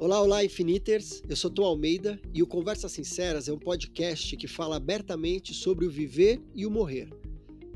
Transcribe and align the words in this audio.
Olá, 0.00 0.18
olá, 0.22 0.42
Infiniters! 0.42 1.22
Eu 1.28 1.36
sou 1.36 1.50
Tom 1.50 1.62
Almeida 1.62 2.18
e 2.32 2.42
o 2.42 2.46
Conversas 2.46 2.90
Sinceras 2.90 3.48
é 3.48 3.52
um 3.52 3.58
podcast 3.58 4.34
que 4.34 4.48
fala 4.48 4.76
abertamente 4.76 5.52
sobre 5.52 5.84
o 5.84 5.90
viver 5.90 6.40
e 6.54 6.64
o 6.64 6.70
morrer. 6.70 7.10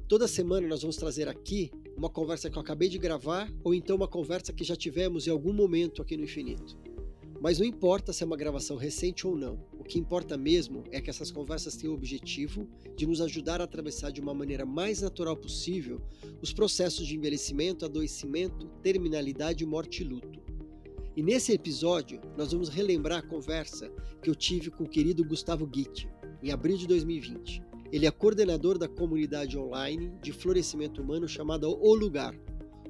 Toda 0.09 0.27
semana 0.27 0.67
nós 0.67 0.81
vamos 0.81 0.97
trazer 0.97 1.29
aqui 1.29 1.71
uma 1.95 2.09
conversa 2.09 2.49
que 2.49 2.57
eu 2.57 2.63
acabei 2.63 2.89
de 2.89 2.97
gravar 2.97 3.53
ou 3.63 3.75
então 3.75 3.95
uma 3.95 4.09
conversa 4.09 4.55
que 4.55 4.65
já 4.65 4.75
tivemos 4.75 5.27
em 5.27 5.31
algum 5.31 5.53
momento 5.53 6.01
aqui 6.01 6.17
no 6.17 6.25
Infinito. 6.25 6.79
Mas 7.43 7.59
não 7.59 7.67
importa 7.67 8.11
se 8.11 8.23
é 8.23 8.27
uma 8.27 8.39
gravação 8.39 8.79
recente 8.79 9.27
ou 9.27 9.37
não, 9.37 9.63
o 9.79 9.85
que 9.85 9.99
importa 9.99 10.35
mesmo 10.35 10.83
é 10.91 11.03
que 11.03 11.11
essas 11.11 11.31
conversas 11.31 11.77
têm 11.77 11.91
o 11.91 11.95
objetivo 11.95 12.67
de 12.97 13.07
nos 13.07 13.21
ajudar 13.21 13.61
a 13.61 13.65
atravessar 13.65 14.11
de 14.11 14.23
uma 14.23 14.33
maneira 14.33 14.65
mais 14.65 15.03
natural 15.03 15.37
possível 15.37 16.01
os 16.41 16.55
processos 16.55 17.07
de 17.07 17.17
envelhecimento, 17.17 17.85
adoecimento, 17.85 18.67
terminalidade, 18.83 19.67
morte 19.67 20.01
e 20.01 20.07
luto. 20.07 20.44
E 21.17 21.23
nesse 21.23 21.53
episódio, 21.53 22.21
nós 22.37 22.51
vamos 22.51 22.69
relembrar 22.69 23.21
a 23.21 23.27
conversa 23.27 23.89
que 24.21 24.29
eu 24.29 24.35
tive 24.35 24.69
com 24.71 24.83
o 24.83 24.89
querido 24.89 25.25
Gustavo 25.25 25.69
Gitt, 25.73 26.09
em 26.43 26.51
abril 26.51 26.77
de 26.77 26.89
2020. 26.89 27.63
Ele 27.93 28.07
é 28.07 28.11
coordenador 28.11 28.77
da 28.77 28.89
comunidade 28.89 29.57
online 29.57 30.13
de 30.21 30.33
florescimento 30.33 31.01
humano 31.01 31.29
chamada 31.29 31.69
O 31.69 31.95
Lugar, 31.95 32.35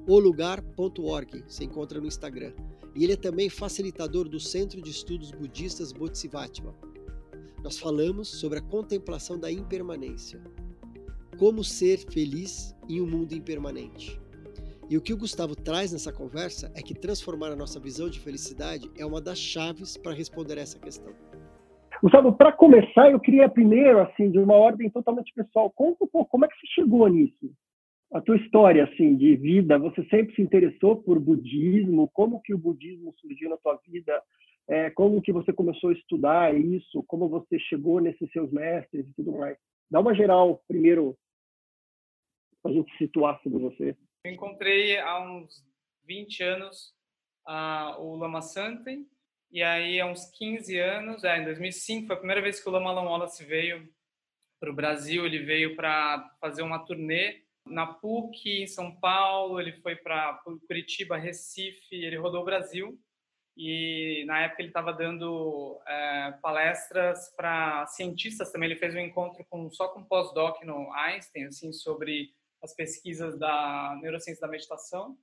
olugar.org, 0.06 1.45
se 1.47 1.64
encontra 1.64 2.00
no 2.00 2.06
Instagram. 2.06 2.55
E 2.97 3.05
ele 3.05 3.12
é 3.12 3.16
também 3.16 3.50
facilitador 3.50 4.27
do 4.27 4.41
Centro 4.41 4.80
de 4.80 4.91
Estudos 4.91 5.30
Budistas 5.30 5.92
Bodhisattva. 5.92 6.75
Nós 7.62 7.78
falamos 7.78 8.28
sobre 8.28 8.59
a 8.59 8.62
contemplação 8.62 9.38
da 9.38 9.52
impermanência. 9.52 10.42
Como 11.38 11.62
ser 11.62 11.98
feliz 12.11 12.75
em 12.88 13.02
um 13.02 13.06
mundo 13.06 13.34
impermanente. 13.34 14.19
E 14.95 14.97
o 14.97 15.03
que 15.03 15.12
o 15.12 15.19
Gustavo 15.19 15.57
traz 15.57 15.93
nessa 15.93 16.12
conversa 16.12 16.71
é 16.73 16.80
que 16.80 16.95
transformar 16.95 17.51
a 17.51 17.57
nossa 17.57 17.80
visão 17.80 18.09
de 18.09 18.21
felicidade 18.21 18.89
é 18.97 19.05
uma 19.05 19.20
das 19.20 19.41
chaves 19.41 19.97
para 19.97 20.12
responder 20.12 20.56
essa 20.56 20.78
questão. 20.78 21.12
Gustavo, 22.00 22.33
para 22.33 22.53
começar, 22.53 23.11
eu 23.11 23.19
queria 23.19 23.48
primeiro, 23.48 23.98
assim, 23.98 24.31
de 24.31 24.39
uma 24.39 24.55
ordem 24.55 24.89
totalmente 24.89 25.33
pessoal, 25.34 25.69
conta 25.69 26.05
um 26.05 26.06
pouco 26.06 26.31
como 26.31 26.45
é 26.45 26.48
que 26.48 26.55
você 26.55 26.67
chegou 26.77 27.09
nisso? 27.09 27.50
A 28.12 28.20
tua 28.20 28.37
história, 28.37 28.84
assim, 28.84 29.17
de 29.17 29.34
vida, 29.34 29.81
você 29.81 30.05
sempre 30.05 30.33
se 30.37 30.41
interessou 30.41 31.03
por 31.03 31.19
budismo? 31.19 32.09
Como 32.12 32.41
que 32.41 32.55
o 32.55 32.59
budismo 32.59 33.12
surgiu 33.20 33.50
na 33.50 33.56
tua 33.56 33.77
vida? 33.84 34.22
É, 34.69 34.91
como 34.91 35.20
que 35.20 35.33
você 35.33 35.53
começou 35.53 35.91
a 35.91 35.95
estudar 35.95 36.55
isso? 36.55 37.03
Como 37.09 37.28
você 37.28 37.59
chegou 37.59 37.98
nesses 37.98 38.31
seus 38.31 38.48
mestres 38.53 39.09
e 39.09 39.15
tudo 39.15 39.33
mais? 39.33 39.59
Dá 39.91 39.98
uma 39.98 40.15
geral 40.15 40.62
primeiro, 40.69 41.17
para 42.62 42.70
a 42.70 42.75
gente 42.75 42.97
situar 42.97 43.42
sobre 43.42 43.59
você. 43.59 43.97
Eu 44.25 44.33
encontrei 44.33 44.98
há 44.98 45.20
uns 45.20 45.62
20 46.05 46.42
anos 46.42 46.94
uh, 47.47 48.00
o 48.00 48.17
Lama 48.17 48.41
Santen, 48.41 49.06
e 49.50 49.62
aí 49.62 50.00
há 50.00 50.06
uns 50.06 50.25
15 50.31 50.78
anos, 50.78 51.25
é, 51.25 51.39
em 51.39 51.44
2005, 51.44 52.06
foi 52.06 52.16
a 52.16 52.19
primeira 52.19 52.41
vez 52.41 52.58
que 52.58 52.66
o 52.66 52.72
Lama 52.72 52.91
Wallace 52.92 53.44
veio 53.44 53.86
para 54.58 54.70
o 54.70 54.75
Brasil, 54.75 55.27
ele 55.27 55.41
veio 55.41 55.77
para 55.77 56.27
fazer 56.41 56.62
uma 56.62 56.78
turnê 56.78 57.42
na 57.66 57.86
PUC, 57.86 58.62
em 58.62 58.66
São 58.66 58.98
Paulo, 58.98 59.61
ele 59.61 59.75
foi 59.83 59.94
para 59.94 60.42
Curitiba, 60.66 61.19
Recife, 61.19 61.94
ele 61.94 62.16
rodou 62.16 62.41
o 62.41 62.47
Brasil, 62.47 62.98
e 63.55 64.25
na 64.27 64.41
época 64.41 64.62
ele 64.62 64.69
estava 64.69 64.91
dando 64.91 65.78
é, 65.86 66.33
palestras 66.41 67.28
para 67.36 67.86
cientistas 67.88 68.50
também, 68.50 68.70
ele 68.70 68.81
fez 68.81 68.94
um 68.94 69.00
encontro 69.00 69.44
com, 69.50 69.70
só 69.70 69.88
com 69.88 70.03
pós-doc 70.03 70.62
no 70.62 70.91
Einstein, 70.94 71.44
assim, 71.44 71.75
sobre 71.75 72.33
as 72.65 72.75
pesquisas 72.75 73.39
da 73.39 73.98
neurociência 74.03 74.41
da 74.41 74.51
meditação. 74.51 75.17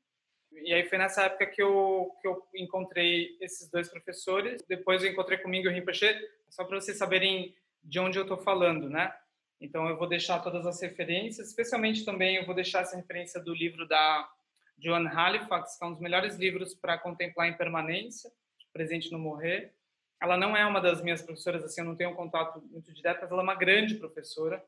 E 0.52 0.74
aí 0.74 0.88
foi 0.88 0.98
nessa 0.98 1.24
época 1.24 1.48
que 1.48 1.62
eu, 1.62 2.16
que 2.22 2.28
eu 2.28 2.48
encontrei 2.56 3.36
esses 3.42 3.70
dois 3.70 3.90
professores. 3.90 4.64
Depois 4.68 5.04
eu 5.04 5.12
encontrei 5.12 5.40
comigo 5.40 5.68
o 5.68 5.72
Rinpoche, 5.72 6.14
só 6.50 6.64
para 6.64 6.80
vocês 6.80 6.98
saberem 6.98 7.56
de 7.84 8.00
onde 8.00 8.20
eu 8.20 8.24
estou 8.24 8.38
falando, 8.38 8.90
né? 8.90 9.14
Então 9.60 9.88
eu 9.88 9.98
vou 9.98 10.08
deixar 10.08 10.40
todas 10.40 10.66
as 10.66 10.82
referências, 10.82 11.48
especialmente 11.48 12.06
também 12.06 12.36
eu 12.36 12.46
vou 12.46 12.54
deixar 12.54 12.82
essa 12.82 12.96
referência 12.96 13.40
do 13.42 13.54
livro 13.54 13.88
da 13.88 14.30
Joan 14.78 15.08
Halifax, 15.08 15.78
que 15.78 15.84
é 15.84 15.88
um 15.88 15.92
dos 15.92 16.02
melhores 16.02 16.36
livros 16.36 16.76
para 16.76 16.98
contemplar 16.98 17.48
a 17.48 17.50
impermanência, 17.50 18.32
presente 18.74 19.12
no 19.12 19.20
morrer. 19.20 19.74
Ela 20.22 20.38
não 20.38 20.56
é 20.56 20.66
uma 20.66 20.82
das 20.82 21.02
minhas 21.02 21.22
professoras, 21.22 21.64
assim, 21.64 21.82
eu 21.82 21.86
não 21.86 21.96
tenho 21.96 22.12
um 22.12 22.16
contato 22.16 22.62
muito 22.72 22.94
direto, 22.94 23.22
mas 23.22 23.32
ela 23.32 23.42
é 23.42 23.44
uma 23.44 23.56
grande 23.56 23.96
professora 23.96 24.64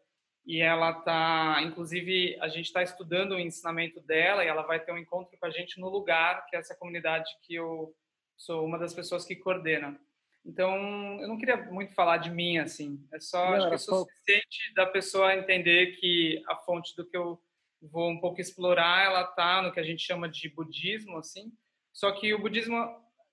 e 0.46 0.60
ela 0.60 0.92
está, 0.92 1.62
inclusive, 1.64 2.38
a 2.42 2.48
gente 2.50 2.66
está 2.66 2.84
estudando 2.84 3.32
o 3.32 3.40
ensinamento 3.40 4.02
dela 4.02 4.44
e 4.44 4.48
ela 4.48 4.64
vai 4.64 4.80
ter 4.80 4.92
um 4.92 4.98
encontro 4.98 5.38
com 5.40 5.46
a 5.46 5.50
gente 5.50 5.80
no 5.80 5.90
lugar, 5.90 6.46
que 6.48 6.56
é 6.56 6.60
essa 6.60 6.76
comunidade 6.76 7.30
que 7.44 7.56
eu 7.56 7.96
sou 8.36 8.66
uma 8.66 8.78
das 8.78 8.94
pessoas 8.94 9.26
que 9.26 9.36
coordena. 9.36 9.98
Então, 10.46 10.76
eu 11.22 11.28
não 11.30 11.38
queria 11.38 11.56
muito 11.56 11.94
falar 11.94 12.18
de 12.18 12.30
mim, 12.30 12.58
assim, 12.58 13.08
é 13.14 13.20
só, 13.20 13.52
não, 13.52 13.56
acho 13.56 13.68
que 13.70 13.74
é 13.76 13.78
suficiente 13.78 14.74
da 14.76 14.86
pessoa 14.86 15.34
entender 15.34 15.96
que 15.96 16.44
a 16.50 16.58
fonte 16.58 16.94
do 16.98 17.08
que 17.08 17.16
eu 17.16 17.42
vou 17.82 18.10
um 18.10 18.20
pouco 18.20 18.42
explorar, 18.42 19.06
ela 19.06 19.22
está 19.22 19.62
no 19.62 19.72
que 19.72 19.80
a 19.80 19.84
gente 19.84 20.06
chama 20.06 20.28
de 20.28 20.50
budismo, 20.50 21.18
assim, 21.18 21.54
só 21.94 22.12
que 22.12 22.34
o 22.34 22.40
budismo 22.40 22.76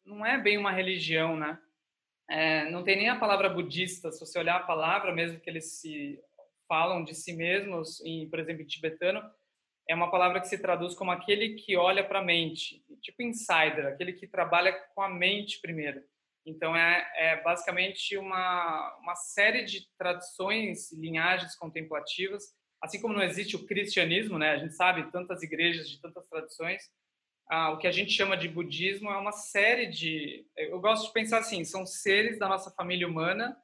não 0.04 0.24
é 0.24 0.38
bem 0.38 0.56
uma 0.56 0.70
religião, 0.70 1.36
né? 1.36 1.58
É, 2.28 2.70
não 2.70 2.84
tem 2.84 2.96
nem 2.96 3.08
a 3.08 3.18
palavra 3.18 3.48
budista, 3.48 4.12
se 4.12 4.20
você 4.20 4.38
olhar 4.38 4.56
a 4.56 4.64
palavra, 4.64 5.12
mesmo 5.12 5.40
que 5.40 5.50
eles 5.50 5.80
se 5.80 6.20
falam 6.70 7.02
de 7.02 7.16
si 7.16 7.32
mesmos, 7.32 8.00
em, 8.04 8.30
por 8.30 8.38
exemplo, 8.38 8.62
em 8.62 8.66
tibetano, 8.66 9.20
é 9.88 9.94
uma 9.94 10.08
palavra 10.08 10.40
que 10.40 10.46
se 10.46 10.56
traduz 10.56 10.94
como 10.94 11.10
aquele 11.10 11.56
que 11.56 11.76
olha 11.76 12.06
para 12.06 12.20
a 12.20 12.24
mente, 12.24 12.80
tipo 13.02 13.22
insider, 13.22 13.88
aquele 13.88 14.12
que 14.12 14.28
trabalha 14.28 14.72
com 14.94 15.02
a 15.02 15.08
mente 15.08 15.60
primeiro. 15.60 16.00
Então, 16.46 16.76
é, 16.76 17.10
é 17.16 17.42
basicamente 17.42 18.16
uma, 18.16 18.96
uma 19.02 19.16
série 19.16 19.64
de 19.64 19.84
tradições, 19.98 20.92
linhagens 20.92 21.56
contemplativas, 21.56 22.44
assim 22.80 23.00
como 23.00 23.14
não 23.14 23.22
existe 23.22 23.56
o 23.56 23.66
cristianismo, 23.66 24.38
né? 24.38 24.52
A 24.52 24.58
gente 24.58 24.74
sabe 24.74 25.10
tantas 25.10 25.42
igrejas 25.42 25.90
de 25.90 26.00
tantas 26.00 26.24
tradições. 26.28 26.82
Ah, 27.50 27.72
o 27.72 27.78
que 27.78 27.88
a 27.88 27.92
gente 27.92 28.12
chama 28.12 28.36
de 28.36 28.48
budismo 28.48 29.10
é 29.10 29.16
uma 29.16 29.32
série 29.32 29.86
de. 29.86 30.46
Eu 30.56 30.80
gosto 30.80 31.08
de 31.08 31.12
pensar 31.12 31.38
assim: 31.38 31.64
são 31.64 31.84
seres 31.84 32.38
da 32.38 32.48
nossa 32.48 32.70
família 32.70 33.08
humana 33.08 33.56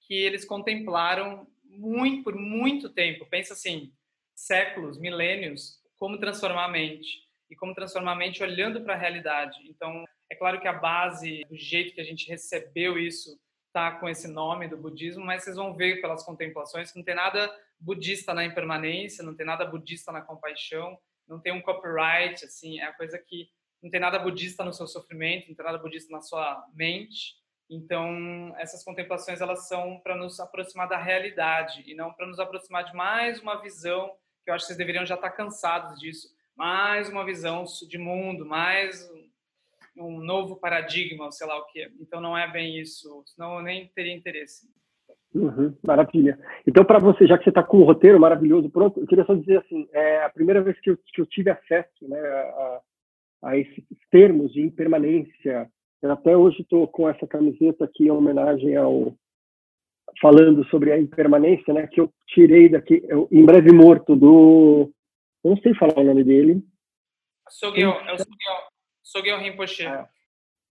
que 0.00 0.14
eles 0.14 0.44
contemplaram 0.44 1.46
muito, 1.68 2.24
por 2.24 2.34
muito 2.34 2.88
tempo, 2.88 3.26
pensa 3.26 3.52
assim, 3.52 3.92
séculos, 4.34 4.98
milênios, 4.98 5.78
como 5.96 6.18
transformar 6.18 6.66
a 6.66 6.68
mente 6.68 7.26
e 7.50 7.56
como 7.56 7.74
transformar 7.74 8.12
a 8.12 8.16
mente 8.16 8.42
olhando 8.42 8.82
para 8.82 8.94
a 8.94 8.98
realidade. 8.98 9.56
Então, 9.68 10.04
é 10.30 10.34
claro 10.34 10.60
que 10.60 10.68
a 10.68 10.72
base, 10.72 11.42
do 11.48 11.56
jeito 11.56 11.94
que 11.94 12.00
a 12.00 12.04
gente 12.04 12.28
recebeu 12.28 12.98
isso, 12.98 13.38
tá 13.72 13.92
com 13.92 14.08
esse 14.08 14.28
nome 14.28 14.68
do 14.68 14.76
budismo, 14.76 15.24
mas 15.24 15.42
vocês 15.42 15.56
vão 15.56 15.74
ver 15.74 16.00
pelas 16.00 16.24
contemplações 16.24 16.90
que 16.90 16.98
não 16.98 17.04
tem 17.04 17.14
nada 17.14 17.52
budista 17.78 18.34
na 18.34 18.44
impermanência, 18.44 19.24
não 19.24 19.34
tem 19.34 19.46
nada 19.46 19.64
budista 19.64 20.10
na 20.10 20.20
compaixão, 20.20 20.98
não 21.26 21.38
tem 21.38 21.52
um 21.52 21.60
copyright, 21.60 22.44
assim, 22.44 22.80
é 22.80 22.84
a 22.84 22.92
coisa 22.92 23.18
que 23.18 23.48
não 23.82 23.90
tem 23.90 24.00
nada 24.00 24.18
budista 24.18 24.64
no 24.64 24.72
seu 24.72 24.86
sofrimento, 24.86 25.48
não 25.48 25.54
tem 25.54 25.64
nada 25.64 25.78
budista 25.78 26.10
na 26.10 26.20
sua 26.20 26.66
mente, 26.74 27.36
então, 27.70 28.54
essas 28.58 28.82
contemplações 28.82 29.40
elas 29.40 29.68
são 29.68 30.00
para 30.00 30.16
nos 30.16 30.40
aproximar 30.40 30.88
da 30.88 30.96
realidade 30.96 31.82
e 31.86 31.94
não 31.94 32.12
para 32.12 32.26
nos 32.26 32.40
aproximar 32.40 32.84
de 32.84 32.94
mais 32.94 33.40
uma 33.40 33.60
visão 33.60 34.10
que 34.42 34.50
eu 34.50 34.54
acho 34.54 34.64
que 34.64 34.68
vocês 34.68 34.78
deveriam 34.78 35.04
já 35.04 35.14
estar 35.14 35.30
cansados 35.30 36.00
disso, 36.00 36.28
mais 36.56 37.10
uma 37.10 37.24
visão 37.24 37.64
de 37.86 37.98
mundo, 37.98 38.46
mais 38.46 39.06
um 39.96 40.20
novo 40.20 40.56
paradigma, 40.56 41.30
sei 41.30 41.46
lá 41.46 41.58
o 41.58 41.66
que. 41.66 41.90
Então, 42.00 42.20
não 42.20 42.36
é 42.36 42.50
bem 42.50 42.78
isso, 42.78 43.22
senão 43.26 43.56
eu 43.56 43.62
nem 43.62 43.88
teria 43.88 44.14
interesse. 44.14 44.66
Uhum, 45.34 45.76
maravilha. 45.82 46.38
Então, 46.66 46.84
para 46.84 46.98
você, 46.98 47.26
já 47.26 47.36
que 47.36 47.44
você 47.44 47.50
está 47.50 47.62
com 47.62 47.78
o 47.78 47.84
roteiro 47.84 48.18
maravilhoso 48.18 48.70
pronto, 48.70 49.00
eu 49.00 49.06
queria 49.06 49.24
só 49.24 49.34
dizer 49.34 49.58
assim, 49.58 49.88
é 49.92 50.24
a 50.24 50.30
primeira 50.30 50.62
vez 50.62 50.80
que 50.80 50.90
eu, 50.90 50.96
que 50.96 51.20
eu 51.20 51.26
tive 51.26 51.50
acesso 51.50 52.08
né, 52.08 52.18
a, 52.18 52.80
a 53.42 53.56
esses 53.58 53.84
termos 54.10 54.52
de 54.52 54.62
impermanência, 54.62 55.70
eu 56.02 56.12
até 56.12 56.36
hoje 56.36 56.62
estou 56.62 56.86
com 56.86 57.08
essa 57.08 57.26
camiseta 57.26 57.84
aqui 57.84 58.04
em 58.04 58.10
homenagem 58.10 58.76
ao 58.76 59.14
falando 60.20 60.64
sobre 60.68 60.92
a 60.92 60.98
impermanência, 60.98 61.72
né? 61.72 61.86
Que 61.86 62.00
eu 62.00 62.10
tirei 62.26 62.68
daqui, 62.68 63.02
eu, 63.08 63.28
em 63.30 63.44
breve 63.44 63.72
morto 63.72 64.16
do, 64.16 64.90
eu 65.44 65.50
não 65.50 65.56
sei 65.58 65.74
falar 65.74 65.98
o 65.98 66.04
nome 66.04 66.24
dele. 66.24 66.62
Sogyo, 67.48 67.90
é 67.90 68.14
o 68.14 68.18
Sogyo, 68.18 68.54
Sogyo 69.02 69.38
Rinpoche. 69.38 69.86
É. 69.86 70.06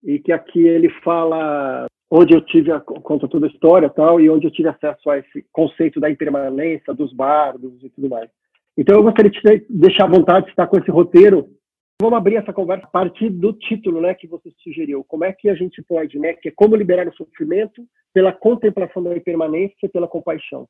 E 0.04 0.19
que 0.19 0.32
aqui 0.32 0.60
ele 0.66 0.90
fala 1.02 1.86
onde 2.10 2.34
eu 2.34 2.40
tive 2.44 2.72
a, 2.72 2.80
conta 2.80 3.28
toda 3.28 3.46
a 3.46 3.50
história 3.50 3.88
tal 3.88 4.20
e 4.20 4.28
onde 4.28 4.46
eu 4.46 4.50
tive 4.50 4.69
acesso 4.69 5.08
a 5.10 5.19
esse 5.19 5.46
conceito 5.52 5.98
da 5.98 6.10
impermanência 6.10 6.92
dos 6.92 7.12
bardos 7.12 7.82
e 7.82 7.88
tudo 7.90 8.08
mais. 8.08 8.30
Então 8.76 8.96
eu 8.96 9.02
gostaria 9.02 9.30
de 9.30 9.66
deixar 9.69 10.04
à 10.04 10.08
vontade 10.08 10.46
de 10.46 10.52
estar 10.52 10.66
com 10.66 10.78
esse 10.78 10.90
roteiro 10.90 11.48
Vamos 12.02 12.19
abrir 12.19 12.34
essa 12.34 12.52
conversa 12.52 12.84
a 12.84 12.90
partir 12.90 13.31
do 13.31 13.52
título 13.52 14.00
né, 14.00 14.12
que 14.12 14.26
você 14.26 14.52
sugeriu. 14.60 15.04
Como 15.04 15.25
é 15.25 15.32
que 15.32 15.49
a 15.49 15.54
gente 15.54 15.81
pode, 15.82 16.19
né, 16.19 16.32
que 16.32 16.49
é 16.49 16.52
como 16.52 16.75
liberar 16.75 17.06
o 17.06 17.14
sofrimento 17.14 17.87
pela 18.12 18.32
contemplação 18.32 19.04
da 19.04 19.16
impermanência 19.16 19.87
e 19.87 19.88
pela 19.88 20.08
compaixão. 20.08 20.69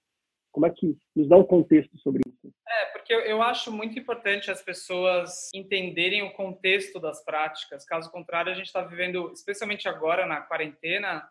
Como 0.50 0.66
é 0.66 0.70
que 0.70 0.94
nos 1.16 1.26
dá 1.26 1.38
um 1.38 1.42
contexto 1.42 1.96
sobre 2.00 2.20
isso? 2.26 2.54
É, 2.68 2.84
porque 2.92 3.14
eu 3.14 3.40
acho 3.40 3.72
muito 3.72 3.98
importante 3.98 4.50
as 4.50 4.60
pessoas 4.60 5.48
entenderem 5.54 6.22
o 6.22 6.34
contexto 6.34 7.00
das 7.00 7.24
práticas. 7.24 7.86
Caso 7.86 8.10
contrário, 8.10 8.52
a 8.52 8.54
gente 8.54 8.66
está 8.66 8.82
vivendo, 8.82 9.32
especialmente 9.32 9.88
agora 9.88 10.26
na 10.26 10.42
quarentena, 10.42 11.26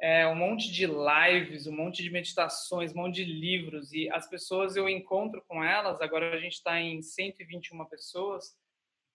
é, 0.00 0.26
um 0.26 0.34
monte 0.34 0.72
de 0.72 0.86
lives, 0.86 1.68
um 1.68 1.76
monte 1.76 2.02
de 2.02 2.10
meditações, 2.10 2.92
um 2.92 2.96
monte 2.96 3.24
de 3.24 3.32
livros. 3.32 3.92
E 3.92 4.10
as 4.10 4.28
pessoas, 4.28 4.74
eu 4.74 4.88
encontro 4.88 5.40
com 5.46 5.62
elas, 5.62 6.00
agora 6.00 6.34
a 6.34 6.40
gente 6.40 6.54
está 6.54 6.80
em 6.80 7.00
121 7.00 7.84
pessoas, 7.84 8.58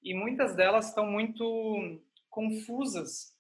e 0.06 0.14
muitas 0.14 0.56
delas 0.56 0.90
estão 0.90 1.08
muito 1.08 2.00
confusas 2.30 3.36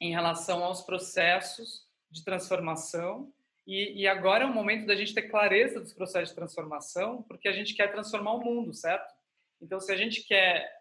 em 0.00 0.10
relação 0.10 0.64
aos 0.64 0.80
processos 0.80 1.86
de 2.10 2.24
transformação. 2.24 3.30
E, 3.66 4.00
e, 4.00 4.08
agora 4.08 4.44
é 4.44 4.46
o 4.46 4.52
momento 4.52 4.86
da 4.86 4.96
gente 4.96 5.12
ter 5.12 5.28
clareza 5.28 5.78
dos 5.78 5.92
processos 5.92 6.30
de 6.30 6.34
transformação, 6.34 7.22
porque 7.24 7.46
a 7.46 7.52
gente 7.52 7.74
quer 7.74 7.92
transformar 7.92 8.32
o 8.32 8.42
mundo, 8.42 8.72
certo? 8.72 9.14
Então, 9.60 9.78
se 9.78 9.92
a 9.92 9.96
gente 9.96 10.22
quer, 10.22 10.72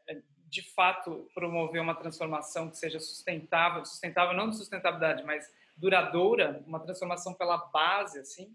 de 0.48 0.62
fato, 0.74 1.30
promover 1.36 1.82
uma 1.82 1.96
transformação 1.96 2.70
que 2.70 2.78
seja 2.78 2.98
sustentável, 2.98 3.84
sustentável 3.84 4.34
não 4.34 4.50
de 4.50 4.56
sustentabilidade, 4.56 5.24
mas 5.26 5.46
duradoura, 5.76 6.64
uma 6.66 6.80
transformação 6.80 7.34
pela 7.34 7.58
base, 7.58 8.20
assim, 8.20 8.50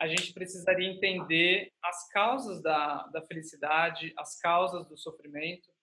a 0.00 0.08
gente 0.08 0.32
precisaria 0.32 0.90
entender 0.90 1.72
as 1.82 2.08
causas 2.08 2.62
da, 2.62 3.06
da 3.08 3.20
felicidade, 3.20 4.14
as 4.16 4.40
causas 4.40 4.86
do 4.86 4.96
sofrimento 4.96 5.75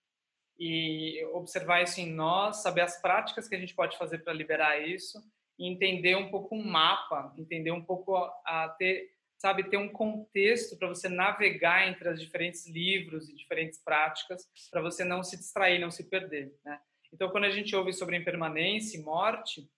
e 0.60 1.24
observar 1.34 1.84
isso 1.84 2.00
em 2.00 2.12
nós, 2.12 2.62
saber 2.62 2.82
as 2.82 3.02
práticas 3.02 3.48
que 3.48 3.56
a 3.56 3.60
gente 3.60 3.74
pode 3.74 3.98
fazer 3.98 4.20
para 4.20 4.34
liberar 4.34 4.80
isso 4.88 5.20
e 5.58 5.68
entender 5.68 6.16
um 6.16 6.30
pouco 6.30 6.56
um 6.56 6.64
mapa, 6.64 7.34
entender 7.38 7.72
um 7.72 7.84
pouco 7.84 8.16
a, 8.16 8.34
a 8.46 8.70
ter, 8.70 9.12
sabe, 9.38 9.64
ter 9.70 9.78
um 9.78 9.90
contexto 9.90 10.78
para 10.78 10.88
você 10.88 11.10
navegar 11.10 11.88
entre 11.88 12.10
os 12.10 12.20
diferentes 12.20 12.68
livros 12.68 13.30
e 13.30 13.36
diferentes 13.36 13.80
práticas, 13.84 14.48
para 14.72 14.82
você 14.82 15.04
não 15.04 15.24
se 15.24 15.38
distrair, 15.38 15.80
não 15.80 15.92
se 15.92 16.10
perder, 16.10 16.54
né? 16.64 16.80
Então, 17.12 17.30
quando 17.30 17.44
a 17.44 17.52
gente 17.52 17.76
ouve 17.76 17.94
sobre 17.94 18.18
impermanência 18.18 18.98
e 18.98 19.04
morte, 19.04 19.70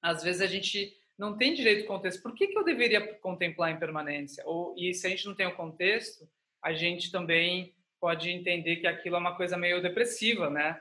às 0.00 0.22
vezes 0.22 0.40
a 0.40 0.46
gente 0.46 0.96
não 1.18 1.36
tem 1.36 1.52
direito 1.52 1.82
ao 1.82 1.96
contexto. 1.96 2.22
Por 2.22 2.34
que, 2.34 2.46
que 2.46 2.56
eu 2.56 2.64
deveria 2.64 3.14
contemplar 3.18 3.68
a 3.68 3.72
impermanência? 3.72 4.42
Ou, 4.46 4.74
e 4.78 4.94
se 4.94 5.06
a 5.06 5.10
gente 5.10 5.26
não 5.26 5.34
tem 5.34 5.46
o 5.46 5.56
contexto, 5.56 6.26
a 6.62 6.72
gente 6.72 7.10
também 7.10 7.74
pode 8.00 8.30
entender 8.30 8.76
que 8.76 8.86
aquilo 8.86 9.16
é 9.16 9.18
uma 9.18 9.36
coisa 9.36 9.56
meio 9.56 9.82
depressiva, 9.82 10.48
né? 10.48 10.80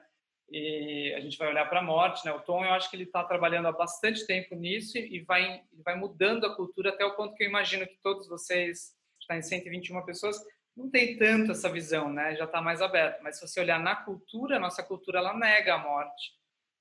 E 0.50 1.14
a 1.16 1.19
gente 1.19 1.38
vai 1.38 1.50
olhar 1.50 1.66
para 1.66 1.80
a 1.80 1.84
morte, 1.84 2.25
né? 2.25 2.31
O 2.31 2.40
Tom, 2.40 2.64
eu 2.64 2.72
acho 2.72 2.90
que 2.90 2.96
ele 2.96 3.04
está 3.04 3.24
trabalhando 3.24 3.68
há 3.68 3.72
bastante 3.72 4.25
tempo 4.25 4.56
nisso 4.56 4.98
e 4.98 5.19
vai, 5.22 5.62
vai 5.84 5.96
mudando 5.96 6.46
a 6.46 6.56
cultura 6.56 6.90
até 6.90 7.06
o 7.06 7.16
ponto 7.16 7.36
que 7.36 7.44
eu 7.44 7.50
imagino 7.50 7.86
que 7.86 7.98
todos 8.02 8.28
vocês, 8.28 8.96
está 9.19 9.36
em 9.36 9.42
121 9.42 10.06
pessoas, 10.06 10.38
não 10.75 10.90
tem 10.90 11.18
tanto 11.18 11.52
essa 11.52 11.69
visão, 11.69 12.12
né? 12.12 12.36
Já 12.36 12.46
está 12.46 12.62
mais 12.62 12.81
aberto. 12.81 13.22
Mas 13.22 13.40
se 13.40 13.48
você 13.48 13.60
olhar 13.60 13.80
na 13.80 13.96
cultura, 13.96 14.56
a 14.56 14.60
nossa 14.60 14.81
cultura 14.84 15.19
ela 15.19 15.34
nega 15.34 15.74
a 15.74 15.78
morte 15.78 16.31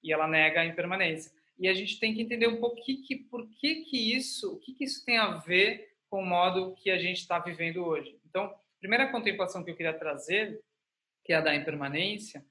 e 0.02 0.12
ela 0.12 0.28
nega 0.28 0.60
a 0.60 0.66
impermanência 0.66 1.32
e 1.58 1.68
a 1.68 1.74
gente 1.74 1.98
tem 1.98 2.14
que 2.14 2.22
entender 2.22 2.46
um 2.48 2.60
pouco 2.60 2.82
que, 2.82 3.16
por 3.30 3.48
que, 3.48 3.84
que 3.84 4.14
isso, 4.14 4.54
o 4.54 4.58
que, 4.58 4.74
que 4.74 4.84
isso 4.84 5.04
tem 5.04 5.16
a 5.16 5.30
ver 5.30 5.88
com 6.08 6.22
o 6.22 6.26
modo 6.26 6.74
que 6.76 6.90
a 6.90 6.98
gente 6.98 7.18
está 7.18 7.38
vivendo 7.38 7.84
hoje. 7.84 8.18
Então, 8.28 8.54
primeira 8.86 9.10
contemplação 9.10 9.64
que 9.64 9.70
eu 9.72 9.76
queria 9.76 9.92
trazer, 9.92 10.60
que 11.24 11.32
é 11.32 11.36
a 11.36 11.40
da 11.40 11.52
impermanência, 11.52 12.44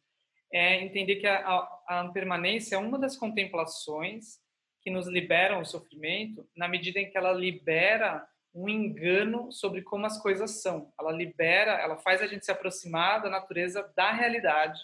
é 0.52 0.84
entender 0.84 1.16
que 1.16 1.26
a, 1.26 1.38
a, 1.38 1.84
a 1.88 2.06
impermanência 2.06 2.76
é 2.76 2.78
uma 2.78 3.00
das 3.00 3.16
contemplações 3.16 4.42
que 4.82 4.92
nos 4.92 5.08
liberam 5.08 5.62
o 5.62 5.66
sofrimento, 5.66 6.46
na 6.54 6.68
medida 6.68 7.00
em 7.00 7.10
que 7.10 7.18
ela 7.18 7.32
libera 7.32 8.28
um 8.54 8.68
engano 8.68 9.50
sobre 9.50 9.82
como 9.82 10.06
as 10.06 10.22
coisas 10.22 10.62
são. 10.62 10.92
Ela 11.00 11.14
libera, 11.14 11.72
ela 11.72 11.96
faz 11.98 12.22
a 12.22 12.28
gente 12.28 12.44
se 12.44 12.52
aproximar 12.52 13.22
da 13.22 13.30
natureza 13.30 13.90
da 13.96 14.12
realidade 14.12 14.82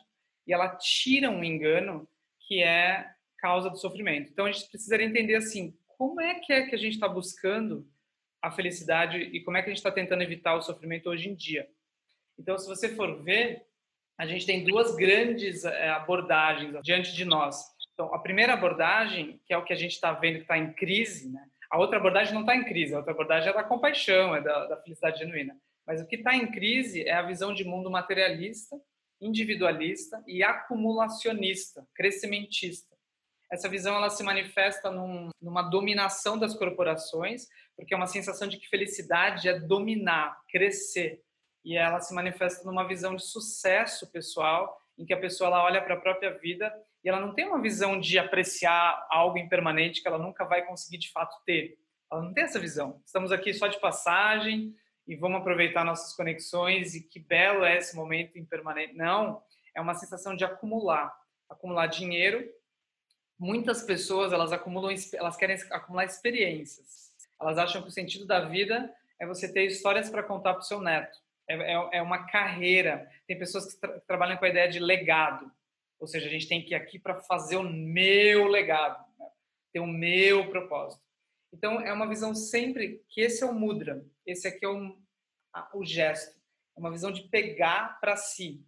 e 0.47 0.53
ela 0.53 0.69
tira 0.77 1.29
um 1.29 1.43
engano 1.43 2.07
que 2.47 2.63
é 2.63 3.11
causa 3.37 3.69
do 3.69 3.77
sofrimento. 3.77 4.31
Então 4.31 4.45
a 4.45 4.51
gente 4.51 4.69
precisaria 4.69 5.05
entender 5.05 5.35
assim, 5.35 5.77
como 5.97 6.21
é 6.21 6.35
que 6.35 6.53
é 6.53 6.65
que 6.65 6.75
a 6.75 6.79
gente 6.79 6.93
está 6.93 7.09
buscando 7.09 7.85
a 8.41 8.51
felicidade 8.51 9.17
e 9.17 9.41
como 9.41 9.57
é 9.57 9.61
que 9.61 9.67
a 9.67 9.71
gente 9.71 9.77
está 9.77 9.91
tentando 9.91 10.23
evitar 10.23 10.55
o 10.55 10.61
sofrimento 10.61 11.09
hoje 11.09 11.29
em 11.29 11.35
dia. 11.35 11.67
Então, 12.37 12.57
se 12.57 12.67
você 12.67 12.89
for 12.89 13.21
ver, 13.23 13.63
a 14.17 14.25
gente 14.25 14.45
tem 14.45 14.63
duas 14.63 14.95
grandes 14.95 15.63
é, 15.63 15.89
abordagens 15.89 16.75
diante 16.81 17.13
de 17.13 17.23
nós. 17.23 17.63
Então, 17.93 18.13
a 18.13 18.19
primeira 18.19 18.53
abordagem, 18.53 19.39
que 19.45 19.53
é 19.53 19.57
o 19.57 19.63
que 19.63 19.73
a 19.73 19.75
gente 19.75 19.91
está 19.91 20.11
vendo 20.11 20.37
que 20.37 20.41
está 20.41 20.57
em 20.57 20.73
crise, 20.73 21.29
né? 21.29 21.43
A 21.69 21.77
outra 21.77 21.97
abordagem 21.97 22.33
não 22.33 22.41
está 22.41 22.55
em 22.55 22.65
crise, 22.65 22.93
a 22.93 22.97
outra 22.97 23.13
abordagem 23.13 23.49
é 23.49 23.53
da 23.53 23.63
compaixão, 23.63 24.35
é 24.35 24.41
da, 24.41 24.67
da 24.67 24.77
felicidade 24.77 25.19
genuína. 25.19 25.55
Mas 25.85 26.01
o 26.01 26.07
que 26.07 26.17
está 26.17 26.35
em 26.35 26.51
crise 26.51 27.03
é 27.03 27.13
a 27.13 27.21
visão 27.21 27.53
de 27.53 27.63
mundo 27.63 27.89
materialista, 27.89 28.75
individualista 29.21 30.21
e 30.27 30.43
acumulacionista, 30.43 31.87
crescimentista 31.93 32.90
essa 33.51 33.67
visão 33.67 33.95
ela 33.95 34.09
se 34.09 34.23
manifesta 34.23 34.89
num, 34.89 35.29
numa 35.41 35.61
dominação 35.61 36.39
das 36.39 36.53
corporações, 36.53 37.47
porque 37.75 37.93
é 37.93 37.97
uma 37.97 38.07
sensação 38.07 38.47
de 38.47 38.57
que 38.57 38.69
felicidade 38.69 39.49
é 39.49 39.59
dominar, 39.59 40.41
crescer. 40.49 41.21
E 41.63 41.75
ela 41.75 41.99
se 41.99 42.13
manifesta 42.13 42.63
numa 42.63 42.87
visão 42.87 43.13
de 43.13 43.23
sucesso 43.23 44.09
pessoal, 44.09 44.79
em 44.97 45.05
que 45.05 45.13
a 45.13 45.19
pessoa 45.19 45.49
ela 45.49 45.63
olha 45.65 45.81
para 45.81 45.95
a 45.95 45.99
própria 45.99 46.31
vida 46.39 46.73
e 47.03 47.09
ela 47.09 47.19
não 47.19 47.33
tem 47.33 47.45
uma 47.45 47.61
visão 47.61 47.99
de 47.99 48.17
apreciar 48.17 49.05
algo 49.09 49.37
impermanente 49.37 50.01
que 50.01 50.07
ela 50.07 50.17
nunca 50.17 50.45
vai 50.45 50.65
conseguir 50.65 50.97
de 50.97 51.11
fato 51.11 51.35
ter. 51.45 51.77
Ela 52.09 52.21
não 52.21 52.33
tem 52.33 52.45
essa 52.45 52.59
visão. 52.59 53.01
Estamos 53.05 53.31
aqui 53.31 53.53
só 53.53 53.67
de 53.67 53.79
passagem 53.79 54.73
e 55.05 55.15
vamos 55.15 55.41
aproveitar 55.41 55.83
nossas 55.83 56.15
conexões 56.15 56.95
e 56.95 57.01
que 57.01 57.19
belo 57.19 57.65
é 57.65 57.77
esse 57.77 57.95
momento 57.95 58.37
impermanente. 58.37 58.93
Não, 58.93 59.41
é 59.75 59.81
uma 59.81 59.95
sensação 59.95 60.35
de 60.35 60.45
acumular, 60.45 61.13
acumular 61.49 61.87
dinheiro 61.87 62.47
muitas 63.41 63.81
pessoas 63.81 64.31
elas 64.31 64.51
acumulam, 64.51 64.95
elas 65.13 65.35
querem 65.35 65.57
acumular 65.71 66.05
experiências. 66.05 67.11
Elas 67.41 67.57
acham 67.57 67.81
que 67.81 67.87
o 67.87 67.91
sentido 67.91 68.27
da 68.27 68.41
vida 68.41 68.93
é 69.19 69.25
você 69.25 69.51
ter 69.51 69.65
histórias 69.65 70.11
para 70.11 70.21
contar 70.21 70.53
para 70.53 70.61
o 70.61 70.65
seu 70.65 70.79
neto. 70.79 71.17
É, 71.49 71.55
é, 71.55 71.89
é, 71.93 72.01
uma 72.03 72.27
carreira. 72.27 73.09
Tem 73.25 73.39
pessoas 73.39 73.73
que 73.73 73.81
tra 73.81 73.99
trabalham 74.01 74.37
com 74.37 74.45
a 74.45 74.49
ideia 74.49 74.69
de 74.69 74.79
legado. 74.79 75.51
Ou 75.99 76.05
seja, 76.05 76.27
a 76.27 76.29
gente 76.29 76.47
tem 76.47 76.63
que 76.63 76.73
ir 76.73 76.75
aqui 76.75 76.99
para 76.99 77.19
fazer 77.21 77.55
o 77.55 77.63
meu 77.63 78.45
legado, 78.45 79.03
né? 79.17 79.25
ter 79.73 79.79
o 79.79 79.87
meu 79.87 80.47
propósito. 80.51 81.01
Então, 81.51 81.81
é 81.81 81.91
uma 81.91 82.07
visão 82.07 82.35
sempre 82.35 83.03
que 83.09 83.21
esse 83.21 83.43
é 83.43 83.45
o 83.45 83.53
mudra, 83.53 84.05
esse 84.25 84.47
aqui 84.47 84.63
é 84.63 84.69
o, 84.69 84.97
o 85.73 85.83
gesto. 85.83 86.39
É 86.77 86.79
uma 86.79 86.91
visão 86.91 87.11
de 87.11 87.23
pegar 87.23 87.99
para 87.99 88.15
si 88.15 88.63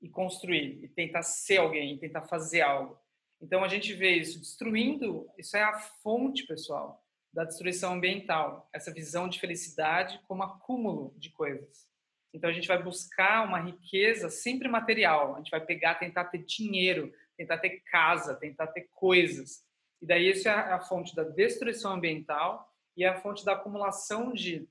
e 0.00 0.08
construir, 0.08 0.82
e 0.82 0.88
tentar 0.88 1.22
ser 1.22 1.58
alguém, 1.58 1.98
tentar 1.98 2.22
fazer 2.22 2.62
algo. 2.62 3.03
Então 3.44 3.62
a 3.62 3.68
gente 3.68 3.92
vê 3.92 4.16
isso 4.16 4.40
destruindo, 4.40 5.30
isso 5.36 5.54
é 5.54 5.62
a 5.62 5.78
fonte, 5.78 6.46
pessoal, 6.46 7.04
da 7.30 7.44
destruição 7.44 7.92
ambiental, 7.92 8.70
essa 8.72 8.90
visão 8.90 9.28
de 9.28 9.38
felicidade 9.38 10.18
como 10.26 10.42
acúmulo 10.42 11.14
de 11.18 11.28
coisas. 11.28 11.86
Então 12.32 12.48
a 12.48 12.52
gente 12.54 12.66
vai 12.66 12.82
buscar 12.82 13.46
uma 13.46 13.60
riqueza 13.60 14.30
sempre 14.30 14.66
material, 14.66 15.34
a 15.34 15.38
gente 15.38 15.50
vai 15.50 15.60
pegar, 15.60 15.96
tentar 15.96 16.24
ter 16.24 16.38
dinheiro, 16.38 17.12
tentar 17.36 17.58
ter 17.58 17.80
casa, 17.80 18.34
tentar 18.34 18.68
ter 18.68 18.88
coisas. 18.94 19.62
E 20.00 20.06
daí 20.06 20.30
isso 20.30 20.48
é 20.48 20.52
a 20.52 20.80
fonte 20.80 21.14
da 21.14 21.22
destruição 21.22 21.92
ambiental 21.92 22.66
e 22.96 23.04
é 23.04 23.08
a 23.08 23.20
fonte 23.20 23.44
da 23.44 23.52
acumulação 23.52 24.32
de 24.32 24.66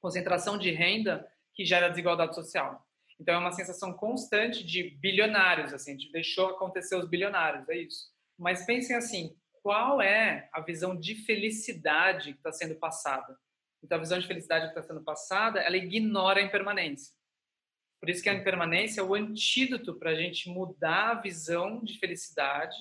concentração 0.00 0.58
de 0.58 0.72
renda 0.72 1.30
que 1.54 1.64
gera 1.64 1.88
desigualdade 1.88 2.34
social. 2.34 2.84
Então 3.20 3.34
é 3.34 3.38
uma 3.38 3.52
sensação 3.52 3.92
constante 3.92 4.64
de 4.64 4.90
bilionários, 5.00 5.72
assim, 5.72 5.98
gente 5.98 6.12
deixou 6.12 6.48
acontecer 6.50 6.96
os 6.96 7.08
bilionários, 7.08 7.68
é 7.68 7.76
isso. 7.76 8.12
Mas 8.38 8.64
pensem 8.64 8.94
assim, 8.94 9.36
qual 9.62 10.00
é 10.00 10.48
a 10.52 10.60
visão 10.60 10.96
de 10.96 11.14
felicidade 11.14 12.32
que 12.32 12.38
está 12.38 12.52
sendo 12.52 12.76
passada? 12.76 13.36
Então 13.82 13.98
a 13.98 14.00
visão 14.00 14.18
de 14.18 14.26
felicidade 14.26 14.66
que 14.66 14.78
está 14.78 14.82
sendo 14.82 15.02
passada, 15.02 15.60
ela 15.60 15.76
ignora 15.76 16.40
a 16.40 16.42
impermanência. 16.42 17.12
Por 18.00 18.08
isso 18.08 18.22
que 18.22 18.28
a 18.28 18.34
impermanência 18.34 19.00
é 19.00 19.04
o 19.04 19.14
antídoto 19.14 19.98
para 19.98 20.10
a 20.10 20.14
gente 20.14 20.48
mudar 20.48 21.10
a 21.10 21.20
visão 21.20 21.82
de 21.82 21.98
felicidade 21.98 22.76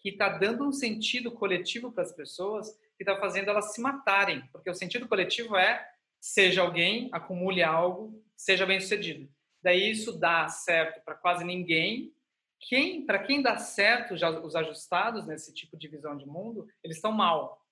que 0.00 0.10
está 0.10 0.28
dando 0.28 0.66
um 0.66 0.72
sentido 0.72 1.30
coletivo 1.32 1.92
para 1.92 2.02
as 2.02 2.12
pessoas 2.12 2.70
que 2.96 3.02
está 3.02 3.16
fazendo 3.16 3.50
elas 3.50 3.74
se 3.74 3.80
matarem, 3.80 4.46
porque 4.52 4.70
o 4.70 4.74
sentido 4.74 5.08
coletivo 5.08 5.56
é 5.56 5.86
seja 6.20 6.62
alguém, 6.62 7.10
acumule 7.12 7.62
algo, 7.62 8.22
seja 8.34 8.64
bem 8.64 8.80
sucedido. 8.80 9.28
Daí 9.64 9.90
isso 9.90 10.12
dá 10.12 10.46
certo 10.46 11.02
para 11.02 11.14
quase 11.14 11.42
ninguém. 11.42 12.14
Quem, 12.60 13.06
para 13.06 13.18
quem 13.18 13.40
dá 13.40 13.56
certo, 13.56 14.14
já, 14.14 14.28
os 14.28 14.54
ajustados 14.54 15.26
nesse 15.26 15.54
tipo 15.54 15.74
de 15.74 15.88
visão 15.88 16.18
de 16.18 16.26
mundo, 16.26 16.68
eles 16.82 16.98
estão 16.98 17.10
mal. 17.10 17.66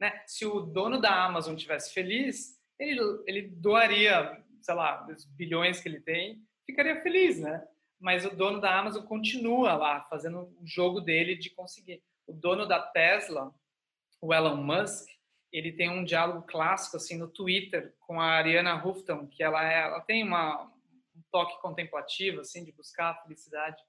Né? 0.00 0.22
Se 0.26 0.46
o 0.46 0.60
dono 0.60 0.98
da 0.98 1.24
Amazon 1.24 1.54
tivesse 1.54 1.92
feliz, 1.92 2.58
ele, 2.78 3.00
ele 3.26 3.42
doaria, 3.42 4.42
sei 4.62 4.74
lá, 4.74 5.06
os 5.06 5.26
bilhões 5.26 5.82
que 5.82 5.88
ele 5.88 6.00
tem, 6.00 6.42
ficaria 6.64 7.02
feliz, 7.02 7.38
né? 7.38 7.62
Mas 8.00 8.24
o 8.24 8.34
dono 8.34 8.58
da 8.58 8.78
Amazon 8.78 9.04
continua 9.04 9.74
lá 9.74 10.00
fazendo 10.08 10.56
o 10.60 10.66
jogo 10.66 11.00
dele 11.00 11.36
de 11.36 11.50
conseguir. 11.50 12.02
O 12.26 12.32
dono 12.32 12.64
da 12.64 12.80
Tesla, 12.80 13.52
o 14.20 14.32
Elon 14.32 14.56
Musk, 14.56 15.08
ele 15.52 15.72
tem 15.72 15.90
um 15.90 16.04
diálogo 16.04 16.46
clássico 16.46 16.96
assim 16.96 17.18
no 17.18 17.28
Twitter 17.28 17.94
com 18.00 18.20
a 18.20 18.26
Ariana 18.26 18.82
Huffington, 18.82 19.26
que 19.26 19.42
ela 19.42 19.66
é, 19.66 19.82
ela 19.82 20.00
tem 20.00 20.22
uma 20.22 20.72
um 21.18 21.22
toque 21.30 21.60
contemplativo 21.60 22.40
assim 22.40 22.64
de 22.64 22.72
buscar 22.72 23.10
a 23.10 23.22
felicidade. 23.22 23.82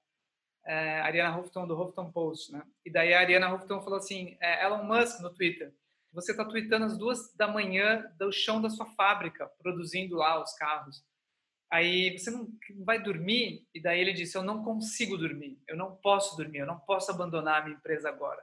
É, 0.66 1.00
Ariana 1.00 1.38
Huffington 1.38 1.66
do 1.66 1.80
Huffington 1.80 2.12
Post, 2.12 2.52
né? 2.52 2.62
E 2.84 2.90
daí 2.90 3.14
a 3.14 3.20
Ariana 3.20 3.54
Huffington 3.54 3.80
falou 3.80 3.98
assim, 3.98 4.36
é, 4.40 4.64
Elon 4.64 4.84
Musk 4.84 5.20
no 5.20 5.32
Twitter, 5.32 5.72
você 6.12 6.32
está 6.32 6.44
tweetando 6.44 6.86
às 6.86 6.98
duas 6.98 7.34
da 7.34 7.46
manhã 7.46 8.04
do 8.18 8.32
chão 8.32 8.60
da 8.60 8.68
sua 8.68 8.86
fábrica, 8.86 9.50
produzindo 9.58 10.16
lá 10.16 10.42
os 10.42 10.52
carros. 10.54 11.04
Aí 11.70 12.18
você 12.18 12.30
não 12.30 12.48
vai 12.84 13.00
dormir? 13.00 13.64
E 13.72 13.80
daí 13.80 14.00
ele 14.00 14.12
disse: 14.12 14.36
Eu 14.36 14.42
não 14.42 14.64
consigo 14.64 15.16
dormir, 15.16 15.62
eu 15.68 15.76
não 15.76 15.94
posso 15.94 16.36
dormir, 16.36 16.58
eu 16.58 16.66
não 16.66 16.80
posso 16.80 17.12
abandonar 17.12 17.60
a 17.60 17.64
minha 17.64 17.76
empresa 17.76 18.08
agora. 18.08 18.42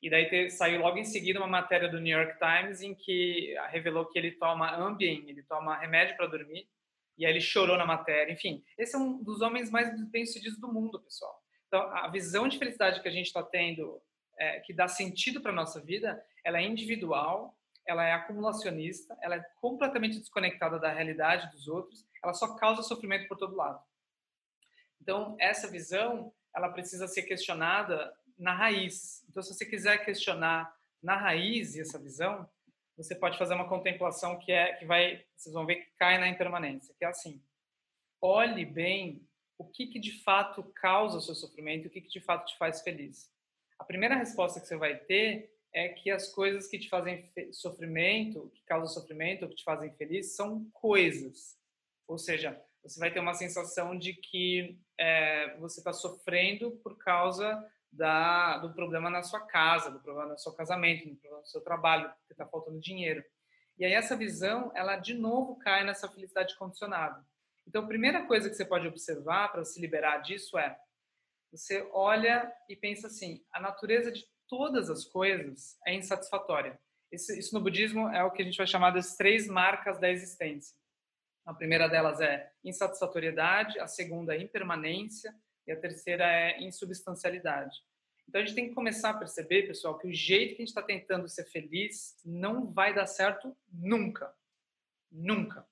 E 0.00 0.08
daí 0.08 0.28
te, 0.28 0.50
saiu 0.50 0.80
logo 0.80 0.96
em 0.96 1.04
seguida 1.04 1.40
uma 1.40 1.48
matéria 1.48 1.88
do 1.88 2.00
New 2.00 2.16
York 2.16 2.38
Times 2.38 2.82
em 2.82 2.94
que 2.94 3.54
revelou 3.70 4.06
que 4.06 4.18
ele 4.18 4.32
toma 4.32 4.74
Ambien, 4.76 5.28
ele 5.28 5.42
toma 5.42 5.76
remédio 5.78 6.16
para 6.16 6.26
dormir, 6.26 6.68
e 7.22 7.26
aí 7.26 7.32
ele 7.32 7.40
chorou 7.40 7.78
na 7.78 7.86
matéria. 7.86 8.32
Enfim, 8.32 8.64
esse 8.76 8.96
é 8.96 8.98
um 8.98 9.22
dos 9.22 9.40
homens 9.42 9.70
mais 9.70 9.88
bem-sucedidos 10.10 10.58
do 10.58 10.72
mundo, 10.72 11.00
pessoal. 11.00 11.40
Então, 11.68 11.80
a 11.80 12.08
visão 12.08 12.48
de 12.48 12.58
felicidade 12.58 13.00
que 13.00 13.06
a 13.06 13.12
gente 13.12 13.26
está 13.26 13.44
tendo, 13.44 14.02
é, 14.36 14.58
que 14.58 14.74
dá 14.74 14.88
sentido 14.88 15.40
para 15.40 15.52
nossa 15.52 15.80
vida, 15.80 16.20
ela 16.44 16.58
é 16.58 16.64
individual, 16.64 17.56
ela 17.86 18.04
é 18.04 18.12
acumulacionista, 18.12 19.16
ela 19.22 19.36
é 19.36 19.44
completamente 19.60 20.18
desconectada 20.18 20.80
da 20.80 20.92
realidade 20.92 21.48
dos 21.52 21.68
outros, 21.68 22.04
ela 22.24 22.34
só 22.34 22.56
causa 22.56 22.82
sofrimento 22.82 23.28
por 23.28 23.38
todo 23.38 23.54
lado. 23.54 23.80
Então, 25.00 25.36
essa 25.38 25.68
visão, 25.68 26.32
ela 26.52 26.70
precisa 26.70 27.06
ser 27.06 27.22
questionada 27.22 28.12
na 28.36 28.52
raiz. 28.52 29.24
Então, 29.28 29.44
se 29.44 29.54
você 29.54 29.64
quiser 29.64 30.04
questionar 30.04 30.74
na 31.00 31.16
raiz 31.16 31.76
essa 31.76 32.00
visão, 32.00 32.50
você 32.96 33.14
pode 33.14 33.38
fazer 33.38 33.54
uma 33.54 33.68
contemplação 33.68 34.38
que 34.38 34.52
é 34.52 34.74
que 34.74 34.84
vai, 34.84 35.24
vocês 35.36 35.52
vão 35.52 35.66
ver 35.66 35.76
que 35.76 35.90
cai 35.96 36.18
na 36.18 36.28
impermanência, 36.28 36.94
que 36.98 37.04
é 37.04 37.08
assim: 37.08 37.42
olhe 38.20 38.64
bem 38.64 39.26
o 39.58 39.64
que, 39.64 39.86
que 39.86 39.98
de 39.98 40.22
fato 40.22 40.62
causa 40.74 41.18
o 41.18 41.20
seu 41.20 41.34
sofrimento, 41.34 41.86
o 41.86 41.90
que, 41.90 42.00
que 42.00 42.08
de 42.08 42.20
fato 42.20 42.46
te 42.46 42.58
faz 42.58 42.82
feliz. 42.82 43.30
A 43.78 43.84
primeira 43.84 44.16
resposta 44.16 44.60
que 44.60 44.66
você 44.66 44.76
vai 44.76 44.96
ter 44.96 45.52
é 45.72 45.88
que 45.88 46.10
as 46.10 46.28
coisas 46.28 46.68
que 46.68 46.78
te 46.78 46.88
fazem 46.88 47.32
sofrimento, 47.52 48.50
que 48.54 48.62
causam 48.64 48.88
sofrimento, 48.88 49.44
ou 49.44 49.48
que 49.48 49.56
te 49.56 49.64
fazem 49.64 49.90
feliz, 49.94 50.36
são 50.36 50.68
coisas. 50.72 51.56
Ou 52.06 52.18
seja, 52.18 52.60
você 52.82 53.00
vai 53.00 53.12
ter 53.12 53.20
uma 53.20 53.34
sensação 53.34 53.96
de 53.96 54.12
que 54.14 54.78
é, 54.98 55.56
você 55.58 55.80
está 55.80 55.92
sofrendo 55.92 56.72
por 56.82 56.98
causa 56.98 57.64
da, 57.92 58.58
do 58.58 58.72
problema 58.72 59.10
na 59.10 59.22
sua 59.22 59.40
casa, 59.40 59.90
do 59.90 60.00
problema 60.00 60.32
no 60.32 60.38
seu 60.38 60.52
casamento, 60.52 61.08
do 61.08 61.16
problema 61.16 61.42
no 61.42 61.46
seu 61.46 61.60
trabalho, 61.60 62.08
porque 62.20 62.32
está 62.32 62.46
faltando 62.46 62.80
dinheiro. 62.80 63.22
E 63.78 63.84
aí 63.84 63.92
essa 63.92 64.16
visão, 64.16 64.72
ela 64.74 64.96
de 64.96 65.14
novo 65.14 65.56
cai 65.58 65.84
nessa 65.84 66.08
felicidade 66.08 66.56
condicionada. 66.56 67.24
Então, 67.66 67.84
a 67.84 67.86
primeira 67.86 68.26
coisa 68.26 68.48
que 68.48 68.56
você 68.56 68.64
pode 68.64 68.88
observar 68.88 69.52
para 69.52 69.64
se 69.64 69.80
liberar 69.80 70.18
disso 70.18 70.58
é 70.58 70.76
você 71.50 71.86
olha 71.92 72.50
e 72.68 72.74
pensa 72.74 73.06
assim: 73.06 73.44
a 73.52 73.60
natureza 73.60 74.10
de 74.10 74.26
todas 74.48 74.90
as 74.90 75.04
coisas 75.04 75.78
é 75.86 75.94
insatisfatória. 75.94 76.80
Isso, 77.10 77.32
isso, 77.32 77.54
no 77.54 77.60
budismo 77.60 78.08
é 78.08 78.24
o 78.24 78.30
que 78.30 78.40
a 78.40 78.44
gente 78.44 78.56
vai 78.56 78.66
chamar 78.66 78.90
das 78.90 79.16
três 79.16 79.46
marcas 79.46 79.98
da 80.00 80.10
existência. 80.10 80.74
A 81.44 81.52
primeira 81.52 81.88
delas 81.88 82.20
é 82.20 82.50
insatisfatoriedade, 82.64 83.78
a 83.78 83.86
segunda 83.86 84.34
é 84.34 84.40
impermanência 84.40 85.34
e 85.66 85.72
a 85.72 85.76
terceira 85.76 86.24
é 86.24 86.60
insubstancialidade. 86.62 87.76
Então 88.28 88.40
a 88.40 88.44
gente 88.44 88.54
tem 88.54 88.68
que 88.68 88.74
começar 88.74 89.10
a 89.10 89.14
perceber, 89.14 89.66
pessoal, 89.66 89.98
que 89.98 90.06
o 90.06 90.12
jeito 90.12 90.56
que 90.56 90.62
a 90.62 90.64
gente 90.64 90.68
está 90.68 90.82
tentando 90.82 91.28
ser 91.28 91.44
feliz 91.44 92.16
não 92.24 92.70
vai 92.72 92.94
dar 92.94 93.06
certo 93.06 93.56
nunca. 93.70 94.32
Nunca. 95.10 95.66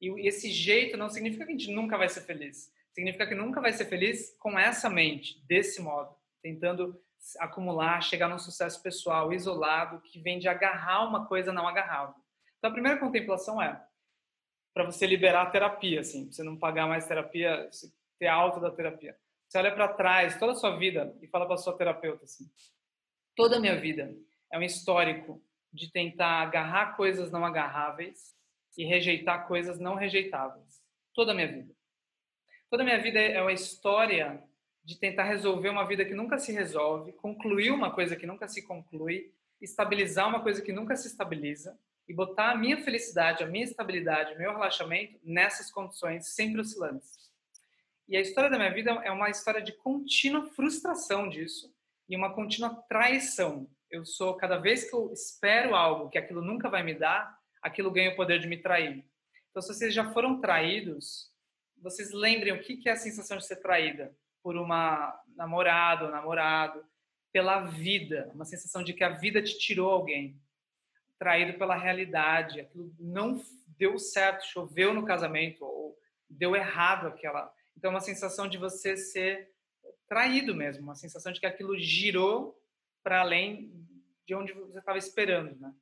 E 0.00 0.28
esse 0.28 0.50
jeito 0.50 0.96
não 0.96 1.08
significa 1.08 1.46
que 1.46 1.52
a 1.52 1.56
gente 1.56 1.72
nunca 1.72 1.96
vai 1.96 2.08
ser 2.08 2.20
feliz. 2.22 2.70
Significa 2.92 3.26
que 3.26 3.34
nunca 3.34 3.60
vai 3.60 3.72
ser 3.72 3.86
feliz 3.86 4.36
com 4.38 4.58
essa 4.58 4.90
mente, 4.90 5.42
desse 5.46 5.80
modo, 5.80 6.14
tentando 6.42 7.00
acumular, 7.38 8.02
chegar 8.02 8.28
num 8.28 8.38
sucesso 8.38 8.82
pessoal 8.82 9.32
isolado 9.32 10.00
que 10.02 10.20
vem 10.20 10.38
de 10.38 10.46
agarrar 10.46 11.08
uma 11.08 11.26
coisa 11.26 11.52
não 11.52 11.66
agarrável. 11.66 12.14
Então 12.58 12.70
a 12.70 12.72
primeira 12.72 13.00
contemplação 13.00 13.60
é 13.60 13.82
para 14.74 14.84
você 14.84 15.06
liberar 15.06 15.42
a 15.42 15.50
terapia, 15.50 16.00
assim, 16.00 16.30
você 16.30 16.42
não 16.42 16.56
pagar 16.56 16.86
mais 16.86 17.06
terapia, 17.06 17.70
ter 18.18 18.26
alta 18.26 18.60
da 18.60 18.70
terapia. 18.70 19.16
Você 19.54 19.58
olha 19.58 19.72
para 19.72 19.86
trás, 19.86 20.36
toda 20.36 20.50
a 20.50 20.56
sua 20.56 20.76
vida 20.76 21.16
e 21.22 21.28
fala 21.28 21.46
para 21.46 21.56
sua 21.56 21.76
terapeuta 21.76 22.24
assim: 22.24 22.50
toda 23.36 23.56
a 23.56 23.60
minha 23.60 23.78
vida 23.78 24.12
é 24.52 24.58
um 24.58 24.64
histórico 24.64 25.40
de 25.72 25.92
tentar 25.92 26.42
agarrar 26.42 26.96
coisas 26.96 27.30
não 27.30 27.44
agarráveis 27.44 28.34
e 28.76 28.84
rejeitar 28.84 29.46
coisas 29.46 29.78
não 29.78 29.94
rejeitáveis. 29.94 30.82
Toda 31.14 31.30
a 31.30 31.34
minha 31.36 31.46
vida. 31.46 31.72
Toda 32.68 32.82
a 32.82 32.84
minha 32.84 33.00
vida 33.00 33.20
é 33.20 33.40
uma 33.40 33.52
história 33.52 34.42
de 34.82 34.98
tentar 34.98 35.22
resolver 35.22 35.68
uma 35.68 35.86
vida 35.86 36.04
que 36.04 36.14
nunca 36.14 36.36
se 36.36 36.50
resolve, 36.50 37.12
concluir 37.12 37.70
uma 37.70 37.92
coisa 37.92 38.16
que 38.16 38.26
nunca 38.26 38.48
se 38.48 38.60
conclui, 38.66 39.32
estabilizar 39.60 40.28
uma 40.28 40.42
coisa 40.42 40.60
que 40.62 40.72
nunca 40.72 40.96
se 40.96 41.06
estabiliza 41.06 41.78
e 42.08 42.12
botar 42.12 42.50
a 42.50 42.56
minha 42.56 42.82
felicidade, 42.82 43.44
a 43.44 43.46
minha 43.46 43.64
estabilidade, 43.64 44.34
o 44.34 44.38
meu 44.38 44.50
relaxamento 44.50 45.16
nessas 45.22 45.70
condições 45.70 46.26
sempre 46.34 46.60
oscilantes. 46.60 47.23
E 48.08 48.16
a 48.16 48.20
história 48.20 48.50
da 48.50 48.58
minha 48.58 48.72
vida 48.72 48.90
é 49.02 49.10
uma 49.10 49.30
história 49.30 49.62
de 49.62 49.72
contínua 49.72 50.46
frustração 50.46 51.28
disso 51.28 51.74
e 52.08 52.16
uma 52.16 52.34
contínua 52.34 52.74
traição. 52.88 53.68
Eu 53.90 54.04
sou, 54.04 54.36
cada 54.36 54.58
vez 54.58 54.88
que 54.88 54.94
eu 54.94 55.12
espero 55.12 55.74
algo 55.74 56.10
que 56.10 56.18
aquilo 56.18 56.42
nunca 56.42 56.68
vai 56.68 56.82
me 56.82 56.94
dar, 56.94 57.38
aquilo 57.62 57.90
ganha 57.90 58.12
o 58.12 58.16
poder 58.16 58.38
de 58.38 58.46
me 58.46 58.58
trair. 58.58 59.08
Então, 59.50 59.62
se 59.62 59.72
vocês 59.72 59.94
já 59.94 60.12
foram 60.12 60.40
traídos, 60.40 61.32
vocês 61.80 62.12
lembrem 62.12 62.52
o 62.52 62.60
que 62.60 62.88
é 62.88 62.92
a 62.92 62.96
sensação 62.96 63.38
de 63.38 63.46
ser 63.46 63.56
traída 63.56 64.14
por 64.42 64.56
uma 64.56 65.18
namorada 65.34 66.04
ou 66.04 66.10
namorado, 66.10 66.84
pela 67.32 67.64
vida, 67.64 68.30
uma 68.34 68.44
sensação 68.44 68.84
de 68.84 68.92
que 68.92 69.02
a 69.02 69.08
vida 69.08 69.42
te 69.42 69.58
tirou 69.58 69.90
alguém, 69.90 70.40
traído 71.18 71.58
pela 71.58 71.74
realidade, 71.74 72.60
aquilo 72.60 72.94
não 72.98 73.42
deu 73.66 73.98
certo, 73.98 74.46
choveu 74.46 74.92
no 74.92 75.04
casamento 75.04 75.64
ou 75.64 75.98
deu 76.28 76.54
errado 76.54 77.06
aquela. 77.06 77.52
Então, 77.76 77.90
uma 77.90 78.00
sensação 78.00 78.48
de 78.48 78.58
você 78.58 78.96
ser 78.96 79.52
traído 80.08 80.54
mesmo, 80.54 80.82
uma 80.82 80.94
sensação 80.94 81.32
de 81.32 81.40
que 81.40 81.46
aquilo 81.46 81.78
girou 81.78 82.60
para 83.02 83.20
além 83.20 83.72
de 84.26 84.34
onde 84.34 84.52
você 84.52 84.78
estava 84.78 84.98
esperando, 84.98 85.58
né? 85.60 85.74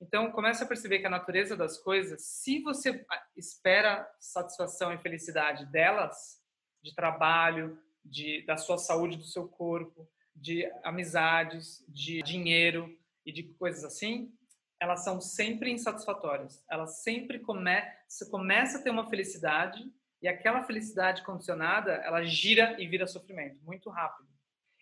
Então, 0.00 0.30
comece 0.30 0.62
a 0.62 0.66
perceber 0.66 1.00
que 1.00 1.06
a 1.06 1.10
natureza 1.10 1.56
das 1.56 1.76
coisas, 1.76 2.22
se 2.22 2.60
você 2.60 3.04
espera 3.36 4.08
satisfação 4.20 4.92
e 4.92 4.98
felicidade 4.98 5.66
delas, 5.66 6.40
de 6.80 6.94
trabalho, 6.94 7.78
de, 8.04 8.42
da 8.42 8.56
sua 8.56 8.78
saúde, 8.78 9.16
do 9.16 9.24
seu 9.24 9.48
corpo, 9.48 10.08
de 10.34 10.70
amizades, 10.84 11.84
de 11.88 12.22
dinheiro 12.22 12.96
e 13.26 13.32
de 13.32 13.42
coisas 13.42 13.82
assim, 13.82 14.32
elas 14.80 15.02
são 15.02 15.20
sempre 15.20 15.70
insatisfatórias. 15.70 16.64
Elas 16.70 17.02
sempre 17.02 17.40
come, 17.40 17.82
você 18.06 18.28
começa 18.30 18.78
a 18.78 18.82
ter 18.82 18.90
uma 18.90 19.08
felicidade 19.10 19.92
e 20.20 20.28
aquela 20.28 20.64
felicidade 20.64 21.22
condicionada, 21.22 21.92
ela 21.92 22.24
gira 22.24 22.76
e 22.80 22.86
vira 22.86 23.06
sofrimento 23.06 23.62
muito 23.64 23.90
rápido. 23.90 24.28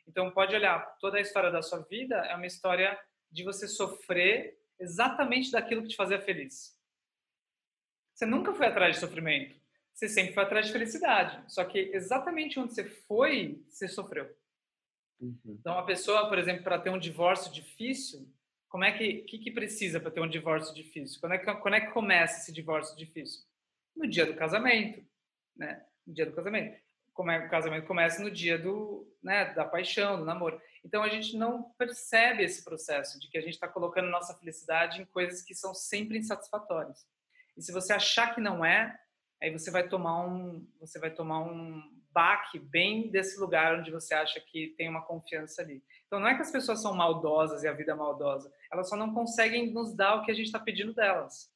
Então 0.06 0.30
pode 0.30 0.54
olhar, 0.54 0.96
toda 0.98 1.18
a 1.18 1.20
história 1.20 1.50
da 1.50 1.62
sua 1.62 1.80
vida 1.80 2.16
é 2.26 2.34
uma 2.34 2.46
história 2.46 2.98
de 3.30 3.42
você 3.42 3.66
sofrer 3.66 4.58
exatamente 4.78 5.50
daquilo 5.50 5.82
que 5.82 5.88
te 5.88 5.96
fazia 5.96 6.20
feliz. 6.20 6.76
Você 8.14 8.24
nunca 8.24 8.54
foi 8.54 8.66
atrás 8.66 8.94
de 8.94 9.00
sofrimento 9.00 9.60
você 9.96 10.10
sempre 10.10 10.34
foi 10.34 10.42
atrás 10.42 10.66
de 10.66 10.72
felicidade. 10.72 11.42
Só 11.50 11.64
que 11.64 11.90
exatamente 11.94 12.60
onde 12.60 12.74
você 12.74 12.84
foi, 12.84 13.64
você 13.70 13.88
sofreu. 13.88 14.30
Uhum. 15.18 15.38
Então, 15.46 15.78
a 15.78 15.82
pessoa, 15.84 16.28
por 16.28 16.38
exemplo, 16.38 16.62
para 16.62 16.78
ter 16.78 16.90
um 16.90 16.98
divórcio 16.98 17.50
difícil, 17.50 18.28
como 18.68 18.84
é 18.84 18.92
que, 18.92 19.22
que, 19.22 19.38
que 19.38 19.50
precisa 19.50 19.98
para 19.98 20.10
ter 20.10 20.20
um 20.20 20.28
divórcio 20.28 20.74
difícil? 20.74 21.18
Quando 21.18 21.32
é, 21.32 21.38
que, 21.38 21.54
quando 21.54 21.74
é 21.74 21.80
que 21.80 21.92
começa 21.92 22.42
esse 22.42 22.52
divórcio 22.52 22.94
difícil? 22.94 23.42
No 23.96 24.06
dia 24.06 24.26
do 24.26 24.34
casamento, 24.34 25.02
né? 25.56 25.84
No 26.06 26.14
dia 26.14 26.26
do 26.26 26.32
casamento. 26.32 26.78
Como 27.12 27.30
é, 27.30 27.46
o 27.46 27.48
casamento 27.48 27.86
começa 27.86 28.22
no 28.22 28.30
dia 28.30 28.58
do, 28.58 29.10
né, 29.22 29.46
da 29.54 29.64
paixão, 29.64 30.18
do 30.18 30.24
namoro. 30.24 30.60
Então 30.84 31.02
a 31.02 31.08
gente 31.08 31.36
não 31.36 31.62
percebe 31.78 32.44
esse 32.44 32.62
processo 32.62 33.18
de 33.18 33.28
que 33.28 33.38
a 33.38 33.40
gente 33.40 33.54
está 33.54 33.66
colocando 33.66 34.10
nossa 34.10 34.34
felicidade 34.34 35.00
em 35.00 35.06
coisas 35.06 35.42
que 35.42 35.54
são 35.54 35.74
sempre 35.74 36.18
insatisfatórias. 36.18 37.06
E 37.56 37.62
se 37.62 37.72
você 37.72 37.94
achar 37.94 38.34
que 38.34 38.40
não 38.40 38.62
é, 38.62 38.94
aí 39.42 39.50
você 39.50 39.70
vai 39.70 39.88
tomar 39.88 40.26
um 40.26 40.68
você 40.78 40.98
vai 40.98 41.10
tomar 41.10 41.40
um 41.40 41.82
baque 42.10 42.58
bem 42.58 43.10
desse 43.10 43.38
lugar 43.38 43.78
onde 43.78 43.90
você 43.90 44.14
acha 44.14 44.40
que 44.40 44.74
tem 44.76 44.88
uma 44.88 45.02
confiança 45.02 45.62
ali. 45.62 45.82
Então 46.06 46.20
não 46.20 46.28
é 46.28 46.34
que 46.34 46.42
as 46.42 46.50
pessoas 46.50 46.80
são 46.80 46.94
maldosas 46.94 47.62
e 47.62 47.68
a 47.68 47.72
vida 47.72 47.92
é 47.92 47.94
maldosa, 47.94 48.52
elas 48.70 48.88
só 48.88 48.96
não 48.96 49.12
conseguem 49.12 49.72
nos 49.72 49.94
dar 49.94 50.16
o 50.16 50.24
que 50.24 50.30
a 50.30 50.34
gente 50.34 50.46
está 50.46 50.58
pedindo 50.58 50.94
delas. 50.94 51.50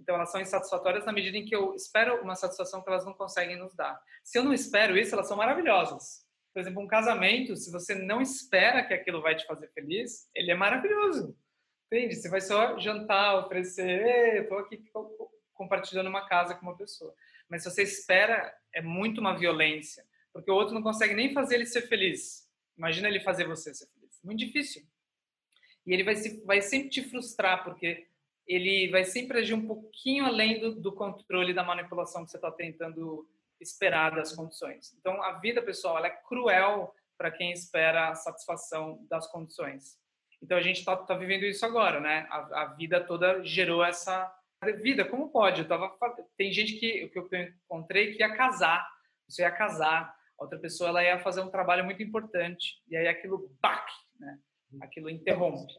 Então 0.00 0.14
elas 0.14 0.32
são 0.32 0.40
insatisfatórias 0.40 1.04
na 1.04 1.12
medida 1.12 1.36
em 1.36 1.44
que 1.44 1.54
eu 1.54 1.74
espero 1.74 2.22
uma 2.22 2.34
satisfação 2.34 2.82
que 2.82 2.88
elas 2.88 3.04
não 3.04 3.12
conseguem 3.12 3.56
nos 3.56 3.74
dar. 3.74 4.00
Se 4.24 4.38
eu 4.38 4.44
não 4.44 4.52
espero 4.52 4.96
isso, 4.96 5.14
elas 5.14 5.28
são 5.28 5.36
maravilhosas. 5.36 6.26
Por 6.52 6.60
exemplo, 6.60 6.82
um 6.82 6.88
casamento, 6.88 7.54
se 7.54 7.70
você 7.70 7.94
não 7.94 8.20
espera 8.20 8.82
que 8.82 8.94
aquilo 8.94 9.22
vai 9.22 9.36
te 9.36 9.46
fazer 9.46 9.68
feliz, 9.68 10.28
ele 10.34 10.50
é 10.50 10.54
maravilhoso. 10.54 11.36
Entende? 11.86 12.16
Você 12.16 12.28
vai 12.28 12.40
só 12.40 12.78
jantar, 12.78 13.36
oferecer, 13.36 14.42
estou 14.42 14.58
aqui 14.58 14.82
compartilhando 15.52 16.08
uma 16.08 16.26
casa 16.26 16.54
com 16.54 16.62
uma 16.62 16.76
pessoa. 16.76 17.14
Mas 17.48 17.62
se 17.62 17.70
você 17.70 17.82
espera, 17.82 18.52
é 18.72 18.80
muito 18.80 19.20
uma 19.20 19.36
violência, 19.36 20.04
porque 20.32 20.50
o 20.50 20.54
outro 20.54 20.74
não 20.74 20.82
consegue 20.82 21.14
nem 21.14 21.32
fazer 21.32 21.56
ele 21.56 21.66
ser 21.66 21.82
feliz. 21.82 22.48
Imagina 22.76 23.08
ele 23.08 23.20
fazer 23.20 23.46
você 23.46 23.74
ser 23.74 23.86
feliz. 23.88 24.18
Muito 24.24 24.38
difícil. 24.38 24.82
E 25.86 25.92
ele 25.92 26.04
vai, 26.04 26.16
se, 26.16 26.42
vai 26.44 26.62
sempre 26.62 26.88
te 26.88 27.02
frustrar, 27.02 27.64
porque 27.64 28.06
ele 28.50 28.90
vai 28.90 29.04
sempre 29.04 29.38
agir 29.38 29.54
um 29.54 29.64
pouquinho 29.64 30.26
além 30.26 30.58
do, 30.58 30.74
do 30.74 30.92
controle 30.92 31.54
da 31.54 31.62
manipulação 31.62 32.24
que 32.24 32.32
você 32.32 32.36
está 32.36 32.50
tentando 32.50 33.24
esperar 33.60 34.10
das 34.10 34.34
condições. 34.34 34.92
Então, 34.98 35.22
a 35.22 35.38
vida, 35.38 35.62
pessoal, 35.62 36.04
é 36.04 36.10
cruel 36.10 36.92
para 37.16 37.30
quem 37.30 37.52
espera 37.52 38.08
a 38.08 38.14
satisfação 38.16 39.06
das 39.08 39.30
condições. 39.30 39.96
Então, 40.42 40.58
a 40.58 40.60
gente 40.60 40.78
está 40.80 40.96
tá 40.96 41.14
vivendo 41.14 41.44
isso 41.44 41.64
agora, 41.64 42.00
né? 42.00 42.26
A, 42.28 42.62
a, 42.62 42.64
vida 42.74 43.04
toda 43.04 43.44
gerou 43.44 43.84
essa 43.84 44.34
vida. 44.82 45.04
Como 45.04 45.30
pode? 45.30 45.60
Eu 45.60 45.68
tava, 45.68 45.96
tem 46.36 46.52
gente 46.52 46.74
que, 46.74 47.08
que 47.08 47.18
eu 47.18 47.28
encontrei 47.32 48.14
que 48.14 48.18
ia 48.18 48.34
casar. 48.34 48.84
Você 49.28 49.42
ia 49.42 49.50
casar, 49.52 50.12
outra 50.36 50.58
pessoa 50.58 50.88
ela 50.88 51.04
ia 51.04 51.20
fazer 51.20 51.40
um 51.40 51.50
trabalho 51.50 51.84
muito 51.84 52.02
importante. 52.02 52.82
E 52.88 52.96
aí 52.96 53.06
aquilo, 53.06 53.54
bac, 53.60 53.86
né? 54.18 54.40
Aquilo 54.80 55.08
interrompe. 55.08 55.72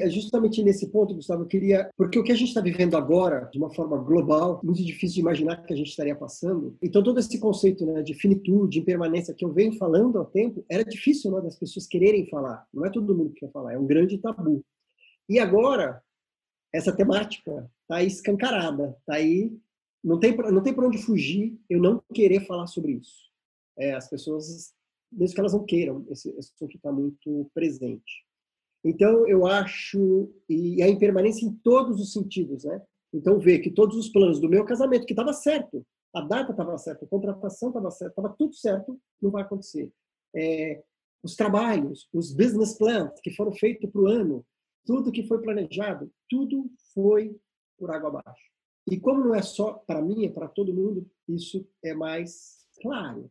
É 0.00 0.10
justamente 0.10 0.62
nesse 0.62 0.88
ponto, 0.88 1.14
Gustavo, 1.14 1.42
eu 1.42 1.46
queria. 1.46 1.90
Porque 1.96 2.18
o 2.18 2.22
que 2.22 2.32
a 2.32 2.34
gente 2.34 2.48
está 2.48 2.60
vivendo 2.60 2.96
agora, 2.96 3.48
de 3.50 3.58
uma 3.58 3.72
forma 3.72 3.96
global, 3.96 4.60
muito 4.62 4.84
difícil 4.84 5.14
de 5.14 5.20
imaginar 5.20 5.64
que 5.64 5.72
a 5.72 5.76
gente 5.76 5.88
estaria 5.88 6.14
passando. 6.14 6.76
Então, 6.82 7.02
todo 7.02 7.18
esse 7.18 7.38
conceito 7.38 7.86
né, 7.86 8.02
de 8.02 8.14
finitude, 8.14 8.78
impermanência 8.78 9.34
que 9.34 9.44
eu 9.44 9.52
venho 9.52 9.72
falando 9.78 10.20
há 10.20 10.24
tempo, 10.24 10.64
era 10.68 10.84
difícil 10.84 11.30
né, 11.30 11.40
das 11.40 11.58
pessoas 11.58 11.86
quererem 11.86 12.28
falar. 12.28 12.66
Não 12.72 12.84
é 12.84 12.90
todo 12.90 13.14
mundo 13.14 13.32
que 13.32 13.40
quer 13.40 13.52
falar, 13.52 13.72
é 13.72 13.78
um 13.78 13.86
grande 13.86 14.18
tabu. 14.18 14.62
E 15.28 15.38
agora, 15.38 16.02
essa 16.72 16.94
temática 16.94 17.70
está 17.82 17.96
aí 17.96 18.06
escancarada, 18.06 18.96
está 19.00 19.14
aí. 19.14 19.56
Não 20.02 20.18
tem, 20.18 20.36
não 20.36 20.62
tem 20.62 20.74
para 20.74 20.86
onde 20.86 20.98
fugir 20.98 21.58
eu 21.68 21.80
não 21.80 22.02
querer 22.12 22.46
falar 22.46 22.66
sobre 22.66 22.92
isso. 22.92 23.30
É, 23.78 23.94
as 23.94 24.08
pessoas, 24.08 24.72
mesmo 25.10 25.34
que 25.34 25.40
elas 25.40 25.52
não 25.52 25.64
queiram, 25.64 26.04
esse 26.10 26.34
assunto 26.38 26.76
está 26.76 26.92
muito 26.92 27.50
presente. 27.54 28.24
Então, 28.84 29.26
eu 29.28 29.46
acho, 29.46 30.32
e 30.48 30.82
a 30.82 30.88
impermanência 30.88 31.44
em 31.44 31.52
todos 31.52 32.00
os 32.00 32.12
sentidos, 32.12 32.64
né? 32.64 32.82
Então, 33.12 33.38
ver 33.38 33.58
que 33.58 33.70
todos 33.70 33.96
os 33.96 34.08
planos 34.08 34.40
do 34.40 34.48
meu 34.48 34.64
casamento, 34.64 35.04
que 35.04 35.12
estava 35.12 35.32
certo, 35.32 35.84
a 36.14 36.20
data 36.22 36.52
estava 36.52 36.76
certa, 36.78 37.04
a 37.04 37.08
contratação 37.08 37.68
estava 37.68 37.90
certa, 37.90 38.12
estava 38.12 38.34
tudo 38.36 38.54
certo, 38.54 38.98
não 39.20 39.30
vai 39.30 39.42
acontecer. 39.42 39.92
É, 40.34 40.82
os 41.22 41.36
trabalhos, 41.36 42.08
os 42.12 42.32
business 42.32 42.76
plans 42.78 43.20
que 43.22 43.30
foram 43.34 43.52
feitos 43.52 43.90
para 43.90 44.00
o 44.00 44.06
ano, 44.06 44.44
tudo 44.86 45.12
que 45.12 45.26
foi 45.26 45.40
planejado, 45.42 46.10
tudo 46.28 46.70
foi 46.94 47.36
por 47.78 47.90
água 47.90 48.08
abaixo. 48.08 48.50
E 48.90 48.98
como 48.98 49.22
não 49.22 49.34
é 49.34 49.42
só 49.42 49.74
para 49.86 50.00
mim, 50.00 50.24
é 50.24 50.30
para 50.30 50.48
todo 50.48 50.74
mundo, 50.74 51.08
isso 51.28 51.66
é 51.84 51.92
mais 51.92 52.66
claro 52.80 53.30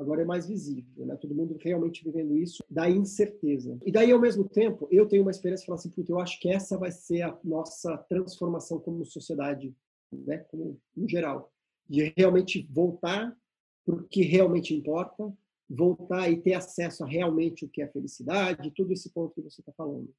agora 0.00 0.22
é 0.22 0.24
mais 0.24 0.46
visível, 0.46 1.06
né? 1.06 1.16
Todo 1.16 1.34
mundo 1.34 1.56
realmente 1.60 2.02
vivendo 2.02 2.36
isso, 2.36 2.62
da 2.68 2.88
incerteza. 2.88 3.78
E 3.84 3.92
daí, 3.92 4.10
ao 4.10 4.20
mesmo 4.20 4.48
tempo, 4.48 4.88
eu 4.90 5.06
tenho 5.06 5.22
uma 5.22 5.30
experiência 5.30 5.62
de 5.62 5.66
falar 5.66 5.78
assim, 5.78 5.92
eu 6.08 6.18
acho 6.18 6.40
que 6.40 6.48
essa 6.48 6.78
vai 6.78 6.90
ser 6.90 7.22
a 7.22 7.38
nossa 7.44 7.96
transformação 8.08 8.78
como 8.80 9.04
sociedade, 9.04 9.74
né? 10.12 10.38
Como, 10.50 10.80
em 10.96 11.08
geral. 11.08 11.52
De 11.88 12.12
realmente 12.16 12.66
voltar 12.70 13.36
para 13.84 13.94
o 13.94 14.04
que 14.04 14.22
realmente 14.22 14.74
importa, 14.74 15.32
voltar 15.68 16.30
e 16.30 16.40
ter 16.40 16.54
acesso 16.54 17.04
a 17.04 17.06
realmente 17.06 17.64
o 17.64 17.68
que 17.68 17.82
é 17.82 17.88
felicidade, 17.88 18.72
tudo 18.72 18.92
esse 18.92 19.10
ponto 19.10 19.34
que 19.34 19.42
você 19.42 19.60
está 19.60 19.72
falando. 19.72 20.12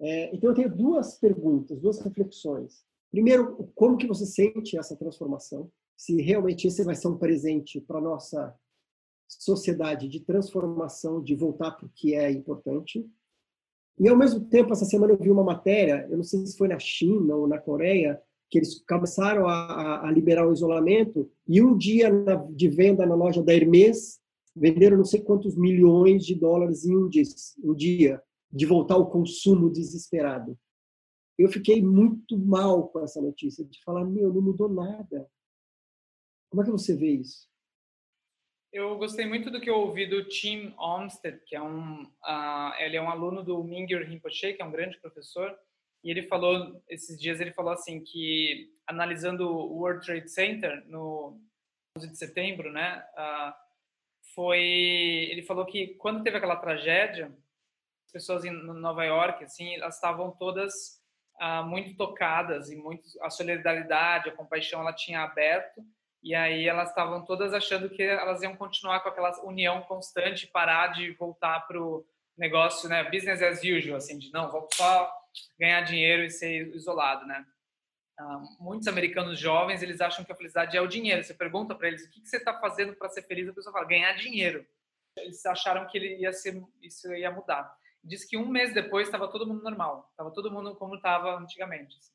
É, 0.00 0.34
então, 0.34 0.50
eu 0.50 0.54
tenho 0.54 0.74
duas 0.74 1.18
perguntas, 1.18 1.80
duas 1.80 1.98
reflexões. 2.00 2.84
Primeiro, 3.10 3.70
como 3.74 3.96
que 3.96 4.06
você 4.06 4.26
sente 4.26 4.78
essa 4.78 4.96
transformação? 4.96 5.70
Se 5.96 6.20
realmente 6.20 6.68
esse 6.68 6.84
vai 6.84 6.94
ser 6.94 7.08
um 7.08 7.18
presente 7.18 7.80
para 7.80 8.00
nossa 8.00 8.54
sociedade 9.28 10.08
de 10.08 10.20
transformação, 10.20 11.22
de 11.22 11.34
voltar 11.36 11.72
para 11.72 11.86
o 11.86 11.90
que 11.94 12.14
é 12.14 12.30
importante. 12.30 13.06
E, 13.98 14.08
ao 14.08 14.16
mesmo 14.16 14.40
tempo, 14.46 14.72
essa 14.72 14.84
semana 14.84 15.12
eu 15.12 15.18
vi 15.18 15.30
uma 15.30 15.44
matéria, 15.44 16.06
eu 16.10 16.16
não 16.16 16.24
sei 16.24 16.44
se 16.46 16.56
foi 16.56 16.68
na 16.68 16.78
China 16.78 17.34
ou 17.34 17.46
na 17.46 17.58
Coreia, 17.58 18.20
que 18.50 18.58
eles 18.58 18.82
começaram 18.88 19.46
a, 19.46 20.08
a 20.08 20.10
liberar 20.10 20.48
o 20.48 20.52
isolamento, 20.52 21.30
e 21.46 21.60
um 21.60 21.76
dia 21.76 22.10
de 22.50 22.68
venda 22.68 23.04
na 23.04 23.14
loja 23.14 23.42
da 23.42 23.52
Hermes, 23.52 24.18
venderam 24.56 24.96
não 24.96 25.04
sei 25.04 25.20
quantos 25.20 25.56
milhões 25.56 26.24
de 26.24 26.34
dólares 26.34 26.84
em 26.84 26.96
um 26.96 27.08
dia, 27.08 27.22
um 27.62 27.74
dia 27.74 28.22
de 28.50 28.64
voltar 28.64 28.94
ao 28.94 29.10
consumo 29.10 29.70
desesperado. 29.70 30.58
Eu 31.38 31.48
fiquei 31.48 31.82
muito 31.82 32.36
mal 32.36 32.88
com 32.88 33.00
essa 33.00 33.20
notícia, 33.20 33.64
de 33.64 33.82
falar, 33.84 34.04
meu, 34.04 34.32
não 34.32 34.40
mudou 34.40 34.68
nada. 34.68 35.28
Como 36.50 36.62
é 36.62 36.64
que 36.64 36.72
você 36.72 36.96
vê 36.96 37.10
isso? 37.10 37.46
Eu 38.70 38.98
gostei 38.98 39.24
muito 39.24 39.50
do 39.50 39.60
que 39.60 39.70
eu 39.70 39.80
ouvi 39.80 40.06
do 40.06 40.28
Tim 40.28 40.74
Olmsted, 40.76 41.40
que 41.46 41.56
é 41.56 41.62
um, 41.62 42.02
uh, 42.02 42.74
ele 42.78 42.96
é 42.96 43.02
um 43.02 43.08
aluno 43.08 43.42
do 43.42 43.64
Mingyur 43.64 44.04
Rinpoche, 44.04 44.52
que 44.52 44.60
é 44.60 44.64
um 44.64 44.70
grande 44.70 44.98
professor, 44.98 45.58
e 46.04 46.10
ele 46.10 46.24
falou, 46.24 46.82
esses 46.88 47.18
dias 47.18 47.40
ele 47.40 47.52
falou 47.52 47.72
assim, 47.72 48.04
que 48.04 48.70
analisando 48.86 49.48
o 49.48 49.78
World 49.78 50.04
Trade 50.04 50.30
Center 50.30 50.84
no 50.86 51.40
11 51.96 52.10
de 52.10 52.18
setembro, 52.18 52.70
né, 52.70 53.02
uh, 53.14 53.52
foi, 54.34 54.60
ele 55.30 55.42
falou 55.42 55.64
que 55.64 55.94
quando 55.94 56.22
teve 56.22 56.36
aquela 56.36 56.56
tragédia, 56.56 57.34
as 58.04 58.12
pessoas 58.12 58.44
em 58.44 58.50
Nova 58.50 59.04
York, 59.04 59.44
assim, 59.44 59.76
elas 59.76 59.94
estavam 59.94 60.30
todas 60.30 61.02
uh, 61.40 61.64
muito 61.64 61.96
tocadas 61.96 62.70
e 62.70 62.76
muito, 62.76 63.08
a 63.22 63.30
solidariedade, 63.30 64.28
a 64.28 64.36
compaixão, 64.36 64.80
ela 64.80 64.92
tinha 64.92 65.22
aberto, 65.22 65.82
e 66.22 66.34
aí 66.34 66.66
elas 66.66 66.88
estavam 66.88 67.24
todas 67.24 67.54
achando 67.54 67.88
que 67.88 68.02
elas 68.02 68.42
iam 68.42 68.56
continuar 68.56 69.00
com 69.00 69.08
aquela 69.08 69.30
união 69.44 69.82
constante, 69.82 70.48
parar 70.48 70.88
de 70.88 71.12
voltar 71.12 71.60
para 71.60 71.80
o 71.80 72.04
negócio, 72.36 72.88
né, 72.88 73.04
business 73.04 73.42
as 73.42 73.62
usual, 73.62 73.96
assim, 73.96 74.18
de 74.18 74.32
não, 74.32 74.50
vamos 74.50 74.68
só 74.74 75.10
ganhar 75.58 75.82
dinheiro 75.82 76.24
e 76.24 76.30
ser 76.30 76.74
isolado, 76.74 77.26
né? 77.26 77.46
Uh, 78.20 78.62
muitos 78.62 78.88
americanos 78.88 79.38
jovens 79.38 79.80
eles 79.80 80.00
acham 80.00 80.24
que 80.24 80.32
a 80.32 80.34
felicidade 80.34 80.76
é 80.76 80.80
o 80.80 80.88
dinheiro. 80.88 81.22
Você 81.22 81.34
pergunta 81.34 81.72
para 81.74 81.86
eles 81.86 82.04
o 82.04 82.10
que, 82.10 82.20
que 82.20 82.28
você 82.28 82.38
está 82.38 82.52
fazendo 82.58 82.94
para 82.96 83.08
ser 83.08 83.22
feliz, 83.22 83.48
a 83.48 83.52
pessoa 83.52 83.72
fala 83.72 83.86
ganhar 83.86 84.12
dinheiro. 84.14 84.66
Eles 85.16 85.44
acharam 85.46 85.86
que 85.86 85.96
ele 85.96 86.16
ia 86.16 86.32
ser, 86.32 86.60
isso 86.82 87.12
ia 87.14 87.30
mudar. 87.30 87.72
Diz 88.02 88.24
que 88.24 88.36
um 88.36 88.48
mês 88.48 88.74
depois 88.74 89.06
estava 89.06 89.28
todo 89.28 89.46
mundo 89.46 89.62
normal, 89.62 90.08
estava 90.10 90.32
todo 90.32 90.50
mundo 90.50 90.74
como 90.74 90.96
estava 90.96 91.36
antigamente. 91.36 91.96
Assim. 91.96 92.12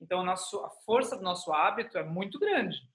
Então, 0.00 0.20
a, 0.20 0.24
nosso, 0.24 0.64
a 0.64 0.70
força 0.70 1.16
do 1.16 1.22
nosso 1.22 1.52
hábito 1.52 1.98
é 1.98 2.04
muito 2.04 2.38
grande 2.38 2.89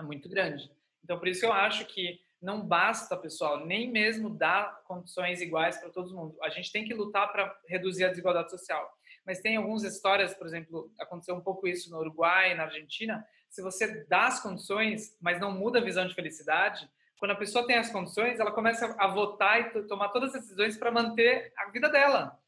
é 0.00 0.02
muito 0.02 0.28
grande. 0.28 0.70
Então, 1.04 1.18
por 1.18 1.28
isso 1.28 1.44
eu 1.44 1.52
acho 1.52 1.86
que 1.86 2.20
não 2.40 2.66
basta, 2.66 3.16
pessoal, 3.16 3.66
nem 3.66 3.90
mesmo 3.90 4.30
dar 4.30 4.82
condições 4.84 5.40
iguais 5.40 5.78
para 5.78 5.90
todo 5.90 6.14
mundo. 6.14 6.36
A 6.42 6.48
gente 6.48 6.72
tem 6.72 6.84
que 6.84 6.94
lutar 6.94 7.30
para 7.30 7.54
reduzir 7.68 8.04
a 8.04 8.08
desigualdade 8.08 8.50
social. 8.50 8.90
Mas 9.26 9.40
tem 9.40 9.56
algumas 9.56 9.82
histórias, 9.82 10.34
por 10.34 10.46
exemplo, 10.46 10.90
aconteceu 10.98 11.34
um 11.34 11.40
pouco 11.40 11.68
isso 11.68 11.90
no 11.90 11.98
Uruguai, 11.98 12.54
na 12.54 12.64
Argentina. 12.64 13.26
Se 13.50 13.60
você 13.62 14.04
dá 14.06 14.26
as 14.26 14.40
condições, 14.40 15.16
mas 15.20 15.38
não 15.38 15.52
muda 15.52 15.78
a 15.78 15.84
visão 15.84 16.06
de 16.06 16.14
felicidade, 16.14 16.88
quando 17.18 17.32
a 17.32 17.36
pessoa 17.36 17.66
tem 17.66 17.76
as 17.76 17.90
condições, 17.90 18.40
ela 18.40 18.50
começa 18.50 18.96
a 18.98 19.06
votar 19.06 19.60
e 19.60 19.82
tomar 19.82 20.08
todas 20.08 20.34
as 20.34 20.40
decisões 20.40 20.78
para 20.78 20.90
manter 20.90 21.52
a 21.58 21.68
vida 21.68 21.90
dela. 21.90 22.38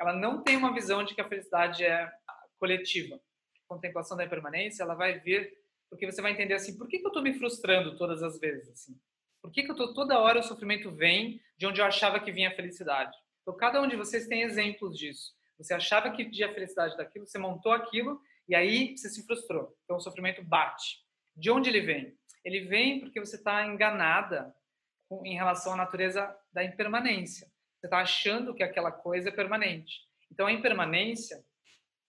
Ela 0.00 0.14
não 0.14 0.42
tem 0.42 0.56
uma 0.56 0.72
visão 0.72 1.04
de 1.04 1.14
que 1.14 1.20
a 1.20 1.28
felicidade 1.28 1.84
é 1.84 2.10
coletiva. 2.58 3.16
A 3.16 3.74
contemplação 3.74 4.16
da 4.16 4.24
impermanência, 4.24 4.82
ela 4.82 4.94
vai 4.94 5.18
vir 5.18 5.52
porque 5.92 6.10
você 6.10 6.22
vai 6.22 6.32
entender 6.32 6.54
assim, 6.54 6.78
por 6.78 6.88
que, 6.88 6.98
que 6.98 7.04
eu 7.04 7.08
estou 7.08 7.22
me 7.22 7.34
frustrando 7.34 7.98
todas 7.98 8.22
as 8.22 8.40
vezes? 8.40 8.70
Assim? 8.70 8.98
Por 9.42 9.52
que, 9.52 9.62
que 9.62 9.70
eu 9.70 9.76
tô, 9.76 9.92
toda 9.92 10.18
hora 10.18 10.40
o 10.40 10.42
sofrimento 10.42 10.90
vem 10.90 11.38
de 11.58 11.66
onde 11.66 11.82
eu 11.82 11.84
achava 11.84 12.18
que 12.18 12.32
vinha 12.32 12.48
a 12.48 12.54
felicidade? 12.54 13.14
Então, 13.42 13.54
cada 13.54 13.78
um 13.82 13.86
de 13.86 13.94
vocês 13.94 14.26
tem 14.26 14.40
exemplos 14.40 14.96
disso. 14.96 15.34
Você 15.58 15.74
achava 15.74 16.10
que 16.10 16.24
vinha 16.24 16.46
a 16.46 16.54
felicidade 16.54 16.96
daquilo, 16.96 17.26
você 17.26 17.38
montou 17.38 17.72
aquilo 17.72 18.18
e 18.48 18.54
aí 18.54 18.96
você 18.96 19.10
se 19.10 19.22
frustrou. 19.26 19.76
Então, 19.84 19.98
o 19.98 20.00
sofrimento 20.00 20.42
bate. 20.42 21.04
De 21.36 21.50
onde 21.50 21.68
ele 21.68 21.82
vem? 21.82 22.16
Ele 22.42 22.60
vem 22.60 22.98
porque 22.98 23.20
você 23.20 23.36
está 23.36 23.66
enganada 23.66 24.50
em 25.26 25.34
relação 25.34 25.74
à 25.74 25.76
natureza 25.76 26.34
da 26.50 26.64
impermanência. 26.64 27.46
Você 27.78 27.86
está 27.86 27.98
achando 27.98 28.54
que 28.54 28.62
aquela 28.62 28.90
coisa 28.90 29.28
é 29.28 29.32
permanente. 29.32 29.92
Então, 30.30 30.46
a 30.46 30.52
impermanência, 30.52 31.44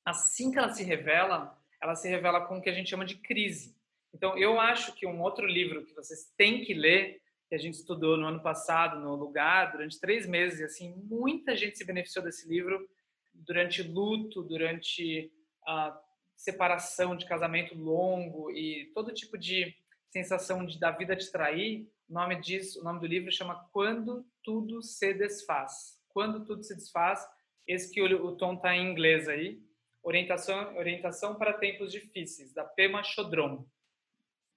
assim 0.06 0.52
que 0.52 0.58
ela 0.58 0.70
se 0.70 0.86
revela, 0.86 1.62
ela 1.84 1.96
se 1.96 2.08
revela 2.08 2.40
com 2.46 2.58
o 2.58 2.62
que 2.62 2.70
a 2.70 2.74
gente 2.74 2.90
chama 2.90 3.04
de 3.04 3.16
crise. 3.16 3.76
Então, 4.14 4.38
eu 4.38 4.58
acho 4.58 4.96
que 4.96 5.06
um 5.06 5.22
outro 5.22 5.46
livro 5.46 5.86
que 5.86 5.94
vocês 5.94 6.32
têm 6.38 6.64
que 6.64 6.74
ler, 6.74 7.22
que 7.50 7.56
a 7.56 7.58
gente 7.58 7.74
estudou 7.74 8.16
no 8.16 8.26
ano 8.26 8.42
passado 8.42 9.02
no 9.02 9.16
lugar 9.16 9.74
durante 9.74 10.00
três 10.00 10.26
meses, 10.26 10.62
e 10.62 10.64
assim 10.64 10.96
muita 11.10 11.58
gente 11.58 11.78
se 11.78 11.84
beneficiou 11.84 12.24
desse 12.24 12.48
livro 12.48 12.88
durante 13.34 13.84
luto, 13.84 14.42
durante 14.42 15.30
a 15.68 16.00
separação 16.38 17.18
de 17.18 17.26
casamento 17.26 17.76
longo 17.76 18.50
e 18.50 18.90
todo 18.94 19.14
tipo 19.14 19.38
de 19.38 19.76
sensação 20.10 20.66
de 20.66 20.80
da 20.80 20.92
vida 20.92 21.18
te 21.18 21.30
trair. 21.32 21.92
O 22.08 22.14
nome 22.14 22.40
diz, 22.40 22.78
o 22.78 22.84
nome 22.84 23.02
do 23.02 23.08
livro 23.08 23.30
chama 23.30 23.68
Quando 23.74 24.26
tudo 24.42 24.82
se 24.82 25.14
desfaz. 25.14 26.00
Quando 26.08 26.46
tudo 26.46 26.64
se 26.64 26.76
desfaz 26.76 27.28
esse 27.68 27.92
que 27.92 28.02
o, 28.02 28.26
o 28.26 28.38
tom 28.38 28.54
está 28.54 28.74
em 28.74 28.90
inglês 28.90 29.28
aí, 29.28 29.62
orientação, 30.04 30.76
orientação 30.76 31.36
para 31.36 31.54
tempos 31.54 31.92
difíceis, 31.92 32.54
da 32.54 32.64
Pema 32.64 33.02
Chodron. 33.04 33.66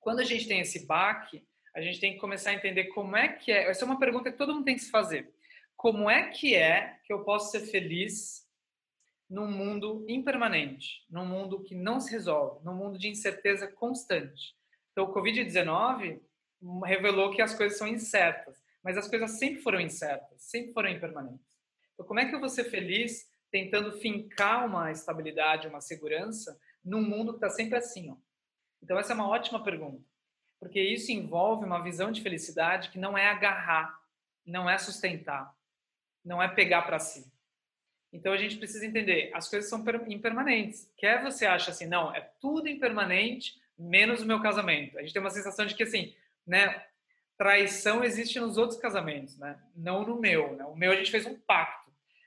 Quando 0.01 0.21
a 0.21 0.25
gente 0.25 0.47
tem 0.47 0.61
esse 0.61 0.85
baque, 0.87 1.47
a 1.75 1.81
gente 1.81 2.01
tem 2.01 2.15
que 2.15 2.19
começar 2.19 2.51
a 2.51 2.55
entender 2.55 2.87
como 2.87 3.17
é 3.17 3.29
que 3.29 3.53
é. 3.53 3.69
Essa 3.71 3.85
é 3.85 3.87
uma 3.87 3.99
pergunta 3.99 4.31
que 4.31 4.39
todo 4.39 4.53
mundo 4.53 4.65
tem 4.65 4.75
que 4.75 4.83
se 4.83 4.91
fazer. 4.91 5.33
Como 5.77 6.11
é 6.11 6.31
que 6.31 6.55
é 6.55 6.99
que 7.05 7.13
eu 7.13 7.23
posso 7.23 7.51
ser 7.51 7.67
feliz 7.67 8.47
num 9.29 9.51
mundo 9.51 10.05
impermanente, 10.09 11.05
num 11.11 11.27
mundo 11.27 11.63
que 11.63 11.75
não 11.75 12.01
se 12.01 12.11
resolve, 12.11 12.65
num 12.65 12.75
mundo 12.75 12.99
de 12.99 13.09
incerteza 13.09 13.67
constante? 13.69 14.57
Então, 14.93 15.05
o 15.05 15.15
Covid-19 15.15 16.21
revelou 16.85 17.31
que 17.31 17.43
as 17.43 17.55
coisas 17.55 17.77
são 17.77 17.87
incertas, 17.87 18.65
mas 18.83 18.97
as 18.97 19.07
coisas 19.07 19.33
sempre 19.33 19.61
foram 19.61 19.81
incertas, 19.81 20.43
sempre 20.43 20.73
foram 20.73 20.89
impermanentes. 20.89 21.47
Então, 21.93 22.07
como 22.07 22.21
é 22.21 22.25
que 22.25 22.35
eu 22.35 22.41
vou 22.41 22.49
ser 22.49 22.65
feliz 22.65 23.29
tentando 23.51 23.93
fincar 23.93 24.67
uma 24.67 24.91
estabilidade, 24.91 25.69
uma 25.69 25.81
segurança 25.81 26.59
num 26.85 27.03
mundo 27.03 27.33
que 27.33 27.39
está 27.39 27.51
sempre 27.51 27.77
assim? 27.77 28.11
Ó? 28.11 28.17
Então, 28.83 28.99
essa 28.99 29.13
é 29.13 29.15
uma 29.15 29.29
ótima 29.29 29.63
pergunta, 29.63 30.05
porque 30.61 30.81
isso 30.81 31.11
envolve 31.11 31.65
uma 31.65 31.83
visão 31.83 32.13
de 32.13 32.21
felicidade 32.23 32.91
que 32.91 32.99
não 32.99 33.17
é 33.17 33.29
agarrar, 33.29 33.99
não 34.45 34.69
é 34.69 34.79
sustentar, 34.79 35.55
não 36.25 36.43
é 36.43 36.49
pegar 36.49 36.83
para 36.83 36.99
si. 36.99 37.31
Então, 38.13 38.33
a 38.33 38.37
gente 38.37 38.57
precisa 38.57 38.87
entender, 38.87 39.31
as 39.35 39.49
coisas 39.49 39.69
são 39.69 39.85
impermanentes. 40.09 40.91
Quer 40.97 41.23
você 41.23 41.45
acha 41.45 41.71
assim, 41.71 41.87
não, 41.87 42.15
é 42.15 42.21
tudo 42.41 42.69
impermanente, 42.69 43.61
menos 43.79 44.23
o 44.23 44.27
meu 44.27 44.41
casamento. 44.41 44.99
A 44.99 45.03
gente 45.03 45.13
tem 45.13 45.21
uma 45.21 45.31
sensação 45.31 45.67
de 45.67 45.75
que, 45.75 45.83
assim, 45.83 46.15
né, 46.47 46.87
traição 47.37 48.03
existe 48.03 48.41
nos 48.41 48.57
outros 48.57 48.79
casamentos, 48.79 49.37
né? 49.39 49.61
Não 49.75 50.07
no 50.07 50.19
meu, 50.19 50.57
né? 50.57 50.65
O 50.65 50.75
meu 50.75 50.93
a 50.93 50.97
gente 50.97 51.11
fez 51.11 51.27
um 51.27 51.39
pacto. 51.39 51.86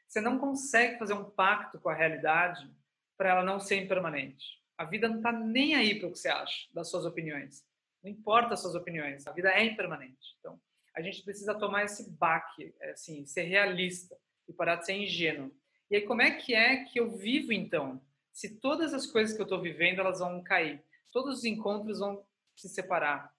Você 0.09 0.19
não 0.19 0.39
consegue 0.39 0.97
fazer 0.97 1.13
um 1.13 1.23
pacto 1.23 1.79
com 1.79 1.87
a 1.87 1.93
realidade 1.93 2.67
para 3.15 3.29
ela 3.29 3.43
não 3.43 3.59
ser 3.59 3.75
impermanente. 3.75 4.59
A 4.75 4.83
vida 4.83 5.07
não 5.07 5.17
está 5.17 5.31
nem 5.31 5.75
aí 5.75 5.99
para 5.99 6.07
o 6.07 6.11
que 6.11 6.17
você 6.17 6.29
acha 6.29 6.67
das 6.73 6.89
suas 6.89 7.05
opiniões. 7.05 7.63
Não 8.01 8.09
importa 8.09 8.55
as 8.55 8.61
suas 8.61 8.73
opiniões, 8.73 9.27
a 9.27 9.31
vida 9.31 9.51
é 9.51 9.63
impermanente. 9.63 10.35
Então, 10.39 10.59
a 10.95 11.01
gente 11.01 11.21
precisa 11.21 11.53
tomar 11.53 11.83
esse 11.83 12.09
baque, 12.09 12.73
assim, 12.91 13.23
ser 13.27 13.43
realista 13.43 14.17
e 14.47 14.53
parar 14.53 14.77
de 14.77 14.87
ser 14.87 14.93
ingênuo. 14.93 15.51
E 15.91 15.97
aí, 15.97 16.01
como 16.01 16.23
é 16.23 16.31
que 16.31 16.55
é 16.55 16.85
que 16.85 16.99
eu 16.99 17.15
vivo 17.15 17.53
então? 17.53 18.01
Se 18.33 18.59
todas 18.59 18.95
as 18.95 19.05
coisas 19.05 19.35
que 19.35 19.41
eu 19.41 19.45
estou 19.45 19.61
vivendo 19.61 19.99
elas 19.99 20.19
vão 20.19 20.41
cair, 20.41 20.83
todos 21.11 21.37
os 21.37 21.45
encontros 21.45 21.99
vão 21.99 22.25
se 22.55 22.67
separar, 22.67 23.31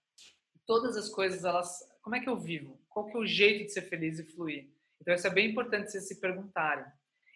todas 0.65 0.97
as 0.97 1.09
coisas 1.09 1.45
elas, 1.45 1.81
como 2.01 2.15
é 2.15 2.21
que 2.21 2.29
eu 2.29 2.37
vivo? 2.37 2.81
Qual 2.89 3.07
que 3.07 3.17
é 3.17 3.21
o 3.21 3.27
jeito 3.27 3.65
de 3.65 3.73
ser 3.73 3.83
feliz 3.83 4.21
e 4.21 4.25
fluir? 4.25 4.71
Então, 5.01 5.15
isso 5.15 5.27
é 5.27 5.31
bem 5.31 5.51
importante 5.51 5.91
vocês 5.91 6.07
se 6.07 6.21
perguntarem. 6.21 6.85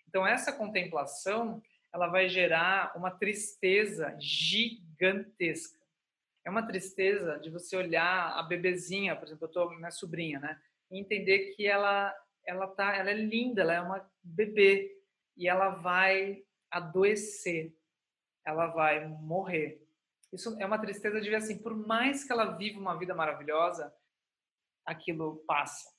Então, 0.09 0.27
essa 0.27 0.53
contemplação, 0.53 1.63
ela 1.93 2.07
vai 2.09 2.29
gerar 2.29 2.97
uma 2.97 3.11
tristeza 3.11 4.17
gigantesca. 4.21 5.79
É 6.45 6.51
uma 6.51 6.67
tristeza 6.67 7.39
de 7.39 7.51
você 7.51 7.77
olhar 7.77 8.39
a 8.39 8.43
bebezinha, 8.43 9.17
por 9.17 9.27
exemplo, 9.27 9.47
eu 9.47 9.53
tô 9.53 9.71
minha 9.71 9.91
sobrinha, 9.91 10.39
né? 10.39 10.61
E 10.91 10.99
entender 10.99 11.55
que 11.55 11.67
ela 11.67 12.15
ela 12.47 12.67
tá, 12.67 12.95
ela 12.95 13.11
é 13.11 13.15
linda, 13.15 13.63
ela 13.63 13.75
é 13.75 13.81
uma 13.81 14.11
bebê 14.23 15.03
e 15.37 15.49
ela 15.49 15.71
vai 15.71 16.45
adoecer. 16.71 17.75
Ela 18.45 18.67
vai 18.67 19.07
morrer. 19.09 19.83
Isso 20.33 20.55
é 20.61 20.67
uma 20.67 20.79
tristeza 20.79 21.21
de 21.21 21.31
ver 21.31 21.37
assim, 21.37 21.57
por 21.63 21.75
mais 21.75 22.25
que 22.25 22.33
ela 22.33 22.57
viva 22.57 22.79
uma 22.79 22.99
vida 22.99 23.15
maravilhosa, 23.15 23.95
aquilo 24.85 25.43
passa. 25.47 25.94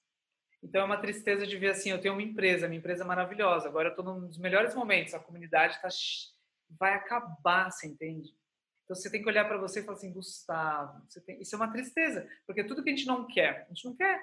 Então 0.65 0.82
é 0.82 0.84
uma 0.84 0.97
tristeza 0.97 1.45
de 1.45 1.56
ver 1.58 1.69
assim, 1.69 1.91
eu 1.91 2.01
tenho 2.01 2.15
uma 2.15 2.23
empresa, 2.23 2.67
minha 2.67 2.80
empresa 2.80 3.04
é 3.04 3.08
maravilhosa, 3.08 3.67
agora 3.67 3.89
eu 3.89 3.91
estou 3.91 4.04
num 4.04 4.28
dos 4.28 4.39
melhores 4.39 4.73
momentos, 4.73 5.13
a 5.13 5.19
comunidade 5.19 5.80
tá, 5.80 5.89
vai 6.71 6.95
acabar, 6.95 7.71
você 7.71 7.86
entende? 7.86 8.36
Então 8.84 8.95
você 8.95 9.12
tem 9.12 9.21
que 9.21 9.30
olhar 9.30 9.45
para 9.45 9.60
você 9.60 9.80
e 9.80 9.84
falar 9.84 9.97
assim, 9.97 10.12
Gustavo, 10.12 11.04
tem... 11.23 11.39
isso 11.39 11.54
é 11.54 11.58
uma 11.58 11.71
tristeza, 11.71 12.28
porque 12.47 12.63
tudo 12.63 12.84
que 12.84 12.89
a 12.89 12.95
gente 12.95 13.06
não 13.06 13.28
quer, 13.28 13.65
a 13.65 13.67
gente 13.67 13.86
não 13.86 13.95
quer. 13.95 14.19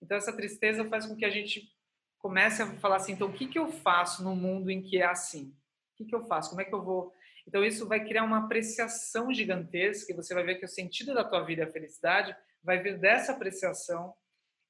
Então 0.00 0.16
essa 0.16 0.32
tristeza 0.32 0.84
faz 0.84 1.04
com 1.04 1.16
que 1.16 1.24
a 1.24 1.30
gente 1.30 1.68
comece 2.16 2.62
a 2.62 2.66
falar 2.76 2.96
assim, 2.96 3.14
então 3.14 3.26
o 3.26 3.32
que, 3.32 3.48
que 3.48 3.58
eu 3.58 3.66
faço 3.66 4.22
no 4.22 4.36
mundo 4.36 4.70
em 4.70 4.80
que 4.80 4.98
é 4.98 5.06
assim? 5.06 5.52
O 5.94 5.96
que, 5.96 6.04
que 6.04 6.14
eu 6.14 6.24
faço? 6.26 6.50
Como 6.50 6.60
é 6.60 6.64
que 6.64 6.72
eu 6.72 6.82
vou... 6.82 7.12
Então 7.44 7.64
isso 7.64 7.88
vai 7.88 8.04
criar 8.04 8.22
uma 8.22 8.44
apreciação 8.44 9.34
gigantesca 9.34 10.12
e 10.12 10.16
você 10.16 10.32
vai 10.32 10.44
ver 10.44 10.60
que 10.60 10.64
o 10.64 10.68
sentido 10.68 11.12
da 11.12 11.24
tua 11.24 11.42
vida 11.44 11.62
é 11.62 11.64
a 11.64 11.72
felicidade, 11.72 12.36
vai 12.62 12.80
vir 12.80 13.00
dessa 13.00 13.32
apreciação 13.32 14.14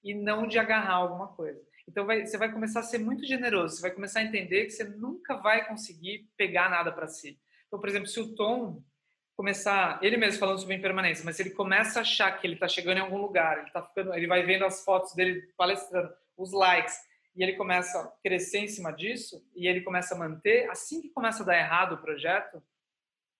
e 0.02 0.14
não 0.14 0.46
de 0.46 0.58
agarrar 0.58 0.94
alguma 0.94 1.28
coisa. 1.28 1.60
Então 1.88 2.06
vai, 2.06 2.24
você 2.24 2.38
vai 2.38 2.50
começar 2.50 2.80
a 2.80 2.84
ser 2.84 2.98
muito 2.98 3.26
generoso, 3.26 3.76
você 3.76 3.82
vai 3.82 3.90
começar 3.90 4.20
a 4.20 4.24
entender 4.24 4.64
que 4.64 4.70
você 4.70 4.84
nunca 4.84 5.36
vai 5.36 5.66
conseguir 5.66 6.28
pegar 6.36 6.70
nada 6.70 6.92
para 6.92 7.08
si. 7.08 7.38
Então, 7.66 7.80
por 7.80 7.88
exemplo, 7.88 8.06
se 8.06 8.20
o 8.20 8.34
Tom 8.34 8.82
começar, 9.34 9.98
ele 10.02 10.16
mesmo 10.16 10.38
falando 10.38 10.60
sobre 10.60 10.74
impermanência, 10.74 11.24
mas 11.24 11.40
ele 11.40 11.50
começa 11.50 11.98
a 11.98 12.02
achar 12.02 12.38
que 12.38 12.46
ele 12.46 12.54
está 12.54 12.68
chegando 12.68 12.98
em 12.98 13.00
algum 13.00 13.18
lugar, 13.18 13.58
ele 13.58 13.70
tá 13.70 13.82
ficando, 13.82 14.14
ele 14.14 14.26
vai 14.26 14.42
vendo 14.42 14.64
as 14.64 14.84
fotos 14.84 15.14
dele 15.14 15.42
palestrando, 15.56 16.12
os 16.36 16.52
likes, 16.52 16.94
e 17.34 17.42
ele 17.42 17.54
começa 17.54 17.98
a 17.98 18.06
crescer 18.22 18.58
em 18.58 18.68
cima 18.68 18.92
disso, 18.92 19.42
e 19.56 19.66
ele 19.66 19.80
começa 19.80 20.14
a 20.14 20.18
manter, 20.18 20.70
assim 20.70 21.00
que 21.00 21.08
começa 21.08 21.42
a 21.42 21.46
dar 21.46 21.58
errado 21.58 21.94
o 21.94 21.98
projeto, 21.98 22.62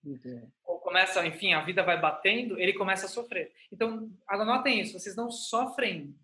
Entendi. 0.05 0.42
ou 0.64 0.79
começa, 0.81 1.25
enfim, 1.27 1.53
a 1.53 1.62
vida 1.62 1.83
vai 1.83 2.01
batendo, 2.01 2.59
ele 2.59 2.72
começa 2.72 3.07
a 3.07 3.09
sofrer. 3.09 3.53
Então, 3.70 4.11
anotem 4.27 4.81
isso, 4.81 4.98
vocês 4.98 5.14
não 5.14 5.31
sofrem 5.31 6.16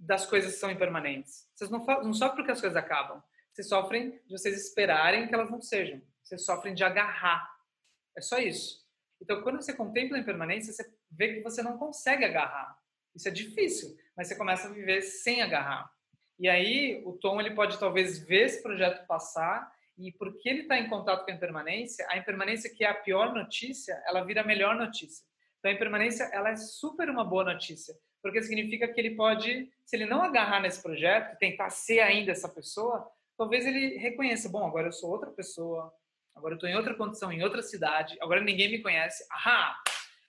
das 0.00 0.24
coisas 0.24 0.54
que 0.54 0.58
são 0.58 0.70
impermanentes. 0.70 1.46
Vocês 1.54 1.70
não, 1.70 1.84
não 1.84 2.14
sofrem 2.14 2.36
porque 2.36 2.52
as 2.52 2.60
coisas 2.60 2.76
acabam. 2.76 3.22
Vocês 3.52 3.68
sofrem 3.68 4.18
de 4.26 4.38
vocês 4.38 4.56
esperarem 4.56 5.28
que 5.28 5.34
elas 5.34 5.50
não 5.50 5.60
sejam. 5.60 6.00
Vocês 6.22 6.44
sofrem 6.44 6.74
de 6.74 6.82
agarrar. 6.82 7.46
É 8.16 8.20
só 8.20 8.38
isso. 8.38 8.80
Então, 9.20 9.42
quando 9.42 9.56
você 9.56 9.74
contempla 9.74 10.16
a 10.16 10.20
impermanência, 10.20 10.72
você 10.72 10.90
vê 11.10 11.34
que 11.34 11.42
você 11.42 11.62
não 11.62 11.76
consegue 11.76 12.24
agarrar. 12.24 12.78
Isso 13.14 13.28
é 13.28 13.30
difícil, 13.30 13.94
mas 14.16 14.28
você 14.28 14.36
começa 14.36 14.68
a 14.68 14.72
viver 14.72 15.02
sem 15.02 15.42
agarrar. 15.42 15.90
E 16.38 16.48
aí, 16.48 17.02
o 17.04 17.12
Tom 17.12 17.38
ele 17.38 17.54
pode 17.54 17.78
talvez 17.78 18.18
ver 18.18 18.46
esse 18.46 18.62
projeto 18.62 19.06
passar 19.06 19.70
e 19.98 20.10
porque 20.12 20.48
ele 20.48 20.62
está 20.62 20.78
em 20.78 20.88
contato 20.88 21.24
com 21.24 21.30
a 21.30 21.34
impermanência, 21.34 22.06
a 22.08 22.16
impermanência 22.16 22.74
que 22.74 22.82
é 22.82 22.88
a 22.88 22.94
pior 22.94 23.34
notícia, 23.34 24.02
ela 24.06 24.24
vira 24.24 24.40
a 24.40 24.46
melhor 24.46 24.74
notícia. 24.74 25.22
Então, 25.58 25.70
a 25.70 25.74
impermanência 25.74 26.24
ela 26.32 26.48
é 26.48 26.56
super 26.56 27.10
uma 27.10 27.24
boa 27.24 27.44
notícia, 27.44 27.94
porque 28.22 28.42
significa 28.42 28.88
que 28.88 29.00
ele 29.00 29.14
pode, 29.14 29.70
se 29.84 29.96
ele 29.96 30.06
não 30.06 30.22
agarrar 30.22 30.60
nesse 30.60 30.82
projeto, 30.82 31.38
tentar 31.38 31.70
ser 31.70 32.00
ainda 32.00 32.32
essa 32.32 32.48
pessoa, 32.48 33.10
talvez 33.36 33.66
ele 33.66 33.96
reconheça, 33.96 34.48
bom, 34.48 34.66
agora 34.66 34.88
eu 34.88 34.92
sou 34.92 35.10
outra 35.10 35.30
pessoa, 35.30 35.92
agora 36.34 36.54
eu 36.54 36.56
estou 36.56 36.68
em 36.68 36.76
outra 36.76 36.94
condição, 36.94 37.32
em 37.32 37.42
outra 37.42 37.62
cidade, 37.62 38.16
agora 38.20 38.40
ninguém 38.40 38.70
me 38.70 38.82
conhece, 38.82 39.24
ahá! 39.30 39.76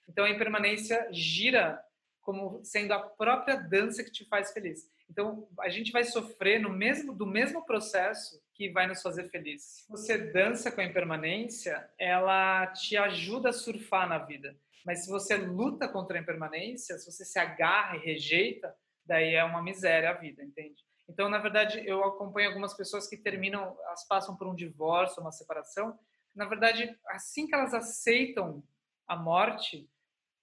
Então 0.08 0.24
a 0.24 0.30
impermanência 0.30 1.08
gira 1.10 1.82
como 2.22 2.60
sendo 2.64 2.92
a 2.92 3.00
própria 3.00 3.56
dança 3.56 4.02
que 4.02 4.10
te 4.10 4.24
faz 4.24 4.52
feliz. 4.52 4.88
Então 5.10 5.46
a 5.60 5.68
gente 5.68 5.92
vai 5.92 6.04
sofrer 6.04 6.60
no 6.60 6.70
mesmo 6.70 7.12
do 7.12 7.26
mesmo 7.26 7.66
processo 7.66 8.40
que 8.54 8.70
vai 8.70 8.86
nos 8.86 9.02
fazer 9.02 9.28
feliz. 9.28 9.84
Se 9.84 9.90
você 9.90 10.16
dança 10.16 10.70
com 10.70 10.80
a 10.80 10.84
impermanência, 10.84 11.86
ela 11.98 12.66
te 12.68 12.96
ajuda 12.96 13.50
a 13.50 13.52
surfar 13.52 14.08
na 14.08 14.18
vida. 14.18 14.56
Mas 14.84 15.04
se 15.04 15.10
você 15.10 15.36
luta 15.36 15.88
contra 15.88 16.18
a 16.18 16.20
impermanência, 16.20 16.98
se 16.98 17.10
você 17.10 17.24
se 17.24 17.38
agarra 17.38 17.96
e 17.96 18.00
rejeita, 18.00 18.74
daí 19.04 19.34
é 19.34 19.44
uma 19.44 19.62
miséria 19.62 20.10
a 20.10 20.14
vida, 20.14 20.42
entende? 20.42 20.84
Então, 21.08 21.28
na 21.28 21.38
verdade, 21.38 21.82
eu 21.86 22.04
acompanho 22.04 22.48
algumas 22.48 22.74
pessoas 22.74 23.06
que 23.06 23.16
terminam, 23.16 23.76
elas 23.84 24.06
passam 24.06 24.36
por 24.36 24.46
um 24.46 24.54
divórcio, 24.54 25.20
uma 25.20 25.32
separação. 25.32 25.98
Na 26.34 26.46
verdade, 26.46 26.96
assim 27.08 27.46
que 27.46 27.54
elas 27.54 27.74
aceitam 27.74 28.62
a 29.06 29.16
morte, 29.16 29.88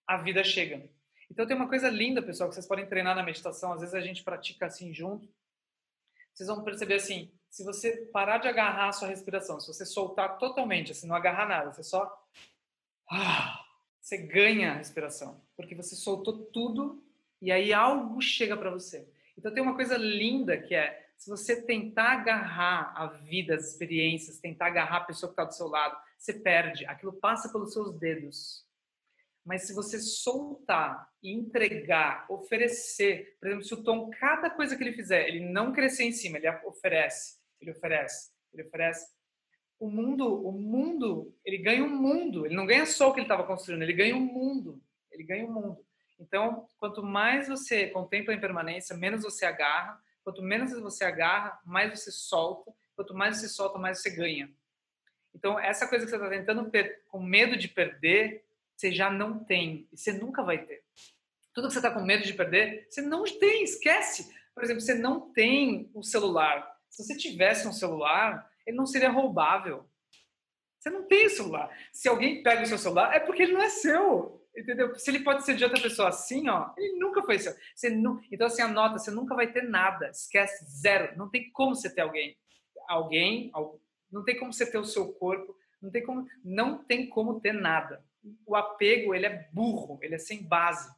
a 0.08 0.18
vida 0.18 0.44
chega. 0.44 0.90
Então, 1.32 1.46
tem 1.46 1.56
uma 1.56 1.68
coisa 1.68 1.90
linda, 1.90 2.22
pessoal, 2.22 2.50
que 2.50 2.56
vocês 2.56 2.68
podem 2.68 2.88
treinar 2.88 3.16
na 3.16 3.24
meditação. 3.24 3.74
Às 3.74 3.82
vezes 3.82 3.96
a 3.96 4.02
gente 4.02 4.24
pratica 4.24 4.66
assim 4.68 4.94
junto. 4.94 5.28
Vocês 6.34 6.48
vão 6.48 6.64
perceber 6.64 6.96
assim, 6.96 7.32
se 7.50 7.64
você 7.64 8.06
parar 8.14 8.38
de 8.38 8.48
agarrar 8.48 8.90
a 8.90 8.94
sua 8.94 9.08
respiração, 9.08 9.60
se 9.60 9.68
você 9.68 9.86
soltar 9.86 10.38
totalmente, 10.38 10.92
assim, 10.92 11.08
não 11.08 11.16
agarrar 11.16 11.48
nada, 11.48 11.74
você 11.74 11.84
só 11.84 12.10
ah, 13.12 13.59
você 14.10 14.18
ganha 14.18 14.72
a 14.72 14.76
respiração, 14.76 15.40
porque 15.56 15.76
você 15.76 15.96
soltou 15.96 16.46
tudo 16.46 17.04
e 17.40 17.52
aí 17.52 17.72
algo 17.72 18.20
chega 18.20 18.58
para 18.58 18.72
você. 18.72 19.08
Então 19.38 19.54
tem 19.54 19.62
uma 19.62 19.76
coisa 19.76 19.96
linda 19.98 20.58
que 20.58 20.74
é, 20.74 21.08
se 21.16 21.30
você 21.30 21.62
tentar 21.62 22.14
agarrar 22.14 22.92
a 22.96 23.06
vida, 23.06 23.54
as 23.54 23.70
experiências, 23.70 24.40
tentar 24.40 24.68
agarrar 24.68 24.98
a 24.98 25.04
pessoa 25.06 25.30
que 25.30 25.34
está 25.34 25.44
do 25.44 25.54
seu 25.54 25.68
lado, 25.68 25.96
você 26.18 26.34
perde, 26.34 26.86
aquilo 26.88 27.14
passa 27.14 27.52
pelos 27.52 27.72
seus 27.72 27.94
dedos. 28.00 28.66
Mas 29.46 29.68
se 29.68 29.74
você 29.74 30.00
soltar 30.00 31.08
entregar, 31.24 32.26
oferecer, 32.30 33.38
por 33.40 33.48
exemplo, 33.48 33.66
se 33.66 33.74
o 33.76 33.84
Tom, 33.84 34.10
cada 34.10 34.50
coisa 34.50 34.76
que 34.76 34.84
ele 34.84 34.94
fizer, 34.94 35.28
ele 35.28 35.52
não 35.52 35.72
crescer 35.72 36.04
em 36.04 36.12
cima, 36.12 36.38
ele 36.38 36.50
oferece, 36.66 37.38
ele 37.62 37.72
oferece, 37.72 38.32
ele 38.52 38.64
oferece, 38.64 39.08
o 39.80 39.90
mundo, 39.90 40.46
o 40.46 40.52
mundo, 40.52 41.34
ele 41.46 41.58
ganha 41.58 41.84
um 41.84 41.90
mundo. 41.90 42.46
Ele 42.46 42.56
não 42.56 42.66
ganha 42.66 42.86
só 42.86 43.10
o 43.10 43.14
que 43.14 43.20
ele 43.20 43.26
estava 43.26 43.46
construindo, 43.46 43.82
ele 43.82 43.94
ganha 43.94 44.16
um 44.16 44.20
mundo. 44.20 44.82
Ele 45.12 45.24
ganha 45.24 45.46
um 45.46 45.52
mundo. 45.52 45.86
Então, 46.20 46.68
quanto 46.78 47.02
mais 47.02 47.48
você 47.48 47.88
contempla 47.88 48.34
a 48.34 48.38
impermanência, 48.38 48.96
menos 48.96 49.24
você 49.24 49.46
agarra. 49.46 50.00
Quanto 50.24 50.44
menos 50.44 50.72
você 50.80 51.06
agarra, 51.06 51.60
mais 51.66 51.98
você 51.98 52.12
solta. 52.12 52.72
quanto 52.96 53.14
mais 53.14 53.38
você 53.38 53.48
solta, 53.48 53.80
mais 53.80 54.02
você 54.02 54.10
ganha. 54.10 54.52
Então, 55.34 55.58
essa 55.58 55.88
coisa 55.88 56.04
que 56.04 56.12
você 56.12 56.18
está 56.18 56.30
tentando 56.30 56.70
com 57.08 57.24
medo 57.24 57.56
de 57.56 57.70
perder, 57.70 58.44
você 58.76 58.92
já 58.92 59.10
não 59.10 59.44
tem 59.44 59.88
e 59.92 59.98
você 59.98 60.12
nunca 60.12 60.44
vai 60.44 60.58
ter. 60.66 60.84
Tudo 61.54 61.68
que 61.68 61.74
você 61.74 61.80
está 61.80 61.92
com 61.92 62.02
medo 62.02 62.24
de 62.24 62.34
perder, 62.34 62.88
você 62.90 63.02
não 63.02 63.24
tem, 63.24 63.64
esquece. 63.64 64.34
Por 64.54 64.64
exemplo, 64.64 64.82
você 64.82 64.94
não 64.94 65.32
tem 65.32 65.90
o 65.94 66.04
celular. 66.04 66.78
Se 66.90 67.04
você 67.04 67.16
tivesse 67.16 67.68
um 67.68 67.72
celular, 67.72 68.49
ele 68.66 68.78
não 68.78 68.86
seria 68.86 69.10
roubável. 69.10 69.90
Você 70.80 70.90
não 70.90 71.08
tem 71.08 71.28
celular. 71.30 71.70
Se 71.92 72.08
alguém 72.08 72.42
pega 72.42 72.64
o 72.64 72.66
seu 72.66 72.78
celular, 72.78 73.14
é 73.14 73.20
porque 73.20 73.44
ele 73.44 73.54
não 73.54 73.62
é 73.62 73.70
seu. 73.70 74.40
Entendeu? 74.56 74.98
Se 74.98 75.10
ele 75.12 75.24
pode 75.24 75.46
ser 75.46 75.56
de 75.56 75.64
outra 75.64 75.82
pessoa 75.82 76.10
assim, 76.10 76.50
ó, 76.50 76.72
ele 76.78 76.98
nunca 76.98 77.22
foi 77.24 77.38
seu. 77.40 77.54
Você 77.76 77.90
não... 77.90 78.20
Então, 78.32 78.48
assim, 78.48 78.62
anota, 78.62 78.98
você 78.98 79.12
nunca 79.12 79.36
vai 79.36 79.52
ter 79.52 79.64
nada. 79.64 80.10
Esquece, 80.10 80.66
zero. 80.82 81.18
Não 81.18 81.30
tem 81.30 81.52
como 81.52 81.76
você 81.76 81.94
ter 81.94 82.02
alguém. 82.02 82.38
Alguém, 82.88 83.52
não 84.12 84.24
tem 84.24 84.38
como 84.38 84.52
você 84.52 84.70
ter 84.70 84.78
o 84.78 84.86
seu 84.86 85.14
corpo, 85.14 85.56
não 85.82 85.92
tem 85.92 86.04
como, 86.04 86.28
não 86.44 86.84
tem 86.84 87.08
como 87.08 87.40
ter 87.40 87.54
nada. 87.54 88.04
O 88.46 88.56
apego, 88.56 89.14
ele 89.14 89.28
é 89.28 89.50
burro, 89.54 90.00
ele 90.02 90.16
é 90.16 90.18
sem 90.18 90.44
base. 90.44 90.90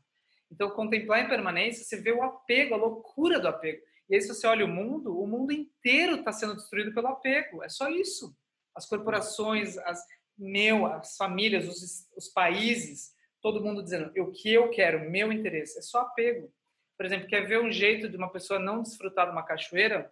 Então, 0.50 0.69
contemplar 0.71 1.19
a 1.19 1.24
impermanência, 1.24 1.84
você 1.84 1.97
vê 1.97 2.12
o 2.12 2.24
apego, 2.24 2.74
a 2.74 2.78
loucura 2.78 3.39
do 3.39 3.47
apego. 3.47 3.82
E 4.12 4.15
aí, 4.15 4.21
se 4.21 4.28
você 4.28 4.45
olha 4.45 4.65
o 4.65 4.67
mundo, 4.67 5.17
o 5.17 5.26
mundo 5.26 5.54
inteiro 5.54 6.15
está 6.15 6.34
sendo 6.34 6.58
destruído 6.58 6.93
pelo 6.93 7.08
apego. 7.08 7.63
É 7.63 7.69
só 7.69 7.89
isso. 7.89 8.36
As 8.76 8.86
corporações, 8.86 9.78
as 9.78 10.06
meu, 10.38 10.86
as 10.86 11.15
famílias, 11.15 11.65
os, 11.65 12.10
os 12.17 12.28
países, 12.28 13.13
todo 13.41 13.63
mundo 13.63 13.82
dizendo 13.82 14.12
o 14.19 14.32
que 14.32 14.52
eu 14.52 14.69
quero, 14.69 15.10
meu 15.10 15.32
interesse. 15.32 15.80
É 15.80 15.82
só 15.82 16.02
apego. 16.02 16.54
Por 16.97 17.06
exemplo, 17.06 17.30
quer 17.30 17.47
ver 17.47 17.62
um 17.62 17.71
jeito 17.71 18.10
de 18.10 18.17
uma 18.17 18.30
pessoa 18.30 18.60
não 18.60 18.82
desfrutar 18.82 19.28
de 19.28 19.32
uma 19.32 19.45
cachoeira? 19.45 20.12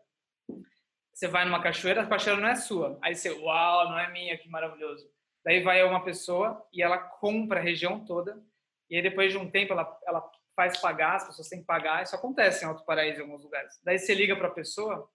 Você 1.14 1.28
vai 1.28 1.44
numa 1.44 1.62
cachoeira, 1.62 2.04
a 2.04 2.08
cachoeira 2.08 2.40
não 2.40 2.48
é 2.48 2.56
sua. 2.56 2.98
Aí 3.02 3.14
você, 3.14 3.30
uau, 3.32 3.90
não 3.90 4.00
é 4.00 4.10
minha, 4.14 4.38
que 4.38 4.48
maravilhoso. 4.48 5.12
Daí 5.44 5.62
vai 5.62 5.84
uma 5.84 6.06
pessoa 6.06 6.66
e 6.72 6.82
ela 6.82 6.98
compra 6.98 7.60
a 7.60 7.64
região 7.64 8.06
toda. 8.06 8.42
E 8.90 8.96
aí 8.96 9.02
depois 9.02 9.34
de 9.34 9.38
um 9.38 9.52
tempo 9.52 9.74
ela, 9.74 10.00
ela 10.08 10.32
faz 10.60 10.78
pagar, 10.80 11.16
as 11.16 11.28
pessoas 11.28 11.48
têm 11.48 11.60
que 11.60 11.66
pagar. 11.66 12.04
Isso 12.04 12.16
acontece 12.16 12.64
em 12.64 12.68
Alto 12.68 12.84
Paraíso 12.84 13.20
em 13.20 13.24
alguns 13.24 13.44
lugares. 13.44 13.80
Daí 13.84 13.98
você 13.98 14.14
liga 14.14 14.36
para 14.36 14.50
a 14.50 14.52
pessoa, 14.52 15.10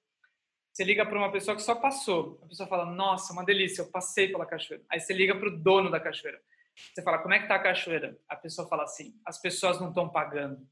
você 0.73 0.85
liga 0.85 1.05
para 1.05 1.19
uma 1.19 1.31
pessoa 1.31 1.55
que 1.55 1.63
só 1.63 1.75
passou. 1.75 2.41
A 2.43 2.47
pessoa 2.47 2.69
fala, 2.69 2.87
nossa, 2.87 3.33
uma 3.33 3.45
delícia, 3.45 3.83
eu 3.83 3.91
passei 3.91 4.29
pela 4.29 4.47
cachoeira. 4.47 4.83
Aí 4.89 4.99
você 4.99 5.13
liga 5.13 5.35
para 5.35 5.49
o 5.49 5.57
dono 5.57 5.91
da 5.91 6.01
cachoeira. 6.01 6.41
Você 6.93 7.03
fala, 7.03 7.19
como 7.19 7.35
é 7.35 7.41
que 7.41 7.47
tá 7.47 7.57
a 7.57 7.63
cachoeira? 7.63 8.19
A 8.29 8.37
pessoa 8.37 8.67
fala 8.67 8.85
assim, 8.85 9.15
as 9.25 9.39
pessoas 9.41 9.79
não 9.81 9.91
estão 9.91 10.09
pagando. 10.09 10.67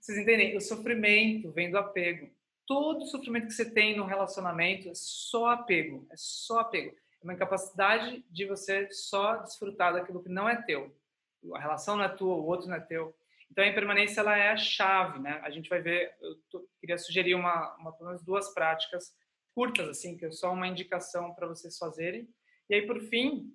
Vocês 0.00 0.16
entendem? 0.16 0.56
O 0.56 0.60
sofrimento 0.60 1.50
vem 1.50 1.70
do 1.70 1.76
apego 1.76 2.30
todo 2.70 3.04
sofrimento 3.04 3.48
que 3.48 3.52
você 3.52 3.68
tem 3.68 3.96
no 3.96 4.04
relacionamento 4.04 4.88
é 4.88 4.92
só 4.94 5.48
apego, 5.48 6.06
é 6.08 6.14
só 6.16 6.60
apego. 6.60 6.94
É 7.20 7.24
uma 7.24 7.32
incapacidade 7.32 8.24
de 8.30 8.46
você 8.46 8.88
só 8.92 9.38
desfrutar 9.38 9.92
daquilo 9.92 10.22
que 10.22 10.28
não 10.28 10.48
é 10.48 10.54
teu. 10.62 10.96
A 11.52 11.58
relação 11.58 11.96
não 11.96 12.04
é 12.04 12.08
tua, 12.08 12.36
o 12.36 12.46
outro 12.46 12.68
não 12.68 12.76
é 12.76 12.80
teu. 12.80 13.12
Então 13.50 13.64
a 13.64 13.68
impermanência 13.68 14.20
ela 14.20 14.36
é 14.36 14.50
a 14.50 14.56
chave, 14.56 15.18
né? 15.18 15.40
A 15.42 15.50
gente 15.50 15.68
vai 15.68 15.80
ver, 15.80 16.14
eu 16.20 16.36
tô, 16.50 16.68
queria 16.80 16.98
sugerir 16.98 17.34
uma, 17.34 17.74
uma 17.76 17.92
pelo 17.92 18.10
menos 18.10 18.24
duas 18.24 18.52
práticas 18.54 19.12
curtas 19.54 19.88
assim, 19.88 20.16
que 20.16 20.26
é 20.26 20.30
só 20.30 20.52
uma 20.52 20.68
indicação 20.68 21.34
para 21.34 21.48
vocês 21.48 21.76
fazerem. 21.76 22.28
E 22.68 22.74
aí 22.74 22.86
por 22.86 23.00
fim, 23.00 23.52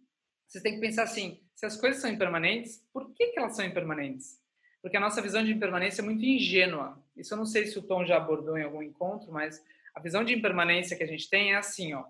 vocês 0.48 0.62
têm 0.62 0.76
que 0.76 0.82
pensar 0.82 1.04
assim, 1.04 1.42
se 1.56 1.66
as 1.66 1.80
coisas 1.80 2.02
são 2.02 2.10
impermanentes, 2.10 2.86
por 2.92 3.14
que 3.14 3.28
que 3.28 3.40
elas 3.40 3.56
são 3.56 3.66
impermanentes? 3.66 4.44
porque 4.86 4.98
a 4.98 5.00
nossa 5.00 5.20
visão 5.20 5.44
de 5.44 5.52
impermanência 5.52 6.04
é 6.04 6.06
muito 6.06 6.24
ingênua. 6.24 7.04
Isso 7.18 7.34
eu 7.34 7.40
não 7.40 7.46
sei 7.48 7.66
se 7.66 7.80
o 7.80 7.82
Tom 7.82 8.06
já 8.06 8.18
abordou 8.18 8.56
em 8.56 8.62
algum 8.62 8.84
encontro, 8.84 9.32
mas 9.32 9.60
a 9.96 10.00
visão 10.00 10.24
de 10.24 10.32
impermanência 10.36 10.96
que 10.96 11.02
a 11.02 11.08
gente 11.08 11.28
tem 11.28 11.54
é 11.54 11.56
assim, 11.56 11.96
ó. 11.96 12.06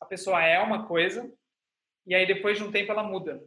A 0.00 0.06
pessoa 0.06 0.40
é 0.40 0.56
uma 0.60 0.86
coisa 0.86 1.28
e 2.06 2.14
aí 2.14 2.24
depois 2.28 2.56
de 2.56 2.62
um 2.62 2.70
tempo 2.70 2.92
ela 2.92 3.02
muda. 3.02 3.42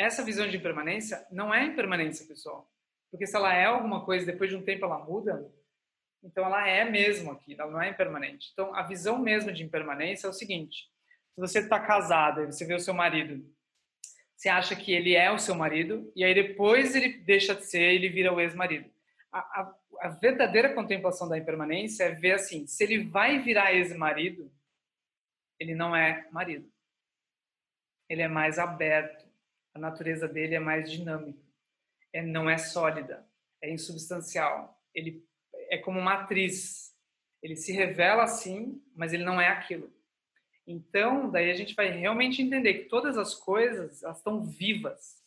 Essa 0.00 0.24
visão 0.24 0.48
de 0.48 0.56
impermanência 0.56 1.26
não 1.30 1.52
é 1.52 1.64
impermanência, 1.64 2.26
pessoal. 2.26 2.70
Porque 3.10 3.26
se 3.26 3.36
ela 3.36 3.54
é 3.54 3.66
alguma 3.66 4.04
coisa 4.04 4.26
depois 4.26 4.50
de 4.50 4.56
um 4.56 4.62
tempo 4.62 4.84
ela 4.84 4.98
muda, 4.98 5.50
então 6.22 6.44
ela 6.44 6.68
é 6.68 6.84
mesmo 6.84 7.32
aqui, 7.32 7.56
ela 7.58 7.70
não 7.70 7.82
é 7.82 7.88
impermanente. 7.88 8.50
Então 8.52 8.74
a 8.74 8.82
visão 8.82 9.18
mesmo 9.18 9.52
de 9.52 9.62
impermanência 9.62 10.26
é 10.26 10.30
o 10.30 10.34
seguinte: 10.34 10.88
se 11.34 11.40
você 11.40 11.58
está 11.60 11.80
casada 11.80 12.42
e 12.42 12.46
você 12.46 12.64
vê 12.64 12.74
o 12.74 12.80
seu 12.80 12.94
marido 12.94 13.44
você 14.40 14.48
acha 14.48 14.74
que 14.74 14.90
ele 14.90 15.14
é 15.14 15.30
o 15.30 15.38
seu 15.38 15.54
marido 15.54 16.10
e 16.16 16.24
aí 16.24 16.32
depois 16.32 16.96
ele 16.96 17.18
deixa 17.18 17.54
de 17.54 17.66
ser, 17.66 17.82
ele 17.82 18.08
vira 18.08 18.32
o 18.32 18.40
ex-marido. 18.40 18.90
A, 19.30 19.38
a, 19.38 19.74
a, 20.00 20.08
verdadeira 20.08 20.72
contemplação 20.72 21.28
da 21.28 21.36
impermanência 21.36 22.04
é 22.04 22.12
ver 22.12 22.32
assim, 22.32 22.66
se 22.66 22.82
ele 22.82 23.04
vai 23.04 23.40
virar 23.40 23.74
ex-marido, 23.74 24.50
ele 25.58 25.74
não 25.74 25.94
é 25.94 26.26
marido. 26.32 26.66
Ele 28.08 28.22
é 28.22 28.28
mais 28.28 28.58
aberto, 28.58 29.29
a 29.74 29.78
natureza 29.78 30.26
dele 30.26 30.54
é 30.54 30.60
mais 30.60 30.90
dinâmica, 30.90 31.42
é, 32.12 32.22
não 32.22 32.48
é 32.48 32.58
sólida, 32.58 33.26
é 33.62 33.70
insubstancial. 33.70 34.80
Ele 34.94 35.24
é 35.70 35.78
como 35.78 35.98
uma 35.98 36.28
ele 37.42 37.56
se 37.56 37.72
revela 37.72 38.24
assim, 38.24 38.82
mas 38.94 39.12
ele 39.12 39.24
não 39.24 39.40
é 39.40 39.48
aquilo. 39.48 39.92
Então, 40.66 41.30
daí 41.30 41.50
a 41.50 41.54
gente 41.54 41.74
vai 41.74 41.90
realmente 41.90 42.42
entender 42.42 42.74
que 42.74 42.88
todas 42.88 43.16
as 43.16 43.34
coisas, 43.34 44.02
elas 44.02 44.18
estão 44.18 44.44
vivas. 44.44 45.20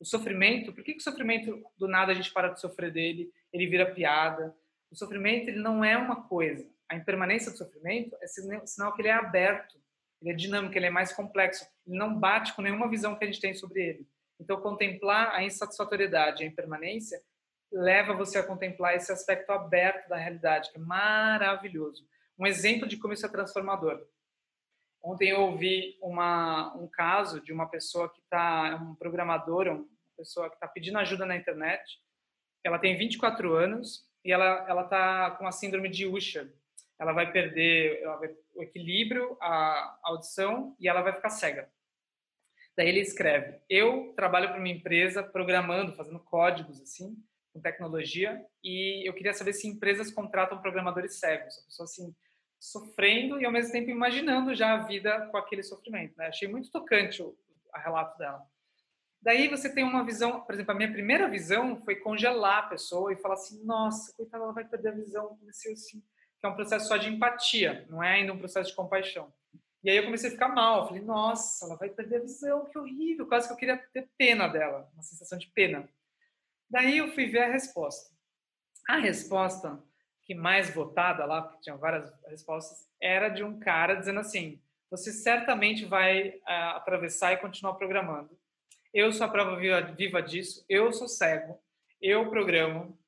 O 0.00 0.04
sofrimento, 0.04 0.72
por 0.72 0.82
que, 0.82 0.92
que 0.92 1.00
o 1.00 1.02
sofrimento, 1.02 1.62
do 1.76 1.86
nada 1.86 2.12
a 2.12 2.14
gente 2.14 2.32
para 2.32 2.48
de 2.48 2.60
sofrer 2.60 2.92
dele, 2.92 3.30
ele 3.52 3.66
vira 3.66 3.92
piada? 3.92 4.56
O 4.90 4.96
sofrimento, 4.96 5.48
ele 5.48 5.58
não 5.58 5.84
é 5.84 5.96
uma 5.96 6.22
coisa. 6.28 6.68
A 6.88 6.96
impermanência 6.96 7.52
do 7.52 7.58
sofrimento 7.58 8.16
é 8.22 8.26
sinal 8.66 8.94
que 8.94 9.02
ele 9.02 9.08
é 9.08 9.12
aberto, 9.12 9.78
ele 10.20 10.32
é 10.32 10.34
dinâmico, 10.34 10.76
ele 10.76 10.86
é 10.86 10.90
mais 10.90 11.12
complexo. 11.12 11.66
Ele 11.86 11.98
não 11.98 12.18
bate 12.18 12.54
com 12.54 12.62
nenhuma 12.62 12.88
visão 12.88 13.16
que 13.16 13.24
a 13.24 13.26
gente 13.26 13.40
tem 13.40 13.54
sobre 13.54 13.80
ele. 13.82 14.08
Então, 14.40 14.60
contemplar 14.60 15.34
a 15.34 15.42
insatisfatoriedade, 15.42 16.42
a 16.42 16.46
impermanência, 16.46 17.20
leva 17.72 18.14
você 18.14 18.38
a 18.38 18.46
contemplar 18.46 18.94
esse 18.94 19.12
aspecto 19.12 19.50
aberto 19.50 20.08
da 20.08 20.16
realidade, 20.16 20.70
que 20.70 20.78
é 20.78 20.80
maravilhoso. 20.80 22.06
Um 22.38 22.46
exemplo 22.46 22.86
de 22.86 22.96
como 22.96 23.12
isso 23.12 23.26
é 23.26 23.28
transformador. 23.28 24.04
Ontem 25.02 25.30
eu 25.30 25.40
ouvi 25.40 25.96
uma, 26.00 26.74
um 26.76 26.88
caso 26.88 27.40
de 27.40 27.52
uma 27.52 27.68
pessoa 27.68 28.08
que 28.12 28.20
está, 28.20 28.68
é 28.68 28.74
um 28.74 28.94
programador, 28.94 29.68
uma 29.68 29.86
pessoa 30.16 30.48
que 30.48 30.56
está 30.56 30.66
pedindo 30.66 30.98
ajuda 30.98 31.24
na 31.24 31.36
internet. 31.36 32.00
Ela 32.64 32.78
tem 32.78 32.96
24 32.96 33.54
anos 33.54 34.06
e 34.24 34.32
ela 34.32 34.82
está 34.82 35.30
com 35.32 35.46
a 35.46 35.52
síndrome 35.52 35.88
de 35.88 36.06
Usher. 36.06 36.52
Ela 36.98 37.12
vai 37.12 37.30
perder 37.30 38.02
o 38.54 38.62
equilíbrio, 38.62 39.36
a 39.40 39.98
audição 40.02 40.76
e 40.80 40.88
ela 40.88 41.02
vai 41.02 41.12
ficar 41.12 41.30
cega. 41.30 41.70
Daí 42.76 42.88
ele 42.88 43.00
escreve: 43.00 43.60
Eu 43.68 44.12
trabalho 44.16 44.48
para 44.48 44.58
uma 44.58 44.68
empresa 44.68 45.22
programando, 45.22 45.94
fazendo 45.94 46.18
códigos 46.20 46.80
assim, 46.80 47.16
com 47.52 47.60
tecnologia, 47.60 48.44
e 48.62 49.08
eu 49.08 49.14
queria 49.14 49.32
saber 49.32 49.52
se 49.52 49.68
empresas 49.68 50.10
contratam 50.10 50.60
programadores 50.60 51.18
cegos. 51.18 51.58
A 51.58 51.64
pessoa 51.64 51.84
assim 51.84 52.14
sofrendo 52.60 53.40
e 53.40 53.44
ao 53.44 53.52
mesmo 53.52 53.72
tempo 53.72 53.90
imaginando 53.90 54.54
já 54.54 54.74
a 54.74 54.82
vida 54.82 55.28
com 55.30 55.36
aquele 55.36 55.62
sofrimento. 55.62 56.16
Né? 56.16 56.26
Achei 56.26 56.48
muito 56.48 56.70
tocante 56.70 57.22
o 57.22 57.36
relato 57.74 58.18
dela. 58.18 58.44
Daí 59.20 59.48
você 59.48 59.72
tem 59.72 59.84
uma 59.84 60.04
visão, 60.04 60.40
por 60.42 60.54
exemplo, 60.54 60.72
a 60.72 60.76
minha 60.76 60.92
primeira 60.92 61.28
visão 61.28 61.80
foi 61.84 61.96
congelar 61.96 62.58
a 62.58 62.68
pessoa 62.68 63.12
e 63.12 63.16
falar 63.16 63.34
assim, 63.34 63.64
nossa, 63.64 64.14
coitada, 64.16 64.44
ela 64.44 64.52
vai 64.52 64.64
perder 64.64 64.88
a 64.90 64.94
visão, 64.94 65.36
comecei 65.36 65.72
assim, 65.72 66.02
que 66.40 66.46
é 66.46 66.48
um 66.48 66.54
processo 66.54 66.88
só 66.88 66.96
de 66.96 67.08
empatia, 67.08 67.86
não 67.88 68.02
é 68.02 68.14
ainda 68.14 68.32
um 68.32 68.38
processo 68.38 68.70
de 68.70 68.76
compaixão. 68.76 69.32
E 69.82 69.90
aí 69.90 69.96
eu 69.96 70.04
comecei 70.04 70.28
a 70.28 70.32
ficar 70.32 70.48
mal, 70.48 70.80
eu 70.80 70.86
falei, 70.88 71.02
nossa, 71.02 71.64
ela 71.64 71.76
vai 71.76 71.88
perder 71.88 72.16
a 72.16 72.20
visão, 72.20 72.66
que 72.66 72.78
horrível, 72.78 73.26
quase 73.26 73.46
que 73.46 73.52
eu 73.52 73.56
queria 73.56 73.76
ter 73.92 74.08
pena 74.18 74.48
dela, 74.48 74.88
uma 74.92 75.02
sensação 75.02 75.38
de 75.38 75.48
pena. 75.48 75.88
Daí 76.68 76.98
eu 76.98 77.12
fui 77.12 77.26
ver 77.26 77.44
a 77.44 77.52
resposta. 77.52 78.14
A 78.88 78.96
resposta 78.98 79.82
que 80.24 80.34
mais 80.34 80.68
votada 80.74 81.24
lá, 81.24 81.42
porque 81.42 81.62
tinha 81.62 81.76
várias 81.76 82.12
respostas, 82.26 82.86
era 83.00 83.28
de 83.28 83.42
um 83.42 83.58
cara 83.58 83.94
dizendo 83.94 84.20
assim: 84.20 84.60
você 84.90 85.10
certamente 85.10 85.86
vai 85.86 86.28
uh, 86.28 86.76
atravessar 86.76 87.32
e 87.32 87.38
continuar 87.38 87.74
programando. 87.74 88.38
Eu 88.92 89.12
sou 89.12 89.26
a 89.26 89.30
prova 89.30 89.56
viva, 89.56 89.80
viva 89.80 90.22
disso, 90.22 90.64
eu 90.68 90.92
sou 90.92 91.08
cego, 91.08 91.58
eu 92.00 92.28
programo. 92.28 92.98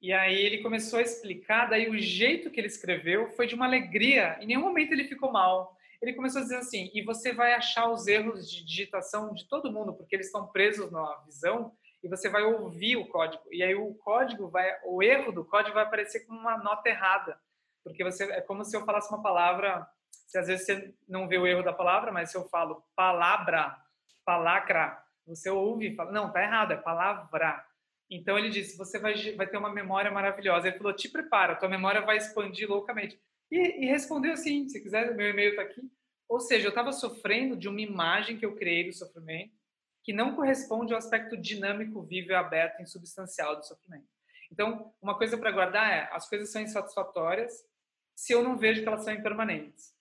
E 0.00 0.12
aí 0.12 0.36
ele 0.36 0.62
começou 0.62 0.98
a 0.98 1.02
explicar, 1.02 1.66
daí 1.66 1.88
o 1.88 1.98
jeito 1.98 2.50
que 2.50 2.60
ele 2.60 2.66
escreveu 2.66 3.30
foi 3.30 3.46
de 3.46 3.54
uma 3.54 3.66
alegria, 3.66 4.36
em 4.40 4.46
nenhum 4.46 4.60
momento 4.60 4.92
ele 4.92 5.08
ficou 5.08 5.32
mal. 5.32 5.76
Ele 6.00 6.12
começou 6.12 6.40
a 6.40 6.44
dizer 6.44 6.56
assim: 6.56 6.90
e 6.94 7.02
você 7.02 7.32
vai 7.32 7.54
achar 7.54 7.88
os 7.88 8.06
erros 8.06 8.50
de 8.50 8.64
digitação 8.64 9.32
de 9.32 9.48
todo 9.48 9.72
mundo, 9.72 9.94
porque 9.94 10.14
eles 10.14 10.26
estão 10.26 10.46
presos 10.46 10.90
na 10.92 11.22
visão, 11.24 11.72
e 12.02 12.08
você 12.08 12.28
vai 12.28 12.42
ouvir 12.42 12.96
o 12.96 13.06
código. 13.06 13.42
E 13.50 13.62
aí 13.62 13.74
o 13.74 13.94
código 13.94 14.48
vai, 14.48 14.70
o 14.84 15.02
erro 15.02 15.32
do 15.32 15.44
código 15.44 15.74
vai 15.74 15.84
aparecer 15.84 16.26
com 16.26 16.34
uma 16.34 16.58
nota 16.58 16.88
errada, 16.88 17.38
porque 17.82 18.04
você 18.04 18.24
é 18.24 18.40
como 18.40 18.64
se 18.64 18.76
eu 18.76 18.84
falasse 18.84 19.08
uma 19.12 19.22
palavra, 19.22 19.86
se 20.10 20.38
às 20.38 20.46
vezes 20.46 20.66
você 20.66 20.94
não 21.08 21.26
vê 21.26 21.38
o 21.38 21.46
erro 21.46 21.62
da 21.62 21.72
palavra, 21.72 22.12
mas 22.12 22.30
se 22.30 22.36
eu 22.36 22.44
falo 22.48 22.84
palavra, 22.94 23.76
palacra, 24.24 25.02
você 25.26 25.50
ouve 25.50 25.88
e 25.88 25.96
fala, 25.96 26.12
não, 26.12 26.30
tá 26.30 26.42
errado, 26.42 26.72
é 26.72 26.76
palavra. 26.76 27.65
Então 28.10 28.38
ele 28.38 28.50
disse, 28.50 28.76
você 28.76 28.98
vai, 28.98 29.14
vai 29.34 29.46
ter 29.46 29.56
uma 29.56 29.72
memória 29.72 30.10
maravilhosa. 30.10 30.68
Ele 30.68 30.78
falou, 30.78 30.92
te 30.92 31.08
prepara, 31.08 31.56
tua 31.56 31.68
memória 31.68 32.00
vai 32.00 32.16
expandir 32.16 32.68
loucamente. 32.68 33.20
E, 33.50 33.84
e 33.84 33.86
respondeu 33.86 34.32
assim, 34.32 34.68
se 34.68 34.80
quiser, 34.80 35.14
meu 35.14 35.30
e-mail 35.30 35.50
está 35.50 35.62
aqui. 35.62 35.82
Ou 36.28 36.40
seja, 36.40 36.66
eu 36.66 36.70
estava 36.70 36.92
sofrendo 36.92 37.56
de 37.56 37.68
uma 37.68 37.80
imagem 37.80 38.36
que 38.36 38.46
eu 38.46 38.56
criei 38.56 38.84
do 38.84 38.92
sofrimento 38.92 39.54
que 40.06 40.12
não 40.12 40.36
corresponde 40.36 40.92
ao 40.92 40.98
aspecto 40.98 41.36
dinâmico, 41.36 42.00
vivo 42.00 42.30
e 42.30 42.34
aberto, 42.34 42.80
insubstancial 42.80 43.56
do 43.56 43.66
sofrimento. 43.66 44.06
Então, 44.52 44.94
uma 45.02 45.18
coisa 45.18 45.36
para 45.36 45.50
guardar 45.50 45.92
é: 45.92 46.08
as 46.12 46.28
coisas 46.28 46.52
são 46.52 46.62
insatisfatórias 46.62 47.64
se 48.14 48.32
eu 48.32 48.40
não 48.40 48.56
vejo 48.56 48.82
que 48.82 48.88
elas 48.88 49.02
são 49.02 49.12
impermanentes. 49.12 49.92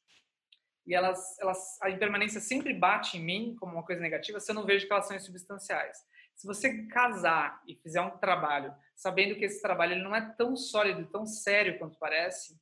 E 0.86 0.94
elas, 0.94 1.40
elas, 1.40 1.82
a 1.82 1.90
impermanência 1.90 2.40
sempre 2.40 2.72
bate 2.72 3.18
em 3.18 3.24
mim 3.24 3.56
como 3.60 3.74
uma 3.74 3.84
coisa 3.84 4.00
negativa 4.00 4.40
se 4.40 4.52
eu 4.52 4.56
não 4.56 4.64
vejo 4.64 4.86
que 4.86 4.94
elas 4.94 5.08
são 5.08 5.18
insubstanciais. 5.18 5.98
Se 6.36 6.46
você 6.46 6.86
casar 6.88 7.62
e 7.68 7.76
fizer 7.76 8.02
um 8.02 8.18
trabalho 8.18 8.76
sabendo 8.96 9.36
que 9.36 9.46
esse 9.46 9.62
trabalho 9.62 9.94
ele 9.94 10.04
não 10.04 10.16
é 10.16 10.22
tão 10.22 10.56
sólido 10.56 11.06
tão 11.08 11.26
sério 11.26 11.78
quanto 11.78 11.98
parece, 11.98 12.60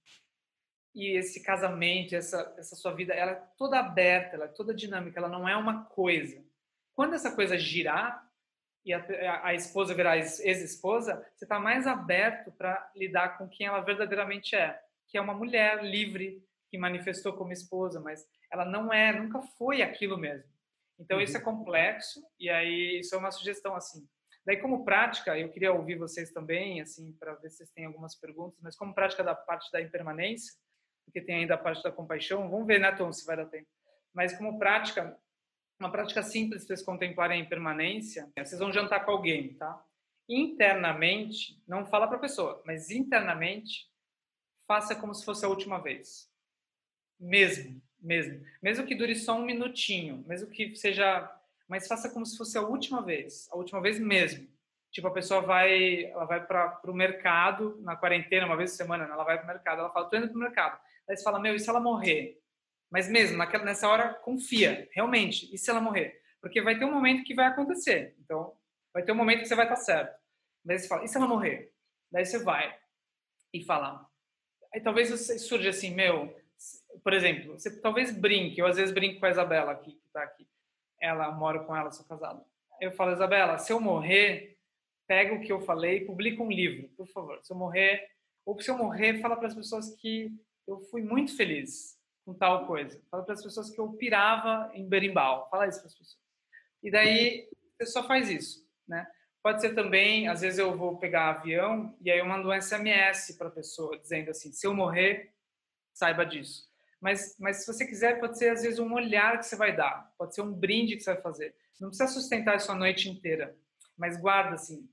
e 0.96 1.18
esse 1.18 1.42
casamento, 1.42 2.16
essa, 2.16 2.54
essa 2.58 2.76
sua 2.76 2.94
vida, 2.94 3.14
ela 3.14 3.32
é 3.32 3.44
toda 3.58 3.80
aberta, 3.80 4.36
ela 4.36 4.46
é 4.46 4.50
toda 4.50 4.76
dinâmica, 4.76 5.20
ela 5.20 5.30
não 5.30 5.48
é 5.50 5.58
uma 5.58 5.86
coisa. 5.86 6.44
Quando 6.94 7.16
essa 7.16 7.36
coisa 7.36 7.58
girar 7.58 8.30
e 8.86 8.94
a, 8.94 9.42
a 9.44 9.54
esposa 9.56 9.96
virar 9.96 10.18
ex-esposa, 10.18 11.26
você 11.34 11.46
está 11.46 11.60
mais 11.60 11.88
aberto 11.88 12.52
para 12.52 12.92
lidar 12.96 13.38
com 13.38 13.48
quem 13.48 13.66
ela 13.66 13.80
verdadeiramente 13.80 14.56
é, 14.56 14.80
que 15.08 15.18
é 15.18 15.22
uma 15.22 15.34
mulher 15.34 15.84
livre, 15.84 16.44
que 16.70 16.78
manifestou 16.78 17.34
como 17.34 17.52
esposa, 17.52 18.00
mas 18.00 18.28
ela 18.52 18.66
não 18.66 18.94
é, 18.94 19.12
nunca 19.14 19.42
foi 19.42 19.82
aquilo 19.82 20.18
mesmo. 20.18 20.53
Então 21.04 21.18
uhum. 21.18 21.24
isso 21.24 21.38
é 21.38 21.42
complexo 21.42 22.22
e 22.40 22.50
aí 22.50 23.00
isso 23.00 23.14
é 23.14 23.18
uma 23.18 23.32
sugestão 23.32 23.76
assim. 23.76 24.08
Daí 24.46 24.58
como 24.58 24.84
prática, 24.84 25.38
eu 25.38 25.50
queria 25.50 25.72
ouvir 25.72 25.98
vocês 25.98 26.32
também, 26.32 26.82
assim, 26.82 27.14
para 27.14 27.34
ver 27.36 27.50
se 27.50 27.58
vocês 27.58 27.72
têm 27.72 27.86
algumas 27.86 28.16
perguntas, 28.16 28.60
mas 28.62 28.76
como 28.76 28.94
prática 28.94 29.24
da 29.24 29.34
parte 29.34 29.72
da 29.72 29.82
impermanência, 29.82 30.54
porque 31.06 31.22
tem 31.22 31.36
ainda 31.36 31.56
a 31.56 31.58
parte 31.58 31.82
da 31.82 31.92
compaixão. 31.92 32.50
Vamos 32.50 32.68
ver, 32.68 32.80
né, 32.80 32.92
Tom, 32.92 33.12
se 33.14 33.26
vai 33.26 33.38
dar 33.38 33.46
tempo. 33.46 33.68
Mas 34.14 34.38
como 34.38 34.60
prática, 34.60 35.18
uma 35.80 35.92
prática 35.92 36.22
simples 36.22 36.66
para 36.66 36.76
vocês 36.76 36.86
contemplarem 36.86 37.42
a 37.42 37.46
impermanência, 37.46 38.30
vocês 38.38 38.60
vão 38.60 38.72
jantar 38.72 39.06
com 39.06 39.12
alguém, 39.12 39.54
tá? 39.56 39.82
Internamente, 40.28 41.62
não 41.68 41.86
fala 41.86 42.08
para 42.08 42.18
a 42.18 42.22
pessoa, 42.22 42.62
mas 42.66 42.90
internamente, 42.90 43.90
faça 44.68 44.96
como 44.96 45.14
se 45.14 45.24
fosse 45.24 45.46
a 45.46 45.50
última 45.50 45.80
vez. 45.80 46.30
Mesmo, 47.20 47.82
mesmo. 48.04 48.46
Mesmo 48.62 48.86
que 48.86 48.94
dure 48.94 49.16
só 49.16 49.36
um 49.36 49.46
minutinho, 49.46 50.24
mesmo 50.28 50.50
que 50.50 50.76
seja... 50.76 51.32
Mas 51.68 51.88
faça 51.88 52.10
como 52.10 52.26
se 52.26 52.38
fosse 52.38 52.58
a 52.58 52.62
última 52.62 53.02
vez, 53.02 53.48
a 53.52 53.56
última 53.56 53.82
vez 53.82 53.98
mesmo. 53.98 54.48
Tipo, 54.92 55.08
a 55.08 55.14
pessoa 55.14 55.42
vai, 55.42 56.04
ela 56.06 56.26
vai 56.26 56.46
para 56.46 56.80
o 56.86 56.94
mercado, 56.94 57.80
na 57.82 57.96
quarentena, 57.96 58.46
uma 58.46 58.58
vez 58.58 58.72
por 58.72 58.78
semana, 58.78 59.06
ela 59.06 59.24
vai 59.24 59.38
para 59.38 59.46
o 59.46 59.48
mercado, 59.48 59.80
ela 59.80 59.90
fala, 59.90 60.08
tô 60.08 60.18
indo 60.18 60.28
para 60.28 60.38
o 60.38 60.40
mercado. 60.40 60.80
Aí 61.10 61.18
você 61.18 61.24
fala, 61.24 61.40
meu, 61.40 61.56
e 61.56 61.60
se 61.60 61.68
ela 61.68 61.80
morrer? 61.80 62.40
Mas 62.92 63.10
mesmo, 63.10 63.38
naquela, 63.38 63.66
nessa 63.66 63.90
hora, 63.90 64.14
confia, 64.14 64.88
realmente. 64.92 65.52
E 65.52 65.58
se 65.58 65.72
ela 65.72 65.82
morrer? 65.82 66.22
Porque 66.40 66.62
vai 66.62 66.78
ter 66.78 66.86
um 66.86 66.92
momento 66.92 67.24
que 67.24 67.34
vai 67.34 67.48
acontecer. 67.48 68.16
Então, 68.20 68.56
vai 68.94 69.02
ter 69.02 69.12
um 69.12 69.16
momento 69.16 69.40
que 69.40 69.48
você 69.48 69.56
vai 69.56 69.66
estar 69.66 69.78
certo. 69.78 70.16
Daí 70.64 70.78
você 70.78 70.88
fala, 70.88 71.04
e 71.06 71.08
se 71.08 71.18
ela 71.18 71.28
morrer? 71.28 71.74
Daí 72.12 72.26
você 72.26 72.38
vai 72.38 72.78
e 73.52 73.64
fala. 73.64 74.06
Aí 74.72 74.82
talvez 74.82 75.10
surja 75.42 75.70
assim, 75.70 75.96
meu, 75.96 76.36
por 77.04 77.14
exemplo, 77.14 77.54
você 77.54 77.80
talvez 77.82 78.12
brinque, 78.12 78.60
eu 78.60 78.66
às 78.66 78.78
vezes 78.78 78.94
brinco 78.94 79.20
com 79.20 79.26
a 79.26 79.32
Isabela 79.32 79.72
aqui, 79.72 79.94
que 79.94 80.08
está 80.08 80.24
aqui. 80.24 80.48
Ela 81.02 81.32
mora 81.32 81.60
com 81.60 81.76
ela, 81.76 81.92
sou 81.92 82.06
casado. 82.06 82.44
Eu 82.80 82.92
falo, 82.92 83.12
Isabela, 83.12 83.58
se 83.58 83.72
eu 83.72 83.80
morrer, 83.80 84.58
pega 85.08 85.34
o 85.34 85.42
que 85.42 85.52
eu 85.52 85.60
falei 85.62 85.98
e 85.98 86.06
publica 86.06 86.42
um 86.42 86.52
livro, 86.52 86.90
por 86.96 87.08
favor. 87.08 87.40
Se 87.44 87.52
eu 87.52 87.58
morrer, 87.58 88.08
ou 88.46 88.60
se 88.60 88.70
eu 88.70 88.78
morrer, 88.78 89.20
fala 89.20 89.36
para 89.36 89.48
as 89.48 89.56
pessoas 89.56 89.96
que 89.96 90.32
eu 90.68 90.80
fui 90.82 91.02
muito 91.02 91.36
feliz 91.36 91.98
com 92.26 92.34
tal 92.34 92.66
coisa. 92.66 93.02
Fala 93.12 93.24
para 93.24 93.34
as 93.34 93.44
pessoas 93.44 93.70
que 93.70 93.80
eu 93.80 93.92
pirava 93.94 94.72
em 94.74 94.88
berimbau. 94.88 95.50
Fala 95.50 95.68
isso 95.68 95.80
para 95.80 95.88
as 95.88 95.98
pessoas. 95.98 96.24
E 96.82 96.92
daí 96.92 97.50
você 97.78 97.86
só 97.86 98.04
faz 98.04 98.30
isso, 98.30 98.66
né? 98.88 99.06
Pode 99.42 99.60
ser 99.60 99.76
também, 99.76 100.30
às 100.30 100.40
vezes 100.40 100.58
eu 100.58 100.78
vou 100.78 100.98
pegar 100.98 101.30
avião 101.30 101.98
e 102.00 102.10
aí 102.10 102.20
eu 102.20 102.26
mando 102.26 102.50
um 102.50 102.62
SMS 102.62 103.38
para 103.38 103.50
a 103.50 103.52
pessoa 103.52 104.00
dizendo 104.00 104.32
assim: 104.32 104.54
se 104.54 104.66
eu 104.66 104.74
morrer, 104.74 105.33
saiba 105.94 106.26
disso. 106.26 106.68
Mas, 107.00 107.36
mas 107.40 107.58
se 107.58 107.68
você 107.68 107.86
quiser, 107.86 108.20
pode 108.20 108.38
ser 108.38 108.50
às 108.50 108.62
vezes 108.62 108.80
um 108.80 108.94
olhar 108.94 109.38
que 109.38 109.46
você 109.46 109.56
vai 109.56 109.76
dar, 109.76 110.12
pode 110.18 110.34
ser 110.34 110.42
um 110.42 110.54
brinde 110.54 110.96
que 110.96 111.04
você 111.04 111.14
vai 111.14 111.22
fazer. 111.22 111.56
Não 111.80 111.90
precisa 111.90 112.10
sustentar 112.10 112.58
isso 112.58 112.72
a 112.72 112.76
noite 112.76 113.10
inteira, 113.10 113.58
mas 113.98 114.20
guarda 114.20 114.56
assim, 114.56 114.90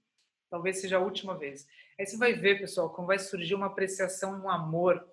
talvez 0.51 0.81
seja 0.81 0.97
a 0.97 1.01
última 1.01 1.39
vez. 1.39 1.67
Aí 1.99 2.05
você 2.05 2.17
vai 2.17 2.33
ver, 2.33 2.59
pessoal, 2.59 2.91
como 2.91 3.07
vai 3.07 3.19
surgir 3.19 3.55
uma 3.55 3.67
apreciação, 3.67 4.43
um 4.43 4.51
amor 4.51 5.07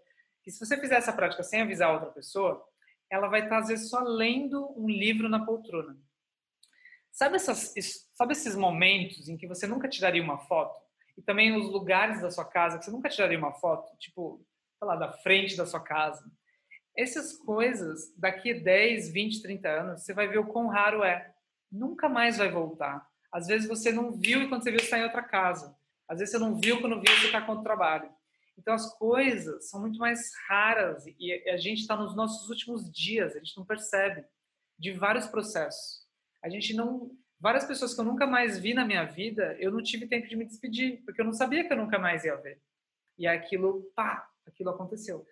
e 0.47 0.51
se 0.51 0.65
você 0.65 0.79
fizer 0.79 0.95
essa 0.95 1.11
prática 1.11 1.43
sem 1.43 1.61
avisar 1.61 1.93
outra 1.93 2.09
pessoa, 2.09 2.65
ela 3.09 3.27
vai 3.27 3.43
estar, 3.43 3.57
às 3.57 3.67
vezes, 3.67 3.89
só 3.89 3.99
lendo 3.99 4.73
um 4.79 4.89
livro 4.89 5.27
na 5.27 5.45
poltrona. 5.45 5.97
Sabe, 7.11 7.35
essas, 7.35 7.73
sabe 8.15 8.31
esses 8.31 8.55
momentos 8.55 9.27
em 9.27 9.35
que 9.35 9.45
você 9.45 9.67
nunca 9.67 9.89
tiraria 9.89 10.23
uma 10.23 10.37
foto? 10.37 10.81
E 11.17 11.21
também 11.21 11.53
os 11.53 11.69
lugares 11.69 12.21
da 12.21 12.31
sua 12.31 12.45
casa 12.45 12.79
que 12.79 12.85
você 12.85 12.91
nunca 12.91 13.09
tiraria 13.09 13.37
uma 13.37 13.51
foto? 13.51 13.93
Tipo, 13.97 14.41
sei 14.77 14.87
lá, 14.87 14.95
da 14.95 15.11
frente 15.11 15.57
da 15.57 15.65
sua 15.65 15.79
casa. 15.79 16.23
Essas 16.95 17.33
coisas, 17.33 18.13
daqui 18.17 18.53
10, 18.53 19.11
20, 19.11 19.41
30 19.41 19.69
anos, 19.69 20.03
você 20.03 20.13
vai 20.13 20.27
ver 20.27 20.39
o 20.39 20.47
quão 20.47 20.67
raro 20.67 21.03
é. 21.03 21.33
Nunca 21.71 22.07
mais 22.07 22.37
vai 22.37 22.49
voltar. 22.49 23.07
Às 23.31 23.47
vezes 23.47 23.67
você 23.67 23.91
não 23.91 24.11
viu 24.11 24.41
e 24.41 24.49
quando 24.49 24.63
você 24.63 24.71
viu, 24.71 24.79
você 24.79 24.85
está 24.85 24.99
em 24.99 25.03
outra 25.03 25.21
casa. 25.21 25.75
Às 26.07 26.19
vezes 26.19 26.31
você 26.31 26.39
não 26.39 26.55
viu 26.55 26.79
quando 26.79 27.01
viu, 27.01 27.15
você 27.15 27.25
está 27.27 27.41
com 27.41 27.53
o 27.53 27.63
trabalho. 27.63 28.09
Então 28.57 28.73
as 28.73 28.91
coisas 28.97 29.69
são 29.69 29.81
muito 29.81 29.99
mais 29.99 30.31
raras 30.47 31.05
e 31.19 31.33
a 31.49 31.57
gente 31.57 31.81
está 31.81 31.95
nos 31.95 32.15
nossos 32.15 32.49
últimos 32.49 32.91
dias, 32.91 33.35
a 33.35 33.39
gente 33.39 33.55
não 33.55 33.65
percebe 33.65 34.25
de 34.79 34.91
vários 34.93 35.27
processos. 35.27 36.07
A 36.41 36.49
gente 36.49 36.73
não, 36.73 37.11
várias 37.39 37.65
pessoas 37.65 37.93
que 37.93 38.01
eu 38.01 38.05
nunca 38.05 38.25
mais 38.25 38.57
vi 38.57 38.73
na 38.73 38.85
minha 38.85 39.03
vida, 39.03 39.55
eu 39.59 39.71
não 39.71 39.83
tive 39.83 40.07
tempo 40.07 40.27
de 40.27 40.35
me 40.35 40.45
despedir, 40.45 41.03
porque 41.03 41.21
eu 41.21 41.25
não 41.25 41.33
sabia 41.33 41.67
que 41.67 41.73
eu 41.73 41.77
nunca 41.77 41.99
mais 41.99 42.23
ia 42.23 42.35
ver. 42.35 42.59
E 43.17 43.27
aquilo, 43.27 43.91
pá, 43.95 44.27
aquilo 44.49 44.69
aconteceu. 44.69 45.25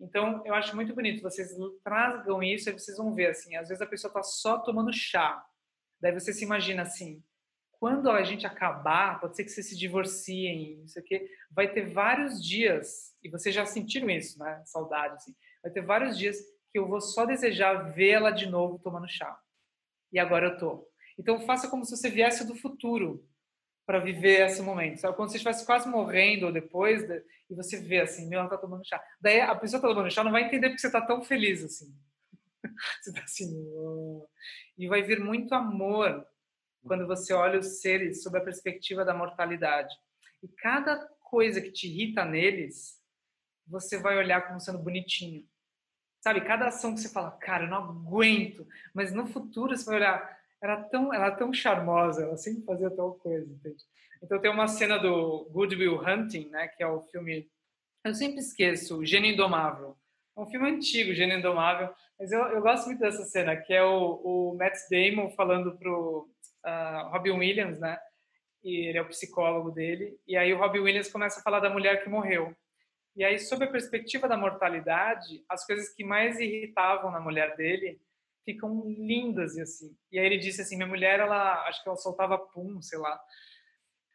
Então, 0.00 0.42
eu 0.44 0.54
acho 0.54 0.74
muito 0.74 0.94
bonito. 0.94 1.22
Vocês 1.22 1.50
tragam 1.84 2.42
isso 2.42 2.68
e 2.68 2.72
vocês 2.72 2.96
vão 2.96 3.14
ver, 3.14 3.28
assim, 3.28 3.54
às 3.56 3.68
vezes 3.68 3.80
a 3.80 3.86
pessoa 3.86 4.08
está 4.08 4.22
só 4.22 4.58
tomando 4.58 4.92
chá. 4.92 5.44
Daí 6.00 6.12
você 6.12 6.32
se 6.32 6.44
imagina 6.44 6.82
assim, 6.82 7.22
quando 7.82 8.10
a 8.10 8.22
gente 8.24 8.46
acabar, 8.46 9.20
pode 9.20 9.36
ser 9.36 9.44
que 9.44 9.50
vocês 9.50 9.68
se 9.68 9.76
divorciem, 9.76 10.78
não 10.78 10.88
sei 10.88 11.02
o 11.02 11.04
quê, 11.04 11.30
vai 11.50 11.72
ter 11.72 11.92
vários 11.92 12.40
dias, 12.44 13.12
e 13.22 13.28
vocês 13.28 13.54
já 13.54 13.66
sentiram 13.66 14.10
isso, 14.10 14.38
né? 14.38 14.62
Saudade, 14.66 15.14
assim. 15.14 15.34
Vai 15.62 15.72
ter 15.72 15.84
vários 15.84 16.18
dias 16.18 16.36
que 16.70 16.78
eu 16.78 16.88
vou 16.88 17.00
só 17.00 17.26
desejar 17.26 17.92
vê-la 17.92 18.30
de 18.30 18.46
novo 18.46 18.78
tomando 18.78 19.08
chá. 19.08 19.36
E 20.12 20.18
agora 20.18 20.46
eu 20.46 20.58
tô. 20.58 20.88
Então 21.18 21.40
faça 21.40 21.68
como 21.68 21.84
se 21.84 21.96
você 21.96 22.08
viesse 22.08 22.46
do 22.46 22.54
futuro 22.54 23.28
para 23.86 23.98
viver 23.98 24.46
esse 24.46 24.62
momento. 24.62 25.00
Sabe? 25.00 25.16
Quando 25.16 25.30
você 25.30 25.36
estivesse 25.36 25.66
quase 25.66 25.88
morrendo 25.88 26.46
ou 26.46 26.52
depois, 26.52 27.06
de, 27.06 27.22
e 27.50 27.54
você 27.54 27.80
vê 27.80 28.00
assim, 28.00 28.28
meu, 28.28 28.40
ela 28.40 28.48
tá 28.48 28.56
tomando 28.56 28.86
chá. 28.86 29.02
Daí 29.20 29.40
a 29.40 29.54
pessoa 29.54 29.80
tá 29.80 29.88
tomando 29.88 30.10
chá 30.10 30.22
não 30.24 30.32
vai 30.32 30.44
entender 30.44 30.68
porque 30.68 30.80
você 30.80 30.90
tá 30.90 31.00
tão 31.00 31.22
feliz 31.22 31.64
assim. 31.64 31.94
você 33.02 33.12
tá 33.12 33.22
assim, 33.22 33.52
oh. 33.74 34.26
e 34.78 34.86
vai 34.88 35.02
vir 35.02 35.20
muito 35.20 35.54
amor 35.54 36.26
quando 36.84 37.06
você 37.06 37.32
olha 37.32 37.58
os 37.58 37.80
seres 37.80 38.22
sob 38.22 38.38
a 38.38 38.42
perspectiva 38.42 39.04
da 39.04 39.14
mortalidade. 39.14 39.94
E 40.42 40.48
cada 40.48 40.96
coisa 41.20 41.60
que 41.60 41.70
te 41.70 41.86
irrita 41.86 42.24
neles, 42.24 43.00
você 43.66 43.98
vai 43.98 44.16
olhar 44.16 44.46
como 44.46 44.60
sendo 44.60 44.78
bonitinho. 44.78 45.46
Sabe, 46.20 46.40
cada 46.42 46.68
ação 46.68 46.94
que 46.94 47.00
você 47.00 47.08
fala, 47.08 47.32
cara, 47.32 47.64
eu 47.64 47.70
não 47.70 47.78
aguento, 47.78 48.66
mas 48.94 49.12
no 49.12 49.26
futuro 49.26 49.76
você 49.76 49.84
vai 49.84 49.96
olhar, 49.96 50.41
era 50.62 50.80
tão, 50.84 51.12
ela 51.12 51.30
tão 51.32 51.52
charmosa, 51.52 52.22
ela 52.22 52.36
sempre 52.36 52.64
fazia 52.64 52.90
tal 52.90 53.14
coisa, 53.14 53.52
entende? 53.52 53.82
Então 54.22 54.40
tem 54.40 54.50
uma 54.50 54.68
cena 54.68 54.98
do 54.98 55.48
Good 55.50 55.74
Will 55.74 56.00
Hunting, 56.00 56.48
né, 56.48 56.68
que 56.68 56.82
é 56.82 56.86
o 56.86 57.00
filme, 57.00 57.50
eu 58.04 58.14
sempre 58.14 58.38
esqueço, 58.38 58.98
o 58.98 59.04
Gênio 59.04 59.32
Indomável. 59.32 59.96
É 60.36 60.40
um 60.40 60.46
filme 60.46 60.70
antigo, 60.70 61.12
Gênio 61.12 61.38
Indomável, 61.38 61.92
mas 62.18 62.30
eu, 62.30 62.40
eu 62.46 62.62
gosto 62.62 62.86
muito 62.86 63.00
dessa 63.00 63.24
cena, 63.24 63.56
que 63.56 63.74
é 63.74 63.82
o, 63.82 64.20
o 64.24 64.56
Matt 64.56 64.76
Damon 64.88 65.30
falando 65.30 65.76
pro 65.76 66.28
uh, 66.64 67.08
Robin 67.10 67.32
Williams, 67.32 67.80
né? 67.80 67.98
E 68.62 68.86
ele 68.88 68.98
é 68.98 69.02
o 69.02 69.08
psicólogo 69.08 69.72
dele. 69.72 70.16
E 70.26 70.36
aí 70.36 70.52
o 70.54 70.58
Robin 70.58 70.78
Williams 70.78 71.10
começa 71.10 71.40
a 71.40 71.42
falar 71.42 71.58
da 71.58 71.68
mulher 71.68 72.02
que 72.02 72.08
morreu. 72.08 72.54
E 73.14 73.24
aí, 73.24 73.38
sob 73.38 73.64
a 73.64 73.70
perspectiva 73.70 74.26
da 74.26 74.38
mortalidade, 74.38 75.44
as 75.48 75.66
coisas 75.66 75.92
que 75.92 76.02
mais 76.02 76.40
irritavam 76.40 77.10
na 77.10 77.20
mulher 77.20 77.56
dele 77.56 78.00
ficam 78.44 78.84
lindas 78.86 79.56
e 79.56 79.62
assim. 79.62 79.96
E 80.10 80.18
aí 80.18 80.26
ele 80.26 80.38
disse 80.38 80.62
assim, 80.62 80.76
minha 80.76 80.88
mulher, 80.88 81.20
ela, 81.20 81.66
acho 81.66 81.82
que 81.82 81.88
ela 81.88 81.96
soltava 81.96 82.38
pum, 82.38 82.80
sei 82.80 82.98
lá. 82.98 83.20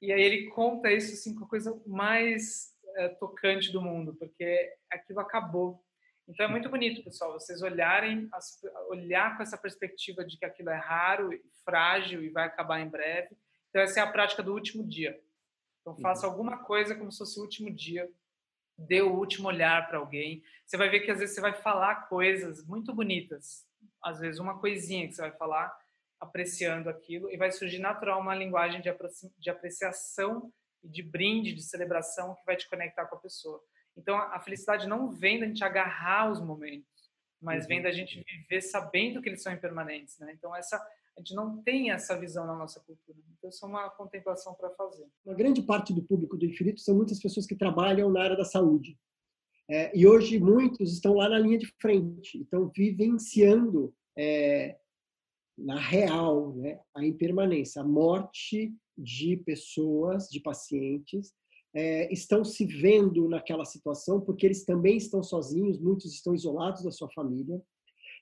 E 0.02 0.12
aí 0.12 0.22
ele 0.22 0.50
conta 0.50 0.92
isso 0.92 1.14
assim 1.14 1.36
com 1.36 1.46
a 1.46 1.50
coisa 1.50 1.82
mais 1.86 2.74
é, 2.98 3.10
tocante 3.10 3.72
do 3.72 3.82
mundo, 3.82 4.16
porque 4.16 4.74
aquilo 4.92 5.20
acabou. 5.20 5.84
Então 6.28 6.46
é 6.46 6.50
muito 6.50 6.70
bonito, 6.70 7.04
pessoal, 7.04 7.34
vocês 7.34 7.62
olharem, 7.62 8.30
olhar 8.90 9.38
com 9.38 9.44
essa 9.44 9.58
perspectiva 9.58 10.26
de 10.26 10.38
que 10.38 10.46
aquilo 10.46 10.70
é 10.70 10.78
raro, 10.78 11.30
frágil 11.64 12.22
e 12.22 12.30
vai 12.30 12.46
acabar 12.46 12.82
em 12.82 12.90
breve. 12.90 13.36
Então 13.70 13.82
essa 13.82 14.02
é 14.02 14.04
a 14.04 14.12
prática 14.12 14.44
do 14.44 14.54
último 14.54 14.86
dia. 14.86 15.20
Então 15.82 15.96
faça 15.98 16.28
uhum. 16.28 16.34
alguma 16.34 16.64
coisa 16.64 16.96
como 16.96 17.12
se 17.12 17.20
fosse 17.20 17.40
o 17.40 17.44
último 17.44 17.74
dia 17.74 18.10
dê 18.78 19.02
o 19.02 19.14
último 19.14 19.48
olhar 19.48 19.88
para 19.88 19.98
alguém. 19.98 20.44
Você 20.66 20.78
vai 20.78 20.90
ver 20.90 21.00
que 21.00 21.10
às 21.10 21.20
vezes 21.20 21.34
você 21.34 21.42
vai 21.42 21.54
falar 21.54 22.08
coisas 22.08 22.66
muito 22.66 22.94
bonitas, 22.94 23.67
às 24.04 24.20
vezes 24.20 24.40
uma 24.40 24.60
coisinha 24.60 25.08
que 25.08 25.14
você 25.14 25.22
vai 25.22 25.32
falar 25.32 25.76
apreciando 26.20 26.90
aquilo 26.90 27.32
e 27.32 27.38
vai 27.38 27.52
surgir 27.52 27.80
natural 27.80 28.20
uma 28.20 28.36
linguagem 28.36 28.82
de 28.82 29.50
apreciação 29.50 30.52
e 30.84 30.90
de 30.90 31.04
brinde, 31.04 31.54
de 31.54 31.62
celebração 31.62 32.36
que 32.36 32.46
vai 32.46 32.56
te 32.56 32.70
conectar 32.70 33.06
com 33.06 33.16
a 33.16 33.20
pessoa. 33.20 33.62
Então 33.96 34.18
a 34.18 34.40
felicidade 34.40 34.88
não 34.88 35.12
vem 35.12 35.40
da 35.40 35.48
gente 35.48 35.64
agarrar 35.64 36.32
os 36.32 36.40
momentos, 36.40 37.12
mas 37.42 37.64
uhum. 37.64 37.70
vem 37.70 37.82
da 37.82 37.92
gente 37.92 38.24
viver 38.24 38.62
sabendo 38.62 39.22
que 39.22 39.30
eles 39.30 39.42
são 39.42 39.54
impermanentes, 39.54 40.18
né? 40.20 40.32
Então 40.34 40.56
essa 40.56 40.78
a 41.18 41.20
gente 41.20 41.34
não 41.34 41.64
tem 41.64 41.90
essa 41.90 42.16
visão 42.18 42.46
na 42.46 42.56
nossa 42.56 42.80
cultura. 42.80 43.18
Então, 43.38 43.50
isso 43.50 43.66
é 43.66 43.68
uma 43.68 43.90
contemplação 43.90 44.54
para 44.54 44.70
fazer. 44.70 45.08
Uma 45.26 45.34
grande 45.34 45.64
parte 45.64 45.92
do 45.92 46.04
público 46.04 46.38
do 46.38 46.46
Infinito 46.46 46.80
são 46.80 46.96
muitas 46.96 47.20
pessoas 47.20 47.48
que 47.48 47.56
trabalham 47.56 48.12
na 48.12 48.22
área 48.22 48.38
da 48.38 48.46
saúde. 48.46 48.96
É, 49.70 49.98
e 49.98 50.08
hoje 50.08 50.40
muitos 50.40 50.94
estão 50.94 51.14
lá 51.14 51.28
na 51.28 51.40
linha 51.40 51.58
de 51.58 51.68
frente, 51.82 52.42
estão 52.42 52.72
vivenciando 52.74 53.94
é, 54.18 54.78
na 55.58 55.80
real 55.80 56.56
né, 56.56 56.80
a 56.96 57.06
impermanência, 57.06 57.82
a 57.82 57.86
morte 57.86 58.74
de 58.98 59.38
pessoas, 59.38 60.30
de 60.30 60.40
pacientes, 60.40 61.34
é, 61.74 62.12
estão 62.12 62.46
se 62.46 62.66
vendo 62.66 63.28
naquela 63.28 63.66
situação 63.66 64.22
porque 64.22 64.46
eles 64.46 64.64
também 64.64 64.98
estão 64.98 65.22
sozinhos, 65.22 65.80
muitos 65.80 66.14
estão 66.14 66.34
isolados 66.34 66.84
da 66.84 66.92
sua 66.92 67.10
família, 67.12 67.62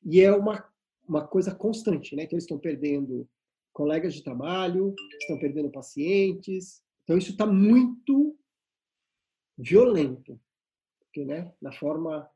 e 0.03 0.21
é 0.21 0.31
uma 0.31 0.67
uma 1.07 1.25
coisa 1.25 1.53
constante, 1.53 2.15
né? 2.15 2.23
Então 2.23 2.35
eles 2.35 2.43
estão 2.43 2.59
perdendo 2.59 3.29
colegas 3.71 4.13
de 4.13 4.23
trabalho, 4.23 4.93
estão 5.19 5.37
perdendo 5.37 5.69
pacientes. 5.69 6.81
Então 7.03 7.17
isso 7.17 7.31
está 7.31 7.45
muito 7.45 8.37
violento, 9.57 10.39
né? 11.23 11.53
Na 11.61 11.71
forma, 11.71 12.29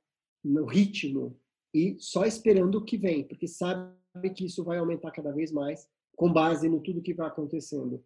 no 0.43 0.65
ritmo 0.65 1.37
e 1.73 1.97
só 1.99 2.25
esperando 2.25 2.75
o 2.75 2.85
que 2.85 2.97
vem, 2.97 3.23
porque 3.23 3.47
sabe 3.47 3.93
que 4.35 4.45
isso 4.45 4.63
vai 4.63 4.77
aumentar 4.77 5.11
cada 5.11 5.31
vez 5.31 5.51
mais 5.51 5.87
com 6.15 6.31
base 6.31 6.67
no 6.67 6.81
tudo 6.81 7.01
que 7.01 7.13
vai 7.13 7.27
acontecendo. 7.27 8.03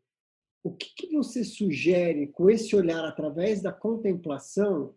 O 0.64 0.72
que, 0.72 0.94
que 0.96 1.14
você 1.14 1.44
sugere 1.44 2.28
com 2.28 2.50
esse 2.50 2.76
olhar 2.76 3.04
através 3.06 3.62
da 3.62 3.72
contemplação 3.72 4.96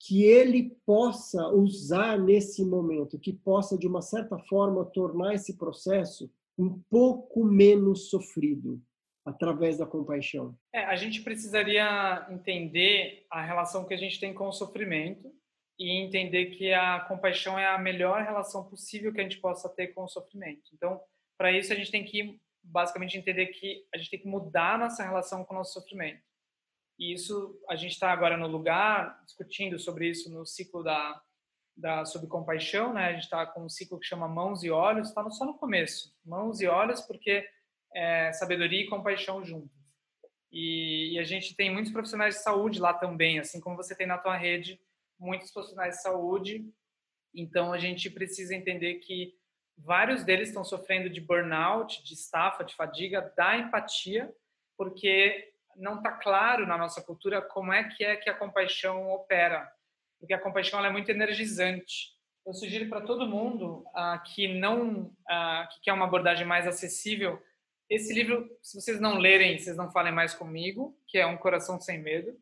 que 0.00 0.24
ele 0.24 0.76
possa 0.84 1.48
usar 1.48 2.18
nesse 2.18 2.64
momento, 2.64 3.18
que 3.18 3.32
possa, 3.32 3.78
de 3.78 3.86
uma 3.86 4.02
certa 4.02 4.38
forma, 4.38 4.84
tornar 4.84 5.34
esse 5.34 5.56
processo 5.56 6.30
um 6.58 6.80
pouco 6.90 7.44
menos 7.44 8.10
sofrido 8.10 8.82
através 9.24 9.78
da 9.78 9.86
compaixão? 9.86 10.56
É, 10.72 10.84
a 10.84 10.96
gente 10.96 11.22
precisaria 11.22 12.26
entender 12.30 13.26
a 13.30 13.42
relação 13.42 13.84
que 13.84 13.94
a 13.94 13.96
gente 13.96 14.20
tem 14.20 14.34
com 14.34 14.48
o 14.48 14.52
sofrimento 14.52 15.32
e 15.78 15.90
entender 15.90 16.46
que 16.56 16.72
a 16.72 17.00
compaixão 17.00 17.58
é 17.58 17.66
a 17.66 17.78
melhor 17.78 18.22
relação 18.22 18.64
possível 18.64 19.12
que 19.12 19.20
a 19.20 19.24
gente 19.24 19.38
possa 19.40 19.68
ter 19.68 19.88
com 19.88 20.04
o 20.04 20.08
sofrimento. 20.08 20.62
Então, 20.72 21.00
para 21.36 21.50
isso, 21.50 21.72
a 21.72 21.76
gente 21.76 21.90
tem 21.90 22.04
que 22.04 22.38
basicamente 22.62 23.18
entender 23.18 23.46
que 23.46 23.84
a 23.92 23.98
gente 23.98 24.10
tem 24.10 24.20
que 24.20 24.28
mudar 24.28 24.78
nossa 24.78 25.02
relação 25.02 25.44
com 25.44 25.54
o 25.54 25.58
nosso 25.58 25.72
sofrimento. 25.72 26.22
E 26.98 27.12
isso, 27.12 27.60
a 27.68 27.74
gente 27.74 27.92
está 27.92 28.12
agora 28.12 28.36
no 28.36 28.46
lugar, 28.46 29.20
discutindo 29.24 29.78
sobre 29.78 30.08
isso 30.08 30.30
no 30.30 30.46
ciclo 30.46 30.82
da, 30.82 31.20
da 31.76 32.04
sobre 32.04 32.28
compaixão, 32.28 32.92
né? 32.92 33.06
A 33.06 33.12
gente 33.12 33.24
está 33.24 33.44
com 33.44 33.64
um 33.64 33.68
ciclo 33.68 33.98
que 33.98 34.06
chama 34.06 34.28
Mãos 34.28 34.62
e 34.62 34.70
Olhos, 34.70 35.08
está 35.08 35.28
só 35.30 35.44
no 35.44 35.58
começo. 35.58 36.14
Mãos 36.24 36.60
e 36.60 36.66
Olhos, 36.68 37.00
porque 37.00 37.46
é 37.94 38.32
sabedoria 38.32 38.82
e 38.82 38.88
compaixão 38.88 39.44
juntos. 39.44 39.70
E, 40.50 41.14
e, 41.14 41.18
a 41.18 41.24
gente 41.24 41.56
tem 41.56 41.70
muitos 41.72 41.90
profissionais 41.90 42.36
de 42.36 42.42
saúde 42.42 42.80
lá 42.80 42.94
também, 42.94 43.40
assim 43.40 43.60
como 43.60 43.76
você 43.76 43.94
tem 43.96 44.06
na 44.06 44.18
tua 44.18 44.36
rede 44.36 44.80
muitos 45.18 45.50
profissionais 45.50 45.96
de 45.96 46.02
saúde. 46.02 46.64
Então 47.34 47.72
a 47.72 47.78
gente 47.78 48.08
precisa 48.10 48.54
entender 48.54 48.96
que 48.96 49.34
vários 49.76 50.22
deles 50.22 50.48
estão 50.48 50.64
sofrendo 50.64 51.10
de 51.10 51.20
burnout, 51.20 52.04
de 52.04 52.14
estafa, 52.14 52.64
de 52.64 52.74
fadiga, 52.74 53.32
da 53.36 53.56
empatia, 53.56 54.32
porque 54.76 55.52
não 55.76 55.96
está 55.96 56.12
claro 56.12 56.66
na 56.66 56.78
nossa 56.78 57.02
cultura 57.02 57.42
como 57.42 57.72
é 57.72 57.84
que 57.84 58.04
é 58.04 58.16
que 58.16 58.30
a 58.30 58.34
compaixão 58.34 59.10
opera, 59.10 59.68
porque 60.20 60.34
a 60.34 60.40
compaixão 60.40 60.84
é 60.84 60.90
muito 60.90 61.10
energizante. 61.10 62.14
Eu 62.46 62.54
sugiro 62.54 62.88
para 62.88 63.00
todo 63.00 63.26
mundo 63.26 63.84
uh, 63.88 64.22
que 64.34 64.46
não 64.46 65.06
uh, 65.06 65.68
que 65.72 65.80
quer 65.82 65.92
uma 65.92 66.04
abordagem 66.04 66.46
mais 66.46 66.66
acessível 66.66 67.42
esse 67.88 68.12
livro, 68.12 68.48
se 68.62 68.80
vocês 68.80 69.00
não 69.00 69.18
lerem, 69.18 69.58
vocês 69.58 69.76
não 69.76 69.90
falem 69.90 70.12
mais 70.12 70.34
comigo, 70.34 70.96
que 71.06 71.18
é 71.18 71.26
Um 71.26 71.36
Coração 71.36 71.80
Sem 71.80 71.98
Medo. 71.98 72.36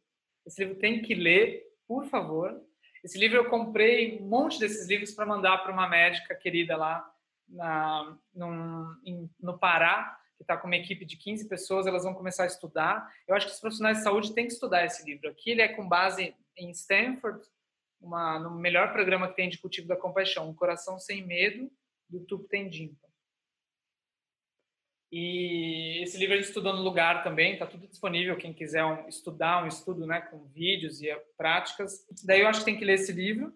Esse 0.47 0.65
livro 0.65 0.79
tem 0.79 1.03
que 1.03 1.15
ler, 1.15 1.65
por 1.87 2.07
favor. 2.07 2.61
Esse 3.03 3.19
livro 3.19 3.39
eu 3.39 3.51
comprei 3.51 4.19
um 4.21 4.29
monte 4.29 4.59
desses 4.61 4.87
livros 4.89 5.13
para 5.13 5.27
mandar 5.27 5.59
para 5.59 5.73
uma 5.73 5.89
médica 5.89 6.35
querida 6.35 6.77
lá 6.77 7.13
na, 7.49 8.17
num, 8.35 8.95
em, 9.05 9.31
no 9.41 9.59
Pará, 9.59 10.19
que 10.37 10.43
está 10.43 10.57
com 10.57 10.69
uma 10.69 10.77
equipe 10.77 11.05
de 11.05 11.17
15 11.17 11.49
pessoas, 11.49 11.87
elas 11.87 12.05
vão 12.05 12.15
começar 12.15 12.45
a 12.45 12.47
estudar. 12.47 13.13
Eu 13.27 13.35
acho 13.35 13.47
que 13.47 13.53
os 13.53 13.61
profissionais 13.61 13.99
de 13.99 14.05
saúde 14.05 14.35
têm 14.35 14.47
que 14.47 14.53
estudar 14.53 14.85
esse 14.85 15.05
livro. 15.05 15.29
Aqui 15.29 15.51
ele 15.51 15.63
é 15.63 15.69
com 15.69 15.89
base 15.89 16.35
em 16.57 16.71
Stanford, 16.71 17.41
uma, 18.01 18.39
no 18.39 18.51
melhor 18.53 18.93
programa 18.93 19.29
que 19.29 19.37
tem 19.37 19.49
de 19.49 19.59
cultivo 19.59 19.89
da 19.89 19.97
compaixão, 19.97 20.49
Um 20.49 20.55
Coração 20.55 20.99
Sem 20.99 21.25
Medo, 21.25 21.71
do 22.09 22.21
Tup 22.21 22.49
Tendimpa. 22.49 23.12
E 25.13 26.03
esse 26.03 26.17
livro 26.17 26.33
a 26.33 26.37
gente 26.39 26.49
estudou 26.49 26.73
no 26.73 26.81
lugar 26.81 27.23
também, 27.23 27.53
está 27.53 27.67
tudo 27.67 27.87
disponível, 27.87 28.35
quem 28.35 28.55
quiser 28.55 28.83
um, 28.83 29.07
estudar 29.07 29.63
um 29.63 29.69
estudo 29.69 30.07
né, 30.07 30.23
com 30.23 30.47
vídeos 30.47 31.03
e 31.03 31.15
práticas. 31.37 32.07
Daí 32.25 32.41
eu 32.41 32.49
acho 32.49 32.61
que 32.61 32.65
tem 32.65 32.79
que 32.79 32.85
ler 32.85 32.95
esse 32.95 33.13
livro. 33.13 33.53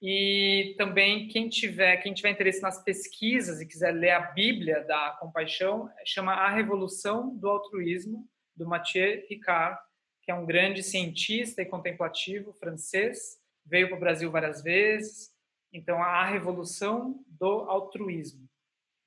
E 0.00 0.74
também 0.78 1.26
quem 1.26 1.48
tiver, 1.48 1.96
quem 1.96 2.14
tiver 2.14 2.30
interesse 2.30 2.62
nas 2.62 2.80
pesquisas 2.84 3.60
e 3.60 3.66
quiser 3.66 3.90
ler 3.90 4.10
a 4.10 4.20
Bíblia 4.20 4.84
da 4.84 5.16
compaixão, 5.18 5.90
chama 6.04 6.32
A 6.32 6.48
Revolução 6.50 7.34
do 7.34 7.48
Altruísmo, 7.48 8.28
do 8.54 8.66
Mathieu 8.66 9.24
Ricard, 9.28 9.76
que 10.22 10.30
é 10.30 10.34
um 10.34 10.46
grande 10.46 10.82
cientista 10.82 11.60
e 11.60 11.66
contemplativo 11.66 12.52
francês, 12.52 13.38
veio 13.66 13.88
para 13.88 13.96
o 13.96 14.00
Brasil 14.00 14.30
várias 14.30 14.62
vezes. 14.62 15.32
Então, 15.72 16.00
a 16.00 16.24
Revolução 16.24 17.24
do 17.26 17.68
Altruísmo. 17.68 18.48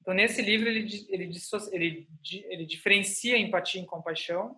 Então, 0.07 0.15
nesse 0.15 0.41
livro, 0.41 0.69
ele, 0.69 0.87
ele, 1.09 1.29
ele, 1.73 2.07
ele 2.49 2.65
diferencia 2.65 3.37
empatia 3.37 3.81
e 3.81 3.85
compaixão, 3.85 4.55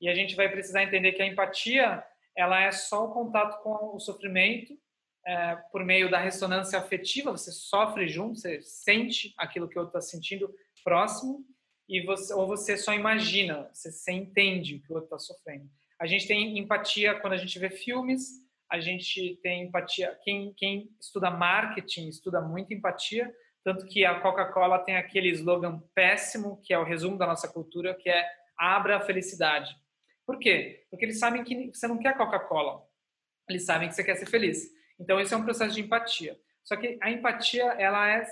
e 0.00 0.08
a 0.08 0.14
gente 0.16 0.34
vai 0.34 0.48
precisar 0.48 0.82
entender 0.82 1.12
que 1.12 1.22
a 1.22 1.26
empatia 1.28 2.04
ela 2.36 2.60
é 2.60 2.72
só 2.72 3.04
o 3.04 3.12
contato 3.12 3.62
com 3.62 3.94
o 3.94 4.00
sofrimento 4.00 4.76
é, 5.24 5.54
por 5.70 5.84
meio 5.84 6.10
da 6.10 6.18
ressonância 6.18 6.76
afetiva, 6.76 7.30
você 7.30 7.52
sofre 7.52 8.08
junto, 8.08 8.40
você 8.40 8.60
sente 8.62 9.32
aquilo 9.38 9.68
que 9.68 9.78
o 9.78 9.82
outro 9.82 9.96
está 9.96 10.00
sentindo 10.00 10.52
próximo, 10.82 11.46
e 11.88 12.04
você, 12.04 12.34
ou 12.34 12.48
você 12.48 12.76
só 12.76 12.92
imagina, 12.92 13.70
você, 13.72 13.92
você 13.92 14.10
entende 14.10 14.74
o 14.74 14.82
que 14.82 14.92
o 14.92 14.96
outro 14.96 15.06
está 15.06 15.20
sofrendo. 15.20 15.70
A 16.00 16.06
gente 16.08 16.26
tem 16.26 16.58
empatia 16.58 17.14
quando 17.20 17.34
a 17.34 17.38
gente 17.38 17.56
vê 17.60 17.70
filmes, 17.70 18.40
a 18.68 18.80
gente 18.80 19.38
tem 19.40 19.66
empatia. 19.66 20.18
Quem, 20.24 20.52
quem 20.54 20.90
estuda 21.00 21.30
marketing 21.30 22.08
estuda 22.08 22.40
muito 22.40 22.74
empatia, 22.74 23.32
tanto 23.64 23.86
que 23.86 24.04
a 24.04 24.20
Coca-Cola 24.20 24.78
tem 24.78 24.96
aquele 24.96 25.28
slogan 25.30 25.80
péssimo, 25.94 26.60
que 26.62 26.72
é 26.72 26.78
o 26.78 26.84
resumo 26.84 27.18
da 27.18 27.26
nossa 27.26 27.48
cultura, 27.48 27.94
que 27.94 28.08
é 28.08 28.26
abra 28.58 28.96
a 28.96 29.00
felicidade. 29.00 29.74
Por 30.26 30.38
quê? 30.38 30.86
Porque 30.90 31.04
eles 31.04 31.18
sabem 31.18 31.42
que 31.44 31.70
você 31.74 31.88
não 31.88 31.98
quer 31.98 32.16
Coca-Cola. 32.16 32.82
Eles 33.48 33.64
sabem 33.64 33.88
que 33.88 33.94
você 33.94 34.04
quer 34.04 34.16
ser 34.16 34.26
feliz. 34.26 34.70
Então, 34.98 35.20
esse 35.20 35.34
é 35.34 35.36
um 35.36 35.44
processo 35.44 35.74
de 35.74 35.80
empatia. 35.80 36.38
Só 36.62 36.76
que 36.76 36.98
a 37.00 37.10
empatia, 37.10 37.64
ela, 37.78 38.08
é, 38.08 38.22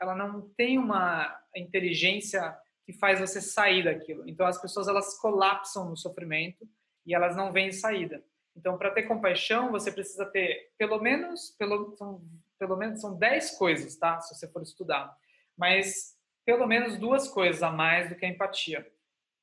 ela 0.00 0.14
não 0.14 0.48
tem 0.56 0.78
uma 0.78 1.38
inteligência 1.54 2.56
que 2.84 2.92
faz 2.92 3.20
você 3.20 3.40
sair 3.40 3.84
daquilo. 3.84 4.28
Então, 4.28 4.46
as 4.46 4.60
pessoas, 4.60 4.88
elas 4.88 5.18
colapsam 5.20 5.88
no 5.88 5.96
sofrimento 5.96 6.66
e 7.06 7.14
elas 7.14 7.36
não 7.36 7.52
veem 7.52 7.72
saída. 7.72 8.22
Então, 8.56 8.78
para 8.78 8.90
ter 8.90 9.04
compaixão, 9.04 9.70
você 9.70 9.90
precisa 9.90 10.26
ter 10.26 10.72
pelo 10.78 11.00
menos, 11.00 11.54
pelo, 11.58 11.96
são, 11.96 12.22
pelo 12.58 12.76
menos 12.76 13.00
são 13.00 13.16
10 13.16 13.52
coisas, 13.58 13.96
tá? 13.96 14.20
Se 14.20 14.34
você 14.34 14.48
for 14.48 14.62
estudar. 14.62 15.16
Mas 15.56 16.14
pelo 16.44 16.66
menos 16.66 16.98
duas 16.98 17.28
coisas 17.28 17.62
a 17.62 17.70
mais 17.70 18.08
do 18.08 18.16
que 18.16 18.24
a 18.24 18.28
empatia. 18.28 18.86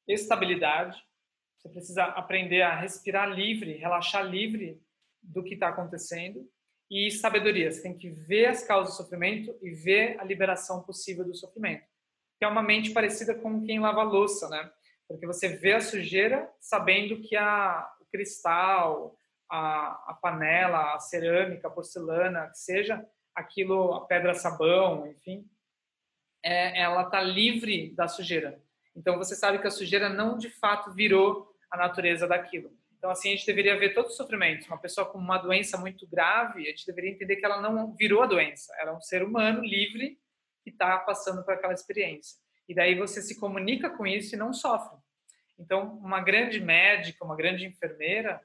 Estabilidade. 0.07 1.01
Você 1.57 1.69
precisa 1.69 2.03
aprender 2.05 2.61
a 2.61 2.75
respirar 2.75 3.29
livre, 3.29 3.73
relaxar 3.73 4.23
livre 4.23 4.81
do 5.21 5.43
que 5.43 5.53
está 5.53 5.69
acontecendo 5.69 6.49
e 6.89 7.09
sabedoria. 7.11 7.71
Você 7.71 7.81
tem 7.81 7.97
que 7.97 8.09
ver 8.09 8.47
as 8.47 8.63
causas 8.63 8.93
do 8.93 8.97
sofrimento 8.97 9.55
e 9.61 9.71
ver 9.71 10.19
a 10.19 10.23
liberação 10.23 10.83
possível 10.83 11.23
do 11.23 11.35
sofrimento. 11.35 11.85
Que 12.37 12.45
é 12.45 12.47
uma 12.47 12.63
mente 12.63 12.91
parecida 12.91 13.35
com 13.35 13.63
quem 13.63 13.79
lava 13.79 14.03
louça, 14.03 14.49
né? 14.49 14.71
Porque 15.07 15.27
você 15.27 15.49
vê 15.49 15.73
a 15.73 15.81
sujeira 15.81 16.49
sabendo 16.59 17.21
que 17.21 17.35
a, 17.35 17.89
o 18.01 18.05
cristal, 18.05 19.15
a, 19.51 20.11
a 20.11 20.13
panela, 20.13 20.95
a 20.95 20.99
cerâmica, 20.99 21.67
a 21.67 21.71
porcelana, 21.71 22.47
que 22.47 22.57
seja 22.57 23.05
aquilo, 23.35 23.93
a 23.93 24.05
pedra 24.05 24.33
sabão, 24.33 25.05
enfim, 25.05 25.45
é, 26.41 26.81
ela 26.81 27.03
está 27.03 27.21
livre 27.21 27.93
da 27.93 28.07
sujeira. 28.07 28.63
Então 28.95 29.17
você 29.17 29.35
sabe 29.35 29.59
que 29.59 29.67
a 29.67 29.71
sujeira 29.71 30.07
não 30.07 30.37
de 30.37 30.49
fato 30.49 30.93
virou 30.93 31.53
a 31.69 31.77
natureza 31.77 32.25
daquilo. 32.27 32.71
Então, 32.97 33.09
assim, 33.09 33.29
a 33.29 33.35
gente 33.35 33.47
deveria 33.47 33.79
ver 33.79 33.95
todos 33.95 34.11
os 34.11 34.17
sofrimentos. 34.17 34.67
Uma 34.67 34.77
pessoa 34.77 35.07
com 35.07 35.17
uma 35.17 35.39
doença 35.39 35.75
muito 35.75 36.07
grave, 36.07 36.61
a 36.61 36.69
gente 36.69 36.85
deveria 36.85 37.09
entender 37.09 37.37
que 37.37 37.45
ela 37.45 37.59
não 37.59 37.95
virou 37.95 38.21
a 38.21 38.27
doença. 38.27 38.71
Ela 38.79 38.91
é 38.91 38.93
um 38.93 39.01
ser 39.01 39.23
humano 39.23 39.63
livre 39.63 40.19
que 40.63 40.69
está 40.69 40.99
passando 40.99 41.43
por 41.43 41.55
aquela 41.55 41.73
experiência. 41.73 42.37
E 42.69 42.75
daí 42.75 42.93
você 42.93 43.19
se 43.19 43.39
comunica 43.39 43.89
com 43.89 44.05
isso 44.05 44.35
e 44.35 44.37
não 44.37 44.53
sofre. 44.53 44.99
Então, 45.57 45.97
uma 45.97 46.21
grande 46.21 46.59
médica, 46.59 47.25
uma 47.25 47.35
grande 47.35 47.65
enfermeira, 47.65 48.39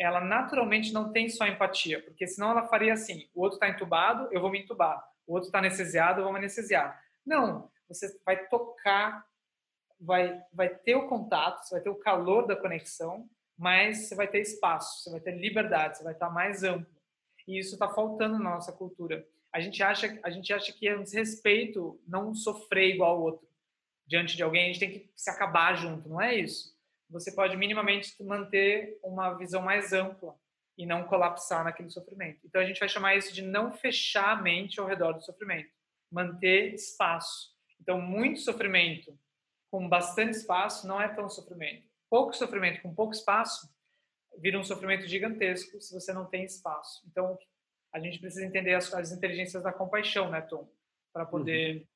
ela 0.00 0.20
naturalmente 0.20 0.92
não 0.94 1.12
tem 1.12 1.28
só 1.28 1.46
empatia, 1.46 2.02
porque 2.02 2.26
senão 2.26 2.52
ela 2.52 2.66
faria 2.66 2.94
assim: 2.94 3.28
o 3.34 3.42
outro 3.42 3.56
está 3.56 3.68
entubado, 3.68 4.28
eu 4.32 4.40
vou 4.40 4.50
me 4.50 4.60
entubar. 4.60 5.04
O 5.26 5.34
outro 5.34 5.48
está 5.48 5.58
anestesiado, 5.58 6.20
eu 6.20 6.24
vou 6.24 6.32
me 6.32 6.38
anestesiar. 6.38 6.98
Não, 7.24 7.70
você 7.86 8.18
vai 8.24 8.46
tocar, 8.48 9.26
vai, 10.00 10.42
vai 10.52 10.70
ter 10.70 10.94
o 10.94 11.06
contato, 11.06 11.62
você 11.62 11.74
vai 11.74 11.82
ter 11.82 11.90
o 11.90 11.96
calor 11.98 12.46
da 12.46 12.56
conexão, 12.56 13.28
mas 13.58 14.08
você 14.08 14.14
vai 14.14 14.26
ter 14.26 14.40
espaço, 14.40 15.02
você 15.02 15.10
vai 15.10 15.20
ter 15.20 15.32
liberdade, 15.32 15.98
você 15.98 16.04
vai 16.04 16.14
estar 16.14 16.30
mais 16.30 16.64
amplo. 16.64 16.90
E 17.46 17.58
isso 17.58 17.74
está 17.74 17.88
faltando 17.88 18.38
na 18.38 18.50
nossa 18.50 18.72
cultura. 18.72 19.26
A 19.52 19.60
gente 19.60 19.82
acha, 19.82 20.18
a 20.22 20.30
gente 20.30 20.50
acha 20.52 20.72
que 20.72 20.88
é 20.88 20.96
um 20.96 21.02
desrespeito 21.02 22.00
não 22.06 22.34
sofrer 22.34 22.94
igual 22.94 23.16
ao 23.16 23.22
outro 23.22 23.46
diante 24.06 24.34
de 24.34 24.42
alguém. 24.42 24.64
A 24.64 24.66
gente 24.68 24.80
tem 24.80 24.90
que 24.90 25.10
se 25.14 25.28
acabar 25.28 25.74
junto, 25.74 26.08
não 26.08 26.20
é 26.20 26.34
isso? 26.36 26.74
Você 27.10 27.32
pode 27.32 27.56
minimamente 27.56 28.14
manter 28.22 28.98
uma 29.02 29.34
visão 29.34 29.62
mais 29.62 29.92
ampla 29.92 30.34
e 30.78 30.86
não 30.86 31.04
colapsar 31.04 31.64
naquele 31.64 31.90
sofrimento. 31.90 32.40
Então 32.44 32.60
a 32.60 32.64
gente 32.64 32.80
vai 32.80 32.88
chamar 32.88 33.16
isso 33.16 33.34
de 33.34 33.42
não 33.42 33.72
fechar 33.72 34.38
a 34.38 34.42
mente 34.42 34.80
ao 34.80 34.86
redor 34.86 35.12
do 35.12 35.22
sofrimento, 35.22 35.70
manter 36.10 36.72
espaço. 36.74 37.54
Então 37.80 38.00
muito 38.00 38.40
sofrimento 38.40 39.18
com 39.70 39.88
bastante 39.88 40.36
espaço 40.36 40.86
não 40.86 41.00
é 41.00 41.08
tão 41.08 41.28
sofrimento 41.28 41.90
pouco 42.10 42.34
sofrimento 42.34 42.82
com 42.82 42.92
pouco 42.92 43.14
espaço 43.14 43.72
vira 44.38 44.58
um 44.58 44.64
sofrimento 44.64 45.06
gigantesco 45.06 45.80
se 45.80 45.94
você 45.94 46.12
não 46.12 46.26
tem 46.26 46.44
espaço. 46.44 47.02
Então, 47.08 47.38
a 47.92 48.00
gente 48.00 48.18
precisa 48.18 48.44
entender 48.44 48.74
as, 48.74 48.92
as 48.92 49.12
inteligências 49.12 49.62
da 49.62 49.72
compaixão, 49.72 50.30
né, 50.30 50.40
Tom? 50.40 50.68
Para 51.12 51.24
poder 51.24 51.88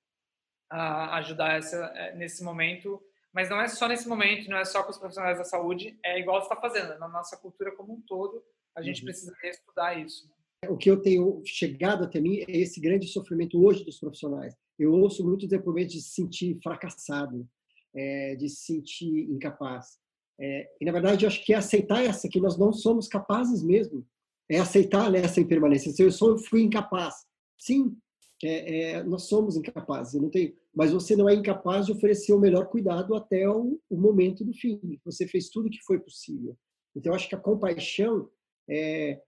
uhum. 0.73 0.79
uh, 0.79 1.11
ajudar 1.15 1.57
essa, 1.57 1.93
uh, 1.93 2.17
nesse 2.17 2.43
momento. 2.43 3.03
Mas 3.35 3.51
não 3.51 3.61
é 3.61 3.67
só 3.67 3.89
nesse 3.89 4.09
momento, 4.09 4.49
não 4.49 4.57
é 4.57 4.65
só 4.65 4.85
com 4.85 4.91
os 4.91 4.99
profissionais 4.99 5.37
da 5.37 5.45
saúde, 5.45 5.99
é 6.05 6.21
igual 6.21 6.41
você 6.41 6.47
está 6.47 6.57
fazendo. 6.57 6.93
É 6.93 6.99
na 6.99 7.09
nossa 7.09 7.37
cultura 7.37 7.75
como 7.75 7.95
um 7.95 8.01
todo, 8.07 8.41
a 8.77 8.81
gente 8.81 9.01
uhum. 9.01 9.07
precisa 9.07 9.35
estudar 9.43 9.99
isso. 9.99 10.29
Né? 10.29 10.71
O 10.71 10.77
que 10.77 10.91
eu 10.91 11.03
tenho 11.03 11.43
chegado 11.45 12.05
até 12.05 12.21
mim 12.21 12.39
é 12.39 12.59
esse 12.59 12.81
grande 12.81 13.09
sofrimento 13.09 13.63
hoje 13.63 13.85
dos 13.85 13.99
profissionais. 13.99 14.55
Eu 14.79 14.93
ouço 14.93 15.27
muitos 15.27 15.49
depoimentos 15.49 15.95
de 15.95 16.01
se 16.01 16.11
sentir 16.11 16.59
fracassado, 16.63 17.47
é, 17.95 18.37
de 18.37 18.49
se 18.49 18.67
sentir 18.67 19.31
incapaz. 19.31 19.99
É, 20.41 20.69
e, 20.81 20.85
na 20.85 20.93
verdade, 20.93 21.25
eu 21.25 21.29
acho 21.29 21.45
que 21.45 21.53
é 21.53 21.57
aceitar 21.57 22.05
essa, 22.05 22.29
que 22.29 22.41
nós 22.41 22.57
não 22.57 22.73
somos 22.73 23.09
capazes 23.09 23.63
mesmo. 23.63 24.07
É 24.49 24.59
aceitar 24.59 25.11
né, 25.11 25.21
essa 25.21 25.41
impermanência. 25.41 25.93
Se 25.93 26.03
eu 26.03 26.13
sou, 26.13 26.39
fui 26.39 26.63
incapaz. 26.63 27.15
Sim, 27.59 27.97
é, 28.43 28.91
é, 28.91 29.03
nós 29.03 29.25
somos 29.25 29.57
incapazes. 29.57 30.15
Eu 30.15 30.23
não 30.23 30.31
tenho, 30.31 30.55
mas 30.75 30.93
você 30.93 31.15
não 31.15 31.29
é 31.29 31.35
incapaz 31.35 31.87
de 31.87 31.93
oferecer 31.93 32.33
o 32.33 32.41
melhor 32.41 32.67
cuidado 32.67 33.15
até 33.15 33.49
o, 33.49 33.81
o 33.89 33.97
momento 33.97 34.45
do 34.45 34.53
fim. 34.53 34.99
Você 35.05 35.27
fez 35.27 35.49
tudo 35.49 35.67
o 35.67 35.71
que 35.71 35.83
foi 35.87 36.01
possível. 36.01 36.57
Então, 36.97 37.15
acho 37.15 37.29
que 37.29 37.35
a 37.35 37.41
compaixão 37.41 38.29
é, 38.69 39.21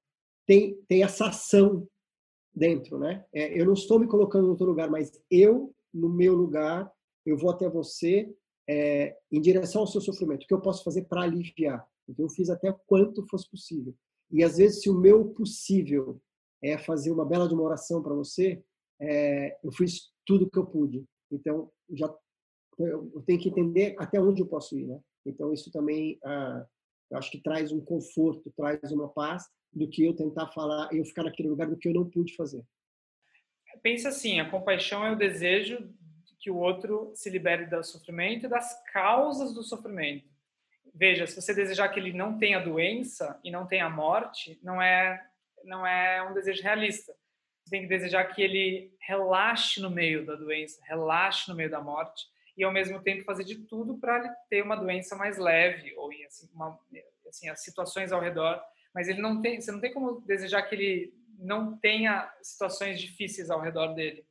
tem, 0.46 0.74
tem 0.88 1.02
essa 1.02 1.26
ação 1.26 1.86
dentro, 2.54 2.98
né? 2.98 3.24
É, 3.32 3.60
eu 3.60 3.66
não 3.66 3.74
estou 3.74 3.98
me 3.98 4.06
colocando 4.06 4.44
no 4.44 4.50
outro 4.50 4.66
lugar, 4.66 4.90
mas 4.90 5.12
eu, 5.30 5.74
no 5.92 6.08
meu 6.08 6.34
lugar, 6.34 6.90
eu 7.24 7.36
vou 7.36 7.50
até 7.50 7.68
você 7.68 8.32
é, 8.68 9.16
em 9.30 9.40
direção 9.40 9.82
ao 9.82 9.86
seu 9.86 10.00
sofrimento, 10.00 10.44
o 10.44 10.46
que 10.46 10.54
eu 10.54 10.60
posso 10.60 10.82
fazer 10.82 11.04
para 11.04 11.22
aliviar? 11.22 11.86
Então, 12.08 12.24
eu 12.24 12.30
fiz 12.30 12.50
até 12.50 12.74
quanto 12.86 13.26
fosse 13.28 13.48
possível. 13.48 13.94
E 14.30 14.42
às 14.42 14.56
vezes, 14.56 14.82
se 14.82 14.90
o 14.90 14.98
meu 14.98 15.26
possível 15.26 16.20
é 16.62 16.76
fazer 16.78 17.12
uma 17.12 17.24
bela 17.24 17.46
de 17.46 17.54
uma 17.54 17.62
oração 17.62 18.02
para 18.02 18.14
você, 18.14 18.62
é, 19.00 19.56
eu 19.62 19.70
fiz 19.72 20.10
tudo 20.24 20.50
que 20.50 20.58
eu 20.58 20.66
pude. 20.66 21.04
Então, 21.30 21.70
já 21.90 22.12
eu 22.78 23.22
tenho 23.26 23.40
que 23.40 23.48
entender 23.48 23.96
até 23.98 24.20
onde 24.20 24.42
eu 24.42 24.46
posso 24.46 24.78
ir, 24.78 24.86
né? 24.86 25.00
Então, 25.24 25.52
isso 25.52 25.70
também, 25.70 26.18
ah, 26.24 26.66
eu 27.10 27.18
acho 27.18 27.30
que 27.30 27.40
traz 27.40 27.72
um 27.72 27.80
conforto, 27.80 28.52
traz 28.54 28.92
uma 28.92 29.08
paz 29.08 29.44
do 29.72 29.88
que 29.88 30.04
eu 30.04 30.14
tentar 30.14 30.48
falar, 30.48 30.92
eu 30.92 31.04
ficar 31.04 31.24
naquele 31.24 31.48
lugar 31.48 31.68
do 31.68 31.76
que 31.76 31.88
eu 31.88 31.94
não 31.94 32.08
pude 32.08 32.34
fazer. 32.34 32.62
Pensa 33.82 34.08
assim, 34.08 34.40
a 34.40 34.50
compaixão 34.50 35.04
é 35.04 35.12
o 35.12 35.16
desejo 35.16 35.92
que 36.38 36.50
o 36.50 36.56
outro 36.56 37.12
se 37.14 37.28
libere 37.28 37.66
do 37.66 37.82
sofrimento 37.82 38.46
e 38.46 38.48
das 38.48 38.80
causas 38.92 39.52
do 39.52 39.62
sofrimento. 39.62 40.28
Veja, 40.94 41.26
se 41.26 41.40
você 41.40 41.52
desejar 41.52 41.88
que 41.88 41.98
ele 41.98 42.12
não 42.12 42.38
tenha 42.38 42.60
doença 42.60 43.38
e 43.42 43.50
não 43.50 43.66
tenha 43.66 43.90
morte, 43.90 44.58
não 44.62 44.80
é 44.80 45.22
não 45.64 45.84
é 45.84 46.22
um 46.22 46.32
desejo 46.32 46.62
realista. 46.62 47.12
Você 47.66 47.70
tem 47.70 47.82
que 47.82 47.88
desejar 47.88 48.24
que 48.26 48.40
ele 48.40 48.96
relaxe 49.00 49.80
no 49.80 49.90
meio 49.90 50.24
da 50.24 50.36
doença, 50.36 50.80
relaxe 50.84 51.48
no 51.50 51.56
meio 51.56 51.68
da 51.68 51.80
morte 51.80 52.24
e 52.56 52.62
ao 52.62 52.72
mesmo 52.72 53.02
tempo 53.02 53.24
fazer 53.24 53.42
de 53.42 53.56
tudo 53.56 53.98
para 53.98 54.18
ele 54.18 54.28
ter 54.48 54.62
uma 54.62 54.76
doença 54.76 55.16
mais 55.16 55.36
leve 55.36 55.92
ou 55.96 56.08
assim, 56.24 56.48
uma, 56.54 56.78
assim 57.28 57.48
as 57.48 57.64
situações 57.64 58.12
ao 58.12 58.20
redor, 58.20 58.62
mas 58.94 59.08
ele 59.08 59.20
não 59.20 59.42
tem, 59.42 59.60
você 59.60 59.72
não 59.72 59.80
tem 59.80 59.92
como 59.92 60.20
desejar 60.20 60.62
que 60.62 60.76
ele 60.76 61.12
não 61.40 61.76
tenha 61.76 62.32
situações 62.40 63.00
difíceis 63.00 63.50
ao 63.50 63.60
redor 63.60 63.94
dele. 63.94 64.24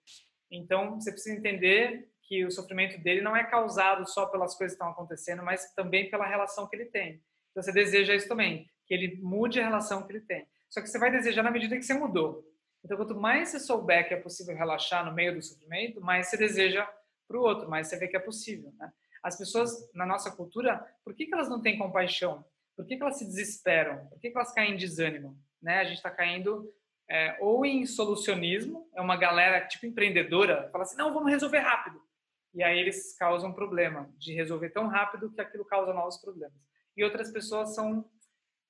Então, 0.50 0.96
você 0.96 1.12
precisa 1.12 1.36
entender 1.36 2.10
que 2.22 2.46
o 2.46 2.52
sofrimento 2.52 2.98
dele 3.04 3.20
não 3.20 3.36
é 3.36 3.44
causado 3.44 4.10
só 4.10 4.28
pelas 4.28 4.56
coisas 4.56 4.78
que 4.78 4.82
estão 4.82 4.94
acontecendo, 4.94 5.44
mas 5.44 5.74
também 5.74 6.10
pela 6.10 6.26
relação 6.26 6.70
que 6.70 6.76
ele 6.78 6.86
tem. 6.86 7.22
Então, 7.52 7.62
você 7.62 7.74
deseja 7.74 8.16
isso 8.16 8.30
também, 8.30 8.66
que 8.88 8.94
ele 8.94 9.20
mude 9.22 9.60
a 9.60 9.66
relação 9.66 10.04
que 10.04 10.14
ele 10.14 10.22
tem. 10.22 10.48
Só 10.70 10.82
que 10.82 10.88
você 10.88 10.98
vai 10.98 11.12
desejar 11.12 11.44
na 11.44 11.52
medida 11.52 11.76
que 11.76 11.84
você 11.84 11.94
mudou. 11.94 12.55
Então, 12.86 12.98
quanto 12.98 13.16
mais 13.16 13.50
você 13.50 13.60
souber 13.60 14.08
que 14.08 14.14
é 14.14 14.18
possível 14.18 14.56
relaxar 14.56 15.04
no 15.04 15.12
meio 15.12 15.34
do 15.34 15.42
sofrimento, 15.42 16.00
mais 16.00 16.28
você 16.28 16.38
deseja 16.38 16.88
para 17.28 17.36
o 17.36 17.42
outro, 17.42 17.68
mais 17.68 17.88
você 17.88 17.98
vê 17.98 18.08
que 18.08 18.16
é 18.16 18.20
possível. 18.20 18.72
Né? 18.78 18.94
As 19.24 19.36
pessoas, 19.36 19.92
na 19.92 20.06
nossa 20.06 20.30
cultura, 20.30 20.86
por 21.04 21.16
que, 21.16 21.26
que 21.26 21.34
elas 21.34 21.50
não 21.50 21.60
têm 21.60 21.80
compaixão? 21.80 22.46
Por 22.78 22.86
que, 22.86 22.96
que 22.96 23.02
elas 23.02 23.18
se 23.18 23.26
desesperam? 23.26 24.06
Por 24.06 24.20
que, 24.20 24.30
que 24.30 24.38
elas 24.38 24.54
caem 24.54 24.74
em 24.74 24.78
desânimo? 24.78 25.36
Né? 25.60 25.80
A 25.80 25.84
gente 25.84 25.98
está 25.98 26.12
caindo 26.12 26.72
é, 27.10 27.36
ou 27.42 27.66
em 27.66 27.88
solucionismo, 27.88 28.88
é 28.96 29.02
uma 29.02 29.18
galera 29.18 29.66
tipo 29.68 29.88
empreendedora, 29.88 30.70
fala 30.72 30.84
assim, 30.84 30.96
não, 30.96 31.12
vamos 31.12 31.32
resolver 31.32 31.60
rápido. 31.60 32.00
E 32.54 32.62
aí 32.62 32.78
eles 32.78 33.18
causam 33.18 33.52
problema 33.52 34.14
de 34.20 34.32
resolver 34.36 34.70
tão 34.70 34.86
rápido 34.88 35.32
que 35.34 35.42
aquilo 35.42 35.66
causa 35.66 35.92
novos 35.92 36.18
problemas. 36.18 36.62
E 36.96 37.04
outras 37.04 37.32
pessoas 37.32 37.74
são 37.74 38.08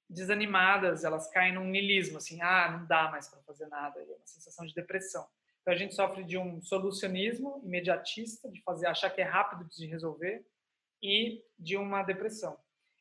desanimadas, 0.09 1.03
elas 1.03 1.29
caem 1.29 1.53
num 1.53 1.65
nilismo, 1.65 2.17
assim, 2.17 2.41
ah, 2.41 2.77
não 2.77 2.85
dá 2.85 3.09
mais 3.09 3.27
para 3.27 3.41
fazer 3.41 3.67
nada, 3.67 3.99
é 3.99 4.05
uma 4.05 4.27
sensação 4.27 4.65
de 4.65 4.73
depressão. 4.73 5.25
Então 5.61 5.73
a 5.73 5.77
gente 5.77 5.95
sofre 5.95 6.23
de 6.23 6.37
um 6.37 6.61
solucionismo 6.61 7.61
imediatista, 7.63 8.49
de 8.51 8.61
fazer 8.61 8.87
achar 8.87 9.09
que 9.09 9.21
é 9.21 9.23
rápido 9.23 9.67
de 9.67 9.87
resolver 9.87 10.45
e 11.01 11.43
de 11.57 11.75
uma 11.75 12.03
depressão. 12.03 12.57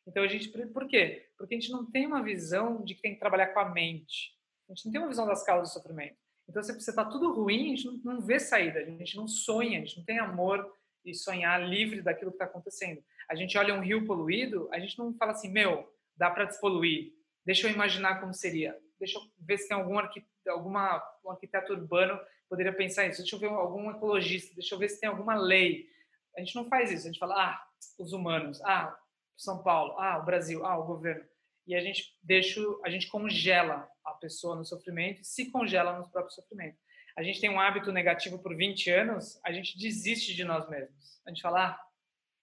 Então 0.07 0.22
a 0.22 0.26
gente, 0.26 0.48
por 0.48 0.86
quê? 0.86 1.28
Porque 1.36 1.55
a 1.55 1.61
gente 1.61 1.70
não 1.70 1.90
tem 1.90 2.07
uma 2.07 2.22
visão 2.22 2.82
de 2.82 2.94
que 2.94 3.02
tem 3.02 3.14
que 3.14 3.20
trabalhar 3.20 3.48
com 3.48 3.61
a 3.61 3.68
mente. 3.68 4.32
A 4.68 4.72
gente 4.72 4.86
não 4.86 4.92
tem 4.92 5.00
uma 5.00 5.09
visão 5.09 5.26
das 5.26 5.44
causas 5.44 5.70
do 5.70 5.72
sofrimento. 5.74 6.16
Então, 6.48 6.62
se 6.62 6.72
está 6.72 7.05
tudo 7.05 7.32
ruim, 7.32 7.72
a 7.72 7.76
gente 7.76 8.05
não, 8.05 8.20
vê 8.20 8.38
saída, 8.38 8.80
a 8.80 8.84
gente 8.84 9.16
não 9.16 9.26
sonha, 9.26 9.78
a 9.78 9.84
gente 9.84 9.98
não 9.98 10.05
tem 10.05 10.18
amor 10.18 10.70
e 11.05 11.14
sonhar 11.14 11.62
livre 11.66 12.02
daquilo 12.02 12.30
que 12.30 12.36
está 12.36 12.44
acontecendo. 12.44 13.02
A 13.28 13.34
gente 13.34 13.57
olha 13.57 13.74
um 13.74 13.80
rio 13.80 14.07
poluído, 14.07 14.68
a 14.72 14.78
gente 14.78 14.98
não 14.98 15.14
fala 15.14 15.32
assim, 15.32 15.50
meu, 15.50 15.90
dá 16.16 16.30
para 16.30 16.44
despoluir, 16.44 17.12
deixa 17.44 17.66
eu 17.66 17.72
imaginar 17.72 18.20
como 18.20 18.32
seria, 18.32 18.76
deixa 18.98 19.18
eu 19.18 19.22
ver 19.38 19.58
se 19.58 19.68
tem 19.68 19.76
algum 19.76 19.98
arquiteto, 19.98 20.30
alguma, 20.48 21.02
um 21.24 21.30
arquiteto 21.30 21.72
urbano 21.72 22.18
poderia 22.48 22.72
pensar 22.72 23.06
isso, 23.06 23.20
deixa 23.20 23.36
eu 23.36 23.40
ver 23.40 23.48
algum 23.48 23.90
ecologista, 23.90 24.54
deixa 24.54 24.74
eu 24.74 24.78
ver 24.78 24.88
se 24.88 25.00
tem 25.00 25.08
alguma 25.08 25.34
lei. 25.34 25.88
A 26.36 26.40
gente 26.40 26.54
não 26.54 26.68
faz 26.68 26.90
isso, 26.90 27.04
a 27.04 27.10
gente 27.10 27.18
fala, 27.18 27.34
ah, 27.34 27.66
os 27.98 28.12
humanos, 28.12 28.60
ah, 28.62 28.96
São 29.36 29.62
Paulo, 29.62 29.98
ah, 29.98 30.18
o 30.18 30.24
Brasil, 30.24 30.64
ah, 30.64 30.78
o 30.78 30.86
governo. 30.86 31.24
E 31.66 31.74
a 31.74 31.80
gente 31.80 32.16
deixa, 32.22 32.60
a 32.84 32.90
gente 32.90 33.08
congela 33.08 33.88
a 34.04 34.12
pessoa 34.12 34.54
no 34.54 34.64
sofrimento 34.64 35.22
e 35.22 35.24
se 35.24 35.50
congela 35.50 35.98
no 35.98 36.08
próprio 36.10 36.34
sofrimento. 36.34 36.78
A 37.16 37.22
gente 37.22 37.40
tem 37.40 37.48
um 37.48 37.60
hábito 37.60 37.92
negativo 37.92 38.38
por 38.38 38.56
20 38.56 38.90
anos, 38.90 39.40
a 39.44 39.52
gente 39.52 39.78
desiste 39.78 40.34
de 40.34 40.44
nós 40.44 40.68
mesmos. 40.68 41.20
A 41.24 41.30
gente 41.30 41.42
fala, 41.42 41.68
ah, 41.68 41.80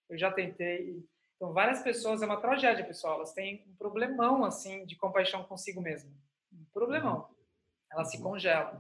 eu 0.10 0.18
já 0.18 0.32
tentei. 0.32 1.06
Então, 1.42 1.54
várias 1.54 1.82
pessoas, 1.82 2.22
é 2.22 2.26
uma 2.28 2.40
tragédia, 2.40 2.86
pessoal, 2.86 3.16
elas 3.16 3.34
têm 3.34 3.66
um 3.68 3.74
problemão, 3.74 4.46
assim, 4.46 4.86
de 4.86 4.96
compaixão 4.96 5.44
consigo 5.44 5.82
mesma. 5.82 6.12
Um 6.54 6.64
problemão. 6.72 7.28
Elas 7.92 8.12
se 8.12 8.22
congelam. 8.22 8.80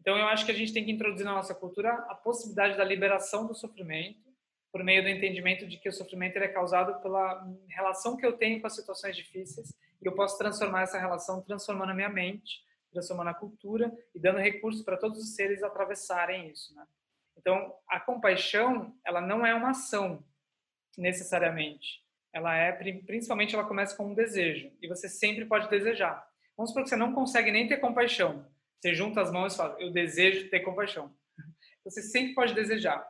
Então, 0.00 0.18
eu 0.18 0.26
acho 0.26 0.44
que 0.44 0.50
a 0.50 0.54
gente 0.54 0.72
tem 0.72 0.84
que 0.84 0.90
introduzir 0.90 1.24
na 1.24 1.34
nossa 1.34 1.54
cultura 1.54 1.92
a 2.08 2.16
possibilidade 2.16 2.76
da 2.76 2.82
liberação 2.82 3.46
do 3.46 3.54
sofrimento 3.54 4.28
por 4.72 4.82
meio 4.82 5.04
do 5.04 5.08
entendimento 5.08 5.68
de 5.68 5.76
que 5.76 5.88
o 5.88 5.92
sofrimento 5.92 6.36
é 6.38 6.48
causado 6.48 7.00
pela 7.00 7.48
relação 7.68 8.16
que 8.16 8.26
eu 8.26 8.36
tenho 8.36 8.60
com 8.60 8.66
as 8.66 8.74
situações 8.74 9.14
difíceis 9.14 9.72
e 10.02 10.08
eu 10.08 10.12
posso 10.12 10.36
transformar 10.36 10.82
essa 10.82 10.98
relação 10.98 11.40
transformando 11.42 11.92
a 11.92 11.94
minha 11.94 12.08
mente, 12.08 12.64
transformando 12.90 13.28
a 13.28 13.34
cultura 13.34 13.96
e 14.12 14.18
dando 14.18 14.40
recursos 14.40 14.82
para 14.82 14.96
todos 14.96 15.20
os 15.20 15.36
seres 15.36 15.62
atravessarem 15.62 16.50
isso, 16.50 16.74
né? 16.74 16.84
Então, 17.36 17.72
a 17.88 18.00
compaixão, 18.00 18.98
ela 19.06 19.20
não 19.20 19.46
é 19.46 19.54
uma 19.54 19.70
ação 19.70 20.24
necessariamente. 20.98 22.02
ela 22.32 22.56
é 22.56 22.72
principalmente 22.72 23.54
ela 23.54 23.66
começa 23.66 23.96
com 23.96 24.12
um 24.12 24.14
desejo 24.14 24.70
e 24.80 24.86
você 24.86 25.08
sempre 25.08 25.44
pode 25.46 25.68
desejar. 25.68 26.24
Vamos 26.56 26.70
supor 26.70 26.84
que 26.84 26.88
você 26.90 26.96
não 26.96 27.12
consegue 27.12 27.50
nem 27.50 27.66
ter 27.66 27.78
compaixão. 27.78 28.46
Você 28.78 28.94
junta 28.94 29.20
as 29.20 29.32
mãos 29.32 29.54
e 29.54 29.56
fala: 29.56 29.76
"Eu 29.80 29.90
desejo 29.90 30.48
ter 30.48 30.60
compaixão". 30.60 31.12
Você 31.84 32.02
sempre 32.02 32.34
pode 32.34 32.54
desejar. 32.54 33.04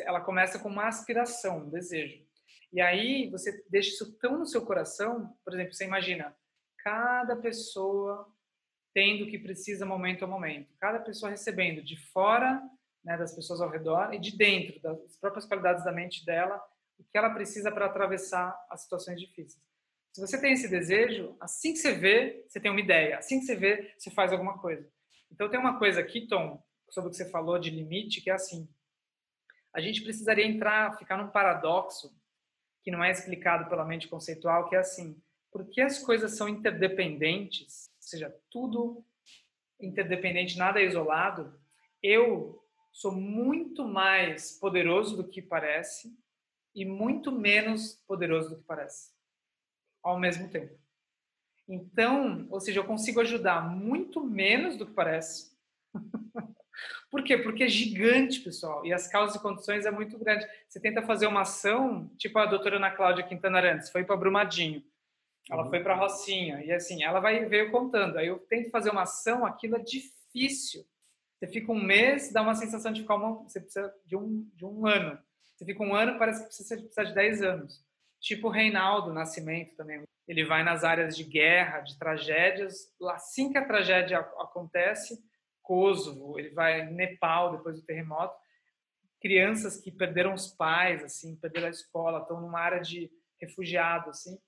Ela 0.00 0.20
começa 0.20 0.58
com 0.58 0.68
uma 0.68 0.88
aspiração, 0.88 1.58
um 1.58 1.70
desejo. 1.70 2.26
E 2.72 2.80
aí 2.80 3.30
você 3.30 3.64
deixa 3.70 3.90
isso 3.90 4.18
tão 4.18 4.38
no 4.38 4.46
seu 4.46 4.66
coração, 4.66 5.34
por 5.44 5.54
exemplo, 5.54 5.72
você 5.72 5.84
imagina 5.84 6.36
cada 6.78 7.36
pessoa 7.36 8.28
tendo 8.92 9.24
o 9.24 9.28
que 9.28 9.38
precisa 9.38 9.86
momento 9.86 10.24
a 10.24 10.28
momento, 10.28 10.74
cada 10.78 11.00
pessoa 11.00 11.30
recebendo 11.30 11.82
de 11.82 11.96
fora, 12.12 12.62
né, 13.04 13.16
das 13.16 13.34
pessoas 13.34 13.60
ao 13.60 13.70
redor 13.70 14.12
e 14.12 14.18
de 14.18 14.36
dentro 14.36 14.80
das 14.80 15.16
próprias 15.18 15.46
qualidades 15.46 15.84
da 15.84 15.92
mente 15.92 16.24
dela 16.24 16.62
o 16.98 17.04
que 17.04 17.16
ela 17.16 17.30
precisa 17.30 17.70
para 17.70 17.86
atravessar 17.86 18.56
as 18.70 18.82
situações 18.82 19.20
difíceis. 19.20 19.62
Se 20.12 20.20
você 20.20 20.40
tem 20.40 20.52
esse 20.52 20.68
desejo, 20.68 21.36
assim 21.40 21.72
que 21.72 21.78
você 21.78 21.92
vê, 21.92 22.44
você 22.48 22.58
tem 22.58 22.70
uma 22.70 22.80
ideia. 22.80 23.18
Assim 23.18 23.38
que 23.38 23.44
você 23.44 23.54
vê, 23.54 23.94
você 23.98 24.10
faz 24.10 24.32
alguma 24.32 24.58
coisa. 24.58 24.88
Então 25.30 25.48
tem 25.48 25.60
uma 25.60 25.78
coisa 25.78 26.00
aqui, 26.00 26.26
Tom, 26.26 26.62
sobre 26.88 27.08
o 27.08 27.10
que 27.10 27.16
você 27.16 27.28
falou 27.28 27.58
de 27.58 27.70
limite, 27.70 28.20
que 28.20 28.30
é 28.30 28.32
assim. 28.32 28.68
A 29.74 29.80
gente 29.80 30.02
precisaria 30.02 30.46
entrar, 30.46 30.96
ficar 30.96 31.18
num 31.18 31.28
paradoxo 31.28 32.16
que 32.82 32.90
não 32.90 33.04
é 33.04 33.10
explicado 33.10 33.68
pela 33.68 33.84
mente 33.84 34.08
conceitual, 34.08 34.68
que 34.68 34.76
é 34.76 34.78
assim: 34.78 35.20
porque 35.50 35.80
as 35.80 35.98
coisas 35.98 36.36
são 36.36 36.48
interdependentes, 36.48 37.90
ou 37.96 38.02
seja, 38.08 38.34
tudo 38.50 39.04
interdependente, 39.78 40.56
nada 40.56 40.80
é 40.80 40.86
isolado, 40.86 41.60
eu 42.02 42.62
sou 42.92 43.12
muito 43.12 43.86
mais 43.86 44.58
poderoso 44.58 45.16
do 45.16 45.28
que 45.28 45.42
parece 45.42 46.16
e 46.76 46.84
muito 46.84 47.32
menos 47.32 47.94
poderoso 48.06 48.50
do 48.50 48.56
que 48.58 48.64
parece, 48.64 49.10
ao 50.02 50.18
mesmo 50.18 50.50
tempo. 50.50 50.78
Então, 51.66 52.46
ou 52.50 52.60
seja, 52.60 52.80
eu 52.80 52.84
consigo 52.84 53.18
ajudar 53.20 53.68
muito 53.68 54.22
menos 54.22 54.76
do 54.76 54.86
que 54.86 54.92
parece. 54.92 55.56
Por 57.10 57.24
quê? 57.24 57.38
Porque 57.38 57.64
é 57.64 57.68
gigante, 57.68 58.40
pessoal, 58.40 58.84
e 58.84 58.92
as 58.92 59.08
causas 59.08 59.36
e 59.36 59.42
condições 59.42 59.86
é 59.86 59.90
muito 59.90 60.18
grande. 60.18 60.46
Você 60.68 60.78
tenta 60.78 61.00
fazer 61.00 61.26
uma 61.26 61.40
ação, 61.40 62.10
tipo 62.18 62.38
a 62.38 62.44
doutora 62.44 62.76
Ana 62.76 62.90
Cláudia 62.90 63.24
Quintana 63.26 63.56
Arantes, 63.56 63.88
foi 63.88 64.04
para 64.04 64.16
Brumadinho, 64.16 64.84
ela 65.50 65.64
uhum. 65.64 65.70
foi 65.70 65.80
para 65.80 65.94
Rocinha, 65.94 66.62
e 66.62 66.70
assim, 66.70 67.02
ela 67.02 67.20
vai 67.20 67.46
veio 67.46 67.70
contando. 67.70 68.18
Aí 68.18 68.26
eu 68.26 68.38
tento 68.38 68.70
fazer 68.70 68.90
uma 68.90 69.02
ação, 69.02 69.46
aquilo 69.46 69.76
é 69.76 69.80
difícil. 69.80 70.84
Você 71.38 71.46
fica 71.46 71.72
um 71.72 71.82
mês, 71.82 72.32
dá 72.32 72.42
uma 72.42 72.54
sensação 72.54 72.92
de 72.92 73.00
ficar 73.00 73.14
uma, 73.14 73.42
você 73.42 73.60
precisa 73.60 73.92
de 74.04 74.16
um, 74.16 74.46
de 74.54 74.64
um 74.64 74.86
ano. 74.86 75.18
Você 75.56 75.64
fica 75.64 75.82
um 75.82 75.94
ano, 75.94 76.18
parece 76.18 76.40
que 76.40 76.46
precisa, 76.46 76.76
precisa 76.76 77.04
de 77.04 77.14
10 77.14 77.42
anos. 77.42 77.84
Tipo 78.20 78.48
o 78.48 78.50
Reinaldo 78.50 79.12
Nascimento 79.12 79.74
também. 79.74 80.02
Ele 80.28 80.44
vai 80.44 80.62
nas 80.62 80.84
áreas 80.84 81.16
de 81.16 81.24
guerra, 81.24 81.80
de 81.80 81.98
tragédias. 81.98 82.94
Assim 83.10 83.50
que 83.50 83.58
a 83.58 83.64
tragédia 83.64 84.18
acontece, 84.18 85.18
Kosovo, 85.62 86.38
ele 86.38 86.50
vai 86.50 86.90
Nepal 86.90 87.56
depois 87.56 87.76
do 87.76 87.86
terremoto. 87.86 88.36
Crianças 89.20 89.80
que 89.80 89.90
perderam 89.90 90.34
os 90.34 90.48
pais, 90.48 91.02
assim, 91.02 91.36
perderam 91.36 91.68
a 91.68 91.70
escola, 91.70 92.20
estão 92.20 92.40
numa 92.40 92.60
área 92.60 92.80
de 92.80 93.10
refugiado, 93.40 94.10
assim. 94.10 94.38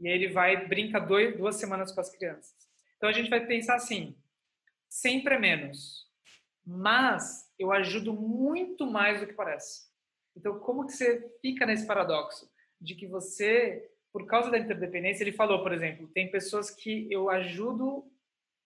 E 0.00 0.08
aí 0.08 0.14
ele 0.14 0.28
vai 0.28 0.68
brinca 0.68 1.00
dois, 1.00 1.36
duas 1.36 1.56
semanas 1.56 1.92
com 1.92 2.00
as 2.00 2.10
crianças. 2.10 2.54
Então 2.96 3.08
a 3.08 3.12
gente 3.12 3.30
vai 3.30 3.46
pensar 3.46 3.76
assim: 3.76 4.16
sempre 4.88 5.34
é 5.34 5.38
menos, 5.38 6.06
mas 6.64 7.50
eu 7.58 7.72
ajudo 7.72 8.12
muito 8.12 8.86
mais 8.86 9.20
do 9.20 9.26
que 9.26 9.32
parece. 9.32 9.87
Então, 10.38 10.56
como 10.60 10.86
que 10.86 10.92
você 10.92 11.36
fica 11.42 11.66
nesse 11.66 11.84
paradoxo 11.84 12.48
de 12.80 12.94
que 12.94 13.08
você, 13.08 13.90
por 14.12 14.24
causa 14.24 14.48
da 14.48 14.58
interdependência, 14.58 15.24
ele 15.24 15.32
falou, 15.32 15.64
por 15.64 15.72
exemplo, 15.72 16.06
tem 16.14 16.30
pessoas 16.30 16.70
que 16.70 17.12
eu 17.12 17.28
ajudo 17.28 18.08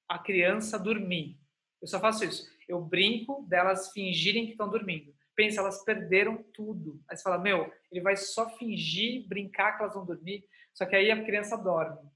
a 0.07 0.19
criança 0.19 0.77
a 0.77 0.79
dormir. 0.79 1.41
Eu 1.81 1.89
só 1.89 1.99
faço 1.99 2.27
isso. 2.27 2.47
Eu 2.69 2.79
brinco 2.79 3.47
delas 3.49 3.91
fingirem 3.91 4.45
que 4.45 4.53
estão 4.53 4.69
dormindo. 4.69 5.15
Pensa, 5.35 5.61
elas 5.61 5.83
perderam 5.83 6.45
tudo. 6.53 7.03
Aí 7.09 7.17
você 7.17 7.23
fala, 7.23 7.39
meu, 7.39 7.73
ele 7.91 8.03
vai 8.03 8.17
só 8.17 8.51
fingir, 8.59 9.27
brincar 9.27 9.73
que 9.73 9.83
elas 9.83 9.95
vão 9.95 10.05
dormir. 10.05 10.45
Só 10.75 10.85
que 10.85 10.95
aí 10.95 11.11
a 11.11 11.25
criança 11.25 11.57
dorme. 11.57 12.07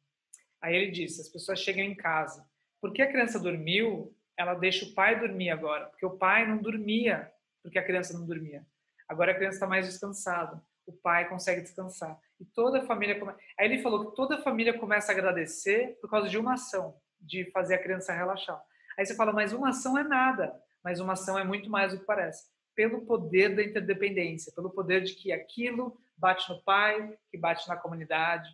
Aí 0.61 0.77
ele 0.77 0.91
disse, 0.91 1.23
as 1.23 1.31
pessoas 1.31 1.61
chegam 1.61 1.83
em 1.83 1.95
casa. 1.95 2.47
Porque 2.79 3.01
a 3.01 3.11
criança 3.11 3.41
dormiu, 3.41 4.15
ela 4.37 4.53
deixa 4.53 4.85
o 4.85 4.93
pai 4.93 5.19
dormir 5.19 5.49
agora. 5.49 5.87
Porque 5.87 6.05
o 6.05 6.19
pai 6.19 6.47
não 6.47 6.59
dormia, 6.59 7.33
porque 7.63 7.79
a 7.79 7.85
criança 7.85 8.13
não 8.13 8.27
dormia. 8.27 8.63
Agora 9.09 9.33
a 9.33 9.35
criança 9.35 9.57
está 9.57 9.67
mais 9.67 9.87
descansada, 9.87 10.61
o 10.87 10.93
pai 10.93 11.29
consegue 11.29 11.61
descansar. 11.61 12.19
E 12.41 12.45
toda 12.45 12.79
a 12.79 12.87
família. 12.87 13.19
Come... 13.19 13.33
Aí 13.59 13.67
ele 13.67 13.83
falou 13.83 14.11
que 14.11 14.17
toda 14.17 14.37
a 14.37 14.43
família 14.43 14.79
começa 14.79 15.11
a 15.11 15.15
agradecer 15.15 15.99
por 16.01 16.11
causa 16.11 16.29
de 16.29 16.39
uma 16.39 16.55
ação, 16.55 16.95
de 17.21 17.51
fazer 17.51 17.75
a 17.75 17.83
criança 17.83 18.13
relaxar. 18.13 18.61
Aí 18.99 19.05
você 19.05 19.15
fala, 19.15 19.33
mas 19.33 19.53
uma 19.53 19.71
ação 19.71 19.97
é 19.99 20.05
nada, 20.05 20.55
mas 20.83 21.01
uma 21.01 21.15
ação 21.15 21.39
é 21.39 21.45
muito 21.45 21.69
mais 21.69 21.93
do 21.93 22.01
que 22.01 22.07
parece. 22.07 22.45
Pelo 22.75 23.07
poder 23.07 23.55
da 23.55 23.63
interdependência, 23.63 24.53
pelo 24.55 24.71
poder 24.71 25.03
de 25.03 25.15
que 25.15 25.33
aquilo 25.33 25.99
bate 26.17 26.49
no 26.49 26.63
pai, 26.63 27.17
que 27.31 27.39
bate 27.39 27.69
na 27.69 27.77
comunidade. 27.77 28.49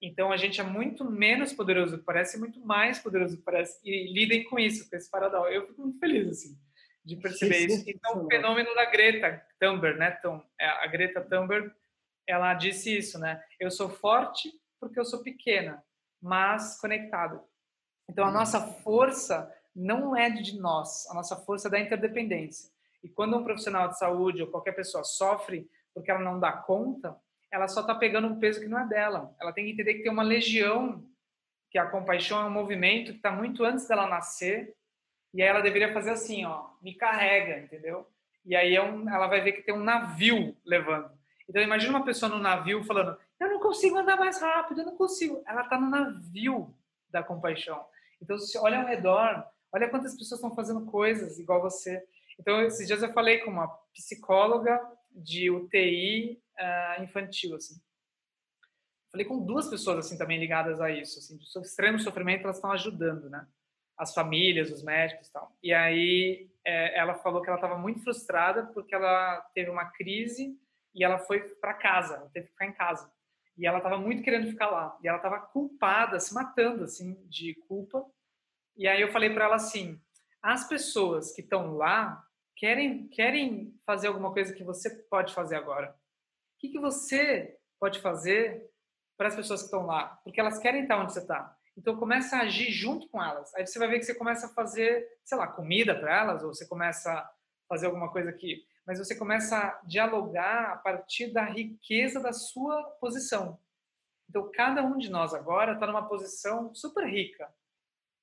Então 0.00 0.32
a 0.32 0.36
gente 0.36 0.60
é 0.60 0.64
muito 0.64 1.04
menos 1.04 1.52
poderoso 1.52 1.92
do 1.92 1.98
que 1.98 2.04
parece 2.04 2.36
e 2.36 2.40
muito 2.40 2.60
mais 2.60 2.98
poderoso 2.98 3.34
do 3.34 3.38
que 3.38 3.44
parece. 3.44 3.78
E 3.84 4.12
lidem 4.12 4.44
com 4.44 4.58
isso, 4.58 4.88
com 4.88 4.96
esse 4.96 5.10
paradoxo. 5.10 5.52
Eu 5.52 5.66
fico 5.66 5.82
muito 5.82 5.98
feliz 5.98 6.28
assim 6.28 6.58
de 7.06 7.14
perceber 7.16 7.66
isso. 7.66 7.84
Então, 7.86 8.24
o 8.24 8.26
fenômeno 8.26 8.74
da 8.74 8.84
Greta 8.84 9.40
Thunberg, 9.60 9.98
né? 9.98 10.18
É, 10.60 10.66
a 10.66 10.86
Greta 10.86 11.20
Thunberg, 11.20 11.70
ela 12.26 12.54
disse 12.54 12.96
isso, 12.96 13.18
né? 13.18 13.42
Eu 13.58 13.70
sou 13.70 13.88
forte 13.88 14.50
porque 14.80 14.98
eu 14.98 15.04
sou 15.04 15.22
pequena, 15.22 15.82
mas 16.20 16.78
conectado. 16.80 17.42
Então, 18.08 18.26
a 18.26 18.30
nossa 18.30 18.60
força 18.60 19.52
não 19.74 20.16
é 20.16 20.30
de 20.30 20.58
nós, 20.58 21.06
a 21.10 21.14
nossa 21.14 21.36
força 21.36 21.68
é 21.68 21.70
da 21.70 21.80
interdependência. 21.80 22.70
E 23.02 23.08
quando 23.08 23.36
um 23.36 23.44
profissional 23.44 23.88
de 23.88 23.98
saúde 23.98 24.42
ou 24.42 24.48
qualquer 24.48 24.72
pessoa 24.72 25.04
sofre 25.04 25.68
porque 25.94 26.10
ela 26.10 26.20
não 26.20 26.38
dá 26.38 26.52
conta, 26.52 27.16
ela 27.50 27.68
só 27.68 27.80
está 27.80 27.94
pegando 27.94 28.26
um 28.26 28.38
peso 28.38 28.60
que 28.60 28.68
não 28.68 28.78
é 28.78 28.86
dela. 28.86 29.34
Ela 29.40 29.52
tem 29.52 29.64
que 29.64 29.72
entender 29.72 29.94
que 29.94 30.02
tem 30.02 30.12
uma 30.12 30.22
legião, 30.22 31.04
que 31.70 31.78
a 31.78 31.86
compaixão 31.86 32.40
é 32.42 32.44
um 32.44 32.50
movimento 32.50 33.12
que 33.12 33.18
está 33.18 33.30
muito 33.30 33.64
antes 33.64 33.86
dela 33.88 34.06
nascer, 34.06 34.74
e 35.32 35.42
aí 35.42 35.48
ela 35.48 35.60
deveria 35.60 35.92
fazer 35.92 36.10
assim, 36.10 36.44
ó, 36.44 36.70
me 36.82 36.94
carrega, 36.94 37.58
entendeu? 37.58 38.06
E 38.46 38.54
aí 38.54 38.76
é 38.76 38.82
um, 38.82 39.08
ela 39.10 39.26
vai 39.26 39.40
ver 39.40 39.52
que 39.52 39.62
tem 39.62 39.74
um 39.74 39.82
navio 39.82 40.56
levando. 40.64 41.10
Então 41.48 41.60
imagina 41.60 41.90
uma 41.90 42.04
pessoa 42.04 42.30
no 42.30 42.38
navio 42.38 42.82
falando, 42.84 43.18
eu 43.40 43.48
não 43.50 43.60
consigo 43.60 43.96
andar 43.98 44.16
mais 44.16 44.40
rápido, 44.40 44.80
eu 44.80 44.86
não 44.86 44.96
consigo. 44.96 45.42
Ela 45.46 45.62
está 45.62 45.78
no 45.78 45.90
navio 45.90 46.72
da 47.10 47.22
compaixão. 47.22 47.84
Então 48.22 48.38
se 48.38 48.56
olha 48.56 48.80
ao 48.80 48.86
redor, 48.86 49.44
olha 49.72 49.90
quantas 49.90 50.12
pessoas 50.12 50.40
estão 50.40 50.54
fazendo 50.54 50.86
coisas 50.86 51.38
igual 51.38 51.60
você. 51.60 52.02
Então 52.38 52.62
esses 52.62 52.86
dias 52.86 53.02
eu 53.02 53.12
falei 53.12 53.38
com 53.38 53.50
uma 53.50 53.68
psicóloga 53.92 54.80
de 55.10 55.50
UTI 55.50 56.40
uh, 56.54 56.60
ah, 56.60 56.96
infantil, 57.00 57.56
assim. 57.56 57.80
Falei 59.10 59.26
com 59.26 59.44
duas 59.44 59.68
pessoas 59.68 59.98
assim 59.98 60.18
também 60.18 60.38
ligadas 60.38 60.80
a 60.80 60.90
isso, 60.90 61.18
assim, 61.18 61.36
de 61.36 61.66
extremo 61.66 61.98
sofrimento, 61.98 62.44
elas 62.44 62.56
estão 62.56 62.70
ajudando, 62.70 63.30
né? 63.30 63.46
As 63.96 64.12
famílias, 64.12 64.70
os 64.70 64.82
médicos 64.82 65.28
e 65.28 65.32
tal. 65.32 65.56
E 65.62 65.72
aí 65.72 66.50
é, 66.64 66.98
ela 66.98 67.14
falou 67.14 67.40
que 67.40 67.48
ela 67.48 67.56
estava 67.56 67.78
muito 67.78 68.02
frustrada 68.02 68.66
porque 68.74 68.94
ela 68.94 69.40
teve 69.54 69.70
uma 69.70 69.86
crise 69.86 70.58
e 70.94 71.04
ela 71.04 71.18
foi 71.18 71.40
para 71.40 71.74
casa, 71.74 72.14
ela 72.14 72.30
teve 72.30 72.46
que 72.46 72.52
ficar 72.52 72.66
em 72.66 72.72
casa. 72.72 73.10
E 73.56 73.66
ela 73.66 73.78
estava 73.78 73.98
muito 73.98 74.22
querendo 74.22 74.50
ficar 74.50 74.68
lá. 74.68 74.98
E 75.02 75.08
ela 75.08 75.16
estava 75.16 75.38
culpada, 75.38 76.20
se 76.20 76.34
matando 76.34 76.84
assim 76.84 77.14
de 77.26 77.54
culpa. 77.66 78.04
E 78.76 78.86
aí 78.86 79.00
eu 79.00 79.10
falei 79.10 79.32
para 79.32 79.46
ela 79.46 79.56
assim: 79.56 79.98
as 80.42 80.68
pessoas 80.68 81.32
que 81.32 81.40
estão 81.40 81.74
lá 81.74 82.22
querem 82.54 83.08
querem 83.08 83.74
fazer 83.86 84.08
alguma 84.08 84.32
coisa 84.32 84.52
que 84.52 84.64
você 84.64 84.90
pode 85.04 85.32
fazer 85.32 85.56
agora. 85.56 85.90
O 85.90 86.58
que, 86.58 86.68
que 86.68 86.78
você 86.78 87.58
pode 87.78 88.00
fazer 88.00 88.70
para 89.16 89.28
as 89.28 89.36
pessoas 89.36 89.60
que 89.60 89.66
estão 89.66 89.86
lá? 89.86 90.18
Porque 90.24 90.40
elas 90.40 90.58
querem 90.58 90.82
estar 90.82 90.98
onde 90.98 91.12
você 91.12 91.20
está. 91.20 91.56
Então 91.76 91.96
começa 91.96 92.36
a 92.36 92.40
agir 92.40 92.70
junto 92.70 93.08
com 93.08 93.22
elas. 93.22 93.54
Aí 93.54 93.66
você 93.66 93.78
vai 93.78 93.88
ver 93.88 93.98
que 93.98 94.04
você 94.04 94.14
começa 94.14 94.46
a 94.46 94.54
fazer, 94.54 95.06
sei 95.24 95.36
lá, 95.36 95.46
comida 95.46 95.94
para 95.94 96.16
elas, 96.16 96.42
ou 96.42 96.54
você 96.54 96.66
começa 96.66 97.12
a 97.12 97.30
fazer 97.68 97.86
alguma 97.86 98.10
coisa 98.10 98.30
aqui. 98.30 98.64
Mas 98.86 98.98
você 98.98 99.14
começa 99.14 99.58
a 99.58 99.80
dialogar 99.84 100.72
a 100.72 100.76
partir 100.76 101.32
da 101.32 101.44
riqueza 101.44 102.20
da 102.20 102.32
sua 102.32 102.82
posição. 103.00 103.60
Então 104.28 104.50
cada 104.52 104.82
um 104.82 104.96
de 104.96 105.10
nós 105.10 105.34
agora 105.34 105.74
está 105.74 105.86
numa 105.86 106.08
posição 106.08 106.74
super 106.74 107.06
rica, 107.06 107.52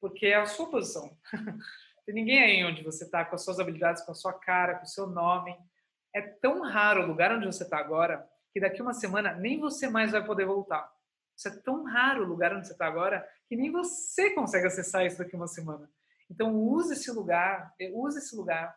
porque 0.01 0.27
é 0.27 0.35
a 0.35 0.45
sua 0.45 0.69
posição. 0.69 1.15
Tem 2.05 2.15
ninguém 2.15 2.43
aí 2.43 2.65
onde 2.65 2.83
você 2.83 3.05
está 3.05 3.23
com 3.23 3.35
as 3.35 3.43
suas 3.43 3.59
habilidades, 3.59 4.03
com 4.03 4.11
a 4.11 4.15
sua 4.15 4.33
cara, 4.33 4.75
com 4.75 4.83
o 4.83 4.89
seu 4.89 5.07
nome. 5.07 5.55
É 6.13 6.21
tão 6.21 6.61
raro 6.61 7.03
o 7.03 7.07
lugar 7.07 7.31
onde 7.31 7.45
você 7.45 7.63
está 7.63 7.77
agora 7.77 8.27
que 8.51 8.59
daqui 8.59 8.81
uma 8.81 8.93
semana 8.93 9.33
nem 9.33 9.59
você 9.59 9.89
mais 9.89 10.11
vai 10.11 10.23
poder 10.23 10.45
voltar. 10.45 10.92
Isso 11.35 11.47
é 11.47 11.51
tão 11.61 11.83
raro 11.83 12.23
o 12.23 12.27
lugar 12.27 12.53
onde 12.53 12.67
você 12.67 12.73
está 12.73 12.85
agora 12.85 13.27
que 13.47 13.55
nem 13.55 13.71
você 13.71 14.31
consegue 14.31 14.67
acessar 14.67 15.05
isso 15.05 15.17
daqui 15.17 15.35
uma 15.35 15.47
semana. 15.47 15.89
Então 16.29 16.55
use 16.55 16.93
esse 16.93 17.11
lugar, 17.11 17.73
use 17.93 18.17
esse 18.17 18.35
lugar, 18.35 18.75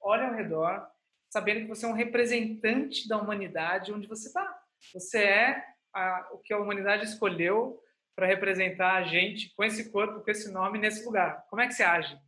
olhe 0.00 0.24
ao 0.24 0.34
redor, 0.34 0.86
sabendo 1.28 1.60
que 1.60 1.68
você 1.68 1.84
é 1.84 1.88
um 1.88 1.92
representante 1.92 3.08
da 3.08 3.18
humanidade 3.18 3.92
onde 3.92 4.08
você 4.08 4.28
está. 4.28 4.58
Você 4.92 5.18
é 5.18 5.64
a, 5.92 6.28
o 6.32 6.38
que 6.38 6.52
a 6.52 6.58
humanidade 6.58 7.04
escolheu 7.04 7.80
para 8.14 8.26
representar 8.26 8.94
a 8.94 9.04
gente 9.04 9.54
com 9.54 9.62
esse 9.62 9.90
corpo, 9.90 10.20
com 10.20 10.30
esse 10.30 10.50
nome 10.50 10.78
nesse 10.78 11.04
lugar. 11.04 11.44
Como 11.48 11.60
é 11.60 11.66
que 11.66 11.74
você 11.74 11.82
age 11.82 12.18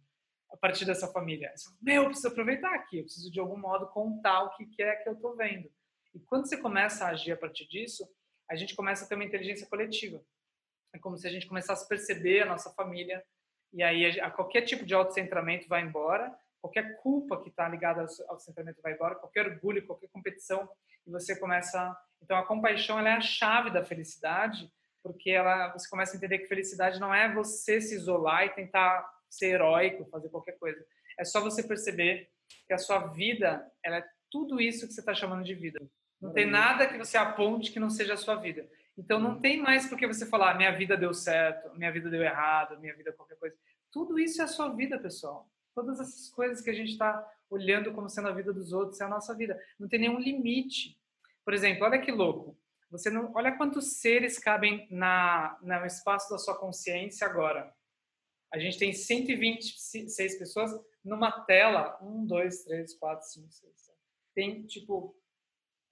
a 0.51 0.57
partir 0.57 0.85
dessa 0.85 1.09
família? 1.09 1.51
Você, 1.57 1.71
Meu, 1.81 2.03
eu 2.03 2.07
preciso 2.07 2.29
aproveitar 2.29 2.75
aqui, 2.75 2.99
eu 2.99 3.05
preciso 3.05 3.31
de 3.31 3.41
algum 3.41 3.59
modo 3.59 3.87
contar 3.89 4.43
o 4.45 4.51
que 4.57 4.83
é 4.83 4.97
que 4.97 5.09
eu 5.09 5.15
estou 5.15 5.35
vendo. 5.35 5.71
E 6.15 6.21
quando 6.21 6.47
você 6.47 6.57
começa 6.57 7.05
a 7.05 7.11
agir 7.11 7.33
a 7.33 7.37
partir 7.37 7.67
disso, 7.67 8.07
a 8.51 8.57
gente 8.57 8.75
começa 8.75 9.05
a 9.05 9.09
ter 9.09 9.15
uma 9.15 9.25
inteligência 9.25 9.67
coletiva. 9.67 10.23
É 10.95 10.99
como 10.99 11.17
se 11.17 11.27
a 11.27 11.31
gente 11.31 11.47
começasse 11.47 11.85
a 11.85 11.89
perceber 11.89 12.43
a 12.43 12.47
nossa 12.47 12.71
família 12.71 13.25
e 13.73 13.83
aí 13.83 14.21
a, 14.21 14.31
qualquer 14.31 14.63
tipo 14.63 14.85
de 14.85 14.95
autocentramento 14.95 15.69
vai 15.69 15.83
embora, 15.83 16.35
qualquer 16.61 16.97
culpa 17.03 17.41
que 17.43 17.51
está 17.51 17.69
ligada 17.69 18.01
ao 18.01 18.31
autocentramento 18.31 18.81
vai 18.83 18.95
embora, 18.95 19.15
qualquer 19.15 19.47
orgulho, 19.47 19.87
qualquer 19.87 20.09
competição 20.09 20.69
e 21.07 21.11
você 21.11 21.39
começa. 21.39 21.97
Então 22.23 22.37
a 22.37 22.47
compaixão 22.47 22.99
é 22.99 23.13
a 23.13 23.21
chave 23.21 23.71
da 23.71 23.85
felicidade 23.85 24.71
porque 25.03 25.31
ela, 25.31 25.73
você 25.73 25.89
começa 25.89 26.15
a 26.15 26.17
entender 26.17 26.39
que 26.39 26.47
felicidade 26.47 27.01
não 27.01 27.15
é 27.15 27.33
você 27.33 27.81
se 27.81 27.95
isolar 27.95 28.45
e 28.45 28.51
tentar 28.51 29.09
ser 29.31 29.55
heróico, 29.55 30.09
fazer 30.11 30.29
qualquer 30.29 30.59
coisa. 30.59 30.85
É 31.19 31.25
só 31.25 31.41
você 31.41 31.63
perceber 31.63 32.31
que 32.67 32.73
a 32.73 32.79
sua 32.79 33.07
vida, 33.09 33.71
ela 33.85 33.99
é 33.99 34.05
tudo 34.31 34.61
isso 34.61 34.87
que 34.87 34.93
você 34.93 35.01
está 35.01 35.15
chamando 35.15 35.45
de 35.45 35.55
vida. 35.55 35.81
Não 36.21 36.33
tem 36.33 36.47
nada 36.47 36.87
que 36.87 36.99
você 36.99 37.17
aponte 37.17 37.71
que 37.71 37.79
não 37.79 37.91
seja 37.91 38.15
a 38.15 38.17
sua 38.17 38.35
vida. 38.37 38.69
Então 38.97 39.21
não 39.21 39.41
tem 39.41 39.63
mais 39.63 39.87
porque 39.87 40.07
você 40.07 40.27
falar 40.27 40.57
minha 40.57 40.73
vida 40.77 40.97
deu 40.97 41.15
certo, 41.15 41.73
minha 41.79 41.93
vida 41.93 42.11
deu 42.11 42.23
errado, 42.23 42.79
minha 42.81 42.95
vida 42.97 43.13
qualquer 43.13 43.37
coisa. 43.37 43.57
Tudo 43.93 44.19
isso 44.19 44.41
é 44.41 44.45
a 44.45 44.49
sua 44.49 44.69
vida, 44.71 44.99
pessoal. 44.99 45.49
Todas 45.75 46.01
essas 46.01 46.29
coisas 46.31 46.61
que 46.61 46.71
a 46.71 46.75
gente 46.75 46.91
está 46.91 47.25
olhando 47.49 47.93
como 47.93 48.09
sendo 48.09 48.29
a 48.29 48.33
vida 48.33 48.53
dos 48.53 48.73
outros 48.73 49.01
é 49.01 49.05
a 49.05 49.09
nossa 49.09 49.35
vida. 49.35 49.59
Não 49.79 49.89
tem 49.89 50.01
nenhum 50.01 50.19
limite. 50.19 51.01
Por 51.45 51.55
exemplo, 51.55 51.85
olha 51.85 52.01
que 52.01 52.11
louco. 52.11 52.59
Você 52.91 53.11
não, 53.11 53.33
olha 53.35 53.57
quantos 53.57 53.99
seres 53.99 54.39
cabem 54.39 54.89
na, 54.91 55.57
no 55.63 55.87
espaço 55.87 56.29
da 56.31 56.39
sua 56.39 56.59
consciência 56.59 57.27
agora. 57.27 57.73
A 58.53 58.59
gente 58.59 58.79
tem 58.79 58.93
126 58.93 60.39
pessoas 60.39 60.73
numa 61.05 61.31
tela. 61.45 61.99
Um, 62.03 62.27
dois, 62.27 62.65
três, 62.65 62.95
quatro, 62.95 63.27
cinco, 63.27 63.53
seis, 63.53 63.73
sete. 63.77 63.99
Tem, 64.35 64.67
tipo, 64.67 65.15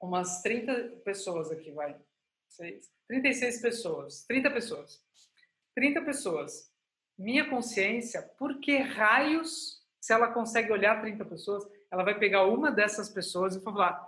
umas 0.00 0.42
30 0.42 1.00
pessoas 1.04 1.50
aqui, 1.50 1.70
vai. 1.70 1.96
Seis. 2.48 2.90
36 3.08 3.60
pessoas. 3.60 4.24
30 4.26 4.50
pessoas. 4.50 5.02
30 5.74 6.02
pessoas. 6.02 6.72
Minha 7.18 7.48
consciência, 7.48 8.22
por 8.38 8.60
que 8.60 8.78
raios, 8.78 9.82
se 10.00 10.12
ela 10.12 10.32
consegue 10.32 10.72
olhar 10.72 11.00
30 11.00 11.24
pessoas, 11.24 11.66
ela 11.90 12.04
vai 12.04 12.18
pegar 12.18 12.44
uma 12.44 12.70
dessas 12.70 13.08
pessoas 13.08 13.56
e 13.56 13.62
falar: 13.62 14.06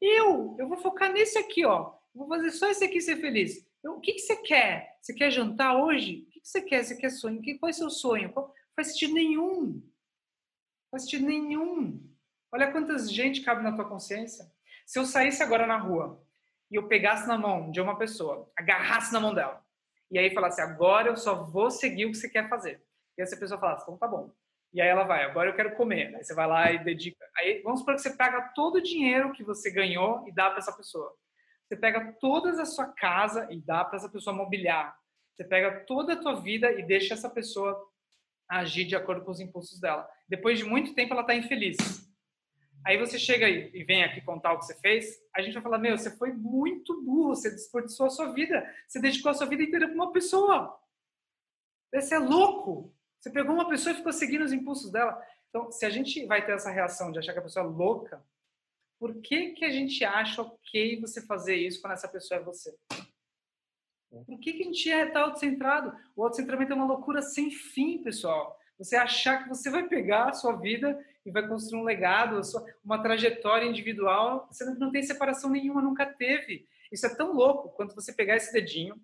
Eu, 0.00 0.56
eu 0.58 0.68
vou 0.68 0.76
focar 0.78 1.12
nesse 1.12 1.38
aqui, 1.38 1.64
ó. 1.64 1.94
Vou 2.14 2.28
fazer 2.28 2.50
só 2.50 2.68
esse 2.68 2.84
aqui 2.84 3.00
ser 3.00 3.16
feliz. 3.16 3.66
O 3.84 4.00
que, 4.00 4.12
que 4.12 4.20
você 4.20 4.36
quer? 4.36 4.98
Você 5.00 5.14
quer 5.14 5.30
jantar 5.30 5.76
hoje? 5.76 6.26
O 6.28 6.30
que, 6.30 6.40
que 6.40 6.48
você 6.48 6.60
quer? 6.60 6.84
Você 6.84 6.96
quer 6.96 7.10
sonho? 7.10 7.42
Qual 7.58 7.68
é 7.68 7.72
o 7.72 7.74
seu 7.74 7.90
sonho? 7.90 8.32
Não 8.34 8.52
faz 8.76 8.88
sentido 8.88 9.14
nenhum. 9.14 9.64
Não 9.64 10.90
faz 10.90 11.04
sentido 11.04 11.26
nenhum. 11.26 12.06
Olha 12.52 12.70
quantas 12.70 13.10
gente 13.10 13.40
cabe 13.40 13.62
na 13.62 13.74
tua 13.74 13.88
consciência. 13.88 14.51
Se 14.86 14.98
eu 14.98 15.04
saísse 15.04 15.42
agora 15.42 15.66
na 15.66 15.76
rua 15.76 16.22
e 16.70 16.76
eu 16.76 16.88
pegasse 16.88 17.26
na 17.26 17.38
mão 17.38 17.70
de 17.70 17.80
uma 17.80 17.98
pessoa, 17.98 18.50
agarrasse 18.56 19.12
na 19.12 19.20
mão 19.20 19.34
dela, 19.34 19.62
e 20.10 20.18
aí 20.18 20.32
falasse, 20.34 20.60
agora 20.60 21.08
eu 21.08 21.16
só 21.16 21.42
vou 21.44 21.70
seguir 21.70 22.06
o 22.06 22.10
que 22.10 22.16
você 22.18 22.28
quer 22.28 22.48
fazer. 22.48 22.82
E 23.16 23.22
essa 23.22 23.36
pessoa 23.36 23.58
falasse, 23.58 23.82
então 23.82 23.96
tá 23.96 24.06
bom. 24.06 24.30
E 24.72 24.80
aí 24.80 24.88
ela 24.88 25.04
vai, 25.04 25.24
agora 25.24 25.50
eu 25.50 25.54
quero 25.54 25.76
comer. 25.76 26.14
Aí 26.14 26.24
você 26.24 26.34
vai 26.34 26.46
lá 26.46 26.72
e 26.72 26.82
dedica. 26.82 27.24
Aí 27.36 27.60
vamos 27.62 27.80
supor 27.80 27.94
que 27.94 28.00
você 28.02 28.16
pega 28.16 28.52
todo 28.54 28.76
o 28.76 28.82
dinheiro 28.82 29.32
que 29.32 29.44
você 29.44 29.70
ganhou 29.70 30.26
e 30.26 30.32
dá 30.32 30.48
para 30.48 30.58
essa 30.58 30.72
pessoa. 30.72 31.14
Você 31.66 31.76
pega 31.76 32.12
toda 32.20 32.50
a 32.60 32.66
sua 32.66 32.88
casa 32.88 33.48
e 33.50 33.60
dá 33.60 33.84
para 33.84 33.96
essa 33.96 34.08
pessoa 34.08 34.34
mobiliar. 34.34 34.94
Você 35.34 35.44
pega 35.44 35.80
toda 35.86 36.14
a 36.14 36.20
tua 36.20 36.40
vida 36.40 36.70
e 36.72 36.82
deixa 36.82 37.14
essa 37.14 37.30
pessoa 37.30 37.82
agir 38.48 38.84
de 38.84 38.94
acordo 38.94 39.24
com 39.24 39.30
os 39.30 39.40
impulsos 39.40 39.80
dela. 39.80 40.06
Depois 40.28 40.58
de 40.58 40.64
muito 40.64 40.94
tempo, 40.94 41.14
ela 41.14 41.22
está 41.22 41.34
infeliz. 41.34 41.76
Aí 42.84 42.98
você 42.98 43.18
chega 43.18 43.48
e 43.48 43.84
vem 43.84 44.02
aqui 44.02 44.20
contar 44.20 44.52
o 44.52 44.58
que 44.58 44.66
você 44.66 44.74
fez, 44.80 45.22
a 45.34 45.40
gente 45.40 45.54
vai 45.54 45.62
falar, 45.62 45.78
meu, 45.78 45.96
você 45.96 46.10
foi 46.16 46.32
muito 46.32 47.00
burro, 47.02 47.34
você 47.34 47.50
desperdiçou 47.50 48.06
a 48.06 48.10
sua 48.10 48.32
vida, 48.32 48.68
você 48.88 49.00
dedicou 49.00 49.30
a 49.30 49.34
sua 49.34 49.46
vida 49.46 49.62
inteira 49.62 49.86
para 49.86 49.94
uma 49.94 50.12
pessoa. 50.12 50.78
Você 51.94 52.14
é 52.14 52.18
louco. 52.18 52.92
Você 53.20 53.30
pegou 53.30 53.54
uma 53.54 53.68
pessoa 53.68 53.92
e 53.92 53.96
ficou 53.96 54.12
seguindo 54.12 54.44
os 54.44 54.52
impulsos 54.52 54.90
dela. 54.90 55.20
Então, 55.48 55.70
se 55.70 55.86
a 55.86 55.90
gente 55.90 56.26
vai 56.26 56.44
ter 56.44 56.52
essa 56.52 56.70
reação 56.70 57.12
de 57.12 57.18
achar 57.18 57.32
que 57.32 57.38
a 57.38 57.42
pessoa 57.42 57.64
é 57.64 57.68
louca, 57.68 58.24
por 58.98 59.20
que, 59.20 59.50
que 59.50 59.64
a 59.64 59.70
gente 59.70 60.04
acha 60.04 60.42
ok 60.42 61.00
você 61.00 61.20
fazer 61.20 61.54
isso 61.54 61.80
quando 61.80 61.92
essa 61.92 62.08
pessoa 62.08 62.40
é 62.40 62.42
você? 62.42 62.74
Por 64.10 64.38
que, 64.40 64.52
que 64.52 64.62
a 64.62 64.66
gente 64.66 64.90
é 64.90 65.06
tão 65.06 65.22
autocentrado? 65.24 65.96
O 66.16 66.24
autocentramento 66.24 66.72
é 66.72 66.74
uma 66.74 66.86
loucura 66.86 67.22
sem 67.22 67.50
fim, 67.50 68.02
pessoal. 68.02 68.58
Você 68.78 68.96
achar 68.96 69.42
que 69.42 69.48
você 69.48 69.70
vai 69.70 69.86
pegar 69.86 70.30
a 70.30 70.32
sua 70.32 70.56
vida 70.56 70.98
e 71.24 71.30
vai 71.30 71.46
construir 71.46 71.80
um 71.80 71.84
legado, 71.84 72.40
uma 72.84 73.02
trajetória 73.02 73.66
individual, 73.66 74.48
você 74.50 74.64
não 74.64 74.90
tem 74.90 75.02
separação 75.02 75.50
nenhuma, 75.50 75.80
nunca 75.80 76.06
teve. 76.06 76.66
Isso 76.90 77.06
é 77.06 77.14
tão 77.14 77.32
louco 77.32 77.70
quanto 77.70 77.94
você 77.94 78.12
pegar 78.12 78.36
esse 78.36 78.52
dedinho, 78.52 79.00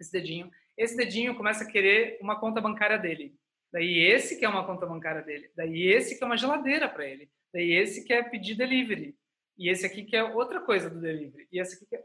esse 0.00 0.10
dedinho, 0.10 0.50
esse 0.76 0.96
dedinho 0.96 1.36
começa 1.36 1.64
a 1.64 1.70
querer 1.70 2.18
uma 2.20 2.38
conta 2.38 2.60
bancária 2.60 2.98
dele. 2.98 3.36
Daí 3.72 3.98
esse 3.98 4.38
que 4.38 4.44
é 4.44 4.48
uma 4.48 4.64
conta 4.66 4.86
bancária 4.86 5.22
dele. 5.22 5.50
Daí 5.56 5.82
esse 5.82 6.16
que 6.16 6.22
é 6.22 6.26
uma 6.26 6.36
geladeira 6.36 6.88
para 6.88 7.06
ele. 7.06 7.30
Daí 7.52 7.72
esse 7.72 8.04
quer 8.04 8.30
pedir 8.30 8.54
delivery. 8.54 9.16
E 9.56 9.68
esse 9.68 9.86
aqui 9.86 10.04
quer 10.04 10.24
outra 10.24 10.60
coisa 10.60 10.90
do 10.90 11.00
delivery. 11.00 11.48
E 11.50 11.60
esse 11.60 11.76
aqui 11.76 11.86
quer... 11.86 12.02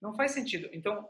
Não 0.00 0.14
faz 0.14 0.32
sentido. 0.32 0.68
Então, 0.72 1.06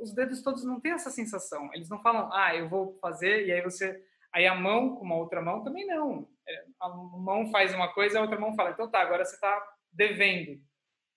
os 0.00 0.12
dedos 0.12 0.42
todos 0.42 0.64
não 0.64 0.80
têm 0.80 0.92
essa 0.92 1.10
sensação. 1.10 1.70
Eles 1.72 1.88
não 1.88 2.00
falam, 2.00 2.30
ah, 2.32 2.54
eu 2.54 2.68
vou 2.68 2.98
fazer, 3.00 3.46
e 3.46 3.52
aí 3.52 3.62
você... 3.62 4.02
Aí 4.34 4.48
a 4.48 4.54
mão 4.54 4.96
com 4.96 5.04
uma 5.04 5.16
outra 5.16 5.40
mão 5.40 5.62
também 5.62 5.86
não. 5.86 6.28
É, 6.46 6.64
a 6.80 6.88
mão 6.88 7.46
faz 7.52 7.72
uma 7.72 7.92
coisa, 7.94 8.18
a 8.18 8.22
outra 8.22 8.38
mão 8.38 8.54
fala, 8.56 8.70
então 8.70 8.90
tá, 8.90 9.00
agora 9.00 9.24
você 9.24 9.36
está 9.36 9.64
devendo. 9.92 10.60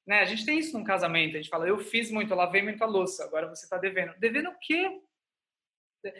Né? 0.05 0.19
A 0.19 0.25
gente 0.25 0.45
tem 0.45 0.59
isso 0.59 0.77
num 0.77 0.83
casamento, 0.83 1.35
a 1.35 1.41
gente 1.41 1.49
fala, 1.49 1.67
eu 1.67 1.79
fiz 1.79 2.11
muito, 2.11 2.31
eu 2.31 2.37
lavei 2.37 2.61
muito 2.61 2.81
a 2.83 2.87
louça, 2.87 3.23
agora 3.23 3.49
você 3.49 3.63
está 3.65 3.77
devendo. 3.77 4.13
Devendo 4.19 4.49
o 4.49 4.59
quê? 4.59 5.01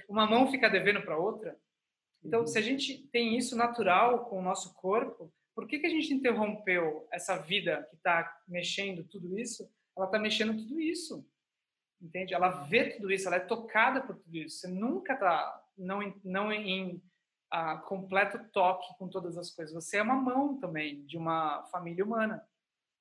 Uma 0.09 0.25
mão 0.25 0.49
fica 0.49 0.67
devendo 0.69 1.03
para 1.03 1.17
outra? 1.17 1.55
Então, 2.23 2.41
uhum. 2.41 2.47
se 2.47 2.57
a 2.57 2.61
gente 2.61 3.07
tem 3.09 3.37
isso 3.37 3.55
natural 3.55 4.25
com 4.25 4.39
o 4.39 4.41
nosso 4.41 4.73
corpo, 4.73 5.31
por 5.55 5.67
que, 5.67 5.77
que 5.77 5.85
a 5.85 5.89
gente 5.89 6.11
interrompeu 6.11 7.07
essa 7.11 7.37
vida 7.37 7.87
que 7.91 7.95
está 7.95 8.41
mexendo 8.47 9.03
tudo 9.03 9.39
isso? 9.39 9.71
Ela 9.95 10.07
está 10.07 10.17
mexendo 10.17 10.57
tudo 10.57 10.79
isso, 10.79 11.23
entende? 12.01 12.33
Ela 12.33 12.63
vê 12.63 12.89
tudo 12.89 13.11
isso, 13.11 13.27
ela 13.27 13.37
é 13.37 13.41
tocada 13.41 14.01
por 14.01 14.17
tudo 14.17 14.35
isso. 14.35 14.57
Você 14.57 14.67
nunca 14.67 15.13
está 15.13 15.63
não, 15.77 16.13
não 16.23 16.51
em 16.51 17.01
uh, 17.53 17.81
completo 17.85 18.39
toque 18.51 18.87
com 18.97 19.07
todas 19.07 19.37
as 19.37 19.51
coisas. 19.51 19.73
Você 19.73 19.97
é 19.97 20.01
uma 20.01 20.15
mão 20.15 20.57
também 20.57 21.05
de 21.05 21.17
uma 21.17 21.63
família 21.71 22.03
humana. 22.03 22.43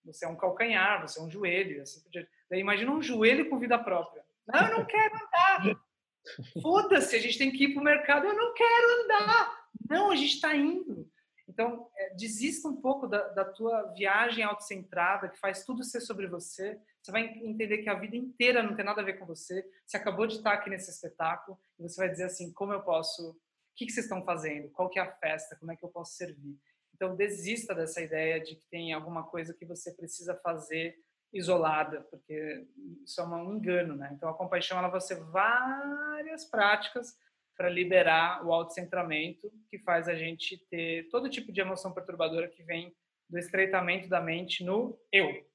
Você 0.04 0.24
é 0.24 0.28
um 0.28 0.36
calcanhar, 0.36 1.02
você 1.02 1.18
é 1.18 1.22
um 1.22 1.30
joelho, 1.30 1.82
assim 1.82 2.00
por 2.00 2.10
diante. 2.10 2.30
Daí 2.48 2.60
imagina 2.60 2.92
um 2.92 3.02
joelho 3.02 3.50
com 3.50 3.58
vida 3.58 3.78
própria. 3.78 4.24
Não, 4.46 4.68
eu 4.68 4.78
não 4.78 4.84
quero 4.84 5.14
andar. 5.14 5.80
Foda-se, 6.62 7.16
a 7.16 7.20
gente 7.20 7.38
tem 7.38 7.50
que 7.50 7.64
ir 7.64 7.74
para 7.74 7.80
o 7.80 7.84
mercado. 7.84 8.26
Eu 8.26 8.34
não 8.34 8.54
quero 8.54 9.04
andar. 9.04 9.66
Não, 9.88 10.10
a 10.10 10.16
gente 10.16 10.34
está 10.34 10.54
indo. 10.54 11.10
Então, 11.48 11.88
é, 11.96 12.14
desista 12.14 12.68
um 12.68 12.80
pouco 12.80 13.06
da, 13.06 13.28
da 13.28 13.44
tua 13.44 13.82
viagem 13.92 14.44
autocentrada, 14.44 15.28
que 15.28 15.38
faz 15.38 15.64
tudo 15.64 15.84
ser 15.84 16.00
sobre 16.00 16.26
você. 16.26 16.78
Você 17.06 17.12
vai 17.12 17.22
entender 17.22 17.78
que 17.78 17.88
a 17.88 17.94
vida 17.94 18.16
inteira 18.16 18.64
não 18.64 18.74
tem 18.74 18.84
nada 18.84 19.00
a 19.00 19.04
ver 19.04 19.16
com 19.16 19.24
você. 19.24 19.64
Você 19.86 19.96
acabou 19.96 20.26
de 20.26 20.34
estar 20.34 20.54
aqui 20.54 20.68
nesse 20.68 20.90
espetáculo 20.90 21.56
e 21.78 21.82
você 21.84 22.00
vai 22.00 22.10
dizer 22.10 22.24
assim, 22.24 22.52
como 22.52 22.72
eu 22.72 22.82
posso... 22.82 23.30
O 23.30 23.36
que, 23.76 23.86
que 23.86 23.92
vocês 23.92 24.06
estão 24.06 24.24
fazendo? 24.24 24.70
Qual 24.70 24.90
que 24.90 24.98
é 24.98 25.02
a 25.02 25.12
festa? 25.12 25.54
Como 25.54 25.70
é 25.70 25.76
que 25.76 25.84
eu 25.84 25.88
posso 25.88 26.16
servir? 26.16 26.58
Então, 26.92 27.14
desista 27.14 27.76
dessa 27.76 28.00
ideia 28.00 28.40
de 28.40 28.56
que 28.56 28.66
tem 28.68 28.92
alguma 28.92 29.22
coisa 29.22 29.54
que 29.54 29.64
você 29.64 29.92
precisa 29.94 30.34
fazer 30.42 30.96
isolada, 31.32 32.00
porque 32.10 32.66
isso 33.04 33.20
é 33.20 33.24
um 33.24 33.54
engano, 33.54 33.94
né? 33.94 34.10
Então, 34.12 34.28
a 34.28 34.34
compaixão, 34.34 34.76
ela 34.76 34.88
vai 34.88 35.00
ser 35.00 35.22
várias 35.26 36.44
práticas 36.44 37.16
para 37.56 37.68
liberar 37.68 38.44
o 38.44 38.52
autocentramento, 38.52 39.48
que 39.70 39.78
faz 39.78 40.08
a 40.08 40.16
gente 40.16 40.58
ter 40.68 41.08
todo 41.08 41.30
tipo 41.30 41.52
de 41.52 41.60
emoção 41.60 41.92
perturbadora 41.92 42.48
que 42.48 42.64
vem 42.64 42.92
do 43.30 43.38
estreitamento 43.38 44.08
da 44.08 44.20
mente 44.20 44.64
no 44.64 44.98
eu. 45.12 45.46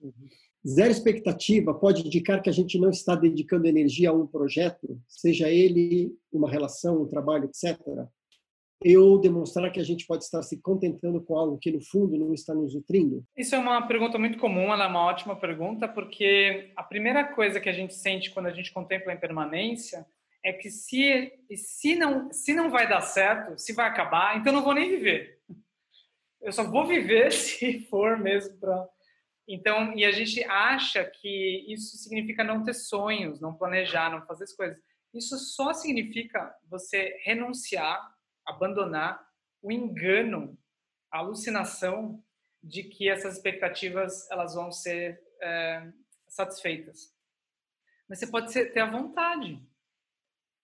Uhum. 0.00 0.12
Zero 0.66 0.90
expectativa 0.90 1.74
pode 1.74 2.06
indicar 2.06 2.42
que 2.42 2.50
a 2.50 2.52
gente 2.52 2.78
não 2.78 2.90
está 2.90 3.14
dedicando 3.14 3.66
energia 3.66 4.10
a 4.10 4.12
um 4.12 4.26
projeto, 4.26 5.00
seja 5.08 5.48
ele 5.48 6.12
uma 6.32 6.50
relação, 6.50 7.02
um 7.02 7.08
trabalho, 7.08 7.44
etc. 7.44 7.78
Eu 8.84 9.18
demonstrar 9.18 9.70
que 9.70 9.78
a 9.78 9.84
gente 9.84 10.06
pode 10.06 10.24
estar 10.24 10.42
se 10.42 10.60
contentando 10.60 11.22
com 11.22 11.36
algo 11.36 11.58
que 11.58 11.70
no 11.70 11.80
fundo 11.80 12.18
não 12.18 12.34
está 12.34 12.52
nos 12.52 12.74
nutrindo? 12.74 13.24
Isso 13.36 13.54
é 13.54 13.58
uma 13.58 13.86
pergunta 13.86 14.18
muito 14.18 14.38
comum, 14.38 14.72
ela 14.72 14.84
é 14.84 14.88
uma 14.88 15.04
ótima 15.04 15.36
pergunta, 15.36 15.86
porque 15.86 16.72
a 16.74 16.82
primeira 16.82 17.24
coisa 17.24 17.60
que 17.60 17.68
a 17.68 17.72
gente 17.72 17.94
sente 17.94 18.30
quando 18.30 18.46
a 18.46 18.52
gente 18.52 18.72
contempla 18.72 19.12
a 19.12 19.14
impermanência 19.14 20.04
é 20.44 20.52
que 20.52 20.68
se, 20.70 21.32
se, 21.54 21.94
não, 21.94 22.32
se 22.32 22.52
não 22.52 22.70
vai 22.70 22.88
dar 22.88 23.00
certo, 23.00 23.56
se 23.56 23.72
vai 23.72 23.88
acabar, 23.88 24.36
então 24.36 24.52
não 24.52 24.64
vou 24.64 24.74
nem 24.74 24.90
viver. 24.90 25.38
Eu 26.40 26.52
só 26.52 26.64
vou 26.64 26.84
viver 26.86 27.30
se 27.32 27.80
for 27.82 28.18
mesmo 28.18 28.56
para. 28.58 28.88
Então, 29.54 29.92
e 29.94 30.02
a 30.02 30.10
gente 30.10 30.42
acha 30.44 31.04
que 31.04 31.66
isso 31.70 31.98
significa 31.98 32.42
não 32.42 32.64
ter 32.64 32.72
sonhos, 32.72 33.38
não 33.38 33.52
planejar, 33.52 34.10
não 34.10 34.24
fazer 34.24 34.44
as 34.44 34.52
coisas. 34.54 34.82
Isso 35.12 35.36
só 35.36 35.74
significa 35.74 36.56
você 36.70 37.20
renunciar, 37.22 38.00
abandonar 38.46 39.22
o 39.60 39.70
engano, 39.70 40.58
a 41.10 41.18
alucinação 41.18 42.24
de 42.62 42.84
que 42.84 43.10
essas 43.10 43.36
expectativas 43.36 44.26
elas 44.30 44.54
vão 44.54 44.72
ser 44.72 45.22
é, 45.42 45.86
satisfeitas. 46.26 47.14
Mas 48.08 48.20
você 48.20 48.28
pode 48.28 48.50
ter 48.50 48.80
a 48.80 48.90
vontade. 48.90 49.62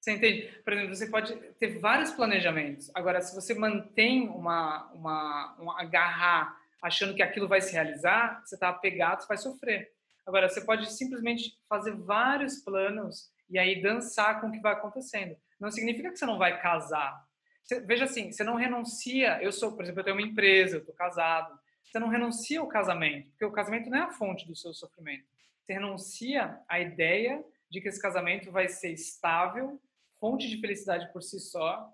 Você 0.01 0.13
entende? 0.13 0.63
Por 0.65 0.73
exemplo, 0.73 0.97
você 0.97 1.11
pode 1.11 1.37
ter 1.59 1.79
vários 1.79 2.11
planejamentos. 2.13 2.91
Agora, 2.95 3.21
se 3.21 3.35
você 3.35 3.53
mantém 3.53 4.31
uma, 4.31 4.91
uma, 4.93 5.57
um 5.61 5.71
agarrar 5.73 6.59
achando 6.83 7.15
que 7.15 7.23
aquilo 7.23 7.49
vai 7.49 7.61
se 7.61 7.73
realizar, 7.73 8.43
você 8.45 8.55
está 8.55 8.69
apegado, 8.69 9.21
você 9.21 9.29
vai 9.29 9.37
sofrer. 9.37 9.93
Agora, 10.27 10.49
você 10.49 10.61
pode 10.61 10.93
simplesmente 10.93 11.57
fazer 11.69 11.93
vários 11.97 12.57
planos 12.57 13.31
e 13.49 13.59
aí 13.59 13.81
dançar 13.81 14.41
com 14.41 14.49
o 14.49 14.53
que 14.53 14.61
vai 14.61 14.75
acontecendo. 14.75 15.37
Não 15.59 15.71
significa 15.71 16.11
que 16.11 16.19
você 16.19 16.27
não 16.27 16.39
vai 16.39 16.61
casar. 16.61 17.25
Você, 17.65 17.81
veja 17.81 18.05
assim, 18.05 18.31
você 18.31 18.45
não 18.45 18.55
renuncia. 18.55 19.43
Eu 19.43 19.51
sou, 19.51 19.73
por 19.73 19.83
exemplo, 19.83 20.01
eu 20.01 20.05
tenho 20.05 20.17
uma 20.17 20.27
empresa, 20.27 20.77
eu 20.77 20.81
estou 20.81 20.95
casado. 20.95 21.59
Você 21.83 21.99
não 21.99 22.09
renuncia 22.09 22.61
ao 22.61 22.69
casamento, 22.69 23.31
porque 23.31 23.45
o 23.45 23.53
casamento 23.53 23.89
não 23.89 23.99
é 23.99 24.03
a 24.03 24.13
fonte 24.13 24.47
do 24.47 24.55
seu 24.55 24.75
sofrimento. 24.75 25.25
Você 25.65 25.73
renuncia 25.73 26.61
à 26.69 26.79
ideia 26.79 27.43
de 27.71 27.81
que 27.81 27.89
esse 27.89 28.01
casamento 28.01 28.53
vai 28.53 28.69
ser 28.69 28.93
estável, 28.93 29.81
fonte 30.21 30.49
de 30.49 30.61
felicidade 30.61 31.11
por 31.13 31.23
si 31.23 31.41
só 31.41 31.91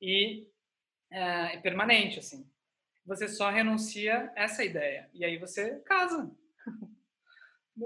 e 0.00 0.46
é, 1.10 1.56
permanente, 1.58 2.18
assim 2.18 2.46
você 3.08 3.26
só 3.26 3.48
renuncia 3.48 4.30
essa 4.36 4.62
ideia. 4.62 5.08
E 5.14 5.24
aí 5.24 5.38
você 5.38 5.80
casa. 5.80 6.30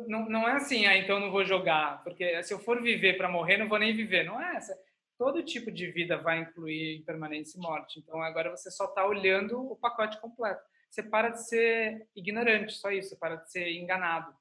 Não, 0.08 0.26
não 0.26 0.48
é 0.48 0.52
assim, 0.52 0.86
ah, 0.86 0.96
então 0.96 1.20
não 1.20 1.30
vou 1.30 1.44
jogar, 1.44 2.02
porque 2.02 2.42
se 2.42 2.54
eu 2.54 2.58
for 2.58 2.80
viver 2.80 3.18
para 3.18 3.28
morrer, 3.28 3.58
não 3.58 3.68
vou 3.68 3.78
nem 3.78 3.94
viver. 3.94 4.24
Não 4.24 4.40
é 4.40 4.56
essa. 4.56 4.74
Todo 5.18 5.42
tipo 5.42 5.70
de 5.70 5.86
vida 5.90 6.16
vai 6.16 6.38
incluir 6.38 6.96
impermanência 6.96 7.58
e 7.58 7.60
morte. 7.60 7.98
Então 7.98 8.22
agora 8.22 8.48
você 8.48 8.70
só 8.70 8.86
está 8.86 9.04
olhando 9.04 9.70
o 9.70 9.76
pacote 9.76 10.18
completo. 10.18 10.62
Você 10.88 11.02
para 11.02 11.28
de 11.28 11.46
ser 11.46 12.08
ignorante, 12.16 12.72
só 12.72 12.90
isso, 12.90 13.10
você 13.10 13.16
para 13.16 13.36
de 13.36 13.52
ser 13.52 13.70
enganado. 13.72 14.34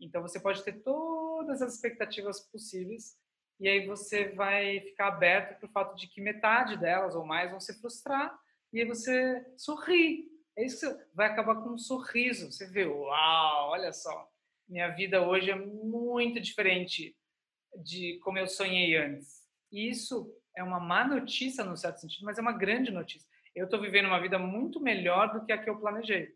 Então 0.00 0.22
você 0.22 0.38
pode 0.38 0.62
ter 0.62 0.74
todas 0.74 1.60
as 1.60 1.74
expectativas 1.74 2.38
possíveis 2.38 3.16
e 3.58 3.68
aí 3.68 3.84
você 3.88 4.28
vai 4.28 4.78
ficar 4.78 5.08
aberto 5.08 5.58
para 5.58 5.66
o 5.66 5.72
fato 5.72 5.96
de 5.96 6.06
que 6.06 6.20
metade 6.20 6.76
delas 6.76 7.16
ou 7.16 7.26
mais 7.26 7.50
vão 7.50 7.58
se 7.58 7.76
frustrar 7.80 8.32
e 8.74 8.80
aí 8.80 8.84
você 8.86 9.46
sorri. 9.56 10.28
É 10.56 10.64
isso 10.66 10.84
vai 11.14 11.28
acabar 11.28 11.62
com 11.62 11.70
um 11.70 11.78
sorriso. 11.78 12.50
Você 12.50 12.66
vê, 12.66 12.84
uau, 12.84 13.70
olha 13.70 13.92
só, 13.92 14.28
minha 14.68 14.88
vida 14.88 15.22
hoje 15.22 15.50
é 15.50 15.54
muito 15.54 16.40
diferente 16.40 17.16
de 17.84 18.18
como 18.18 18.36
eu 18.36 18.48
sonhei 18.48 18.96
antes. 18.96 19.44
E 19.70 19.88
isso 19.88 20.28
é 20.56 20.62
uma 20.62 20.80
má 20.80 21.06
notícia 21.06 21.64
no 21.64 21.76
certo 21.76 22.00
sentido, 22.00 22.24
mas 22.24 22.36
é 22.36 22.40
uma 22.40 22.52
grande 22.52 22.90
notícia. 22.90 23.28
Eu 23.54 23.66
estou 23.66 23.80
vivendo 23.80 24.06
uma 24.06 24.20
vida 24.20 24.38
muito 24.40 24.80
melhor 24.80 25.32
do 25.32 25.46
que 25.46 25.52
a 25.52 25.58
que 25.58 25.70
eu 25.70 25.78
planejei. 25.78 26.34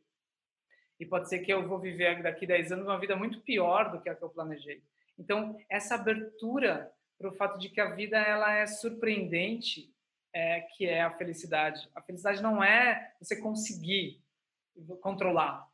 E 1.01 1.07
pode 1.07 1.29
ser 1.29 1.41
que 1.41 1.53
eu 1.53 1.67
vou 1.67 1.81
viver 1.81 2.23
daqui 2.23 2.47
10 2.47 2.71
anos 2.71 2.87
uma 2.87 3.01
vida 3.01 3.17
muito 3.17 3.41
pior 3.41 3.91
do 3.91 4.01
que 4.01 4.09
a 4.09 4.15
que 4.15 4.23
eu 4.23 4.31
planejei. 4.31 4.83
Então, 5.19 5.57
essa 5.69 5.97
abertura 5.97 6.93
para 7.19 7.29
o 7.31 7.35
fato 7.35 7.59
de 7.59 7.69
que 7.69 7.81
a 7.81 7.95
vida 7.97 8.17
ela 8.17 8.53
é 8.53 8.67
surpreendente 8.67 9.93
é, 10.33 10.61
que 10.61 10.87
é 10.87 11.03
a 11.03 11.11
felicidade. 11.11 11.89
A 11.95 12.03
felicidade 12.03 12.43
não 12.43 12.63
é 12.63 13.13
você 13.21 13.37
conseguir 13.37 14.23
controlar. 15.01 15.67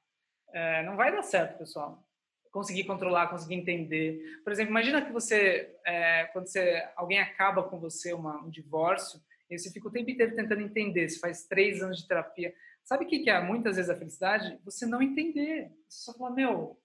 É, 0.52 0.82
não 0.84 0.96
vai 0.96 1.12
dar 1.12 1.22
certo, 1.22 1.58
pessoal. 1.58 2.02
Conseguir 2.50 2.84
controlar, 2.84 3.28
conseguir 3.28 3.54
entender. 3.54 4.40
Por 4.44 4.52
exemplo, 4.52 4.70
imagina 4.70 5.02
que 5.02 5.12
você, 5.12 5.76
é, 5.84 6.24
quando 6.32 6.46
você, 6.46 6.88
alguém 6.94 7.20
acaba 7.20 7.64
com 7.64 7.80
você 7.80 8.12
uma, 8.12 8.40
um 8.42 8.50
divórcio, 8.50 9.20
e 9.50 9.58
você 9.58 9.70
fica 9.70 9.88
o 9.88 9.90
tempo 9.90 10.10
inteiro 10.10 10.34
tentando 10.34 10.62
entender. 10.62 11.08
Você 11.08 11.18
faz 11.18 11.46
três 11.46 11.82
anos 11.82 11.98
de 11.98 12.08
terapia. 12.08 12.54
Sabe 12.82 13.04
o 13.04 13.08
que 13.08 13.28
é 13.28 13.40
muitas 13.40 13.76
vezes 13.76 13.90
a 13.90 13.96
felicidade? 13.96 14.58
Você 14.64 14.86
não 14.86 15.02
entender. 15.02 15.70
Você 15.88 16.04
só 16.04 16.14
fala, 16.14 16.30
meu, 16.30 16.78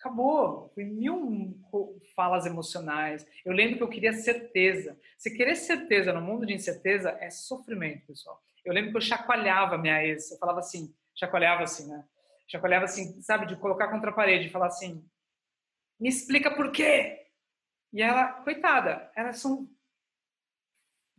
acabou. 0.00 0.70
Foi 0.74 0.84
mil 0.84 1.54
falas 2.16 2.46
emocionais. 2.46 3.26
Eu 3.44 3.52
lembro 3.52 3.76
que 3.76 3.82
eu 3.82 3.88
queria 3.88 4.12
certeza. 4.14 4.98
Se 5.18 5.36
querer 5.36 5.54
certeza 5.54 6.12
no 6.12 6.22
mundo 6.22 6.46
de 6.46 6.54
incerteza 6.54 7.10
é 7.20 7.30
sofrimento, 7.30 8.06
pessoal. 8.06 8.42
Eu 8.64 8.72
lembro 8.72 8.90
que 8.90 8.96
eu 8.96 9.02
chacoalhava 9.02 9.78
minha 9.78 10.02
ex. 10.04 10.32
Eu 10.32 10.38
falava 10.38 10.60
assim, 10.60 10.94
chacoalhava 11.14 11.62
assim, 11.62 11.88
né? 11.88 12.04
Chacoalhava 12.48 12.86
assim, 12.86 13.20
sabe, 13.22 13.46
de 13.46 13.56
colocar 13.56 13.88
contra 13.88 14.10
a 14.10 14.14
parede 14.14 14.46
e 14.46 14.50
falar 14.50 14.66
assim: 14.66 15.04
me 16.00 16.08
explica 16.08 16.50
por 16.50 16.72
quê. 16.72 17.26
E 17.92 18.02
ela, 18.02 18.32
coitada, 18.44 19.10
elas 19.14 19.38
são 19.38 19.68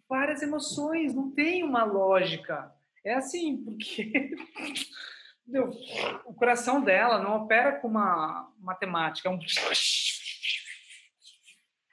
várias 0.09 0.41
emoções, 0.41 1.13
não 1.13 1.31
tem 1.31 1.63
uma 1.63 1.83
lógica. 1.83 2.73
É 3.03 3.13
assim, 3.13 3.63
porque 3.63 4.11
o 6.25 6.33
coração 6.33 6.81
dela 6.81 7.19
não 7.19 7.43
opera 7.43 7.79
com 7.79 7.87
uma 7.87 8.51
matemática, 8.59 9.27
é 9.27 9.31
um. 9.31 9.39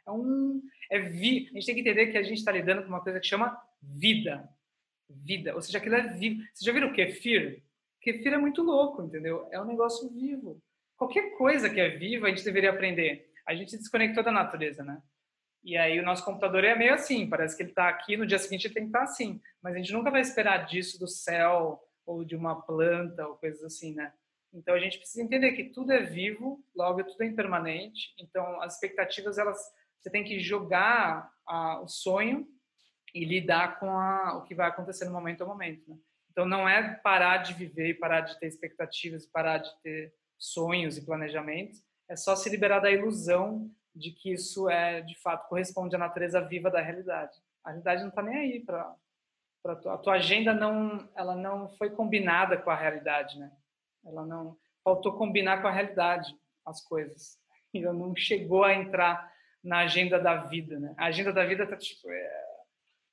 É 0.06 0.10
um. 0.10 0.62
É 0.90 0.98
vi, 1.00 1.48
a 1.50 1.54
gente 1.54 1.66
tem 1.66 1.74
que 1.74 1.80
entender 1.82 2.06
que 2.06 2.18
a 2.18 2.22
gente 2.22 2.38
está 2.38 2.52
lidando 2.52 2.82
com 2.82 2.88
uma 2.88 3.02
coisa 3.02 3.20
que 3.20 3.26
chama 3.26 3.60
vida. 3.82 4.48
Vida. 5.10 5.54
Ou 5.54 5.60
seja, 5.60 5.78
aquilo 5.78 5.96
é 5.96 6.08
vivo. 6.08 6.40
Vocês 6.40 6.60
já 6.60 6.72
viram 6.72 6.88
o 6.88 6.92
kefir? 6.92 7.62
Kefir 8.00 8.32
é 8.32 8.38
muito 8.38 8.62
louco, 8.62 9.02
entendeu? 9.02 9.48
É 9.50 9.60
um 9.60 9.66
negócio 9.66 10.08
vivo. 10.10 10.62
Qualquer 10.96 11.36
coisa 11.36 11.68
que 11.70 11.80
é 11.80 11.90
viva, 11.90 12.26
a 12.26 12.30
gente 12.30 12.44
deveria 12.44 12.70
aprender. 12.70 13.30
A 13.46 13.54
gente 13.54 13.76
desconectou 13.76 14.22
da 14.22 14.32
natureza, 14.32 14.82
né? 14.82 15.00
E 15.62 15.76
aí 15.76 15.98
o 15.98 16.04
nosso 16.04 16.24
computador 16.24 16.64
é 16.64 16.74
meio 16.74 16.94
assim, 16.94 17.28
parece 17.28 17.56
que 17.56 17.62
ele 17.62 17.70
está 17.70 17.88
aqui, 17.88 18.16
no 18.16 18.26
dia 18.26 18.38
seguinte 18.38 18.66
ele 18.66 18.74
tem 18.74 18.84
que 18.84 18.88
estar 18.88 19.00
tá 19.00 19.04
assim. 19.04 19.40
Mas 19.62 19.74
a 19.74 19.78
gente 19.78 19.92
nunca 19.92 20.10
vai 20.10 20.20
esperar 20.20 20.66
disso 20.66 20.98
do 20.98 21.08
céu, 21.08 21.82
ou 22.08 22.24
de 22.24 22.34
uma 22.34 22.62
planta 22.62 23.26
ou 23.28 23.36
coisas 23.36 23.62
assim, 23.62 23.94
né? 23.94 24.12
Então 24.52 24.74
a 24.74 24.78
gente 24.78 24.96
precisa 24.96 25.22
entender 25.22 25.52
que 25.52 25.64
tudo 25.64 25.92
é 25.92 26.02
vivo, 26.02 26.64
logo 26.74 27.04
tudo 27.04 27.22
é 27.22 27.26
impermanente. 27.26 28.14
Então 28.18 28.60
as 28.62 28.74
expectativas 28.74 29.36
elas 29.36 29.58
você 30.00 30.10
tem 30.10 30.24
que 30.24 30.40
jogar 30.40 31.30
a, 31.46 31.80
o 31.80 31.88
sonho 31.88 32.48
e 33.12 33.24
lidar 33.24 33.78
com 33.78 33.90
a, 33.90 34.38
o 34.38 34.44
que 34.44 34.54
vai 34.54 34.68
acontecer 34.68 35.04
no 35.04 35.12
momento 35.12 35.42
a 35.42 35.46
momento. 35.46 35.90
Né? 35.90 35.98
Então 36.30 36.46
não 36.46 36.68
é 36.68 36.94
parar 36.94 37.38
de 37.38 37.52
viver, 37.52 37.98
parar 37.98 38.22
de 38.22 38.38
ter 38.38 38.46
expectativas, 38.46 39.26
parar 39.26 39.58
de 39.58 39.70
ter 39.82 40.14
sonhos 40.38 40.96
e 40.96 41.04
planejamentos. 41.04 41.82
É 42.08 42.16
só 42.16 42.34
se 42.34 42.48
liberar 42.48 42.80
da 42.80 42.90
ilusão 42.90 43.70
de 43.94 44.12
que 44.12 44.32
isso 44.32 44.70
é 44.70 45.02
de 45.02 45.18
fato 45.20 45.48
corresponde 45.48 45.94
à 45.96 45.98
natureza 45.98 46.40
viva 46.40 46.70
da 46.70 46.80
realidade. 46.80 47.36
A 47.64 47.70
realidade 47.70 48.02
não 48.02 48.08
está 48.08 48.22
nem 48.22 48.36
aí 48.36 48.60
para 48.60 48.94
tua, 49.76 49.94
a 49.94 49.98
tua 49.98 50.14
agenda 50.14 50.54
não 50.54 51.08
ela 51.14 51.34
não 51.34 51.68
foi 51.70 51.90
combinada 51.90 52.56
com 52.56 52.70
a 52.70 52.76
realidade 52.76 53.38
né? 53.38 53.50
Ela 54.04 54.24
não 54.24 54.56
faltou 54.84 55.12
combinar 55.16 55.60
com 55.60 55.68
a 55.68 55.72
realidade 55.72 56.34
as 56.64 56.82
coisas. 56.82 57.38
E 57.74 57.82
não 57.82 58.16
chegou 58.16 58.64
a 58.64 58.72
entrar 58.72 59.30
na 59.62 59.80
agenda 59.80 60.18
da 60.18 60.36
vida 60.36 60.80
né? 60.80 60.94
A 60.96 61.06
agenda 61.06 61.34
da 61.34 61.44
vida 61.44 61.66
tá 61.66 61.76
tipo 61.76 62.10
é... 62.10 62.44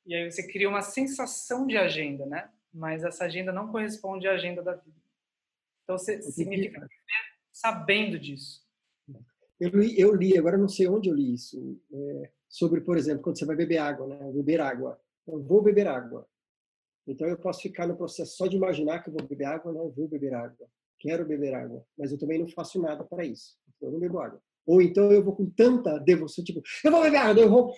e 0.06 0.16
aí 0.16 0.32
você 0.32 0.48
cria 0.48 0.70
uma 0.70 0.82
sensação 0.82 1.68
de 1.68 1.78
agenda 1.78 2.26
né? 2.26 2.50
Mas 2.74 3.04
essa 3.04 3.26
agenda 3.26 3.52
não 3.52 3.70
corresponde 3.70 4.28
à 4.28 4.32
agenda 4.32 4.64
da 4.64 4.76
vida. 4.76 4.96
Então 5.84 5.98
você 5.98 6.22
significa 6.22 6.88
sabendo 7.52 8.18
disso. 8.18 8.64
Eu 9.60 9.70
li, 9.70 10.00
eu 10.00 10.16
li 10.16 10.38
agora 10.38 10.58
não 10.58 10.70
sei 10.70 10.88
onde 10.88 11.10
eu 11.10 11.14
li 11.14 11.34
isso. 11.34 11.82
É, 11.92 12.32
sobre 12.48 12.80
por 12.80 12.98
exemplo 12.98 13.22
quando 13.22 13.38
você 13.38 13.46
vai 13.46 13.58
beber 13.58 13.80
água 13.80 14.08
né? 14.08 14.32
Beber 14.32 14.62
água. 14.62 14.98
Eu 15.28 15.44
vou 15.44 15.62
beber 15.62 15.88
água 15.88 16.26
então 17.08 17.28
eu 17.28 17.38
posso 17.38 17.62
ficar 17.62 17.88
no 17.88 17.96
processo 17.96 18.36
só 18.36 18.48
de 18.48 18.56
imaginar 18.56 19.00
que 19.00 19.10
eu 19.10 19.14
vou 19.14 19.28
beber 19.28 19.46
água, 19.46 19.72
não 19.72 19.90
vou 19.90 20.08
beber 20.08 20.34
água. 20.34 20.68
Quero 21.00 21.26
beber 21.26 21.54
água, 21.54 21.86
mas 21.98 22.12
eu 22.12 22.18
também 22.18 22.40
não 22.40 22.48
faço 22.48 22.82
nada 22.82 23.04
para 23.04 23.24
isso. 23.24 23.58
Então 23.68 23.90
eu 23.90 23.94
não 23.94 24.00
bebo 24.00 24.20
água. 24.20 24.42
Ou 24.66 24.82
então 24.82 25.12
eu 25.12 25.24
vou 25.24 25.36
com 25.36 25.48
tanta 25.50 26.00
devoção, 26.00 26.44
tipo, 26.44 26.62
eu 26.84 26.92
vou 26.92 27.04
beber 27.04 27.18
água, 27.18 27.44
eu 27.44 27.50
vou 27.50 27.74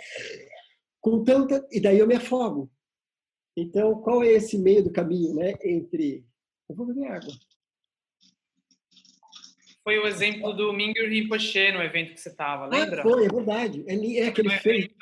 com 1.01 1.23
tanta 1.23 1.67
e 1.71 1.81
daí 1.81 1.99
eu 1.99 2.07
me 2.07 2.15
afogo. 2.15 2.71
Então 3.55 4.01
qual 4.01 4.23
é 4.23 4.27
esse 4.27 4.57
meio 4.57 4.83
do 4.83 4.91
caminho, 4.91 5.33
né, 5.35 5.53
entre 5.63 6.25
eu 6.69 6.75
vou 6.75 6.85
beber 6.85 7.07
água. 7.07 7.33
Foi 9.83 9.97
o 9.99 10.07
exemplo 10.07 10.51
do 10.51 10.73
Mingyur 10.73 11.07
Rinpoche 11.07 11.71
no 11.71 11.81
evento 11.81 12.13
que 12.13 12.19
você 12.19 12.27
estava, 12.27 12.65
ah, 12.65 12.67
lembra? 12.67 12.99
Ah, 12.99 13.03
foi, 13.03 13.25
é 13.25 13.29
verdade. 13.29 13.85
É, 13.87 14.17
é 14.17 14.27
aquele 14.27 14.49
feito. 14.59 14.93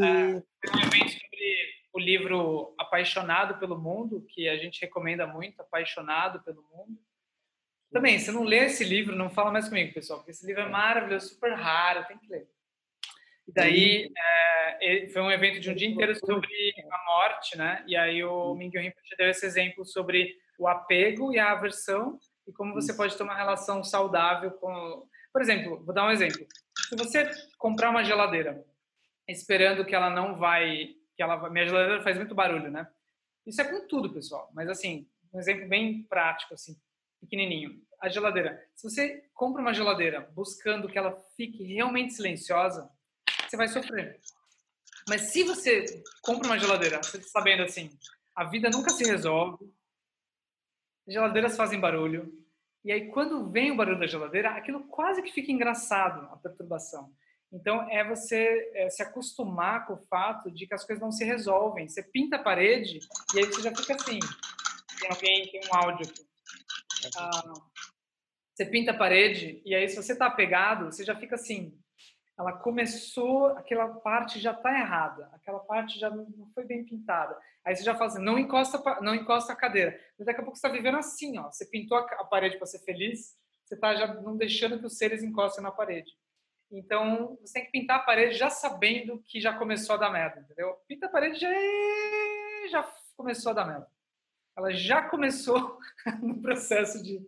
É, 0.00 0.40
foi 0.40 0.80
um 0.80 0.86
evento 0.86 1.10
sobre 1.10 1.79
o 1.92 1.98
livro 1.98 2.74
Apaixonado 2.78 3.58
pelo 3.58 3.78
Mundo, 3.78 4.24
que 4.28 4.48
a 4.48 4.56
gente 4.56 4.80
recomenda 4.80 5.26
muito, 5.26 5.60
Apaixonado 5.60 6.42
pelo 6.42 6.62
Mundo. 6.62 6.98
Também, 7.92 8.18
se 8.18 8.30
não 8.30 8.44
ler 8.44 8.66
esse 8.66 8.84
livro, 8.84 9.16
não 9.16 9.28
fala 9.28 9.50
mais 9.50 9.68
comigo, 9.68 9.92
pessoal, 9.92 10.20
porque 10.20 10.30
esse 10.30 10.46
livro 10.46 10.62
é 10.62 10.68
maravilhoso, 10.68 11.28
super 11.28 11.52
raro, 11.54 12.06
tem 12.06 12.18
que 12.18 12.28
ler. 12.28 12.48
E 13.48 13.52
daí, 13.52 14.12
é, 14.80 15.08
foi 15.08 15.22
um 15.22 15.30
evento 15.30 15.58
de 15.58 15.70
um 15.70 15.74
dia 15.74 15.88
inteiro 15.88 16.14
sobre 16.14 16.48
a 16.90 17.04
morte, 17.04 17.58
né? 17.58 17.82
E 17.86 17.96
aí 17.96 18.22
o 18.22 18.54
Mingyu 18.54 18.80
Rinpoche 18.80 19.16
deu 19.18 19.28
esse 19.28 19.44
exemplo 19.44 19.84
sobre 19.84 20.36
o 20.56 20.68
apego 20.68 21.32
e 21.32 21.38
a 21.38 21.50
aversão, 21.50 22.18
e 22.46 22.52
como 22.52 22.74
você 22.74 22.94
pode 22.94 23.16
ter 23.16 23.22
uma 23.24 23.34
relação 23.34 23.82
saudável 23.82 24.52
com. 24.52 25.08
Por 25.32 25.42
exemplo, 25.42 25.82
vou 25.84 25.94
dar 25.94 26.06
um 26.06 26.10
exemplo. 26.10 26.46
Se 26.88 26.96
você 26.96 27.28
comprar 27.58 27.90
uma 27.90 28.04
geladeira 28.04 28.64
esperando 29.28 29.84
que 29.84 29.94
ela 29.94 30.10
não 30.10 30.36
vai, 30.36 30.94
que 31.20 31.22
ela 31.22 31.50
minha 31.50 31.66
geladeira 31.66 32.02
faz 32.02 32.16
muito 32.16 32.34
barulho, 32.34 32.70
né? 32.70 32.90
Isso 33.44 33.60
é 33.60 33.64
com 33.64 33.86
tudo, 33.86 34.10
pessoal. 34.10 34.50
Mas 34.54 34.70
assim, 34.70 35.06
um 35.34 35.38
exemplo 35.38 35.68
bem 35.68 36.02
prático, 36.04 36.54
assim, 36.54 36.80
pequenininho. 37.20 37.78
A 38.00 38.08
geladeira. 38.08 38.66
Se 38.74 38.88
você 38.88 39.28
compra 39.34 39.60
uma 39.60 39.74
geladeira 39.74 40.22
buscando 40.32 40.88
que 40.88 40.96
ela 40.96 41.14
fique 41.36 41.62
realmente 41.62 42.14
silenciosa, 42.14 42.90
você 43.46 43.54
vai 43.54 43.68
sofrer. 43.68 44.18
Mas 45.06 45.32
se 45.32 45.42
você 45.42 45.84
compra 46.22 46.48
uma 46.48 46.58
geladeira, 46.58 47.02
você 47.02 47.20
sabendo 47.20 47.64
assim, 47.64 47.90
a 48.34 48.44
vida 48.44 48.70
nunca 48.70 48.88
se 48.88 49.04
resolve, 49.04 49.70
geladeiras 51.06 51.54
fazem 51.54 51.78
barulho, 51.78 52.32
e 52.82 52.90
aí 52.92 53.10
quando 53.10 53.50
vem 53.50 53.70
o 53.70 53.76
barulho 53.76 53.98
da 53.98 54.06
geladeira, 54.06 54.52
aquilo 54.52 54.88
quase 54.88 55.20
que 55.20 55.32
fica 55.32 55.52
engraçado, 55.52 56.32
a 56.32 56.36
perturbação. 56.38 57.14
Então 57.52 57.88
é 57.90 58.06
você 58.08 58.70
é, 58.74 58.90
se 58.90 59.02
acostumar 59.02 59.86
com 59.86 59.94
o 59.94 60.06
fato 60.08 60.50
de 60.50 60.66
que 60.66 60.74
as 60.74 60.84
coisas 60.84 61.02
não 61.02 61.10
se 61.10 61.24
resolvem. 61.24 61.88
Você 61.88 62.02
pinta 62.02 62.36
a 62.36 62.42
parede 62.42 63.00
e 63.34 63.38
aí 63.38 63.46
você 63.46 63.62
já 63.62 63.74
fica 63.74 63.94
assim. 63.94 64.18
Tem 65.00 65.10
alguém, 65.10 65.50
tem 65.50 65.60
um 65.68 65.74
áudio 65.74 66.06
aqui. 66.08 66.26
Ah, 67.16 67.52
você 68.54 68.66
pinta 68.66 68.92
a 68.92 68.96
parede 68.96 69.62
e 69.64 69.74
aí 69.74 69.88
se 69.88 69.96
você 69.96 70.12
está 70.12 70.26
apegado, 70.26 70.86
você 70.86 71.04
já 71.04 71.16
fica 71.16 71.34
assim 71.34 71.80
ela 72.40 72.54
começou, 72.54 73.48
aquela 73.48 73.86
parte 73.86 74.40
já 74.40 74.52
está 74.52 74.72
errada, 74.72 75.28
aquela 75.34 75.58
parte 75.58 75.98
já 75.98 76.08
não 76.08 76.50
foi 76.54 76.64
bem 76.64 76.82
pintada. 76.82 77.38
Aí 77.62 77.76
você 77.76 77.82
já 77.82 77.94
fala 77.94 78.06
assim, 78.06 78.24
não 78.24 78.38
encosta, 78.38 78.82
não 79.02 79.14
encosta 79.14 79.52
a 79.52 79.56
cadeira. 79.56 80.00
Mas 80.18 80.24
daqui 80.24 80.40
a 80.40 80.42
pouco 80.42 80.56
você 80.56 80.66
está 80.66 80.74
vivendo 80.74 80.96
assim, 80.96 81.38
ó. 81.38 81.50
Você 81.50 81.66
pintou 81.66 81.98
a 81.98 82.24
parede 82.24 82.56
para 82.56 82.66
ser 82.66 82.78
feliz, 82.78 83.36
você 83.62 83.74
está 83.74 83.94
já 83.94 84.14
não 84.22 84.38
deixando 84.38 84.78
que 84.78 84.86
os 84.86 84.96
seres 84.96 85.22
encostem 85.22 85.62
na 85.62 85.70
parede. 85.70 86.10
Então, 86.70 87.36
você 87.40 87.54
tem 87.54 87.64
que 87.64 87.72
pintar 87.72 87.96
a 87.96 88.02
parede 88.02 88.36
já 88.36 88.48
sabendo 88.48 89.22
que 89.26 89.40
já 89.40 89.52
começou 89.52 89.96
a 89.96 89.98
dar 89.98 90.10
merda, 90.10 90.40
entendeu? 90.40 90.74
Pinta 90.86 91.06
a 91.06 91.10
parede 91.10 91.38
já, 91.38 91.48
já 92.70 92.82
começou 93.16 93.50
a 93.50 93.54
dar 93.54 93.66
merda. 93.66 93.88
Ela 94.56 94.72
já 94.72 95.02
começou 95.08 95.78
no 96.22 96.40
processo 96.40 97.02
de... 97.02 97.20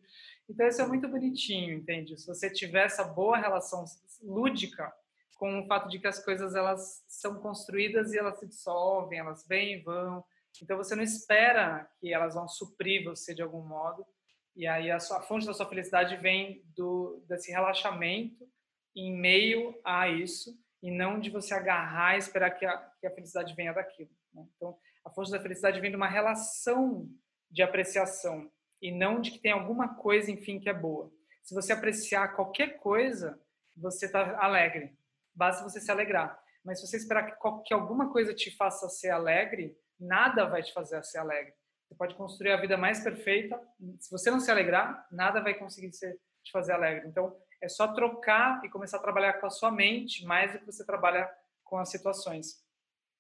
Então, 0.49 0.67
isso 0.67 0.81
é 0.81 0.87
muito 0.87 1.09
bonitinho, 1.09 1.75
entende? 1.75 2.17
Se 2.21 2.27
você 2.27 2.51
tiver 2.51 2.85
essa 2.85 3.05
boa 3.05 3.37
relação 3.37 3.85
lúdica 4.23 4.93
com 5.37 5.59
o 5.59 5.67
fato 5.67 5.89
de 5.89 5.99
que 5.99 6.07
as 6.07 6.25
coisas 6.25 6.55
elas 6.55 7.03
são 7.09 7.35
construídas 7.41 8.13
e 8.13 8.19
elas 8.19 8.39
se 8.39 8.47
dissolvem, 8.47 9.19
elas 9.19 9.45
vêm 9.45 9.75
e 9.75 9.83
vão. 9.83 10.25
Então 10.63 10.77
você 10.77 10.95
não 10.95 11.03
espera 11.03 11.91
que 11.99 12.13
elas 12.15 12.35
vão 12.35 12.47
suprir 12.47 13.03
você 13.05 13.35
de 13.35 13.43
algum 13.43 13.63
modo. 13.63 14.07
E 14.55 14.69
aí 14.69 14.89
a, 14.89 15.01
sua, 15.01 15.19
a 15.19 15.23
fonte 15.23 15.47
da 15.47 15.55
sua 15.55 15.67
felicidade 15.67 16.17
vem 16.17 16.63
do 16.77 17.25
desse 17.27 17.51
relaxamento 17.51 18.47
em 18.95 19.13
meio 19.17 19.79
a 19.85 20.09
isso 20.09 20.57
e 20.83 20.91
não 20.91 21.21
de 21.21 21.31
você 21.31 21.55
agarrar 21.55 22.15
e 22.15 22.19
esperar 22.19 22.51
que 22.51 22.65
a, 22.67 22.77
que 23.01 23.07
a 23.07 23.15
felicidade 23.15 23.55
venha 23.55 23.73
daquilo. 23.73 24.11
Né? 24.35 24.47
Então 24.57 24.77
a 25.05 25.11
fonte 25.11 25.31
da 25.31 25.41
felicidade 25.41 25.81
vem 25.81 25.91
de 25.91 25.97
uma 25.97 26.09
relação 26.09 27.09
de 27.51 27.63
apreciação 27.63 28.51
e 28.81 28.91
não 28.91 29.21
de 29.21 29.31
que 29.31 29.39
tem 29.39 29.53
alguma 29.53 29.95
coisa, 29.95 30.31
enfim, 30.31 30.59
que 30.59 30.69
é 30.69 30.75
boa. 30.75 31.13
Se 31.43 31.55
você 31.55 31.73
apreciar 31.73 32.35
qualquer 32.35 32.79
coisa, 32.79 33.41
você 33.77 34.07
está 34.07 34.39
alegre 34.39 34.97
basta 35.35 35.63
você 35.63 35.81
se 35.81 35.91
alegrar. 35.91 36.41
Mas 36.65 36.81
se 36.81 36.87
você 36.87 36.97
esperar 36.97 37.25
que, 37.25 37.63
que 37.65 37.75
alguma 37.75 38.13
coisa 38.13 38.35
te 38.35 38.55
faça 38.57 38.89
ser 38.89 39.11
alegre, 39.11 39.77
nada 39.99 40.45
vai 40.45 40.63
te 40.63 40.73
fazer 40.73 41.03
ser 41.05 41.19
alegre. 41.19 41.53
Você 41.89 41.95
pode 41.97 42.15
construir 42.15 42.53
a 42.53 42.61
vida 42.61 42.77
mais 42.77 43.03
perfeita, 43.03 43.61
se 43.99 44.11
você 44.11 44.31
não 44.31 44.41
se 44.41 44.51
alegrar, 44.51 45.07
nada 45.11 45.41
vai 45.41 45.55
conseguir 45.55 45.93
ser, 45.93 46.19
te 46.43 46.51
fazer 46.51 46.73
alegre. 46.73 47.09
Então, 47.09 47.37
é 47.63 47.69
só 47.69 47.87
trocar 47.93 48.63
e 48.65 48.69
começar 48.69 48.97
a 48.97 49.03
trabalhar 49.03 49.35
com 49.35 49.47
a 49.47 49.51
sua 49.51 49.71
mente 49.71 50.25
mais 50.25 50.53
do 50.53 50.59
que 50.59 50.67
você 50.67 50.85
trabalha 50.85 51.31
com 51.63 51.79
as 51.79 51.91
situações. 51.91 52.61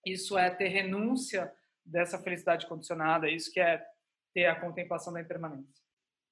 Isso 0.04 0.36
é 0.36 0.50
ter 0.50 0.68
renúncia 0.68 1.52
dessa 1.84 2.18
felicidade 2.18 2.66
condicionada, 2.66 3.30
isso 3.30 3.52
que 3.52 3.60
é 3.60 3.84
ter 4.34 4.46
a 4.46 4.60
contemplação 4.60 5.12
da 5.12 5.20
impermanência. 5.20 5.82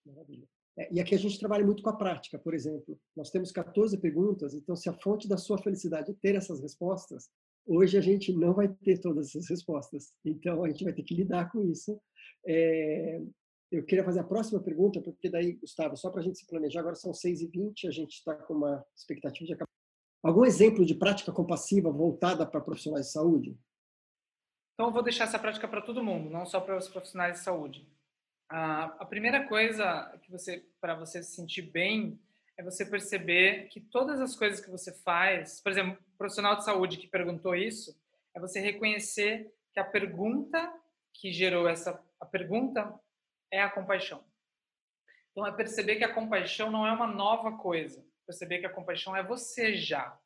Maravilha. 0.05 0.47
É, 0.77 0.93
e 0.93 1.01
aqui 1.01 1.15
a 1.15 1.19
gente 1.19 1.39
trabalha 1.39 1.65
muito 1.65 1.83
com 1.83 1.91
a 1.91 1.97
prática, 1.97 2.39
por 2.39 2.55
exemplo. 2.55 2.99
Nós 3.17 3.31
temos 3.31 3.53
14 3.53 3.97
perguntas, 3.99 4.55
então 4.55 4.75
se 4.75 4.89
a 4.89 4.93
fonte 4.93 5.29
da 5.29 5.37
sua 5.37 5.59
felicidade 5.59 6.11
é 6.11 6.15
ter 6.21 6.35
essas 6.35 6.61
respostas, 6.61 7.29
hoje 7.67 7.97
a 7.97 8.01
gente 8.01 8.33
não 8.33 8.55
vai 8.55 8.69
ter 8.69 8.99
todas 8.99 9.29
essas 9.29 9.49
respostas. 9.49 10.13
Então 10.25 10.65
a 10.65 10.69
gente 10.69 10.85
vai 10.85 10.93
ter 10.93 11.03
que 11.03 11.15
lidar 11.15 11.51
com 11.51 11.65
isso. 11.65 12.01
É, 12.47 13.21
eu 13.71 13.85
queria 13.85 14.05
fazer 14.05 14.21
a 14.21 14.25
próxima 14.25 14.61
pergunta, 14.61 15.01
porque 15.01 15.31
daí, 15.31 15.53
Gustavo, 15.53 15.97
só 15.97 16.11
para 16.11 16.21
a 16.21 16.25
gente 16.25 16.39
se 16.39 16.47
planejar, 16.47 16.81
agora 16.81 16.97
são 16.97 17.13
6h20, 17.13 17.87
a 17.87 17.91
gente 17.91 18.15
está 18.15 18.35
com 18.35 18.55
uma 18.55 18.85
expectativa 18.97 19.47
de 19.47 19.53
acabar. 19.53 19.71
Algum 20.23 20.45
exemplo 20.45 20.85
de 20.85 20.95
prática 20.95 21.33
compassiva 21.33 21.91
voltada 21.91 22.45
para 22.45 22.61
profissionais 22.61 23.07
de 23.07 23.13
saúde? 23.13 23.59
Então, 24.75 24.89
eu 24.89 24.93
vou 24.93 25.03
deixar 25.03 25.25
essa 25.25 25.39
prática 25.39 25.69
para 25.69 25.83
todo 25.83 26.03
mundo, 26.03 26.29
não 26.29 26.45
só 26.45 26.61
para 26.61 26.77
os 26.77 26.89
profissionais 26.89 27.39
de 27.39 27.45
saúde. 27.45 27.87
A, 28.49 29.05
primeira 29.05 29.47
coisa 29.47 30.19
que 30.23 30.31
você, 30.31 30.67
para 30.81 30.95
você 30.97 31.23
se 31.23 31.37
sentir 31.37 31.63
bem, 31.63 32.21
é 32.57 32.65
você 32.65 32.85
perceber 32.85 33.69
que 33.69 33.81
todas 33.81 34.21
as 34.21 34.35
coisas 34.35 34.61
que 34.61 34.71
você 34.71 34.93
faz, 34.93 35.61
por 35.61 35.71
exemplo, 35.71 35.97
o 36.13 36.19
profissional 36.19 36.57
de 36.57 36.65
saúde 36.65 36.97
que 36.97 37.07
perguntou 37.07 37.55
isso, 37.55 37.97
é 38.35 38.41
você 38.41 38.59
reconhecer 38.59 39.53
que 39.73 39.79
a 39.79 39.85
pergunta 39.85 40.73
que 41.15 41.33
gerou 41.33 41.69
essa, 41.69 42.03
a 42.19 42.27
pergunta 42.27 42.93
é 43.51 43.63
a 43.63 43.71
compaixão. 43.71 44.25
Então 45.31 45.47
é 45.47 45.53
perceber 45.53 45.97
que 45.97 46.05
a 46.05 46.15
compaixão 46.15 46.71
não 46.71 46.87
é 46.87 46.93
uma 46.93 47.07
nova 47.07 47.57
coisa, 47.59 48.05
perceber 48.27 48.59
que 48.59 48.67
a 48.67 48.73
compaixão 48.73 49.17
é 49.17 49.23
você 49.23 49.75
já. 49.75 50.19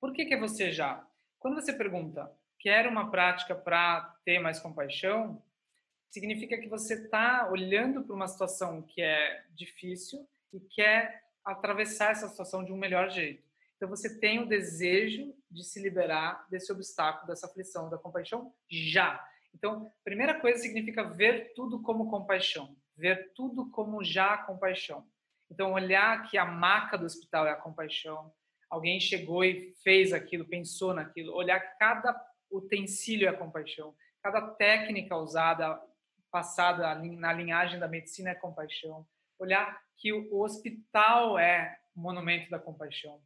Por 0.00 0.12
que, 0.12 0.24
que 0.24 0.34
é 0.34 0.38
você 0.38 0.70
já? 0.70 1.06
Quando 1.38 1.54
você 1.54 1.72
pergunta, 1.72 2.30
quer 2.58 2.86
uma 2.86 3.10
prática 3.10 3.54
para 3.54 4.14
ter 4.24 4.38
mais 4.38 4.58
compaixão? 4.58 5.42
significa 6.10 6.58
que 6.58 6.68
você 6.68 6.94
está 6.94 7.48
olhando 7.50 8.02
para 8.02 8.14
uma 8.14 8.26
situação 8.26 8.82
que 8.82 9.00
é 9.00 9.44
difícil 9.50 10.28
e 10.52 10.60
quer 10.60 11.22
atravessar 11.44 12.10
essa 12.10 12.28
situação 12.28 12.64
de 12.64 12.72
um 12.72 12.76
melhor 12.76 13.08
jeito. 13.10 13.48
Então 13.76 13.88
você 13.88 14.18
tem 14.18 14.40
o 14.40 14.46
desejo 14.46 15.32
de 15.50 15.64
se 15.64 15.80
liberar 15.80 16.46
desse 16.50 16.70
obstáculo, 16.70 17.28
dessa 17.28 17.46
aflição, 17.46 17.88
da 17.88 17.96
compaixão 17.96 18.52
já. 18.68 19.24
Então, 19.54 19.92
primeira 20.04 20.38
coisa 20.40 20.60
significa 20.60 21.02
ver 21.02 21.52
tudo 21.54 21.82
como 21.82 22.10
compaixão, 22.10 22.76
ver 22.96 23.32
tudo 23.34 23.70
como 23.70 24.02
já 24.02 24.38
compaixão. 24.38 25.06
Então, 25.50 25.72
olhar 25.72 26.22
que 26.28 26.38
a 26.38 26.44
maca 26.44 26.96
do 26.96 27.04
hospital 27.04 27.46
é 27.46 27.50
a 27.50 27.56
compaixão, 27.56 28.32
alguém 28.68 29.00
chegou 29.00 29.44
e 29.44 29.74
fez 29.82 30.12
aquilo, 30.12 30.46
pensou 30.46 30.94
naquilo, 30.94 31.34
olhar 31.34 31.58
que 31.60 31.78
cada 31.78 32.18
utensílio 32.50 33.26
é 33.26 33.30
a 33.30 33.36
compaixão, 33.36 33.94
cada 34.22 34.40
técnica 34.40 35.16
usada 35.16 35.80
passada 36.30 36.94
na 36.94 37.32
linhagem 37.32 37.78
da 37.78 37.88
medicina 37.88 38.30
é 38.30 38.34
compaixão. 38.34 39.06
Olhar 39.38 39.80
que 39.96 40.12
o 40.12 40.40
hospital 40.40 41.38
é 41.38 41.76
monumento 41.94 42.48
da 42.50 42.58
compaixão. 42.58 43.20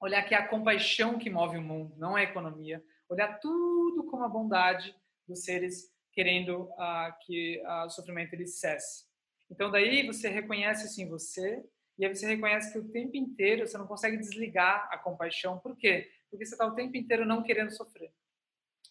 Olhar 0.00 0.22
que 0.22 0.34
é 0.34 0.38
a 0.38 0.48
compaixão 0.48 1.18
que 1.18 1.28
move 1.30 1.58
o 1.58 1.62
mundo, 1.62 1.94
não 1.96 2.16
é 2.16 2.22
a 2.22 2.30
economia. 2.30 2.82
Olhar 3.08 3.38
tudo 3.38 4.04
como 4.04 4.24
a 4.24 4.28
bondade 4.28 4.94
dos 5.28 5.44
seres 5.44 5.92
querendo 6.12 6.62
uh, 6.62 7.12
que 7.24 7.62
uh, 7.64 7.86
o 7.86 7.90
sofrimento 7.90 8.32
ele 8.32 8.46
cesse. 8.46 9.06
Então 9.50 9.70
daí 9.70 10.06
você 10.06 10.28
reconhece 10.28 10.84
assim 10.84 11.08
você 11.08 11.64
e 11.98 12.04
aí 12.04 12.14
você 12.14 12.26
reconhece 12.26 12.72
que 12.72 12.78
o 12.78 12.88
tempo 12.90 13.16
inteiro 13.16 13.66
você 13.66 13.78
não 13.78 13.86
consegue 13.86 14.16
desligar 14.16 14.88
a 14.90 14.98
compaixão. 14.98 15.58
Por 15.58 15.76
quê? 15.76 16.10
Porque 16.30 16.44
você 16.44 16.54
está 16.54 16.66
o 16.66 16.74
tempo 16.74 16.96
inteiro 16.96 17.24
não 17.24 17.42
querendo 17.42 17.70
sofrer. 17.70 18.12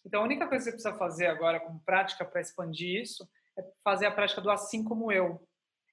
Então 0.04 0.22
a 0.22 0.24
única 0.24 0.46
coisa 0.46 0.64
que 0.64 0.70
você 0.70 0.72
precisa 0.72 0.98
fazer 0.98 1.26
agora 1.26 1.60
como 1.60 1.80
prática 1.80 2.24
para 2.24 2.40
expandir 2.40 3.02
isso 3.02 3.28
é 3.58 3.62
fazer 3.82 4.06
a 4.06 4.10
prática 4.10 4.40
do 4.40 4.50
assim 4.50 4.84
como 4.84 5.10
eu. 5.12 5.46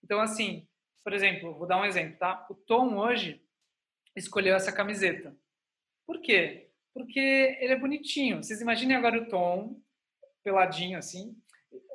Então, 0.03 0.21
assim, 0.21 0.67
por 1.03 1.13
exemplo, 1.13 1.57
vou 1.57 1.67
dar 1.67 1.81
um 1.81 1.85
exemplo, 1.85 2.17
tá? 2.17 2.45
O 2.49 2.55
Tom 2.55 2.97
hoje 2.97 3.43
escolheu 4.15 4.55
essa 4.55 4.71
camiseta. 4.71 5.35
Por 6.05 6.21
quê? 6.21 6.69
Porque 6.93 7.19
ele 7.59 7.73
é 7.73 7.79
bonitinho. 7.79 8.43
Vocês 8.43 8.61
imaginem 8.61 8.95
agora 8.95 9.21
o 9.21 9.27
Tom, 9.27 9.81
peladinho 10.45 10.97
assim, 10.97 11.35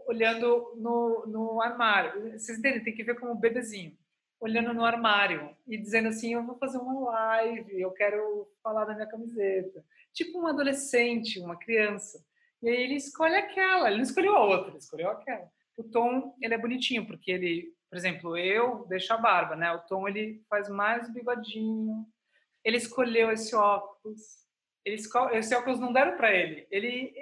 olhando 0.07 0.75
no, 0.77 1.25
no 1.27 1.63
armário. 1.63 2.33
Vocês 2.33 2.59
entendem? 2.59 2.85
Tem 2.85 2.95
que 2.95 3.03
ver 3.03 3.19
como 3.19 3.33
um 3.33 3.41
bebezinho. 3.41 3.97
Olhando 4.39 4.75
no 4.75 4.85
armário 4.85 5.57
e 5.67 5.79
dizendo 5.79 6.09
assim: 6.09 6.35
Eu 6.35 6.45
vou 6.45 6.59
fazer 6.59 6.77
uma 6.77 6.99
live, 7.13 7.81
eu 7.81 7.91
quero 7.93 8.47
falar 8.63 8.85
da 8.85 8.95
minha 8.95 9.07
camiseta. 9.07 9.83
Tipo 10.13 10.41
um 10.41 10.47
adolescente, 10.47 11.41
uma 11.41 11.59
criança. 11.59 12.23
E 12.63 12.69
aí 12.69 12.83
ele 12.83 12.97
escolhe 12.97 13.37
aquela, 13.37 13.89
ele 13.89 13.97
não 13.97 14.03
escolheu 14.03 14.35
a 14.35 14.45
outra, 14.45 14.69
ele 14.69 14.79
escolheu 14.79 15.09
aquela 15.09 15.49
o 15.81 15.85
Tom 15.85 16.37
ele 16.41 16.55
é 16.55 16.59
bonitinho 16.59 17.07
porque 17.07 17.31
ele, 17.31 17.73
por 17.89 17.97
exemplo, 17.97 18.37
eu 18.37 18.85
deixo 18.89 19.13
a 19.13 19.17
barba, 19.17 19.57
né? 19.57 19.73
O 19.73 19.81
Tom 19.81 20.07
ele 20.07 20.43
faz 20.49 20.69
mais 20.69 21.13
bigodinho. 21.13 22.07
Ele 22.63 22.77
escolheu 22.77 23.31
esse 23.33 23.55
óculos. 23.55 24.21
Ele 24.85 24.97
esco... 24.97 25.31
esse 25.31 25.55
óculos 25.55 25.81
não 25.81 25.93
deram 25.93 26.17
para 26.17 26.35
ele. 26.35 26.67
Ele 26.71 27.13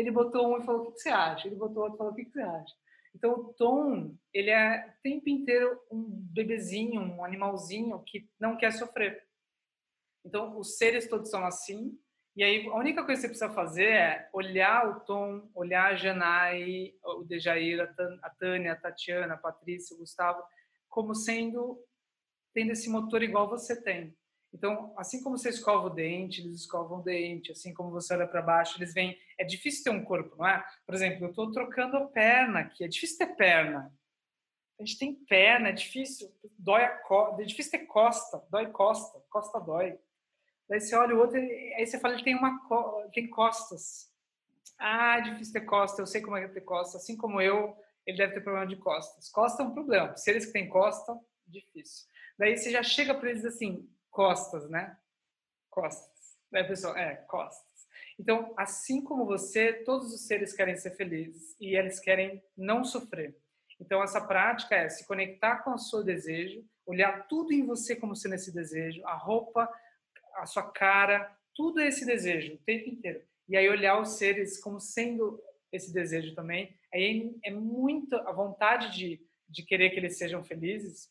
ele 0.00 0.10
botou 0.10 0.48
um 0.48 0.58
e 0.58 0.64
falou 0.64 0.88
o 0.88 0.92
que, 0.92 1.00
você 1.00 1.10
acha. 1.10 1.46
Ele 1.46 1.56
botou 1.56 1.82
outro 1.82 1.96
e 1.96 1.98
falou 1.98 2.12
o 2.12 2.16
que, 2.16 2.24
você 2.24 2.40
acha. 2.40 2.74
Então, 3.14 3.32
o 3.32 3.52
Tom, 3.54 4.14
ele 4.32 4.50
é 4.50 4.86
o 4.88 5.02
tempo 5.02 5.28
inteiro 5.28 5.78
um 5.90 6.04
bebezinho, 6.08 7.00
um 7.00 7.24
animalzinho 7.24 7.98
que 8.04 8.28
não 8.38 8.56
quer 8.56 8.72
sofrer. 8.72 9.26
Então, 10.24 10.58
os 10.58 10.76
seres 10.76 11.08
todos 11.08 11.30
são 11.30 11.44
assim. 11.44 11.98
E 12.36 12.44
aí, 12.44 12.66
a 12.68 12.76
única 12.76 13.04
coisa 13.04 13.22
que 13.22 13.28
você 13.28 13.28
precisa 13.28 13.50
fazer 13.50 13.90
é 13.90 14.28
olhar 14.32 14.88
o 14.88 15.00
Tom, 15.00 15.50
olhar 15.54 15.92
a 15.92 15.96
Janai, 15.96 16.94
o 17.04 17.24
Dejair, 17.24 17.80
a 18.22 18.30
Tânia, 18.30 18.72
a 18.72 18.76
Tatiana, 18.76 19.34
a 19.34 19.38
Patrícia, 19.38 19.94
o 19.94 19.98
Gustavo, 19.98 20.42
como 20.88 21.14
sendo, 21.14 21.82
tendo 22.54 22.72
esse 22.72 22.88
motor 22.88 23.22
igual 23.22 23.48
você 23.48 23.80
tem. 23.80 24.16
Então, 24.52 24.92
assim 24.96 25.22
como 25.22 25.38
você 25.38 25.48
escova 25.48 25.86
o 25.86 25.90
dente, 25.90 26.40
eles 26.40 26.60
escovam 26.60 26.98
o 26.98 27.02
dente, 27.02 27.52
assim 27.52 27.72
como 27.72 27.90
você 27.90 28.14
olha 28.14 28.26
para 28.26 28.42
baixo, 28.42 28.76
eles 28.78 28.92
vêm. 28.92 29.16
É 29.38 29.44
difícil 29.44 29.84
ter 29.84 29.90
um 29.90 30.04
corpo, 30.04 30.36
não 30.36 30.46
é? 30.46 30.64
Por 30.84 30.94
exemplo, 30.94 31.24
eu 31.24 31.30
estou 31.30 31.52
trocando 31.52 31.96
a 31.96 32.06
perna 32.08 32.60
aqui, 32.60 32.84
é 32.84 32.88
difícil 32.88 33.18
ter 33.18 33.34
perna. 33.36 33.92
A 34.78 34.84
gente 34.84 34.98
tem 34.98 35.14
perna, 35.14 35.68
é 35.68 35.72
difícil, 35.72 36.34
dói 36.58 36.84
a 36.84 36.96
co... 36.98 37.36
é 37.38 37.44
difícil 37.44 37.70
ter 37.70 37.86
costa, 37.86 38.42
dói 38.50 38.66
costa, 38.70 39.22
costa 39.28 39.60
dói. 39.60 39.98
Daí 40.68 40.80
você 40.80 40.96
olha 40.96 41.14
o 41.14 41.18
outro, 41.18 41.36
aí 41.36 41.86
você 41.86 41.98
fala, 42.00 42.14
ele 42.14 42.24
tem 42.24 42.34
uma 42.34 42.66
co... 42.66 43.08
tem 43.12 43.28
costas. 43.28 44.10
Ah, 44.78 45.18
é 45.18 45.20
difícil 45.20 45.52
ter 45.52 45.60
costa, 45.66 46.00
eu 46.00 46.06
sei 46.06 46.22
como 46.22 46.36
é 46.36 46.48
ter 46.48 46.62
costa. 46.62 46.96
Assim 46.96 47.16
como 47.16 47.40
eu, 47.40 47.76
ele 48.06 48.16
deve 48.16 48.34
ter 48.34 48.40
problema 48.40 48.66
de 48.66 48.76
costas. 48.76 49.28
Costa 49.28 49.62
é 49.62 49.66
um 49.66 49.74
problema. 49.74 50.16
Seres 50.16 50.46
que 50.46 50.52
têm 50.52 50.68
costa, 50.68 51.14
difícil. 51.46 52.08
Daí 52.38 52.56
você 52.56 52.70
já 52.70 52.82
chega 52.82 53.14
para 53.14 53.30
eles 53.30 53.44
assim, 53.44 53.86
costas, 54.10 54.68
né? 54.68 54.96
Costas. 55.68 56.38
Né, 56.50 56.64
pessoal? 56.64 56.96
É, 56.96 57.16
costas. 57.16 57.70
Então, 58.18 58.52
assim 58.56 59.02
como 59.02 59.24
você, 59.24 59.72
todos 59.72 60.12
os 60.12 60.26
seres 60.26 60.52
querem 60.52 60.76
ser 60.76 60.90
felizes 60.96 61.56
e 61.60 61.76
eles 61.76 61.98
querem 61.98 62.42
não 62.56 62.84
sofrer. 62.84 63.36
Então, 63.80 64.02
essa 64.02 64.20
prática 64.20 64.74
é 64.74 64.88
se 64.88 65.06
conectar 65.06 65.62
com 65.62 65.72
o 65.72 65.78
seu 65.78 66.04
desejo, 66.04 66.62
olhar 66.84 67.26
tudo 67.28 67.52
em 67.52 67.64
você 67.64 67.96
como 67.96 68.14
sendo 68.14 68.34
esse 68.34 68.52
desejo, 68.52 69.02
a 69.06 69.14
roupa, 69.14 69.72
a 70.36 70.44
sua 70.44 70.70
cara, 70.70 71.34
tudo 71.54 71.80
é 71.80 71.86
esse 71.88 72.04
desejo, 72.04 72.54
o 72.54 72.58
tempo 72.58 72.90
inteiro. 72.90 73.22
E 73.48 73.56
aí 73.56 73.68
olhar 73.68 73.98
os 73.98 74.10
seres 74.18 74.60
como 74.60 74.78
sendo 74.78 75.42
esse 75.72 75.92
desejo 75.92 76.34
também. 76.34 76.76
Aí 76.92 77.34
é 77.44 77.50
muito 77.50 78.16
a 78.16 78.32
vontade 78.32 78.92
de, 78.96 79.20
de 79.48 79.62
querer 79.62 79.90
que 79.90 79.96
eles 79.96 80.18
sejam 80.18 80.44
felizes 80.44 81.10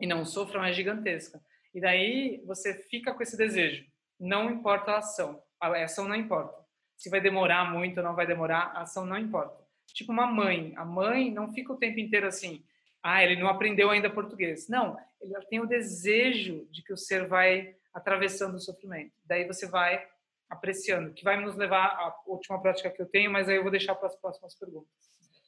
e 0.00 0.06
não 0.06 0.24
sofram 0.24 0.64
é 0.64 0.72
gigantesca. 0.72 1.40
E 1.74 1.80
daí 1.80 2.42
você 2.46 2.72
fica 2.74 3.12
com 3.12 3.22
esse 3.22 3.36
desejo. 3.36 3.84
Não 4.18 4.48
importa 4.48 4.92
a 4.92 4.98
ação. 4.98 5.42
A 5.60 5.68
ação 5.82 6.06
não 6.06 6.14
importa. 6.14 6.64
Se 6.96 7.10
vai 7.10 7.20
demorar 7.20 7.72
muito 7.72 7.98
ou 7.98 8.04
não 8.04 8.14
vai 8.14 8.26
demorar, 8.26 8.72
a 8.74 8.82
ação 8.82 9.04
não 9.04 9.18
importa. 9.18 9.62
Tipo 9.88 10.12
uma 10.12 10.26
mãe. 10.26 10.72
A 10.76 10.84
mãe 10.84 11.30
não 11.30 11.52
fica 11.52 11.72
o 11.72 11.76
tempo 11.76 11.98
inteiro 11.98 12.26
assim. 12.26 12.64
Ah, 13.02 13.22
ele 13.22 13.40
não 13.40 13.48
aprendeu 13.48 13.90
ainda 13.90 14.08
português. 14.08 14.68
Não, 14.68 14.96
ele 15.20 15.34
tem 15.50 15.60
o 15.60 15.66
desejo 15.66 16.66
de 16.70 16.82
que 16.82 16.92
o 16.92 16.96
ser 16.96 17.26
vai 17.26 17.76
atravessando 17.92 18.54
o 18.54 18.60
sofrimento. 18.60 19.12
Daí 19.24 19.46
você 19.46 19.66
vai 19.66 20.06
apreciando, 20.48 21.12
que 21.12 21.24
vai 21.24 21.40
nos 21.40 21.56
levar 21.56 21.86
à 21.86 22.14
última 22.26 22.60
prática 22.60 22.90
que 22.90 23.02
eu 23.02 23.06
tenho, 23.06 23.30
mas 23.30 23.48
aí 23.48 23.56
eu 23.56 23.62
vou 23.62 23.70
deixar 23.70 23.94
para 23.94 24.06
as 24.06 24.16
próximas 24.16 24.54
perguntas. 24.54 24.92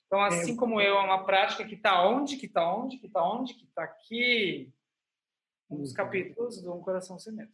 Então, 0.06 0.22
assim 0.22 0.52
é. 0.52 0.56
como 0.56 0.80
eu, 0.80 0.96
é 0.96 1.02
uma 1.02 1.24
prática 1.24 1.64
que 1.64 1.74
está 1.74 2.06
onde, 2.06 2.36
que 2.36 2.46
está 2.46 2.74
onde, 2.74 2.98
que 2.98 3.06
está 3.06 3.22
onde, 3.22 3.54
que 3.54 3.64
está 3.64 3.84
aqui 3.84 4.72
um 5.70 5.78
dos 5.78 5.92
capítulos 5.92 6.60
do 6.60 6.72
Um 6.72 6.80
Coração 6.80 7.18
Sem 7.18 7.34
Medo. 7.34 7.52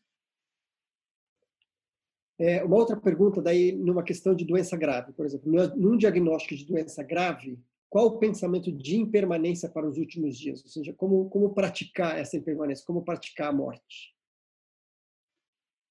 É, 2.39 2.65
uma 2.65 2.77
outra 2.77 2.97
pergunta 2.97 3.41
daí 3.41 3.73
numa 3.73 4.03
questão 4.03 4.35
de 4.35 4.45
doença 4.45 4.77
grave, 4.77 5.13
por 5.13 5.25
exemplo, 5.25 5.51
num 5.77 5.97
diagnóstico 5.97 6.57
de 6.57 6.67
doença 6.67 7.03
grave, 7.03 7.63
qual 7.89 8.07
o 8.07 8.19
pensamento 8.19 8.73
de 8.73 8.97
impermanência 8.97 9.69
para 9.69 9.87
os 9.87 9.99
últimos 9.99 10.39
dias? 10.39 10.63
Ou 10.63 10.69
seja, 10.69 10.95
como 10.95 11.29
como 11.29 11.55
praticar 11.55 12.19
essa 12.19 12.37
impermanência, 12.37 12.87
como 12.87 13.05
praticar 13.05 13.49
a 13.49 13.53
morte? 13.53 14.17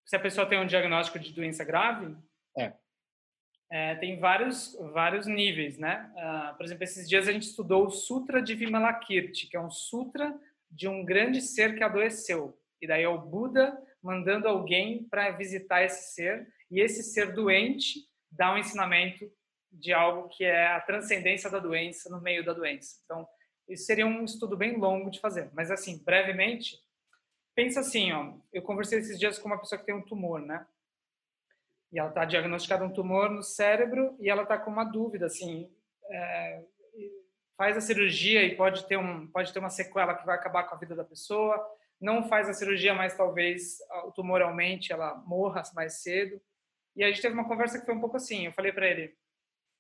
Se 0.06 0.16
a 0.16 0.20
pessoa 0.20 0.48
tem 0.48 0.60
um 0.60 0.66
diagnóstico 0.66 1.20
de 1.20 1.32
doença 1.32 1.64
grave, 1.64 2.18
é. 2.58 2.74
É, 3.70 3.96
tem 3.96 4.20
vários 4.20 4.76
vários 4.92 5.28
níveis, 5.28 5.78
né? 5.78 6.12
Uh, 6.18 6.58
por 6.58 6.66
exemplo, 6.66 6.84
esses 6.84 7.08
dias 7.08 7.28
a 7.28 7.32
gente 7.32 7.44
estudou 7.44 7.86
o 7.86 7.92
Sutra 7.92 8.42
de 8.42 8.56
Vimalakirti, 8.56 9.48
que 9.48 9.56
é 9.56 9.62
um 9.62 9.70
sutra 9.70 10.38
de 10.72 10.88
um 10.88 11.04
grande 11.04 11.42
ser 11.42 11.76
que 11.76 11.84
adoeceu. 11.84 12.58
E 12.82 12.88
daí 12.88 13.04
é 13.04 13.10
o 13.10 13.22
Buda 13.22 13.78
mandando 14.02 14.48
alguém 14.48 15.04
para 15.04 15.30
visitar 15.32 15.84
esse 15.84 16.14
ser, 16.16 16.48
e 16.72 16.80
esse 16.80 17.04
ser 17.04 17.34
doente 17.34 18.00
dá 18.32 18.54
um 18.54 18.58
ensinamento 18.58 19.32
de 19.72 19.94
algo 19.94 20.28
que 20.30 20.44
é 20.44 20.68
a 20.68 20.82
transcendência 20.82 21.50
da 21.50 21.60
doença 21.60 22.10
no 22.10 22.20
meio 22.20 22.44
da 22.44 22.54
doença. 22.54 23.00
Então, 23.06 23.28
isso 23.70 23.86
seria 23.86 24.06
um 24.06 24.26
estudo 24.26 24.58
bem 24.58 24.78
longo 24.78 25.12
de 25.12 25.20
fazer, 25.20 25.50
mas 25.54 25.70
assim, 25.70 26.04
brevemente, 26.04 26.78
pensa 27.54 27.82
assim, 27.82 28.12
ó, 28.12 28.34
eu 28.52 28.62
conversei 28.62 29.00
esses 29.00 29.20
dias 29.20 29.38
com 29.38 29.48
uma 29.48 29.60
pessoa 29.60 29.80
que 29.80 29.86
tem 29.86 29.96
um 29.96 30.02
tumor, 30.02 30.42
né? 30.42 30.66
E 31.92 32.00
ela 32.00 32.10
está 32.10 32.26
diagnosticada 32.26 32.84
um 32.86 32.94
tumor 32.94 33.30
no 33.30 33.44
cérebro 33.44 34.16
e 34.20 34.30
ela 34.30 34.44
está 34.44 34.58
com 34.58 34.72
uma 34.72 34.86
dúvida, 34.86 35.26
assim, 35.26 35.70
é, 36.10 36.64
faz 37.62 37.78
a 37.78 37.82
cirurgia 37.82 38.44
e 38.44 38.56
pode 38.56 38.88
ter, 38.88 38.98
um, 38.98 39.28
pode 39.28 39.54
ter 39.54 39.60
uma 39.60 39.70
sequela 39.70 40.16
que 40.16 40.26
vai 40.26 40.36
acabar 40.36 40.64
com 40.64 40.74
a 40.74 40.80
vida 40.80 40.96
da 40.96 41.04
pessoa, 41.04 41.64
não 42.02 42.28
faz 42.28 42.50
a 42.50 42.56
cirurgia, 42.56 42.92
mas 42.96 43.16
talvez 43.16 43.78
o 44.06 44.12
tumor 44.12 44.42
aumente, 44.42 44.92
ela 44.92 45.14
morra 45.28 45.62
mais 45.76 46.02
cedo. 46.02 46.42
E 46.96 47.04
a 47.04 47.08
gente 47.08 47.22
teve 47.22 47.36
uma 47.36 47.48
conversa 47.48 47.80
que 47.80 47.86
foi 47.86 47.94
um 47.94 48.00
pouco 48.00 48.18
assim, 48.18 48.48
eu 48.48 48.52
falei 48.52 48.72
para 48.72 48.88
ele, 48.88 49.16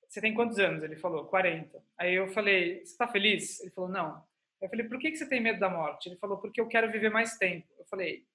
você 0.08 0.22
tem 0.22 0.32
quantos 0.32 0.60
anos? 0.60 0.84
Ele 0.84 0.96
falou, 0.96 1.26
40. 1.26 1.84
Aí 1.98 2.14
eu 2.14 2.28
falei, 2.28 2.86
você 2.86 2.92
está 2.92 3.08
feliz? 3.08 3.60
Ele 3.62 3.72
falou, 3.72 3.90
não. 3.90 4.24
Eu 4.62 4.70
falei, 4.70 4.88
por 4.88 5.00
que, 5.00 5.10
que 5.10 5.18
você 5.18 5.28
tem 5.28 5.42
medo 5.42 5.60
da 5.60 5.68
morte? 5.68 6.08
Ele 6.08 6.18
falou, 6.18 6.38
porque 6.38 6.62
eu 6.62 6.68
quero 6.68 6.92
viver 6.92 7.10
mais 7.10 7.40
tempo. 7.40 7.68
Eu 7.80 7.86
falei, 7.86 8.28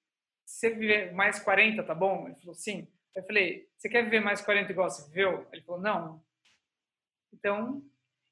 você 0.45 0.71
viver 0.71 1.13
mais 1.13 1.39
40, 1.39 1.81
tá 1.85 1.95
bom? 1.95 2.27
Ele 2.27 2.35
falou, 2.35 2.53
sim. 2.53 2.85
Eu 3.15 3.23
falei, 3.23 3.65
você 3.77 3.87
quer 3.87 4.03
viver 4.03 4.19
mais 4.19 4.41
40 4.41 4.69
igual 4.69 4.89
você 4.89 5.07
viveu? 5.07 5.47
Ele 5.53 5.61
falou, 5.61 5.79
não. 5.79 6.21
Então, 7.31 7.81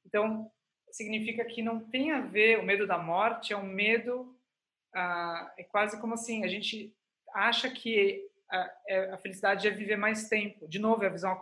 então 0.05 0.51
significa 0.95 1.43
que 1.43 1.61
não 1.61 1.79
tem 1.79 2.11
a 2.11 2.21
ver, 2.21 2.57
o 2.57 2.63
medo 2.63 2.87
da 2.87 2.97
morte 2.97 3.51
é 3.51 3.57
um 3.57 3.67
medo, 3.67 4.33
ah, 4.93 5.53
é 5.57 5.63
quase 5.63 5.99
como 5.99 6.13
assim, 6.13 6.45
a 6.45 6.47
gente 6.47 6.95
acha 7.33 7.69
que 7.69 8.25
a, 8.49 8.77
é, 8.87 9.11
a, 9.11 9.17
felicidade 9.17 9.67
é 9.67 9.71
viver 9.71 9.97
mais 9.97 10.29
tempo. 10.29 10.65
De 10.69 10.79
novo, 10.79 11.03
é 11.03 11.07
a 11.07 11.11
visão 11.11 11.37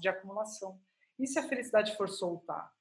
de 0.00 0.08
acumulação. 0.08 0.80
E 1.18 1.26
se 1.26 1.38
a 1.38 1.48
felicidade 1.48 1.96
for 1.96 2.08
soltar? 2.08 2.72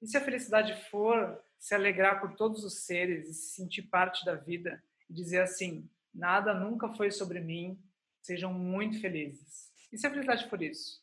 E 0.00 0.06
se 0.06 0.16
a 0.16 0.20
felicidade 0.20 0.80
for 0.88 1.42
se 1.58 1.74
alegrar 1.74 2.20
por 2.20 2.36
todos 2.36 2.62
os 2.62 2.84
seres 2.84 3.28
e 3.28 3.34
se 3.34 3.54
sentir 3.56 3.82
parte 3.82 4.24
da 4.24 4.36
vida 4.36 4.82
e 5.08 5.12
dizer 5.12 5.42
assim: 5.42 5.90
nada 6.14 6.54
nunca 6.54 6.88
foi 6.94 7.10
sobre 7.10 7.40
mim, 7.40 7.82
sejam 8.22 8.54
muito 8.54 9.00
felizes. 9.00 9.72
E 9.92 9.98
se 9.98 10.06
a 10.06 10.10
felicidade 10.10 10.48
for 10.48 10.62
isso? 10.62 11.02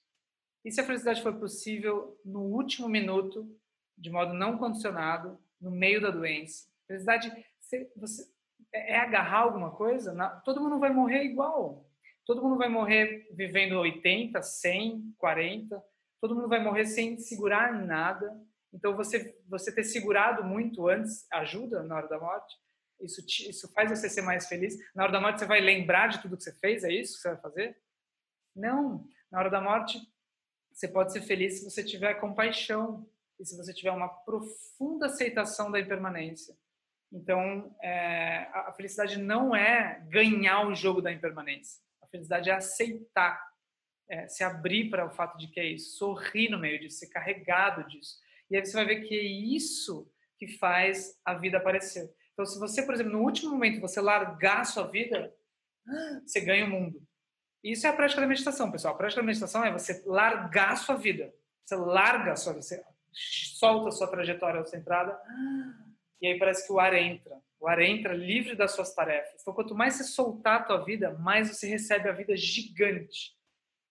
E 0.63 0.71
se 0.71 0.79
a 0.79 0.85
felicidade 0.85 1.21
for 1.21 1.37
possível 1.37 2.17
no 2.23 2.41
último 2.41 2.87
minuto 2.87 3.53
de 3.97 4.09
modo 4.09 4.33
não 4.33 4.57
condicionado, 4.57 5.39
no 5.59 5.71
meio 5.71 5.99
da 6.01 6.11
doença. 6.11 6.67
Felicidade 6.85 7.31
você, 7.59 7.91
você, 7.95 8.23
é, 8.71 8.93
é 8.93 8.99
agarrar 8.99 9.39
alguma 9.39 9.71
coisa? 9.71 10.15
todo 10.45 10.61
mundo 10.61 10.79
vai 10.79 10.91
morrer 10.91 11.23
igual. 11.23 11.85
Todo 12.25 12.41
mundo 12.41 12.57
vai 12.57 12.69
morrer 12.69 13.27
vivendo 13.31 13.79
80, 13.79 14.41
100, 14.41 15.15
40. 15.17 15.83
Todo 16.21 16.35
mundo 16.35 16.47
vai 16.47 16.63
morrer 16.63 16.85
sem 16.85 17.17
segurar 17.17 17.73
nada. 17.73 18.39
Então, 18.73 18.95
você, 18.95 19.39
você 19.47 19.73
ter 19.73 19.83
segurado 19.83 20.43
muito 20.43 20.87
antes 20.87 21.25
ajuda 21.31 21.83
na 21.83 21.95
hora 21.95 22.07
da 22.07 22.19
morte. 22.19 22.55
Isso, 22.99 23.25
te, 23.25 23.49
isso 23.49 23.71
faz 23.73 23.89
você 23.89 24.09
ser 24.09 24.21
mais 24.21 24.47
feliz. 24.47 24.77
Na 24.93 25.03
hora 25.03 25.11
da 25.11 25.21
morte, 25.21 25.39
você 25.39 25.45
vai 25.45 25.61
lembrar 25.61 26.07
de 26.07 26.21
tudo 26.21 26.35
que 26.35 26.43
você 26.43 26.53
fez? 26.53 26.83
É 26.83 26.91
isso 26.91 27.15
que 27.15 27.21
você 27.21 27.29
vai 27.29 27.37
fazer? 27.37 27.77
Não. 28.55 29.07
Na 29.31 29.39
hora 29.39 29.49
da 29.49 29.61
morte, 29.61 29.99
você 30.71 30.87
pode 30.87 31.13
ser 31.13 31.21
feliz 31.21 31.59
se 31.59 31.65
você 31.69 31.83
tiver 31.83 32.15
compaixão 32.15 33.07
e 33.39 33.45
se 33.45 33.55
você 33.55 33.73
tiver 33.73 33.91
uma 33.91 34.09
profunda 34.09 35.07
aceitação 35.07 35.71
da 35.71 35.79
impermanência. 35.79 36.55
Então, 37.11 37.75
é, 37.81 38.49
a 38.53 38.73
felicidade 38.73 39.17
não 39.17 39.55
é 39.55 40.03
ganhar 40.09 40.67
o 40.67 40.75
jogo 40.75 41.01
da 41.01 41.11
impermanência. 41.11 41.81
A 42.01 42.07
felicidade 42.07 42.49
é 42.49 42.53
aceitar, 42.53 43.41
é, 44.09 44.27
se 44.27 44.43
abrir 44.43 44.89
para 44.89 45.05
o 45.05 45.11
fato 45.11 45.37
de 45.37 45.47
que 45.47 45.59
é 45.59 45.65
isso, 45.65 45.97
sorrir 45.97 46.49
no 46.49 46.59
meio 46.59 46.79
disso, 46.79 46.99
ser 46.99 47.07
carregado 47.07 47.87
disso. 47.87 48.17
E 48.49 48.55
aí 48.55 48.65
você 48.65 48.73
vai 48.73 48.85
ver 48.85 49.01
que 49.01 49.15
é 49.15 49.23
isso 49.23 50.11
que 50.37 50.47
faz 50.47 51.19
a 51.23 51.33
vida 51.33 51.57
aparecer. 51.57 52.13
Então, 52.33 52.45
se 52.45 52.59
você, 52.59 52.83
por 52.83 52.93
exemplo, 52.93 53.13
no 53.13 53.23
último 53.23 53.51
momento 53.51 53.81
você 53.81 53.99
largar 53.99 54.61
a 54.61 54.65
sua 54.65 54.87
vida, 54.87 55.33
você 56.25 56.41
ganha 56.41 56.65
o 56.65 56.69
mundo. 56.69 57.01
Isso 57.63 57.87
é 57.87 57.89
a 57.89 57.93
prática 57.93 58.21
da 58.21 58.27
meditação, 58.27 58.71
pessoal. 58.71 58.93
A 58.93 58.97
prática 58.97 59.21
da 59.21 59.25
meditação 59.25 59.65
é 59.65 59.71
você 59.71 60.03
largar 60.05 60.73
a 60.73 60.75
sua 60.75 60.95
vida. 60.95 61.33
Você 61.65 61.75
larga 61.75 62.33
a 62.33 62.35
sua 62.35 62.53
vida. 62.53 62.63
Você 62.63 62.83
solta 63.57 63.91
sua 63.91 64.07
trajetória 64.07 64.63
centrada 64.65 65.19
e 66.21 66.27
aí 66.27 66.39
parece 66.39 66.65
que 66.65 66.73
o 66.73 66.79
ar 66.79 66.93
entra. 66.93 67.39
O 67.59 67.67
ar 67.67 67.79
entra 67.81 68.13
livre 68.13 68.55
das 68.55 68.71
suas 68.71 68.93
tarefas. 68.93 69.41
Então, 69.41 69.53
quanto 69.53 69.75
mais 69.75 69.95
você 69.95 70.03
soltar 70.03 70.61
a 70.61 70.63
tua 70.63 70.83
vida, 70.83 71.13
mais 71.13 71.49
você 71.49 71.67
recebe 71.67 72.07
a 72.09 72.13
vida 72.13 72.35
gigante 72.35 73.35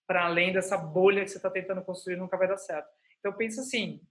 para 0.05 0.25
além 0.25 0.53
dessa 0.53 0.77
bolha 0.77 1.23
que 1.23 1.29
você 1.29 1.37
está 1.37 1.49
tentando 1.49 1.83
construir 1.83 2.15
nunca 2.15 2.37
vai 2.37 2.47
dar 2.47 2.57
certo. 2.57 2.87
Então, 3.19 3.33
pensa 3.33 3.61
assim, 3.61 4.01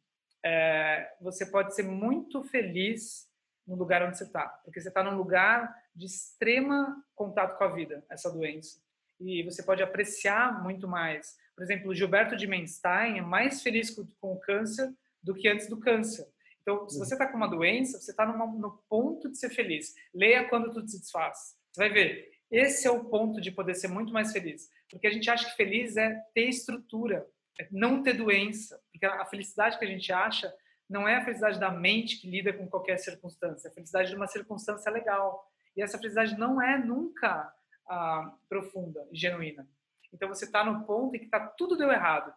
é, 0.45 1.15
você 1.21 1.47
pode 1.47 1.75
ser 1.75 1.85
muito 1.85 2.43
feliz 2.45 3.27
no 3.67 3.75
lugar 3.75 4.03
onde 4.03 4.19
você 4.19 4.25
está, 4.25 4.47
porque 4.65 4.81
você 4.81 4.89
está 4.89 5.03
num 5.03 5.17
lugar 5.17 5.75
de 5.95 6.07
extrema 6.07 7.03
contato 7.15 7.57
com 7.57 7.65
a 7.65 7.73
vida, 7.73 8.05
essa 8.11 8.31
doença. 8.31 8.81
E 9.19 9.43
você 9.43 9.63
pode 9.63 9.83
apreciar 9.83 10.63
muito 10.63 10.87
mais. 10.87 11.37
Por 11.55 11.65
exemplo, 11.65 11.95
Gilberto 11.95 12.37
de 12.37 12.47
Menstein 12.47 13.19
é 13.19 13.23
mais 13.23 13.63
feliz 13.63 13.91
com, 13.91 14.07
com 14.21 14.35
o 14.35 14.41
câncer 14.41 14.93
do 15.27 15.35
que 15.35 15.49
antes 15.49 15.69
do 15.69 15.79
câncer. 15.79 16.25
Então, 16.63 16.89
se 16.89 16.99
você 16.99 17.15
está 17.15 17.27
com 17.27 17.37
uma 17.37 17.49
doença, 17.49 17.99
você 18.01 18.13
está 18.13 18.25
no 18.25 18.83
ponto 18.89 19.29
de 19.29 19.37
ser 19.37 19.51
feliz. 19.51 19.95
Leia 20.15 20.49
quando 20.49 20.73
tudo 20.73 20.89
se 20.89 21.01
desfaz. 21.01 21.57
Você 21.73 21.81
vai 21.81 21.91
ver. 21.91 22.31
Esse 22.51 22.87
é 22.87 22.91
o 22.91 23.05
ponto 23.05 23.41
de 23.41 23.51
poder 23.51 23.75
ser 23.75 23.89
muito 23.89 24.13
mais 24.13 24.33
feliz. 24.33 24.71
Porque 24.89 25.07
a 25.07 25.11
gente 25.11 25.29
acha 25.29 25.51
que 25.51 25.57
feliz 25.57 25.97
é 25.97 26.15
ter 26.33 26.49
estrutura, 26.49 27.27
é 27.61 27.67
não 27.73 28.03
ter 28.03 28.15
doença. 28.15 28.81
Porque 28.93 29.05
a 29.05 29.25
felicidade 29.27 29.79
que 29.79 29.85
a 29.85 29.89
gente 29.89 30.13
acha 30.13 30.53
não 30.89 31.09
é 31.09 31.17
a 31.17 31.25
felicidade 31.25 31.59
da 31.59 31.71
mente 31.71 32.21
que 32.21 32.31
lida 32.31 32.53
com 32.53 32.69
qualquer 32.69 32.99
circunstância. 32.99 33.69
A 33.69 33.73
felicidade 33.73 34.11
de 34.11 34.17
uma 34.17 34.29
circunstância 34.29 34.91
legal. 34.91 35.45
E 35.77 35.83
essa 35.83 35.99
felicidade 35.99 36.39
não 36.39 36.63
é 36.63 36.79
nunca 36.79 37.53
ah, 37.89 38.33
profunda 38.49 39.07
e 39.11 39.17
genuína. 39.17 39.69
Então 40.13 40.29
você 40.29 40.45
está 40.45 40.65
no 40.65 40.85
ponto 40.85 41.17
em 41.17 41.19
que 41.19 41.27
tá, 41.27 41.41
tudo 41.41 41.77
deu 41.77 41.91
errado. 41.91 42.33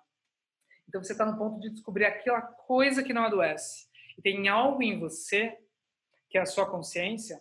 Então 0.89 1.03
você 1.03 1.11
está 1.11 1.23
no 1.23 1.37
ponto 1.37 1.59
de 1.59 1.69
descobrir 1.69 2.05
aquela 2.05 2.41
coisa 2.41 3.03
que 3.03 3.13
não 3.13 3.23
adoece. 3.23 3.87
E 4.17 4.21
tem 4.23 4.47
algo 4.47 4.81
em 4.81 4.99
você, 4.99 5.55
que 6.27 6.37
é 6.37 6.41
a 6.41 6.47
sua 6.47 6.69
consciência. 6.69 7.39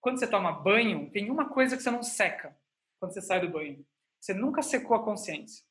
Quando 0.00 0.18
você 0.18 0.26
toma 0.26 0.50
banho, 0.50 1.08
tem 1.12 1.30
uma 1.30 1.48
coisa 1.48 1.76
que 1.76 1.82
você 1.82 1.92
não 1.92 2.02
seca 2.02 2.56
quando 2.98 3.14
você 3.14 3.22
sai 3.22 3.40
do 3.40 3.50
banho. 3.50 3.86
Você 4.20 4.34
nunca 4.34 4.62
secou 4.62 4.96
a 4.96 5.04
consciência. 5.04 5.64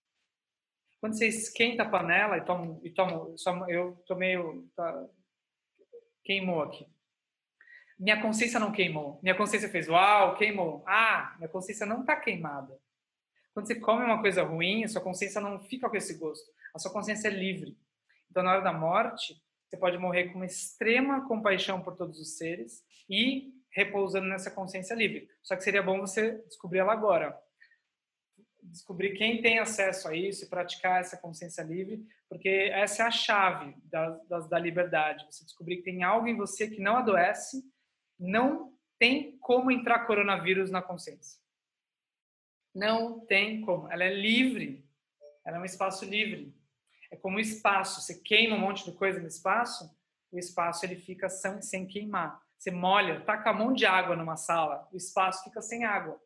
Quando 1.02 1.18
você 1.18 1.28
esquenta 1.28 1.84
a 1.84 1.90
panela 1.90 2.38
e 2.38 2.46
toma, 2.46 2.80
e 2.82 2.92
toma 2.92 3.70
eu 3.70 4.02
tomei, 4.08 4.38
tá, 4.74 5.06
queimou 6.24 6.62
aqui. 6.62 6.88
Minha 8.00 8.22
consciência 8.22 8.60
não 8.60 8.72
queimou. 8.72 9.20
Minha 9.22 9.36
consciência 9.36 9.68
fez, 9.68 9.90
uau, 9.90 10.38
queimou. 10.38 10.82
Ah, 10.88 11.36
minha 11.38 11.50
consciência 11.50 11.86
não 11.86 12.02
está 12.02 12.16
queimada. 12.16 12.80
Quando 13.54 13.68
você 13.68 13.76
come 13.76 14.06
uma 14.06 14.22
coisa 14.22 14.44
ruim, 14.44 14.88
sua 14.88 15.02
consciência 15.02 15.42
não 15.42 15.60
fica 15.60 15.90
com 15.90 15.98
esse 15.98 16.18
gosto. 16.18 16.48
A 16.78 16.80
sua 16.80 16.94
consciência 16.94 17.28
é 17.28 17.32
livre. 17.32 17.78
Então, 18.30 18.44
na 18.44 18.52
hora 18.52 18.62
da 18.62 18.72
morte, 18.72 19.36
você 19.68 19.76
pode 19.76 19.98
morrer 19.98 20.32
com 20.32 20.44
extrema 20.44 21.28
compaixão 21.28 21.82
por 21.82 21.98
todos 21.98 22.20
os 22.20 22.38
seres 22.38 22.86
e 23.10 23.52
repousando 23.72 24.28
nessa 24.28 24.50
consciência 24.52 24.94
livre. 24.94 25.28
Só 25.44 25.56
que 25.56 25.64
seria 25.64 25.84
bom 25.84 26.00
você 26.00 26.38
descobrir 26.48 26.80
ela 26.80 26.94
agora 26.94 27.38
descobrir 28.70 29.18
quem 29.18 29.42
tem 29.42 29.60
acesso 29.60 30.08
a 30.08 30.16
isso 30.16 30.44
e 30.44 30.50
praticar 30.50 31.00
essa 31.00 31.18
consciência 31.18 31.62
livre, 31.64 32.06
porque 32.30 32.70
essa 32.74 33.04
é 33.04 33.06
a 33.06 33.12
chave 33.12 33.76
da, 33.84 34.10
da, 34.30 34.40
da 34.40 34.60
liberdade. 34.60 35.26
Você 35.26 35.44
descobrir 35.44 35.78
que 35.78 35.84
tem 35.84 36.04
algo 36.04 36.28
em 36.28 36.36
você 36.36 36.70
que 36.70 36.82
não 36.82 36.98
adoece, 36.98 37.64
não 38.20 38.74
tem 39.00 39.38
como 39.40 39.72
entrar 39.72 40.06
coronavírus 40.06 40.70
na 40.70 40.82
consciência. 40.82 41.40
Não 42.74 43.26
tem 43.26 43.62
como. 43.62 43.92
Ela 43.92 44.04
é 44.04 44.14
livre. 44.14 44.86
Ela 45.46 45.58
é 45.58 45.60
um 45.60 45.66
espaço 45.66 46.06
livre. 46.06 46.54
É 47.12 47.16
como 47.16 47.38
o 47.38 47.40
espaço. 47.40 48.02
Você 48.02 48.22
queima 48.22 48.56
um 48.56 48.60
monte 48.60 48.86
de 48.86 48.92
coisa 48.92 49.20
no 49.20 49.28
espaço, 49.28 49.90
o 50.32 50.38
espaço 50.38 50.86
ele 50.86 50.96
fica 50.96 51.30
sem, 51.30 51.62
sem 51.62 51.88
queimar. 51.88 52.42
Você 52.58 52.72
molha, 52.72 53.22
taca 53.22 53.52
a 53.52 53.54
mão 53.54 53.72
de 53.72 53.86
água 53.86 54.16
numa 54.16 54.36
sala, 54.36 54.88
o 54.92 54.98
espaço 54.98 55.44
fica 55.44 55.62
sem 55.62 55.86
água. 55.86 56.20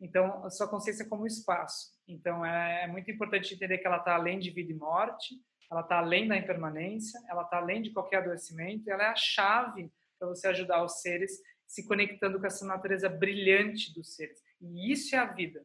Então, 0.00 0.44
a 0.44 0.50
sua 0.50 0.68
consciência 0.68 1.02
é 1.02 1.08
como 1.08 1.26
espaço. 1.26 1.92
Então, 2.08 2.44
é, 2.44 2.84
é 2.84 2.86
muito 2.86 3.10
importante 3.10 3.52
entender 3.52 3.78
que 3.78 3.86
ela 3.86 3.98
está 3.98 4.14
além 4.14 4.38
de 4.38 4.50
vida 4.50 4.72
e 4.72 4.74
morte, 4.74 5.34
ela 5.70 5.82
está 5.82 5.98
além 5.98 6.26
da 6.26 6.36
impermanência, 6.36 7.20
ela 7.28 7.42
está 7.42 7.58
além 7.58 7.82
de 7.82 7.90
qualquer 7.90 8.18
adoecimento, 8.18 8.90
ela 8.90 9.04
é 9.04 9.08
a 9.08 9.16
chave 9.16 9.92
para 10.18 10.28
você 10.28 10.48
ajudar 10.48 10.82
os 10.82 11.00
seres 11.00 11.32
se 11.66 11.86
conectando 11.86 12.40
com 12.40 12.46
essa 12.46 12.66
natureza 12.66 13.08
brilhante 13.08 13.94
dos 13.94 14.14
seres. 14.14 14.42
E 14.60 14.90
isso 14.90 15.14
é 15.14 15.18
a 15.18 15.26
vida. 15.26 15.64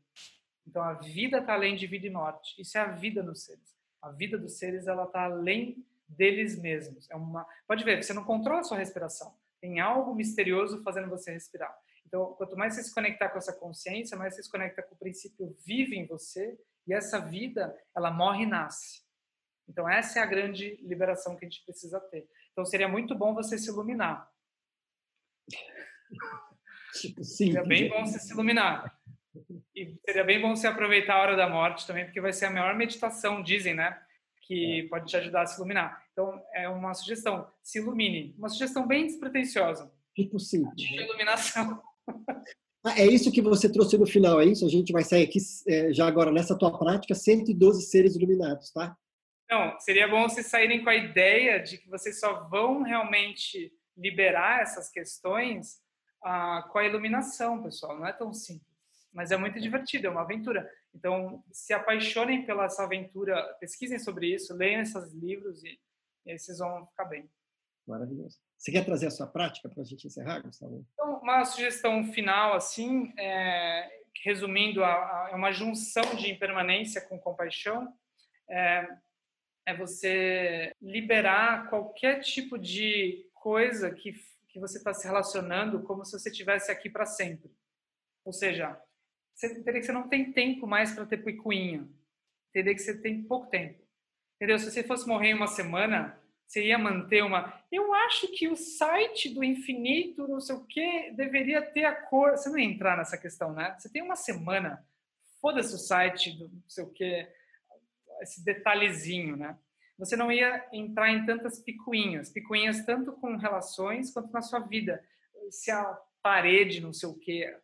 Então, 0.67 0.81
a 0.83 0.93
vida 0.93 1.39
está 1.39 1.53
além 1.53 1.75
de 1.75 1.87
vida 1.87 2.05
e 2.05 2.09
morte. 2.09 2.61
Isso 2.61 2.77
é 2.77 2.81
a 2.81 2.91
vida 2.91 3.23
nos 3.23 3.43
seres. 3.43 3.74
A 4.05 4.11
vida 4.11 4.37
dos 4.37 4.59
seres 4.59 4.85
ela 4.85 5.05
está 5.05 5.23
além 5.23 5.83
deles 6.07 6.59
mesmos. 6.59 7.09
É 7.09 7.15
uma. 7.15 7.43
Pode 7.67 7.83
ver, 7.83 8.03
você 8.03 8.13
não 8.13 8.23
controla 8.23 8.59
a 8.59 8.63
sua 8.63 8.77
respiração. 8.77 9.35
Tem 9.59 9.79
algo 9.79 10.13
misterioso 10.13 10.83
fazendo 10.83 11.09
você 11.09 11.31
respirar. 11.31 11.75
Então, 12.05 12.33
quanto 12.33 12.55
mais 12.55 12.75
você 12.75 12.83
se 12.83 12.93
conectar 12.93 13.29
com 13.29 13.39
essa 13.39 13.51
consciência, 13.51 14.15
mais 14.15 14.35
você 14.35 14.43
se 14.43 14.51
conecta 14.51 14.83
com 14.83 14.93
o 14.93 14.97
princípio 14.97 15.57
vive 15.65 15.95
em 15.95 16.05
você 16.05 16.55
e 16.85 16.93
essa 16.93 17.19
vida, 17.19 17.75
ela 17.95 18.11
morre 18.11 18.43
e 18.43 18.45
nasce. 18.45 19.03
Então, 19.67 19.89
essa 19.89 20.19
é 20.19 20.21
a 20.21 20.27
grande 20.27 20.75
liberação 20.83 21.35
que 21.35 21.43
a 21.43 21.49
gente 21.49 21.65
precisa 21.65 21.99
ter. 21.99 22.29
Então, 22.51 22.63
seria 22.63 22.87
muito 22.87 23.15
bom 23.15 23.33
você 23.33 23.57
se 23.57 23.69
iluminar. 23.69 24.31
Tipo, 26.93 27.23
sim. 27.23 27.47
Seria 27.47 27.63
bem 27.63 27.89
bom 27.89 28.05
você 28.05 28.19
se 28.19 28.31
iluminar. 28.31 28.95
E 29.75 29.95
seria 30.05 30.23
bem 30.23 30.41
bom 30.41 30.55
você 30.55 30.67
aproveitar 30.67 31.15
a 31.15 31.21
hora 31.21 31.35
da 31.35 31.49
morte 31.49 31.85
também, 31.85 32.05
porque 32.05 32.21
vai 32.21 32.33
ser 32.33 32.45
a 32.45 32.51
maior 32.51 32.75
meditação, 32.75 33.41
dizem, 33.41 33.73
né? 33.73 33.97
Que 34.41 34.81
é. 34.81 34.87
pode 34.87 35.07
te 35.07 35.17
ajudar 35.17 35.41
a 35.41 35.45
se 35.45 35.57
iluminar. 35.57 36.03
Então, 36.11 36.41
é 36.53 36.69
uma 36.69 36.93
sugestão. 36.93 37.47
Se 37.63 37.79
ilumine. 37.79 38.35
Uma 38.37 38.49
sugestão 38.49 38.87
bem 38.87 39.07
despretensiosa. 39.07 39.91
Tipo 40.15 40.39
sim. 40.39 40.63
De 40.75 40.95
iluminação. 41.01 41.81
Ah, 42.87 43.01
é 43.01 43.07
isso 43.07 43.31
que 43.31 43.41
você 43.41 43.67
trouxe 43.67 43.97
no 43.97 44.05
final, 44.05 44.39
é 44.39 44.45
isso? 44.45 44.63
A 44.63 44.69
gente 44.69 44.93
vai 44.93 45.03
sair 45.03 45.23
aqui 45.23 45.39
é, 45.67 45.91
já 45.91 46.05
agora 46.05 46.31
nessa 46.31 46.55
tua 46.55 46.77
prática, 46.77 47.15
112 47.15 47.81
seres 47.81 48.15
iluminados, 48.15 48.71
tá? 48.71 48.95
Não, 49.49 49.79
seria 49.79 50.07
bom 50.07 50.29
vocês 50.29 50.45
saírem 50.45 50.83
com 50.83 50.91
a 50.91 50.95
ideia 50.95 51.57
de 51.57 51.79
que 51.79 51.89
vocês 51.89 52.19
só 52.19 52.47
vão 52.47 52.83
realmente 52.83 53.73
liberar 53.97 54.61
essas 54.61 54.91
questões 54.91 55.79
ah, 56.23 56.67
com 56.71 56.77
a 56.77 56.85
iluminação, 56.85 57.63
pessoal. 57.63 57.97
Não 57.97 58.05
é 58.05 58.13
tão 58.13 58.31
simples, 58.31 58.74
mas 59.15 59.31
é 59.31 59.37
muito 59.37 59.61
divertido, 59.61 60.07
é 60.07 60.09
uma 60.09 60.23
aventura. 60.23 60.69
Então, 60.93 61.41
se 61.49 61.73
apaixonem 61.73 62.45
pela 62.45 62.65
essa 62.65 62.83
aventura, 62.83 63.41
pesquisem 63.61 63.97
sobre 63.97 64.35
isso, 64.35 64.53
leiam 64.53 64.81
esses 64.81 65.13
livros 65.13 65.63
e, 65.63 65.79
e 66.25 66.31
aí 66.31 66.37
vocês 66.37 66.57
vão 66.57 66.85
ficar 66.87 67.05
bem. 67.05 67.29
Maravilhoso. 67.87 68.37
Você 68.57 68.73
quer 68.73 68.83
trazer 68.83 69.07
a 69.07 69.11
sua 69.11 69.25
prática 69.25 69.69
para 69.69 69.81
a 69.81 69.85
gente 69.85 70.05
encerrar, 70.05 70.41
Gustavo? 70.41 70.85
Então, 70.93 71.19
uma 71.21 71.45
sugestão 71.45 72.03
final, 72.11 72.55
assim, 72.55 73.13
é, 73.17 74.01
resumindo, 74.21 74.83
é 74.83 75.33
uma 75.33 75.53
junção 75.53 76.03
de 76.15 76.29
impermanência 76.29 76.99
com 76.99 77.17
compaixão. 77.17 77.87
É, 78.49 78.85
é 79.65 79.77
você 79.77 80.75
liberar 80.81 81.69
qualquer 81.69 82.19
tipo 82.19 82.57
de 82.57 83.29
coisa 83.33 83.91
que, 83.91 84.13
que 84.49 84.59
você 84.59 84.77
está 84.77 84.93
se 84.93 85.07
relacionando 85.07 85.83
como 85.83 86.03
se 86.03 86.19
você 86.19 86.29
estivesse 86.29 86.69
aqui 86.69 86.89
para 86.89 87.05
sempre. 87.05 87.49
Ou 88.25 88.33
seja, 88.33 88.77
você 89.35 89.47
entender 89.47 89.79
que 89.79 89.85
você 89.85 89.91
não 89.91 90.07
tem 90.07 90.31
tempo 90.31 90.65
mais 90.65 90.93
para 90.93 91.05
ter 91.05 91.17
picuinha. 91.17 91.87
Entender 92.49 92.73
que 92.73 92.81
você 92.81 92.99
tem 92.99 93.21
pouco 93.23 93.47
tempo. 93.47 93.83
Entendeu? 94.35 94.57
Se 94.57 94.71
você 94.71 94.83
fosse 94.83 95.07
morrer 95.07 95.29
em 95.29 95.33
uma 95.33 95.47
semana, 95.47 96.17
você 96.47 96.65
ia 96.65 96.77
manter 96.77 97.21
uma. 97.23 97.61
Eu 97.71 97.93
acho 97.93 98.29
que 98.29 98.47
o 98.47 98.55
site 98.55 99.33
do 99.33 99.43
infinito, 99.43 100.27
não 100.27 100.39
sei 100.39 100.55
o 100.55 100.65
quê, 100.65 101.13
deveria 101.15 101.61
ter 101.61 101.85
a 101.85 101.93
cor. 101.93 102.31
Você 102.31 102.49
não 102.49 102.57
ia 102.57 102.65
entrar 102.65 102.97
nessa 102.97 103.17
questão, 103.17 103.53
né? 103.53 103.75
Você 103.77 103.89
tem 103.91 104.01
uma 104.01 104.15
semana, 104.15 104.85
foda-se 105.41 105.75
o 105.75 105.77
site 105.77 106.31
do 106.37 106.47
não 106.47 106.69
sei 106.69 106.83
o 106.83 106.91
quê, 106.91 107.27
esse 108.21 108.43
detalhezinho, 108.43 109.35
né? 109.35 109.57
Você 109.97 110.15
não 110.15 110.31
ia 110.31 110.67
entrar 110.73 111.09
em 111.09 111.25
tantas 111.25 111.59
picuinhas, 111.59 112.29
picuinhas 112.29 112.85
tanto 112.85 113.13
com 113.13 113.37
relações 113.37 114.11
quanto 114.11 114.31
na 114.31 114.41
sua 114.41 114.59
vida. 114.59 115.03
Se 115.49 115.71
a 115.71 115.97
parede, 116.21 116.81
não 116.81 116.91
sei 116.91 117.07
o 117.07 117.17
quê. 117.17 117.57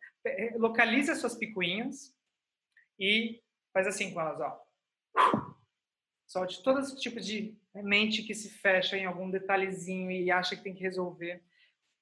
Localize 0.56 1.10
as 1.10 1.18
suas 1.18 1.34
picuinhas 1.34 2.14
e 2.98 3.42
faz 3.72 3.86
assim 3.86 4.12
com 4.12 4.20
elas, 4.20 4.40
ó. 4.40 4.62
Solte 6.26 6.62
todo 6.62 6.80
esse 6.80 6.98
tipo 6.98 7.20
de 7.20 7.58
mente 7.74 8.22
que 8.22 8.34
se 8.34 8.48
fecha 8.48 8.96
em 8.96 9.04
algum 9.04 9.30
detalhezinho 9.30 10.10
e 10.10 10.30
acha 10.30 10.56
que 10.56 10.62
tem 10.62 10.74
que 10.74 10.82
resolver. 10.82 11.42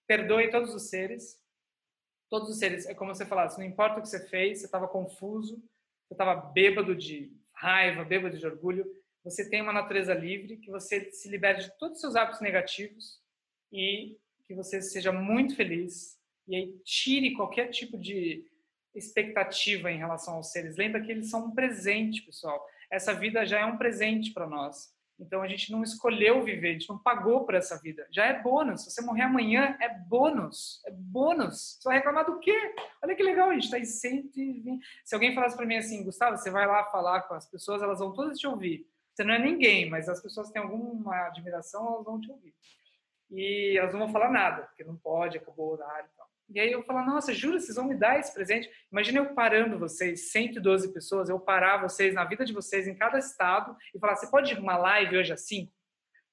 Perdoe 0.06 0.50
todos 0.50 0.74
os 0.74 0.88
seres. 0.88 1.40
Todos 2.28 2.48
os 2.48 2.58
seres, 2.58 2.86
é 2.86 2.94
como 2.94 3.12
você 3.12 3.26
falasse, 3.26 3.58
não 3.58 3.66
importa 3.66 3.98
o 3.98 4.02
que 4.02 4.08
você 4.08 4.24
fez, 4.28 4.60
você 4.60 4.66
estava 4.66 4.86
confuso, 4.86 5.56
você 6.06 6.14
estava 6.14 6.36
bêbado 6.36 6.94
de 6.94 7.36
raiva, 7.52 8.04
bêbado 8.04 8.38
de 8.38 8.46
orgulho, 8.46 8.86
você 9.24 9.50
tem 9.50 9.60
uma 9.60 9.72
natureza 9.72 10.14
livre, 10.14 10.58
que 10.58 10.70
você 10.70 11.10
se 11.10 11.28
libere 11.28 11.64
de 11.64 11.76
todos 11.76 11.96
os 11.96 12.00
seus 12.00 12.14
hábitos 12.14 12.40
negativos 12.40 13.20
e 13.72 14.16
que 14.46 14.54
você 14.54 14.80
seja 14.80 15.10
muito 15.10 15.56
feliz 15.56 16.19
e 16.50 16.56
aí 16.56 16.80
tire 16.84 17.32
qualquer 17.34 17.68
tipo 17.68 17.96
de 17.96 18.44
expectativa 18.92 19.88
em 19.88 19.98
relação 19.98 20.34
aos 20.34 20.50
seres. 20.50 20.76
Lembra 20.76 21.00
que 21.00 21.12
eles 21.12 21.30
são 21.30 21.46
um 21.46 21.54
presente, 21.54 22.22
pessoal. 22.22 22.60
Essa 22.90 23.14
vida 23.14 23.46
já 23.46 23.60
é 23.60 23.64
um 23.64 23.78
presente 23.78 24.32
para 24.32 24.48
nós. 24.48 24.92
Então 25.16 25.42
a 25.42 25.46
gente 25.46 25.70
não 25.70 25.84
escolheu 25.84 26.42
viver, 26.42 26.70
a 26.70 26.72
gente 26.72 26.88
não 26.88 26.98
pagou 26.98 27.44
por 27.44 27.54
essa 27.54 27.78
vida. 27.78 28.04
Já 28.10 28.24
é 28.26 28.42
bônus. 28.42 28.82
Se 28.82 28.90
você 28.90 29.00
morrer 29.00 29.22
amanhã, 29.22 29.76
é 29.80 29.88
bônus. 29.88 30.82
É 30.84 30.90
bônus. 30.90 31.78
Você 31.78 31.88
vai 31.88 31.98
reclamar 31.98 32.26
do 32.26 32.40
quê? 32.40 32.74
Olha 33.00 33.14
que 33.14 33.22
legal, 33.22 33.50
a 33.50 33.54
gente 33.54 33.64
está 33.64 33.78
em 33.78 33.84
120. 33.84 34.84
Se 35.04 35.14
alguém 35.14 35.32
falasse 35.32 35.56
para 35.56 35.66
mim 35.66 35.76
assim, 35.76 36.02
Gustavo, 36.02 36.36
você 36.36 36.50
vai 36.50 36.66
lá 36.66 36.84
falar 36.86 37.22
com 37.22 37.34
as 37.34 37.48
pessoas, 37.48 37.80
elas 37.80 38.00
vão 38.00 38.12
todas 38.12 38.38
te 38.40 38.48
ouvir. 38.48 38.88
Você 39.14 39.22
não 39.22 39.34
é 39.34 39.38
ninguém, 39.38 39.88
mas 39.88 40.08
as 40.08 40.20
pessoas 40.20 40.50
têm 40.50 40.62
alguma 40.62 41.26
admiração, 41.26 41.86
elas 41.86 42.04
vão 42.04 42.20
te 42.20 42.28
ouvir. 42.28 42.54
E 43.30 43.76
elas 43.78 43.92
não 43.92 44.00
vão 44.00 44.08
falar 44.08 44.32
nada, 44.32 44.62
porque 44.62 44.82
não 44.82 44.96
pode, 44.96 45.38
acabou 45.38 45.68
o 45.68 45.72
horário 45.74 46.10
e 46.52 46.58
aí 46.58 46.72
eu 46.72 46.82
falo, 46.82 47.04
nossa, 47.04 47.32
jura, 47.32 47.60
vocês 47.60 47.76
vão 47.76 47.86
me 47.86 47.94
dar 47.94 48.18
esse 48.18 48.34
presente? 48.34 48.68
Imagina 48.90 49.20
eu 49.20 49.34
parando 49.34 49.78
vocês, 49.78 50.32
112 50.32 50.92
pessoas, 50.92 51.28
eu 51.28 51.38
parar 51.38 51.80
vocês 51.80 52.12
na 52.12 52.24
vida 52.24 52.44
de 52.44 52.52
vocês 52.52 52.88
em 52.88 52.94
cada 52.94 53.18
estado 53.18 53.76
e 53.94 53.98
falar, 53.98 54.16
você 54.16 54.28
pode 54.28 54.52
ir 54.52 54.58
uma 54.58 54.76
live 54.76 55.16
hoje 55.16 55.32
às 55.32 55.46
5? 55.46 55.72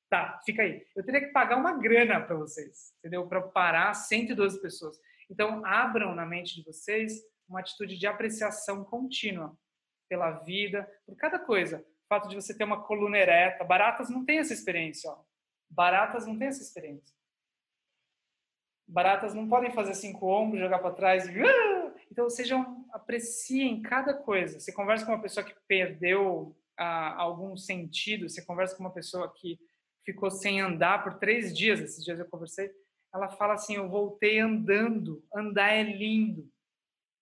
Tá, 0.09 0.39
fica 0.45 0.63
aí. 0.63 0.85
Eu 0.95 1.03
teria 1.05 1.21
que 1.21 1.27
pagar 1.27 1.57
uma 1.57 1.77
grana 1.77 2.19
para 2.21 2.35
vocês, 2.35 2.93
entendeu? 2.99 3.27
Para 3.27 3.41
parar 3.41 3.93
112 3.93 4.61
pessoas. 4.61 4.97
Então, 5.29 5.63
abram 5.65 6.15
na 6.15 6.25
mente 6.25 6.55
de 6.55 6.63
vocês 6.63 7.21
uma 7.47 7.59
atitude 7.59 7.97
de 7.97 8.07
apreciação 8.07 8.83
contínua 8.83 9.57
pela 10.09 10.31
vida, 10.31 10.89
por 11.05 11.15
cada 11.15 11.37
coisa. 11.37 11.79
O 11.79 12.07
fato 12.07 12.29
de 12.29 12.35
você 12.35 12.57
ter 12.57 12.63
uma 12.63 12.83
coluna 12.83 13.17
ereta. 13.17 13.65
Baratas 13.65 14.09
não 14.09 14.23
tem 14.23 14.39
essa 14.39 14.53
experiência, 14.53 15.11
ó. 15.11 15.21
Baratas 15.69 16.25
não 16.25 16.37
tem 16.37 16.47
essa 16.47 16.61
experiência. 16.61 17.16
Baratas 18.87 19.33
não 19.33 19.47
podem 19.47 19.71
fazer 19.71 19.93
cinco 19.93 20.27
ombros, 20.27 20.61
jogar 20.61 20.79
para 20.79 20.93
trás. 20.93 21.27
Uh! 21.27 21.91
Então, 22.09 22.29
sejam, 22.29 22.85
apreciem 22.91 23.81
cada 23.81 24.13
coisa. 24.13 24.59
Você 24.59 24.71
conversa 24.71 25.05
com 25.05 25.11
uma 25.11 25.21
pessoa 25.21 25.45
que 25.45 25.53
perdeu 25.67 26.55
ah, 26.77 27.15
algum 27.21 27.57
sentido, 27.57 28.29
você 28.29 28.45
conversa 28.45 28.75
com 28.75 28.83
uma 28.83 28.93
pessoa 28.93 29.33
que 29.35 29.59
ficou 30.05 30.31
sem 30.31 30.61
andar 30.61 31.03
por 31.03 31.15
três 31.15 31.55
dias, 31.55 31.81
esses 31.81 32.03
dias 32.03 32.17
eu 32.17 32.29
conversei, 32.29 32.71
ela 33.13 33.29
fala 33.29 33.55
assim, 33.55 33.75
eu 33.75 33.89
voltei 33.89 34.39
andando, 34.39 35.23
andar 35.35 35.73
é 35.73 35.83
lindo. 35.83 36.49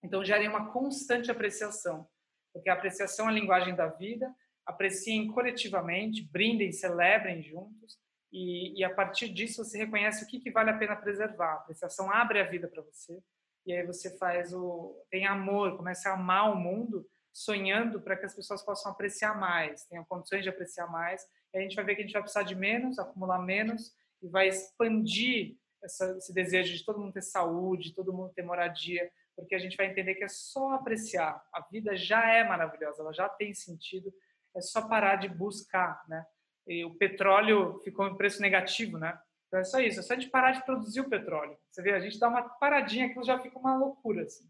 Então, 0.03 0.23
gere 0.23 0.47
uma 0.47 0.71
constante 0.71 1.31
apreciação, 1.31 2.07
porque 2.53 2.69
a 2.69 2.73
apreciação 2.73 3.25
é 3.27 3.29
a 3.29 3.33
linguagem 3.33 3.75
da 3.75 3.87
vida, 3.87 4.31
apreciem 4.65 5.27
coletivamente, 5.27 6.21
brindem, 6.23 6.71
celebrem 6.71 7.41
juntos, 7.41 7.97
e, 8.37 8.79
e, 8.79 8.83
a 8.83 8.93
partir 8.93 9.29
disso 9.29 9.63
você 9.63 9.77
reconhece 9.77 10.25
o 10.25 10.27
que, 10.27 10.41
que 10.41 10.51
vale 10.51 10.69
a 10.69 10.77
pena 10.77 10.93
preservar. 10.93 11.53
A 11.53 11.55
apreciação 11.55 12.11
abre 12.11 12.41
a 12.41 12.43
vida 12.43 12.67
para 12.67 12.81
você 12.81 13.23
e 13.65 13.71
aí 13.71 13.85
você 13.85 14.17
faz 14.17 14.53
o 14.53 14.93
tem 15.09 15.25
amor, 15.25 15.77
começa 15.77 16.09
a 16.09 16.15
amar 16.15 16.51
o 16.51 16.55
mundo, 16.57 17.07
sonhando 17.31 18.01
para 18.01 18.17
que 18.17 18.25
as 18.25 18.35
pessoas 18.35 18.61
possam 18.61 18.91
apreciar 18.91 19.39
mais, 19.39 19.85
tenham 19.85 20.03
condições 20.03 20.43
de 20.43 20.49
apreciar 20.49 20.87
mais. 20.87 21.25
E 21.53 21.57
a 21.57 21.61
gente 21.61 21.77
vai 21.77 21.85
ver 21.85 21.95
que 21.95 22.01
a 22.01 22.03
gente 22.03 22.11
vai 22.11 22.23
precisar 22.23 22.43
de 22.43 22.55
menos, 22.55 22.99
acumular 22.99 23.39
menos 23.39 23.95
e 24.21 24.27
vai 24.27 24.49
expandir 24.49 25.55
essa, 25.81 26.17
esse 26.17 26.33
desejo 26.33 26.73
de 26.75 26.83
todo 26.83 26.99
mundo 26.99 27.13
ter 27.13 27.21
saúde, 27.21 27.95
todo 27.95 28.11
mundo 28.11 28.33
ter 28.33 28.43
moradia, 28.43 29.09
porque 29.33 29.55
a 29.55 29.59
gente 29.59 29.77
vai 29.77 29.85
entender 29.85 30.13
que 30.15 30.25
é 30.25 30.27
só 30.27 30.73
apreciar. 30.73 31.41
A 31.53 31.61
vida 31.61 31.95
já 31.95 32.29
é 32.29 32.43
maravilhosa, 32.43 33.01
ela 33.01 33.13
já 33.13 33.29
tem 33.29 33.53
sentido. 33.53 34.13
É 34.53 34.59
só 34.59 34.89
parar 34.89 35.15
de 35.15 35.29
buscar, 35.29 36.03
né? 36.09 36.25
E 36.67 36.83
o 36.83 36.95
petróleo 36.95 37.79
ficou 37.83 38.07
em 38.07 38.15
preço 38.15 38.41
negativo, 38.41 38.97
né? 38.97 39.17
Então 39.47 39.59
é 39.59 39.63
só 39.63 39.79
isso, 39.79 39.99
é 39.99 40.03
só 40.03 40.13
a 40.13 40.19
gente 40.19 40.29
parar 40.29 40.51
de 40.51 40.65
produzir 40.65 41.01
o 41.01 41.09
petróleo. 41.09 41.57
Você 41.69 41.81
vê, 41.81 41.93
a 41.93 41.99
gente 41.99 42.19
dá 42.19 42.27
uma 42.27 42.43
paradinha, 42.43 43.05
aquilo 43.05 43.23
já 43.23 43.39
fica 43.39 43.57
uma 43.57 43.77
loucura, 43.77 44.23
assim. 44.23 44.49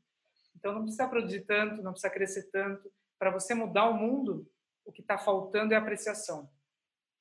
Então 0.55 0.73
não 0.73 0.81
precisa 0.81 1.07
produzir 1.07 1.41
tanto, 1.41 1.83
não 1.83 1.91
precisa 1.91 2.13
crescer 2.13 2.49
tanto. 2.51 2.91
Para 3.19 3.29
você 3.29 3.53
mudar 3.53 3.89
o 3.89 3.93
mundo, 3.93 4.49
o 4.85 4.91
que 4.91 5.01
está 5.01 5.17
faltando 5.17 5.73
é 5.73 5.77
apreciação. 5.77 6.49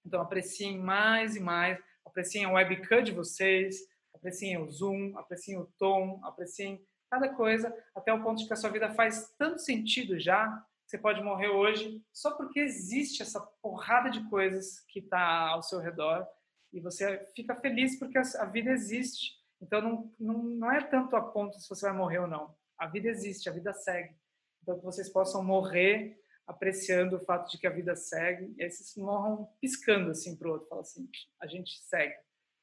Então 0.05 0.21
apreciem 0.21 0.79
mais 0.79 1.37
e 1.37 1.41
mais, 1.41 1.79
apreciem 2.05 2.45
a 2.45 2.53
webcam 2.53 3.03
de 3.03 3.13
vocês, 3.13 3.77
apreciem 4.15 4.59
o 4.59 4.71
Zoom, 4.71 5.17
apreciem 5.19 5.59
o 5.59 5.67
tom, 5.79 6.21
apreciem 6.23 6.85
cada 7.11 7.29
coisa, 7.29 7.75
até 7.95 8.13
o 8.13 8.23
ponto 8.23 8.39
de 8.39 8.47
que 8.47 8.53
a 8.53 8.57
sua 8.57 8.71
vida 8.71 8.91
faz 8.95 9.33
tanto 9.39 9.61
sentido 9.61 10.19
já 10.19 10.65
você 10.95 10.99
pode 10.99 11.23
morrer 11.23 11.49
hoje 11.49 12.01
só 12.13 12.37
porque 12.37 12.61
existe 12.61 13.21
essa 13.21 13.41
porrada 13.61 14.09
de 14.09 14.29
coisas 14.31 14.79
que 14.89 15.01
está 15.01 15.49
ao 15.49 15.61
seu 15.61 15.81
redor 15.81 16.25
e 16.73 16.81
você 16.81 17.27
fica 17.35 17.57
feliz 17.57 17.99
porque 17.99 18.17
a 18.17 18.45
vida 18.45 18.71
existe. 18.71 19.33
Então 19.61 19.81
não, 19.81 20.15
não, 20.21 20.43
não 20.45 20.73
é 20.73 20.81
tanto 20.85 21.17
a 21.17 21.21
ponto 21.21 21.59
se 21.59 21.69
você 21.69 21.87
vai 21.87 21.97
morrer 21.97 22.21
ou 22.21 22.29
não. 22.29 22.55
A 22.79 22.87
vida 22.87 23.09
existe, 23.09 23.49
a 23.49 23.53
vida 23.53 23.73
segue. 23.73 24.15
Então 24.63 24.79
que 24.79 24.85
vocês 24.85 25.09
possam 25.09 25.43
morrer 25.43 26.17
apreciando 26.47 27.17
o 27.17 27.25
fato 27.25 27.51
de 27.51 27.59
que 27.59 27.67
a 27.67 27.71
vida 27.71 27.97
segue 27.97 28.55
e 28.57 28.63
aí 28.63 28.71
vocês 28.71 28.95
morram 28.97 29.49
piscando 29.61 30.13
assim 30.13 30.37
para 30.37 30.49
o 30.49 30.53
outro, 30.53 30.69
fala 30.69 30.83
assim, 30.83 31.09
a 31.41 31.49
gente 31.49 31.77
segue. 31.89 32.15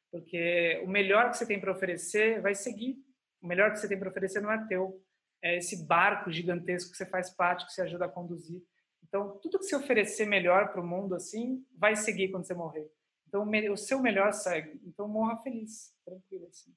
Porque 0.10 0.82
o 0.86 0.88
melhor 0.88 1.32
que 1.32 1.38
você 1.38 1.46
tem 1.46 1.60
para 1.60 1.74
oferecer 1.74 2.42
vai 2.42 2.56
seguir. 2.56 2.98
O 3.42 3.48
melhor 3.48 3.72
que 3.72 3.80
você 3.80 3.90
tem 3.90 4.00
para 4.00 4.10
oferecer 4.10 4.42
não 4.42 4.52
é 4.54 4.68
teu 4.68 5.04
é 5.42 5.58
esse 5.58 5.86
barco 5.86 6.32
gigantesco 6.32 6.92
que 6.92 6.98
você 6.98 7.06
faz 7.06 7.30
parte, 7.30 7.66
que 7.66 7.74
você 7.74 7.82
ajuda 7.82 8.06
a 8.06 8.10
conduzir. 8.10 8.62
Então, 9.04 9.38
tudo 9.40 9.60
que 9.60 9.66
você 9.66 9.76
oferecer 9.76 10.26
melhor 10.26 10.72
para 10.72 10.82
o 10.82 10.88
mundo 10.88 11.16
assim, 11.16 11.66
vai 11.78 11.96
seguir 11.96 12.30
quando 12.30 12.46
você 12.46 12.54
morrer. 12.54 12.90
Então, 13.28 13.50
o 13.72 13.78
seu 13.78 14.00
melhor 14.00 14.34
segue. 14.34 14.80
Então, 14.86 15.08
morra 15.08 15.38
feliz, 15.38 15.94
tranquilo 16.06 16.48
assim. 16.48 16.74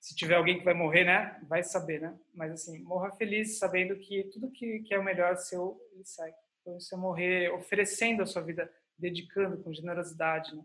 Se 0.00 0.14
tiver 0.14 0.36
alguém 0.36 0.58
que 0.58 0.64
vai 0.64 0.74
morrer, 0.74 1.04
né, 1.04 1.40
vai 1.48 1.62
saber, 1.64 2.00
né? 2.00 2.16
Mas 2.34 2.52
assim, 2.52 2.78
morra 2.82 3.10
feliz, 3.12 3.58
sabendo 3.58 3.96
que 3.96 4.24
tudo 4.24 4.50
que, 4.50 4.80
que 4.80 4.94
é 4.94 4.98
o 4.98 5.04
melhor 5.04 5.36
seu, 5.36 5.80
ele 5.92 6.04
segue. 6.04 6.36
Então, 6.60 6.78
você 6.78 6.96
morrer 6.96 7.50
oferecendo 7.52 8.22
a 8.22 8.26
sua 8.26 8.42
vida, 8.42 8.70
dedicando 8.98 9.62
com 9.62 9.72
generosidade, 9.72 10.54
né? 10.54 10.64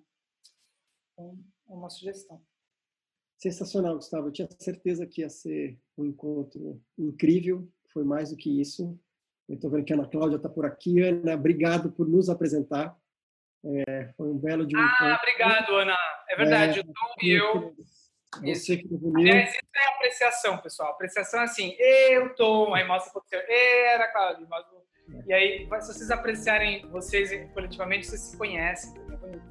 Então, 1.13 1.37
é 1.69 1.73
uma 1.73 1.89
sugestão. 1.89 2.43
Sensacional, 3.41 3.95
Gustavo. 3.95 4.27
Eu 4.27 4.31
tinha 4.31 4.47
certeza 4.59 5.07
que 5.07 5.21
ia 5.21 5.29
ser 5.29 5.75
um 5.97 6.05
encontro 6.05 6.79
incrível. 6.95 7.67
Foi 7.91 8.03
mais 8.03 8.29
do 8.29 8.37
que 8.37 8.61
isso. 8.61 8.95
Eu 9.49 9.55
estou 9.55 9.71
vendo 9.71 9.83
que 9.83 9.91
a 9.91 9.95
Ana 9.95 10.07
Cláudia 10.07 10.35
está 10.35 10.47
por 10.47 10.63
aqui. 10.63 11.01
Ana, 11.01 11.33
obrigado 11.33 11.91
por 11.91 12.07
nos 12.07 12.29
apresentar. 12.29 12.95
É, 13.65 14.13
foi 14.15 14.27
um 14.27 14.37
belo 14.37 14.63
de 14.63 14.77
um 14.77 14.79
Ah, 14.79 14.85
encontro. 14.85 15.15
obrigado, 15.15 15.73
Ana. 15.73 15.97
É 16.29 16.35
verdade, 16.35 16.79
é, 16.79 16.81
o 16.83 16.85
Tom 16.85 17.15
e 17.19 17.31
eu. 17.31 17.75
Você 18.55 18.77
que. 18.77 18.87
Aliás, 19.15 19.49
isso 19.49 19.59
é 19.75 19.87
apreciação, 19.87 20.57
pessoal. 20.59 20.91
Apreciação 20.91 21.41
é 21.41 21.43
assim, 21.43 21.75
eu, 21.79 22.35
Tom, 22.35 22.75
aí 22.75 22.87
mostra 22.87 23.11
para 23.11 23.21
você, 23.23 23.35
era 23.87 24.07
Cláudia. 24.11 24.47
É. 25.15 25.23
E 25.27 25.33
aí, 25.33 25.59
se 25.81 25.93
vocês 25.93 26.11
apreciarem 26.11 26.87
vocês 26.89 27.31
coletivamente, 27.53 28.05
vocês 28.05 28.21
se 28.21 28.37
conhecem. 28.37 28.93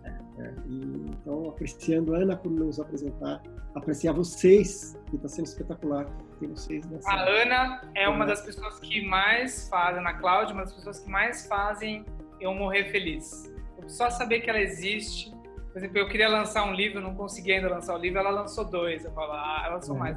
É, 0.04 0.08
é, 0.44 0.54
então, 0.68 1.48
apreciando 1.50 2.14
a 2.14 2.18
Ana 2.18 2.36
por 2.36 2.50
nos 2.50 2.78
apresentar 2.78 3.42
apreciar 3.74 4.12
vocês, 4.12 4.98
que 5.08 5.16
está 5.16 5.28
sendo 5.28 5.46
espetacular 5.46 6.06
ter 6.38 6.48
vocês 6.48 6.86
nessa. 6.86 7.10
A 7.10 7.28
Ana 7.28 7.90
é 7.94 8.08
uma 8.08 8.26
das 8.26 8.42
pessoas 8.42 8.80
que 8.80 9.04
mais 9.04 9.68
fazem, 9.68 10.02
na 10.02 10.14
Cláudia, 10.14 10.54
uma 10.54 10.64
das 10.64 10.72
pessoas 10.72 11.00
que 11.00 11.10
mais 11.10 11.46
fazem 11.46 12.04
eu 12.40 12.54
morrer 12.54 12.90
feliz. 12.90 13.52
Eu 13.80 13.88
só 13.88 14.10
saber 14.10 14.40
que 14.40 14.50
ela 14.50 14.60
existe. 14.60 15.30
Por 15.72 15.78
exemplo, 15.78 15.98
eu 15.98 16.08
queria 16.08 16.28
lançar 16.28 16.64
um 16.64 16.72
livro, 16.72 17.00
não 17.00 17.14
consegui 17.14 17.52
ainda 17.52 17.68
lançar 17.68 17.94
o 17.94 17.98
livro, 17.98 18.18
ela 18.18 18.30
lançou 18.30 18.64
dois. 18.64 19.04
Eu 19.04 19.12
falo, 19.12 19.32
ah, 19.32 19.62
ela 19.64 19.74
lançou 19.76 19.96
é. 19.96 19.98
mais. 19.98 20.16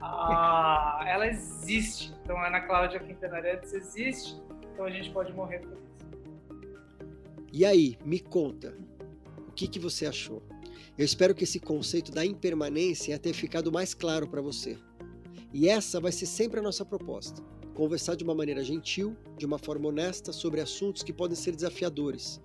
Ah, 0.00 1.04
ela 1.06 1.26
existe. 1.26 2.14
Então, 2.22 2.36
a 2.38 2.46
Ana 2.46 2.60
Cláudia 2.60 3.00
Quintana 3.00 3.36
Arantes 3.36 3.72
existe, 3.74 4.40
então 4.72 4.84
a 4.84 4.90
gente 4.90 5.10
pode 5.10 5.32
morrer 5.32 5.60
feliz. 5.60 5.78
E 7.52 7.64
aí, 7.64 7.98
me 8.04 8.20
conta, 8.20 8.76
o 9.48 9.52
que, 9.52 9.66
que 9.66 9.78
você 9.78 10.06
achou? 10.06 10.42
Eu 10.98 11.04
espero 11.04 11.32
que 11.32 11.44
esse 11.44 11.60
conceito 11.60 12.10
da 12.10 12.26
impermanência 12.26 13.16
tenha 13.20 13.32
ficado 13.32 13.70
mais 13.70 13.94
claro 13.94 14.26
para 14.26 14.42
você. 14.42 14.76
E 15.54 15.68
essa 15.68 16.00
vai 16.00 16.10
ser 16.10 16.26
sempre 16.26 16.58
a 16.58 16.62
nossa 16.62 16.84
proposta: 16.84 17.40
conversar 17.72 18.16
de 18.16 18.24
uma 18.24 18.34
maneira 18.34 18.64
gentil, 18.64 19.16
de 19.36 19.46
uma 19.46 19.58
forma 19.58 19.88
honesta 19.88 20.32
sobre 20.32 20.60
assuntos 20.60 21.04
que 21.04 21.12
podem 21.12 21.36
ser 21.36 21.54
desafiadores. 21.54 22.40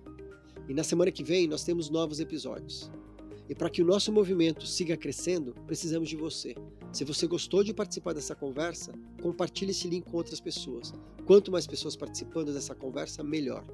E 0.68 0.72
na 0.72 0.84
semana 0.84 1.10
que 1.10 1.24
vem 1.24 1.48
nós 1.48 1.64
temos 1.64 1.90
novos 1.90 2.20
episódios. 2.20 2.92
E 3.48 3.56
para 3.56 3.68
que 3.68 3.82
o 3.82 3.84
nosso 3.84 4.12
movimento 4.12 4.66
siga 4.66 4.96
crescendo, 4.96 5.52
precisamos 5.66 6.08
de 6.08 6.16
você. 6.16 6.54
Se 6.92 7.04
você 7.04 7.26
gostou 7.26 7.64
de 7.64 7.74
participar 7.74 8.14
dessa 8.14 8.36
conversa, 8.36 8.92
compartilhe 9.20 9.72
esse 9.72 9.88
link 9.88 10.04
com 10.04 10.16
outras 10.16 10.40
pessoas. 10.40 10.94
Quanto 11.26 11.50
mais 11.50 11.66
pessoas 11.66 11.96
participando 11.96 12.54
dessa 12.54 12.74
conversa, 12.74 13.22
melhor. 13.24 13.66